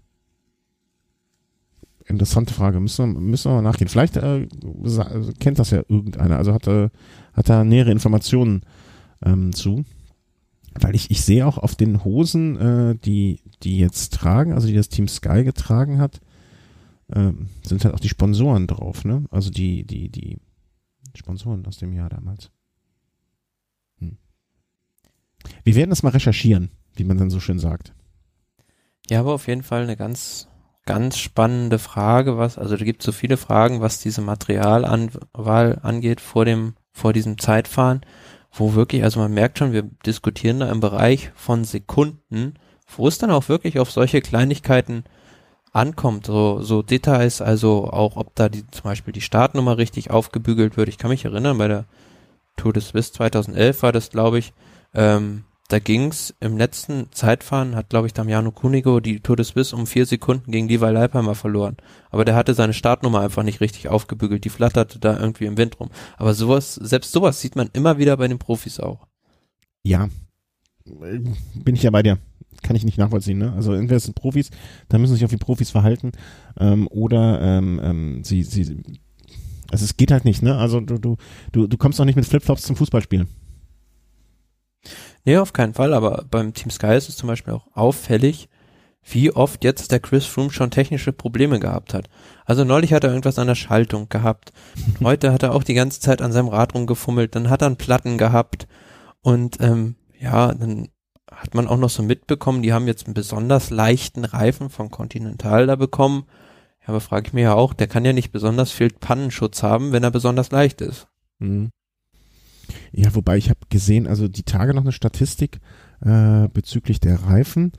interessante 2.10 2.52
Frage. 2.52 2.80
Müssen 2.80 3.14
wir, 3.14 3.20
müssen 3.20 3.50
wir 3.50 3.56
mal 3.56 3.62
nachgehen. 3.62 3.88
Vielleicht 3.88 4.16
äh, 4.16 4.46
kennt 5.38 5.58
das 5.58 5.70
ja 5.70 5.82
irgendeiner. 5.88 6.36
Also 6.36 6.52
hat, 6.52 6.66
äh, 6.66 6.90
hat 7.32 7.48
da 7.48 7.64
nähere 7.64 7.92
Informationen 7.92 8.62
ähm, 9.24 9.52
zu. 9.52 9.84
Weil 10.74 10.94
ich, 10.94 11.10
ich 11.10 11.22
sehe 11.22 11.46
auch 11.46 11.58
auf 11.58 11.74
den 11.74 12.04
Hosen, 12.04 12.56
äh, 12.56 12.94
die, 12.96 13.40
die 13.62 13.78
jetzt 13.78 14.14
tragen, 14.14 14.52
also 14.52 14.68
die 14.68 14.74
das 14.74 14.88
Team 14.88 15.08
Sky 15.08 15.42
getragen 15.42 15.98
hat, 15.98 16.20
äh, 17.08 17.32
sind 17.64 17.84
halt 17.84 17.94
auch 17.94 18.00
die 18.00 18.08
Sponsoren 18.08 18.66
drauf, 18.66 19.04
ne? 19.04 19.24
Also 19.30 19.50
die, 19.50 19.84
die, 19.84 20.08
die 20.08 20.38
Sponsoren 21.16 21.66
aus 21.66 21.78
dem 21.78 21.92
Jahr 21.92 22.08
damals. 22.08 22.50
Hm. 23.98 24.16
Wir 25.64 25.74
werden 25.74 25.90
das 25.90 26.02
mal 26.02 26.10
recherchieren, 26.10 26.70
wie 26.94 27.04
man 27.04 27.18
dann 27.18 27.30
so 27.30 27.40
schön 27.40 27.58
sagt. 27.58 27.94
Ja, 29.08 29.20
aber 29.20 29.34
auf 29.34 29.48
jeden 29.48 29.64
Fall 29.64 29.82
eine 29.82 29.96
ganz, 29.96 30.48
ganz 30.86 31.18
spannende 31.18 31.78
Frage, 31.78 32.38
was, 32.38 32.58
also 32.58 32.76
da 32.76 32.84
gibt 32.84 33.02
es 33.02 33.06
so 33.06 33.12
viele 33.12 33.36
Fragen, 33.36 33.80
was 33.80 34.00
diese 34.00 34.20
Materialwahl 34.20 35.78
angeht 35.82 36.20
vor 36.20 36.44
dem, 36.44 36.74
vor 36.92 37.12
diesem 37.12 37.38
Zeitfahren 37.38 38.00
wo 38.52 38.74
wirklich, 38.74 39.04
also 39.04 39.20
man 39.20 39.32
merkt 39.32 39.58
schon, 39.58 39.72
wir 39.72 39.82
diskutieren 39.82 40.60
da 40.60 40.70
im 40.70 40.80
Bereich 40.80 41.30
von 41.34 41.64
Sekunden, 41.64 42.54
wo 42.96 43.06
es 43.06 43.18
dann 43.18 43.30
auch 43.30 43.48
wirklich 43.48 43.78
auf 43.78 43.90
solche 43.90 44.20
Kleinigkeiten 44.20 45.04
ankommt, 45.72 46.26
so, 46.26 46.60
so 46.60 46.82
Details, 46.82 47.40
also 47.40 47.84
auch 47.84 48.16
ob 48.16 48.34
da 48.34 48.48
die, 48.48 48.66
zum 48.70 48.82
Beispiel 48.82 49.12
die 49.12 49.20
Startnummer 49.20 49.78
richtig 49.78 50.10
aufgebügelt 50.10 50.76
wird. 50.76 50.88
Ich 50.88 50.98
kann 50.98 51.10
mich 51.10 51.24
erinnern, 51.24 51.58
bei 51.58 51.68
der 51.68 51.84
Tour 52.56 52.72
de 52.72 52.82
Suisse 52.82 53.12
2011 53.12 53.82
war 53.84 53.92
das, 53.92 54.10
glaube 54.10 54.40
ich, 54.40 54.52
ähm, 54.94 55.44
da 55.70 55.78
ging's 55.78 56.34
im 56.40 56.56
letzten 56.56 57.06
Zeitfahren, 57.12 57.76
hat 57.76 57.90
glaube 57.90 58.08
ich 58.08 58.12
Damiano 58.12 58.50
Cunigo 58.50 58.98
die 58.98 59.20
Tour 59.20 59.36
de 59.36 59.44
Suisse 59.44 59.74
um 59.74 59.86
vier 59.86 60.04
Sekunden 60.04 60.50
gegen 60.50 60.68
Levi 60.68 60.90
Leipheimer 60.90 61.36
verloren. 61.36 61.76
Aber 62.10 62.24
der 62.24 62.34
hatte 62.34 62.54
seine 62.54 62.74
Startnummer 62.74 63.20
einfach 63.20 63.44
nicht 63.44 63.60
richtig 63.60 63.88
aufgebügelt, 63.88 64.44
die 64.44 64.50
flatterte 64.50 64.98
da 64.98 65.18
irgendwie 65.18 65.44
im 65.44 65.56
Wind 65.56 65.78
rum. 65.78 65.90
Aber 66.16 66.34
sowas, 66.34 66.74
selbst 66.74 67.12
sowas 67.12 67.40
sieht 67.40 67.54
man 67.54 67.70
immer 67.72 67.98
wieder 67.98 68.16
bei 68.16 68.26
den 68.26 68.38
Profis 68.38 68.80
auch. 68.80 69.06
Ja, 69.84 70.08
bin 70.84 71.74
ich 71.76 71.84
ja 71.84 71.90
bei 71.90 72.02
dir. 72.02 72.18
Kann 72.62 72.74
ich 72.74 72.84
nicht 72.84 72.98
nachvollziehen, 72.98 73.38
ne? 73.38 73.52
Also 73.52 73.72
entweder 73.72 74.00
sind 74.00 74.16
Profis, 74.16 74.50
da 74.88 74.98
müssen 74.98 75.14
sich 75.14 75.24
auch 75.24 75.30
wie 75.30 75.36
Profis 75.36 75.70
verhalten, 75.70 76.12
ähm, 76.58 76.88
oder 76.88 77.40
ähm, 77.40 77.80
ähm, 77.82 78.24
sie, 78.24 78.42
sie 78.42 78.82
also 79.70 79.84
es 79.84 79.96
geht 79.96 80.10
halt 80.10 80.24
nicht, 80.24 80.42
ne? 80.42 80.56
Also 80.56 80.80
du, 80.80 80.98
du, 80.98 81.16
du, 81.52 81.68
du 81.68 81.76
kommst 81.76 82.00
doch 82.00 82.04
nicht 82.04 82.16
mit 82.16 82.26
Flipflops 82.26 82.62
zum 82.62 82.76
Fußballspielen. 82.76 83.28
Nee, 85.24 85.36
auf 85.36 85.52
keinen 85.52 85.74
Fall, 85.74 85.92
aber 85.92 86.24
beim 86.30 86.54
Team 86.54 86.70
Sky 86.70 86.94
ist 86.96 87.08
es 87.08 87.16
zum 87.16 87.26
Beispiel 87.26 87.52
auch 87.52 87.66
auffällig, 87.74 88.48
wie 89.02 89.32
oft 89.32 89.64
jetzt 89.64 89.92
der 89.92 90.00
Chris 90.00 90.26
Froome 90.26 90.50
schon 90.50 90.70
technische 90.70 91.12
Probleme 91.12 91.58
gehabt 91.58 91.94
hat. 91.94 92.08
Also 92.44 92.64
neulich 92.64 92.92
hat 92.92 93.04
er 93.04 93.10
irgendwas 93.10 93.38
an 93.38 93.46
der 93.46 93.54
Schaltung 93.54 94.08
gehabt. 94.08 94.52
Heute 95.02 95.32
hat 95.32 95.42
er 95.42 95.54
auch 95.54 95.64
die 95.64 95.74
ganze 95.74 96.00
Zeit 96.00 96.22
an 96.22 96.32
seinem 96.32 96.48
Rad 96.48 96.74
rumgefummelt. 96.74 97.34
Dann 97.34 97.50
hat 97.50 97.62
er 97.62 97.66
einen 97.66 97.76
Platten 97.76 98.18
gehabt. 98.18 98.66
Und 99.22 99.58
ähm, 99.60 99.96
ja, 100.18 100.52
dann 100.54 100.88
hat 101.30 101.54
man 101.54 101.68
auch 101.68 101.76
noch 101.76 101.90
so 101.90 102.02
mitbekommen, 102.02 102.62
die 102.62 102.72
haben 102.72 102.86
jetzt 102.86 103.06
einen 103.06 103.14
besonders 103.14 103.70
leichten 103.70 104.24
Reifen 104.24 104.68
von 104.68 104.90
Continental 104.90 105.66
da 105.66 105.76
bekommen. 105.76 106.24
Ja, 106.82 106.88
aber 106.88 107.00
frage 107.00 107.28
ich 107.28 107.32
mir 107.32 107.42
ja 107.42 107.54
auch, 107.54 107.72
der 107.72 107.86
kann 107.86 108.04
ja 108.04 108.12
nicht 108.12 108.32
besonders 108.32 108.72
viel 108.72 108.90
Pannenschutz 108.90 109.62
haben, 109.62 109.92
wenn 109.92 110.02
er 110.02 110.10
besonders 110.10 110.50
leicht 110.50 110.80
ist. 110.80 111.08
Mhm. 111.38 111.70
Ja, 112.92 113.14
wobei 113.14 113.36
ich 113.36 113.50
habe 113.50 113.60
gesehen, 113.68 114.06
also 114.06 114.28
die 114.28 114.42
Tage 114.42 114.74
noch 114.74 114.82
eine 114.82 114.92
Statistik 114.92 115.60
äh, 116.00 116.48
bezüglich 116.48 117.00
der 117.00 117.22
Reifen, 117.22 117.72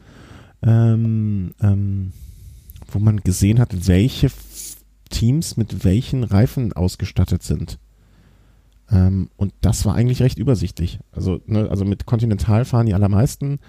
ähm, 0.61 1.53
ähm, 1.61 2.13
wo 2.89 2.99
man 2.99 3.17
gesehen 3.17 3.59
hat, 3.59 3.87
welche 3.87 4.29
Teams 5.09 5.57
mit 5.57 5.83
welchen 5.83 6.23
Reifen 6.23 6.73
ausgestattet 6.73 7.43
sind. 7.43 7.77
Ähm, 8.89 9.29
und 9.37 9.53
das 9.61 9.85
war 9.85 9.95
eigentlich 9.95 10.21
recht 10.21 10.37
übersichtlich. 10.37 10.99
Also, 11.11 11.41
ne, 11.45 11.69
also 11.69 11.85
mit 11.85 12.05
Continental 12.05 12.65
fahren 12.65 12.85
die 12.85 12.93
allermeisten. 12.93 13.59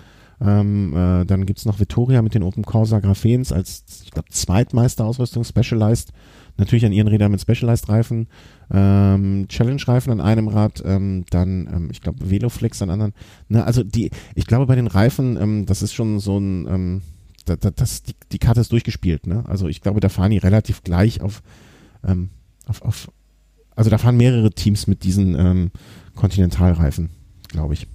Ähm, 0.40 0.92
äh, 0.96 1.24
dann 1.24 1.46
gibt's 1.46 1.64
noch 1.64 1.78
Vittoria 1.78 2.20
mit 2.22 2.34
den 2.34 2.42
Open 2.42 2.64
Corsa 2.64 2.98
Graphens 2.98 3.52
als, 3.52 3.84
ich 4.04 4.10
glaube, 4.10 4.28
Zweitmeisterausrüstung, 4.30 5.44
Specialized. 5.44 6.12
Natürlich 6.56 6.84
an 6.84 6.92
ihren 6.92 7.08
Rädern 7.08 7.30
mit 7.30 7.40
Specialized-Reifen 7.40 8.28
ähm, 8.72 9.46
Challenge-Reifen 9.48 10.12
an 10.12 10.20
einem 10.20 10.48
Rad, 10.48 10.82
ähm, 10.84 11.24
dann, 11.30 11.68
ähm, 11.72 11.88
ich 11.90 12.00
glaube, 12.00 12.30
Veloflex 12.30 12.80
an 12.80 12.90
anderen. 12.90 13.12
Ne, 13.48 13.64
also 13.64 13.82
die, 13.82 14.10
ich 14.34 14.46
glaube, 14.46 14.66
bei 14.66 14.74
den 14.74 14.86
Reifen, 14.86 15.36
ähm, 15.40 15.66
das 15.66 15.82
ist 15.82 15.92
schon 15.92 16.18
so 16.18 16.38
ein, 16.38 16.66
ähm, 16.66 17.02
da, 17.44 17.56
da, 17.56 17.70
das, 17.70 18.02
die, 18.02 18.14
die 18.32 18.38
Karte 18.38 18.60
ist 18.60 18.72
durchgespielt, 18.72 19.26
ne? 19.26 19.44
Also 19.46 19.68
ich 19.68 19.80
glaube, 19.80 20.00
da 20.00 20.08
fahren 20.08 20.30
die 20.30 20.38
relativ 20.38 20.82
gleich 20.82 21.20
auf, 21.20 21.42
ähm, 22.04 22.30
auf, 22.66 22.82
auf 22.82 23.12
also 23.76 23.90
da 23.90 23.98
fahren 23.98 24.16
mehrere 24.16 24.50
Teams 24.50 24.86
mit 24.86 25.04
diesen 25.04 25.34
ähm, 25.38 25.70
Kontinentalreifen, 26.14 27.10
glaube 27.48 27.74
ich. 27.74 27.86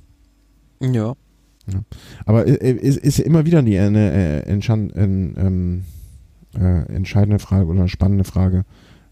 Ja. 0.80 1.16
ja. 1.72 1.82
Aber 2.26 2.46
äh, 2.46 2.72
ist, 2.72 2.98
ist 2.98 3.20
immer 3.20 3.46
wieder 3.46 3.60
eine 3.60 4.12
äh, 4.12 4.40
entscheidende, 4.42 4.96
ähm, 5.00 5.84
äh, 6.56 6.94
entscheidende 6.94 7.40
Frage 7.40 7.66
oder 7.66 7.80
eine 7.80 7.90
spannende 7.90 8.24
Frage, 8.24 8.66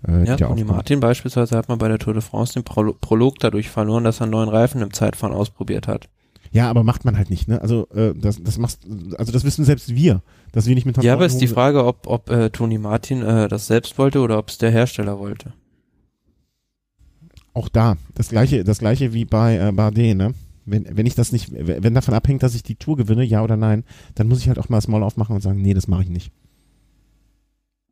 äh, 0.08 0.26
ja, 0.26 0.36
Toni 0.36 0.64
Martin 0.64 1.00
beispielsweise 1.00 1.58
hat 1.58 1.70
man 1.70 1.78
bei 1.78 1.88
der 1.88 2.00
Tour 2.00 2.14
de 2.14 2.22
France 2.22 2.54
den 2.54 2.64
Pro 2.64 2.94
Prolog 2.94 3.40
dadurch 3.40 3.70
verloren, 3.70 4.04
dass 4.04 4.20
er 4.20 4.24
einen 4.24 4.32
neuen 4.32 4.50
Reifen 4.50 4.82
im 4.82 4.94
Zeitfahren 4.94 5.36
ausprobiert 5.36 5.88
hat. 5.88 6.10
Ja, 6.52 6.70
aber 6.70 6.84
macht 6.84 7.04
man 7.04 7.18
halt 7.18 7.30
nicht, 7.30 7.48
ne? 7.48 7.62
Also 7.62 7.88
äh, 7.90 8.14
das, 8.16 8.42
das 8.42 8.58
machst, 8.58 8.88
also 9.18 9.32
das 9.32 9.44
wissen 9.44 9.66
selbst 9.66 9.94
wir, 9.94 10.22
dass 10.54 10.68
wir 10.68 10.76
nicht 10.76 10.86
mit 10.86 11.02
Ja, 11.04 11.14
aber 11.14 11.26
ist 11.26 11.40
die 11.40 11.48
Frage, 11.48 11.84
ob, 11.84 12.08
ob 12.08 12.30
äh, 12.30 12.50
Toni 12.50 12.78
Martin 12.78 13.24
äh, 13.24 13.48
das 13.48 13.68
selbst 13.68 13.98
wollte 13.98 14.22
oder 14.22 14.38
ob 14.38 14.50
es 14.50 14.58
der 14.58 14.72
Hersteller 14.72 15.20
wollte. 15.20 15.54
Auch 17.54 17.68
da, 17.68 17.98
das 18.14 18.30
gleiche, 18.30 18.64
das 18.64 18.80
gleiche 18.80 19.14
wie 19.14 19.26
bei 19.26 19.58
äh, 19.58 19.72
Bardet, 19.72 20.16
ne? 20.16 20.34
Wenn, 20.66 20.98
wenn 20.98 21.06
ich 21.06 21.14
das 21.14 21.32
nicht, 21.32 21.52
wenn 21.52 21.94
davon 21.94 22.14
abhängt, 22.14 22.42
dass 22.42 22.56
ich 22.56 22.64
die 22.64 22.76
Tour 22.76 22.98
gewinne, 22.98 23.24
ja 23.24 23.44
oder 23.44 23.56
nein, 23.56 23.84
dann 24.16 24.28
muss 24.28 24.40
ich 24.40 24.48
halt 24.48 24.58
auch 24.58 24.70
mal 24.70 24.78
das 24.78 24.88
Maul 24.88 25.04
aufmachen 25.04 25.36
und 25.36 25.42
sagen, 25.42 25.62
nee, 25.62 25.76
das 25.76 25.88
mache 25.88 26.04
ich 26.04 26.10
nicht. 26.10 26.32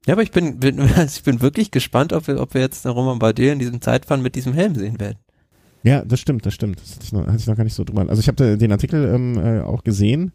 Ja, 0.05 0.13
aber 0.13 0.23
ich 0.23 0.31
bin, 0.31 0.59
bin 0.59 0.80
also 0.80 1.01
ich 1.17 1.23
bin 1.23 1.41
wirklich 1.41 1.71
gespannt, 1.71 2.13
ob 2.13 2.27
wir, 2.27 2.39
ob 2.39 2.53
wir 2.53 2.61
jetzt 2.61 2.85
Roman 2.85 3.19
Bardet 3.19 3.53
in 3.53 3.59
diesem 3.59 3.81
Zeitfahren 3.81 4.21
mit 4.21 4.35
diesem 4.35 4.53
Helm 4.53 4.75
sehen 4.75 4.99
werden. 4.99 5.17
Ja, 5.84 6.03
das 6.05 6.19
stimmt, 6.19 6.45
das 6.45 6.53
stimmt. 6.53 6.81
Das 6.81 6.95
hatte 6.95 7.05
ich 7.05 7.11
noch, 7.11 7.27
hatte 7.27 7.38
ich 7.38 7.47
noch 7.47 7.57
gar 7.57 7.63
nicht 7.63 7.73
so 7.73 7.84
drüber. 7.84 8.07
Also 8.07 8.19
ich 8.19 8.27
habe 8.27 8.57
den 8.57 8.71
Artikel 8.71 9.13
ähm, 9.13 9.38
äh, 9.38 9.61
auch 9.61 9.84
gesehen. 9.84 10.31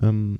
Ähm, 0.00 0.38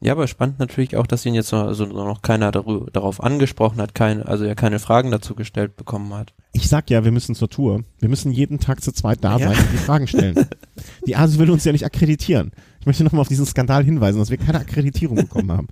ja, 0.00 0.12
aber 0.12 0.28
spannend 0.28 0.60
natürlich 0.60 0.96
auch, 0.96 1.06
dass 1.08 1.26
ihn 1.26 1.34
jetzt 1.34 1.50
noch, 1.50 1.64
also 1.64 1.84
noch 1.84 2.22
keiner 2.22 2.52
darüber, 2.52 2.88
darauf 2.92 3.22
angesprochen 3.22 3.80
hat, 3.80 3.96
kein, 3.96 4.22
also 4.22 4.44
er 4.44 4.54
keine 4.54 4.78
Fragen 4.78 5.10
dazu 5.10 5.34
gestellt 5.34 5.76
bekommen 5.76 6.14
hat. 6.14 6.34
Ich 6.52 6.68
sag 6.68 6.88
ja, 6.90 7.04
wir 7.04 7.10
müssen 7.10 7.34
zur 7.34 7.48
Tour. 7.48 7.82
Wir 7.98 8.08
müssen 8.08 8.30
jeden 8.30 8.60
Tag 8.60 8.80
zu 8.80 8.92
zweit 8.92 9.24
da 9.24 9.38
sein 9.38 9.52
ja. 9.52 9.58
und 9.58 9.72
die 9.72 9.78
Fragen 9.78 10.06
stellen. 10.06 10.46
die 11.06 11.16
ASO 11.16 11.38
will 11.40 11.50
uns 11.50 11.64
ja 11.64 11.72
nicht 11.72 11.84
akkreditieren. 11.84 12.52
Ich 12.80 12.86
möchte 12.86 13.02
nochmal 13.02 13.22
auf 13.22 13.28
diesen 13.28 13.46
Skandal 13.46 13.84
hinweisen, 13.84 14.18
dass 14.18 14.30
wir 14.30 14.38
keine 14.38 14.60
Akkreditierung 14.60 15.16
bekommen 15.16 15.50
haben. 15.50 15.68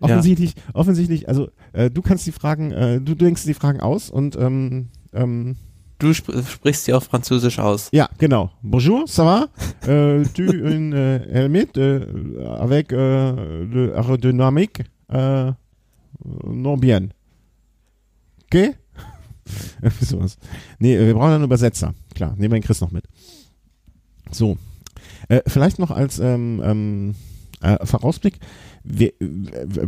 Offensichtlich, 0.00 0.54
ja. 0.54 0.62
offensichtlich, 0.74 1.28
also 1.28 1.48
äh, 1.72 1.90
du 1.90 2.02
kannst 2.02 2.26
die 2.26 2.32
Fragen, 2.32 2.70
äh, 2.70 3.00
du 3.00 3.14
denkst 3.14 3.44
die 3.44 3.54
Fragen 3.54 3.80
aus 3.80 4.10
und 4.10 4.36
ähm, 4.36 4.88
ähm, 5.12 5.56
Du 5.98 6.10
sp 6.14 6.30
sprichst 6.46 6.84
sie 6.84 6.94
auf 6.94 7.04
Französisch 7.04 7.58
aus. 7.58 7.88
Ja, 7.90 8.08
genau. 8.18 8.52
Bonjour, 8.62 9.08
ça 9.08 9.24
va? 9.24 9.48
euh, 9.88 10.24
tu 10.32 10.44
une 10.44 10.94
euh, 10.94 11.18
helmet 11.28 11.76
euh, 11.76 12.06
avec 12.60 12.92
euh, 12.92 13.66
le 13.66 13.96
aerodynamique? 13.96 14.84
Euh, 15.12 15.50
no 16.46 16.76
bien. 16.76 17.08
Okay? 18.44 18.74
Sowas. 20.00 20.38
Nee, 20.78 20.96
wir 20.98 21.14
brauchen 21.14 21.32
einen 21.32 21.44
Übersetzer. 21.44 21.94
Klar, 22.14 22.30
nehmen 22.36 22.52
wir 22.52 22.60
den 22.60 22.62
Chris 22.62 22.80
noch 22.80 22.92
mit. 22.92 23.04
So. 24.30 24.56
Äh, 25.28 25.40
vielleicht 25.48 25.80
noch 25.80 25.90
als 25.90 26.20
ähm, 26.20 26.62
ähm, 26.64 27.14
äh, 27.60 27.84
Vorausblick. 27.84 28.38
Wir, 28.90 29.08
äh, 29.20 29.86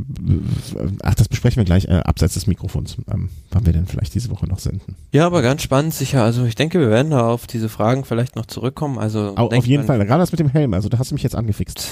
ach, 1.03 1.15
das 1.15 1.29
besprechen 1.29 1.57
wir 1.57 1.65
gleich 1.65 1.87
äh, 1.87 2.03
abseits 2.05 2.35
des 2.35 2.47
Mikrofons, 2.47 2.99
ähm, 3.11 3.31
wann 3.51 3.65
wir 3.65 3.73
denn 3.73 3.87
vielleicht 3.87 4.15
diese 4.15 4.31
Woche 4.31 4.47
noch 4.47 4.59
senden. 4.59 4.97
Ja, 5.13 5.27
aber 5.27 5.41
ganz 5.41 5.63
spannend 5.63 5.95
sicher. 5.95 6.23
Also 6.23 6.45
ich 6.45 6.55
denke, 6.55 6.79
wir 6.79 6.91
werden 6.91 7.11
da 7.11 7.29
auf 7.29 7.47
diese 7.47 7.71
Fragen 7.71 8.05
vielleicht 8.05 8.37
noch 8.37 8.47
zurückkommen. 8.47 8.99
Also 8.99 9.35
Au, 9.37 9.49
auf 9.49 9.67
jeden 9.67 9.85
Fall, 9.85 9.99
gerade 10.05 10.21
das 10.21 10.33
mit 10.33 10.41
dem 10.41 10.51
Helm, 10.51 10.75
also 10.75 10.91
da 10.91 10.99
hast 10.99 11.11
du 11.11 11.15
mich 11.15 11.23
jetzt 11.23 11.35
angefixt. 11.35 11.89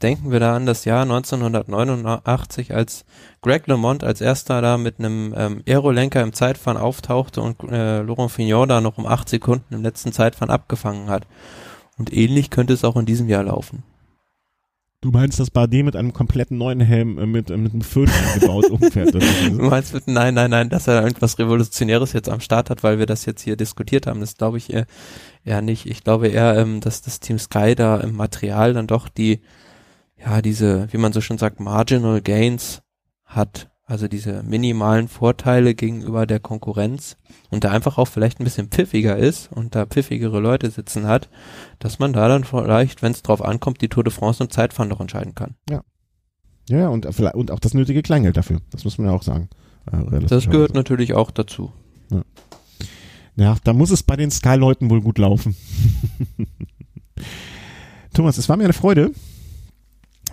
Denken 0.00 0.30
wir 0.30 0.38
da 0.38 0.54
an 0.54 0.66
das 0.66 0.84
Jahr 0.84 1.02
1989, 1.02 2.74
als 2.74 3.04
Greg 3.42 3.66
LeMond 3.66 4.04
als 4.04 4.20
erster 4.20 4.60
da 4.60 4.76
mit 4.76 4.98
einem 4.98 5.34
ähm, 5.36 5.62
Aerolenker 5.66 6.22
im 6.22 6.32
Zeitfahren 6.32 6.80
auftauchte 6.80 7.40
und 7.40 7.62
äh, 7.70 8.02
Laurent 8.02 8.30
Fignon 8.30 8.68
da 8.68 8.80
noch 8.80 8.98
um 8.98 9.06
acht 9.06 9.28
Sekunden 9.28 9.74
im 9.74 9.82
letzten 9.82 10.12
Zeitfahren 10.12 10.50
abgefangen 10.50 11.08
hat. 11.08 11.26
Und 11.96 12.12
ähnlich 12.12 12.50
könnte 12.50 12.74
es 12.74 12.84
auch 12.84 12.96
in 12.96 13.06
diesem 13.06 13.28
Jahr 13.28 13.44
laufen. 13.44 13.82
Du 15.04 15.10
meinst, 15.10 15.38
dass 15.38 15.50
Bardet 15.50 15.84
mit 15.84 15.96
einem 15.96 16.14
kompletten 16.14 16.56
neuen 16.56 16.80
Helm 16.80 17.18
äh, 17.18 17.26
mit, 17.26 17.50
äh, 17.50 17.58
mit 17.58 17.74
einem 17.74 17.82
Föhn 17.82 18.08
gebaut 18.40 18.70
umfährt? 18.70 19.14
Oder 19.14 19.26
so? 19.26 19.50
Du 19.50 19.64
meinst 19.64 19.92
mit, 19.92 20.08
nein, 20.08 20.32
nein, 20.32 20.50
nein, 20.50 20.70
dass 20.70 20.86
er 20.86 21.02
irgendwas 21.02 21.38
Revolutionäres 21.38 22.14
jetzt 22.14 22.30
am 22.30 22.40
Start 22.40 22.70
hat, 22.70 22.82
weil 22.82 22.98
wir 22.98 23.04
das 23.04 23.26
jetzt 23.26 23.42
hier 23.42 23.54
diskutiert 23.54 24.06
haben. 24.06 24.20
Das 24.20 24.38
glaube 24.38 24.56
ich 24.56 24.72
eher, 24.72 25.60
nicht. 25.60 25.84
Ich 25.84 26.04
glaube 26.04 26.28
eher, 26.28 26.56
ähm, 26.56 26.80
dass 26.80 27.02
das 27.02 27.20
Team 27.20 27.38
Sky 27.38 27.74
da 27.74 27.98
im 27.98 28.16
Material 28.16 28.72
dann 28.72 28.86
doch 28.86 29.10
die, 29.10 29.40
ja, 30.16 30.40
diese, 30.40 30.90
wie 30.90 30.96
man 30.96 31.12
so 31.12 31.20
schon 31.20 31.36
sagt, 31.36 31.60
Marginal 31.60 32.22
Gains 32.22 32.80
hat 33.26 33.68
also 33.86 34.08
diese 34.08 34.42
minimalen 34.42 35.08
Vorteile 35.08 35.74
gegenüber 35.74 36.26
der 36.26 36.40
Konkurrenz 36.40 37.16
und 37.50 37.64
da 37.64 37.70
einfach 37.70 37.98
auch 37.98 38.08
vielleicht 38.08 38.40
ein 38.40 38.44
bisschen 38.44 38.68
pfiffiger 38.68 39.16
ist 39.16 39.52
und 39.52 39.74
da 39.74 39.84
pfiffigere 39.84 40.40
Leute 40.40 40.70
sitzen 40.70 41.06
hat, 41.06 41.28
dass 41.78 41.98
man 41.98 42.12
da 42.12 42.28
dann 42.28 42.44
vielleicht, 42.44 43.02
wenn 43.02 43.12
es 43.12 43.22
drauf 43.22 43.42
ankommt, 43.42 43.82
die 43.82 43.88
Tour 43.88 44.04
de 44.04 44.12
France 44.12 44.42
und 44.42 44.52
Zeitfahren 44.52 44.88
noch 44.88 45.00
entscheiden 45.00 45.34
kann. 45.34 45.54
Ja. 45.68 45.82
Ja, 46.66 46.88
und, 46.88 47.04
und 47.04 47.50
auch 47.50 47.58
das 47.58 47.74
nötige 47.74 48.02
Kleingeld 48.02 48.38
dafür, 48.38 48.60
das 48.70 48.84
muss 48.84 48.96
man 48.96 49.08
ja 49.08 49.12
auch 49.12 49.22
sagen. 49.22 49.50
Äh, 49.92 50.20
das 50.20 50.48
gehört 50.48 50.72
natürlich 50.72 51.12
auch 51.12 51.30
dazu. 51.30 51.72
Ja. 52.10 52.22
ja, 53.36 53.56
da 53.64 53.74
muss 53.74 53.90
es 53.90 54.02
bei 54.02 54.16
den 54.16 54.30
Sky-Leuten 54.30 54.88
wohl 54.88 55.02
gut 55.02 55.18
laufen. 55.18 55.56
Thomas, 58.14 58.38
es 58.38 58.48
war 58.48 58.56
mir 58.56 58.64
eine 58.64 58.72
Freude. 58.72 59.10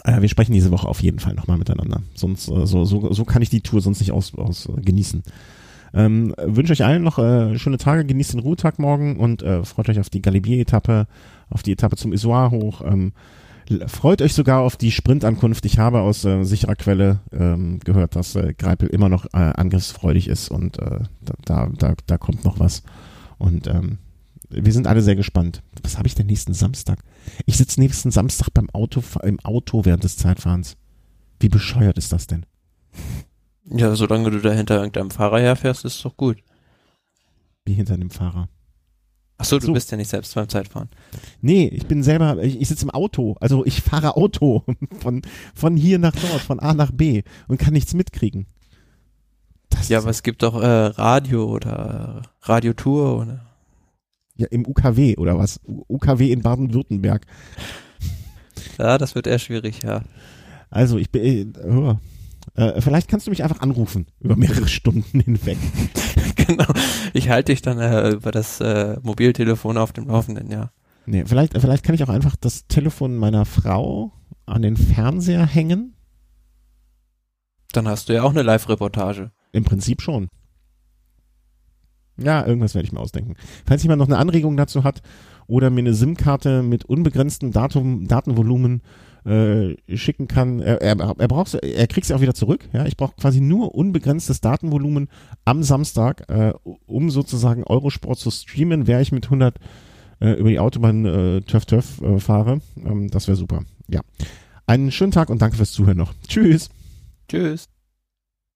Äh, 0.04 0.22
wir 0.22 0.30
sprechen 0.30 0.54
diese 0.54 0.72
Woche 0.72 0.88
auf 0.88 1.02
jeden 1.02 1.20
Fall 1.20 1.34
nochmal 1.34 1.58
miteinander. 1.58 2.02
Sonst, 2.16 2.50
äh, 2.50 2.66
so, 2.66 2.86
so, 2.86 3.12
so 3.14 3.26
kann 3.26 3.42
ich 3.42 3.50
die 3.50 3.62
Tour 3.62 3.82
sonst 3.82 4.00
nicht 4.00 4.12
aus, 4.12 4.36
aus 4.36 4.68
äh, 4.68 4.82
genießen. 4.82 5.24
Ähm, 5.94 6.34
wünsche 6.38 6.72
euch 6.72 6.86
allen 6.86 7.04
noch 7.04 7.20
äh, 7.20 7.58
schöne 7.60 7.78
Tage, 7.78 8.06
genießt 8.06 8.34
den 8.34 8.40
Ruhetag 8.40 8.80
morgen 8.80 9.18
und 9.18 9.44
äh, 9.44 9.64
freut 9.66 9.90
euch 9.90 10.00
auf 10.00 10.10
die 10.10 10.22
Galibier-Etappe, 10.22 11.06
auf 11.50 11.64
die 11.64 11.74
Etappe 11.74 11.98
zum 11.98 12.14
Issoir 12.14 12.52
hoch. 12.52 12.82
Ähm, 12.86 13.12
freut 13.88 14.22
euch 14.22 14.34
sogar 14.34 14.62
auf 14.62 14.78
die 14.78 14.92
Sprintankunft. 14.92 15.66
Ich 15.66 15.80
habe 15.80 16.02
aus 16.02 16.24
äh, 16.24 16.44
sicherer 16.44 16.76
Quelle 16.76 17.20
ähm, 17.34 17.80
gehört, 17.84 18.16
dass 18.16 18.36
äh, 18.36 18.54
Greipel 18.58 18.88
immer 18.88 19.10
noch 19.10 19.26
äh, 19.26 19.38
angriffsfreudig 19.38 20.28
ist 20.28 20.50
und 20.50 20.80
äh, 20.80 21.00
da, 21.44 21.70
da, 21.78 21.96
da 22.06 22.18
kommt 22.18 22.46
noch 22.46 22.60
was. 22.60 22.84
Und 23.38 23.68
ähm, 23.68 23.98
wir 24.50 24.74
sind 24.74 24.88
alle 24.88 25.02
sehr 25.02 25.16
gespannt. 25.16 25.62
Was 25.84 25.98
habe 25.98 26.08
ich 26.08 26.16
denn 26.16 26.28
nächsten 26.28 26.54
Samstag? 26.54 27.00
Ich 27.46 27.58
sitze 27.58 27.80
nächsten 27.80 28.12
Samstag 28.12 28.50
beim 28.54 28.70
Auto, 28.72 29.04
im 29.24 29.40
Auto 29.42 29.86
während 29.86 30.04
des 30.04 30.18
Zeitfahrens. 30.18 30.78
Wie 31.40 31.50
bescheuert 31.50 31.98
ist 31.98 32.12
das 32.12 32.28
denn? 32.28 32.46
Ja, 33.66 33.96
solange 33.96 34.32
du 34.32 34.40
da 34.40 34.52
hinter 34.52 34.78
irgendeinem 34.78 35.12
Fahrer 35.12 35.40
herfährst, 35.40 35.86
ist 35.86 35.96
es 35.96 36.02
doch 36.02 36.18
gut. 36.18 36.38
Wie 37.66 37.74
hinter 37.74 37.94
einem 37.94 38.10
Fahrer? 38.10 38.50
Ach 39.38 39.46
so, 39.46 39.58
du 39.58 39.68
so. 39.68 39.74
bist 39.74 39.90
ja 39.90 39.98
nicht 39.98 40.10
selbst 40.10 40.36
beim 40.36 40.48
Zeitfahren. 40.50 40.90
Nee, 41.42 41.68
ich 41.68 41.88
bin 41.88 42.04
selber, 42.04 42.44
ich, 42.44 42.62
ich 42.62 42.68
sitze 42.68 42.84
im 42.86 42.92
Auto. 42.92 43.38
Also 43.40 43.66
ich 43.66 43.82
fahre 43.82 44.16
Auto 44.16 44.64
von, 45.00 45.24
von 45.56 45.76
hier 45.76 45.98
nach 45.98 46.16
dort, 46.16 46.42
von 46.42 46.60
A 46.60 46.76
nach 46.76 46.92
B 46.92 47.24
und 47.48 47.60
kann 47.60 47.74
nichts 47.74 47.96
mitkriegen. 47.96 48.46
Das 49.70 49.90
ja, 49.90 49.98
aber 50.00 50.10
es 50.10 50.22
gibt 50.22 50.44
doch 50.44 50.62
äh, 50.62 50.68
Radio 50.68 51.46
oder 51.46 52.22
Radiotour 52.42 53.18
oder 53.18 53.51
ja, 54.36 54.48
im 54.50 54.66
UKW 54.66 55.18
oder 55.18 55.38
was? 55.38 55.60
UKW 55.66 56.32
in 56.32 56.42
Baden-Württemberg. 56.42 57.26
Ja, 58.78 58.98
das 58.98 59.16
wird 59.16 59.28
eher 59.28 59.40
schwierig, 59.40 59.84
ja. 59.84 60.02
Also 60.70 60.98
ich 60.98 61.12
bin, 61.12 61.54
äh, 61.56 61.96
äh, 62.56 62.82
vielleicht 62.82 63.08
kannst 63.08 63.28
du 63.28 63.32
mich 63.32 63.44
einfach 63.44 63.62
anrufen 63.62 64.08
über 64.20 64.36
mehrere 64.36 64.68
Stunden 64.68 65.20
hinweg. 65.20 65.58
genau. 66.36 66.66
Ich 67.14 67.30
halte 67.30 67.52
dich 67.52 67.62
dann 67.62 67.80
äh, 67.80 68.12
über 68.12 68.32
das 68.32 68.60
äh, 68.62 68.98
Mobiltelefon 69.04 69.78
auf 69.78 69.94
dem 69.94 70.08
Laufenden, 70.08 70.52
ja. 70.52 70.72
Nee, 71.06 71.26
vielleicht, 71.26 71.60
vielleicht 71.60 71.84
kann 71.84 71.96
ich 71.96 72.04
auch 72.04 72.10
einfach 72.10 72.36
das 72.36 72.68
Telefon 72.68 73.18
meiner 73.18 73.46
Frau 73.46 74.14
an 74.46 74.62
den 74.62 74.78
Fernseher 74.78 75.46
hängen. 75.46 75.96
Dann 77.72 77.88
hast 77.88 78.10
du 78.10 78.14
ja 78.14 78.24
auch 78.24 78.32
eine 78.32 78.44
Live-Reportage. 78.44 79.32
Im 79.52 79.64
Prinzip 79.64 80.02
schon. 80.02 80.28
Ja, 82.24 82.46
irgendwas 82.46 82.76
werde 82.76 82.86
ich 82.86 82.92
mir 82.92 83.00
ausdenken. 83.00 83.36
Falls 83.66 83.84
jemand 83.84 84.00
noch 84.00 84.08
eine 84.08 84.18
Anregung 84.18 84.58
dazu 84.58 84.84
hat 84.84 85.02
oder 85.48 85.70
mir 85.70 85.80
eine 85.80 85.94
SIM-Karte 85.94 86.64
mit 86.64 86.86
unbegrenztem 86.86 87.52
Datum, 87.52 88.08
Datenvolumen 88.08 88.82
äh, 89.26 89.76
schicken 89.96 90.28
kann, 90.28 90.62
er, 90.62 90.82
er, 90.82 90.98
er 91.00 91.28
braucht, 91.28 91.54
er 91.54 91.88
kriegt 91.88 92.08
sie 92.08 92.14
auch 92.14 92.22
wieder 92.22 92.34
zurück. 92.34 92.68
Ja, 92.74 92.86
ich 92.86 92.98
brauche 92.98 93.16
quasi 93.16 93.42
nur 93.42 93.76
unbegrenztes 93.76 94.42
Datenvolumen 94.42 95.10
am 95.46 95.64
Samstag, 95.64 96.30
äh, 96.30 96.54
um 96.86 97.10
sozusagen 97.10 97.64
Eurosport 97.64 98.20
zu 98.20 98.32
streamen, 98.32 98.88
wäre 98.88 99.02
ich 99.02 99.12
mit 99.12 99.26
100 99.26 99.58
äh, 100.22 100.32
über 100.34 100.50
die 100.50 100.60
Autobahn 100.60 101.06
äh, 101.06 101.42
töff 101.42 101.66
töff 101.66 102.02
äh, 102.02 102.20
fahre. 102.20 102.62
Ähm, 102.78 103.10
das 103.10 103.28
wäre 103.28 103.38
super. 103.38 103.64
Ja, 103.88 104.02
einen 104.66 104.92
schönen 104.92 105.12
Tag 105.12 105.30
und 105.30 105.42
danke 105.42 105.58
fürs 105.58 105.72
Zuhören 105.72 105.98
noch. 105.98 106.14
Tschüss. 106.28 106.70
Tschüss. 107.28 107.68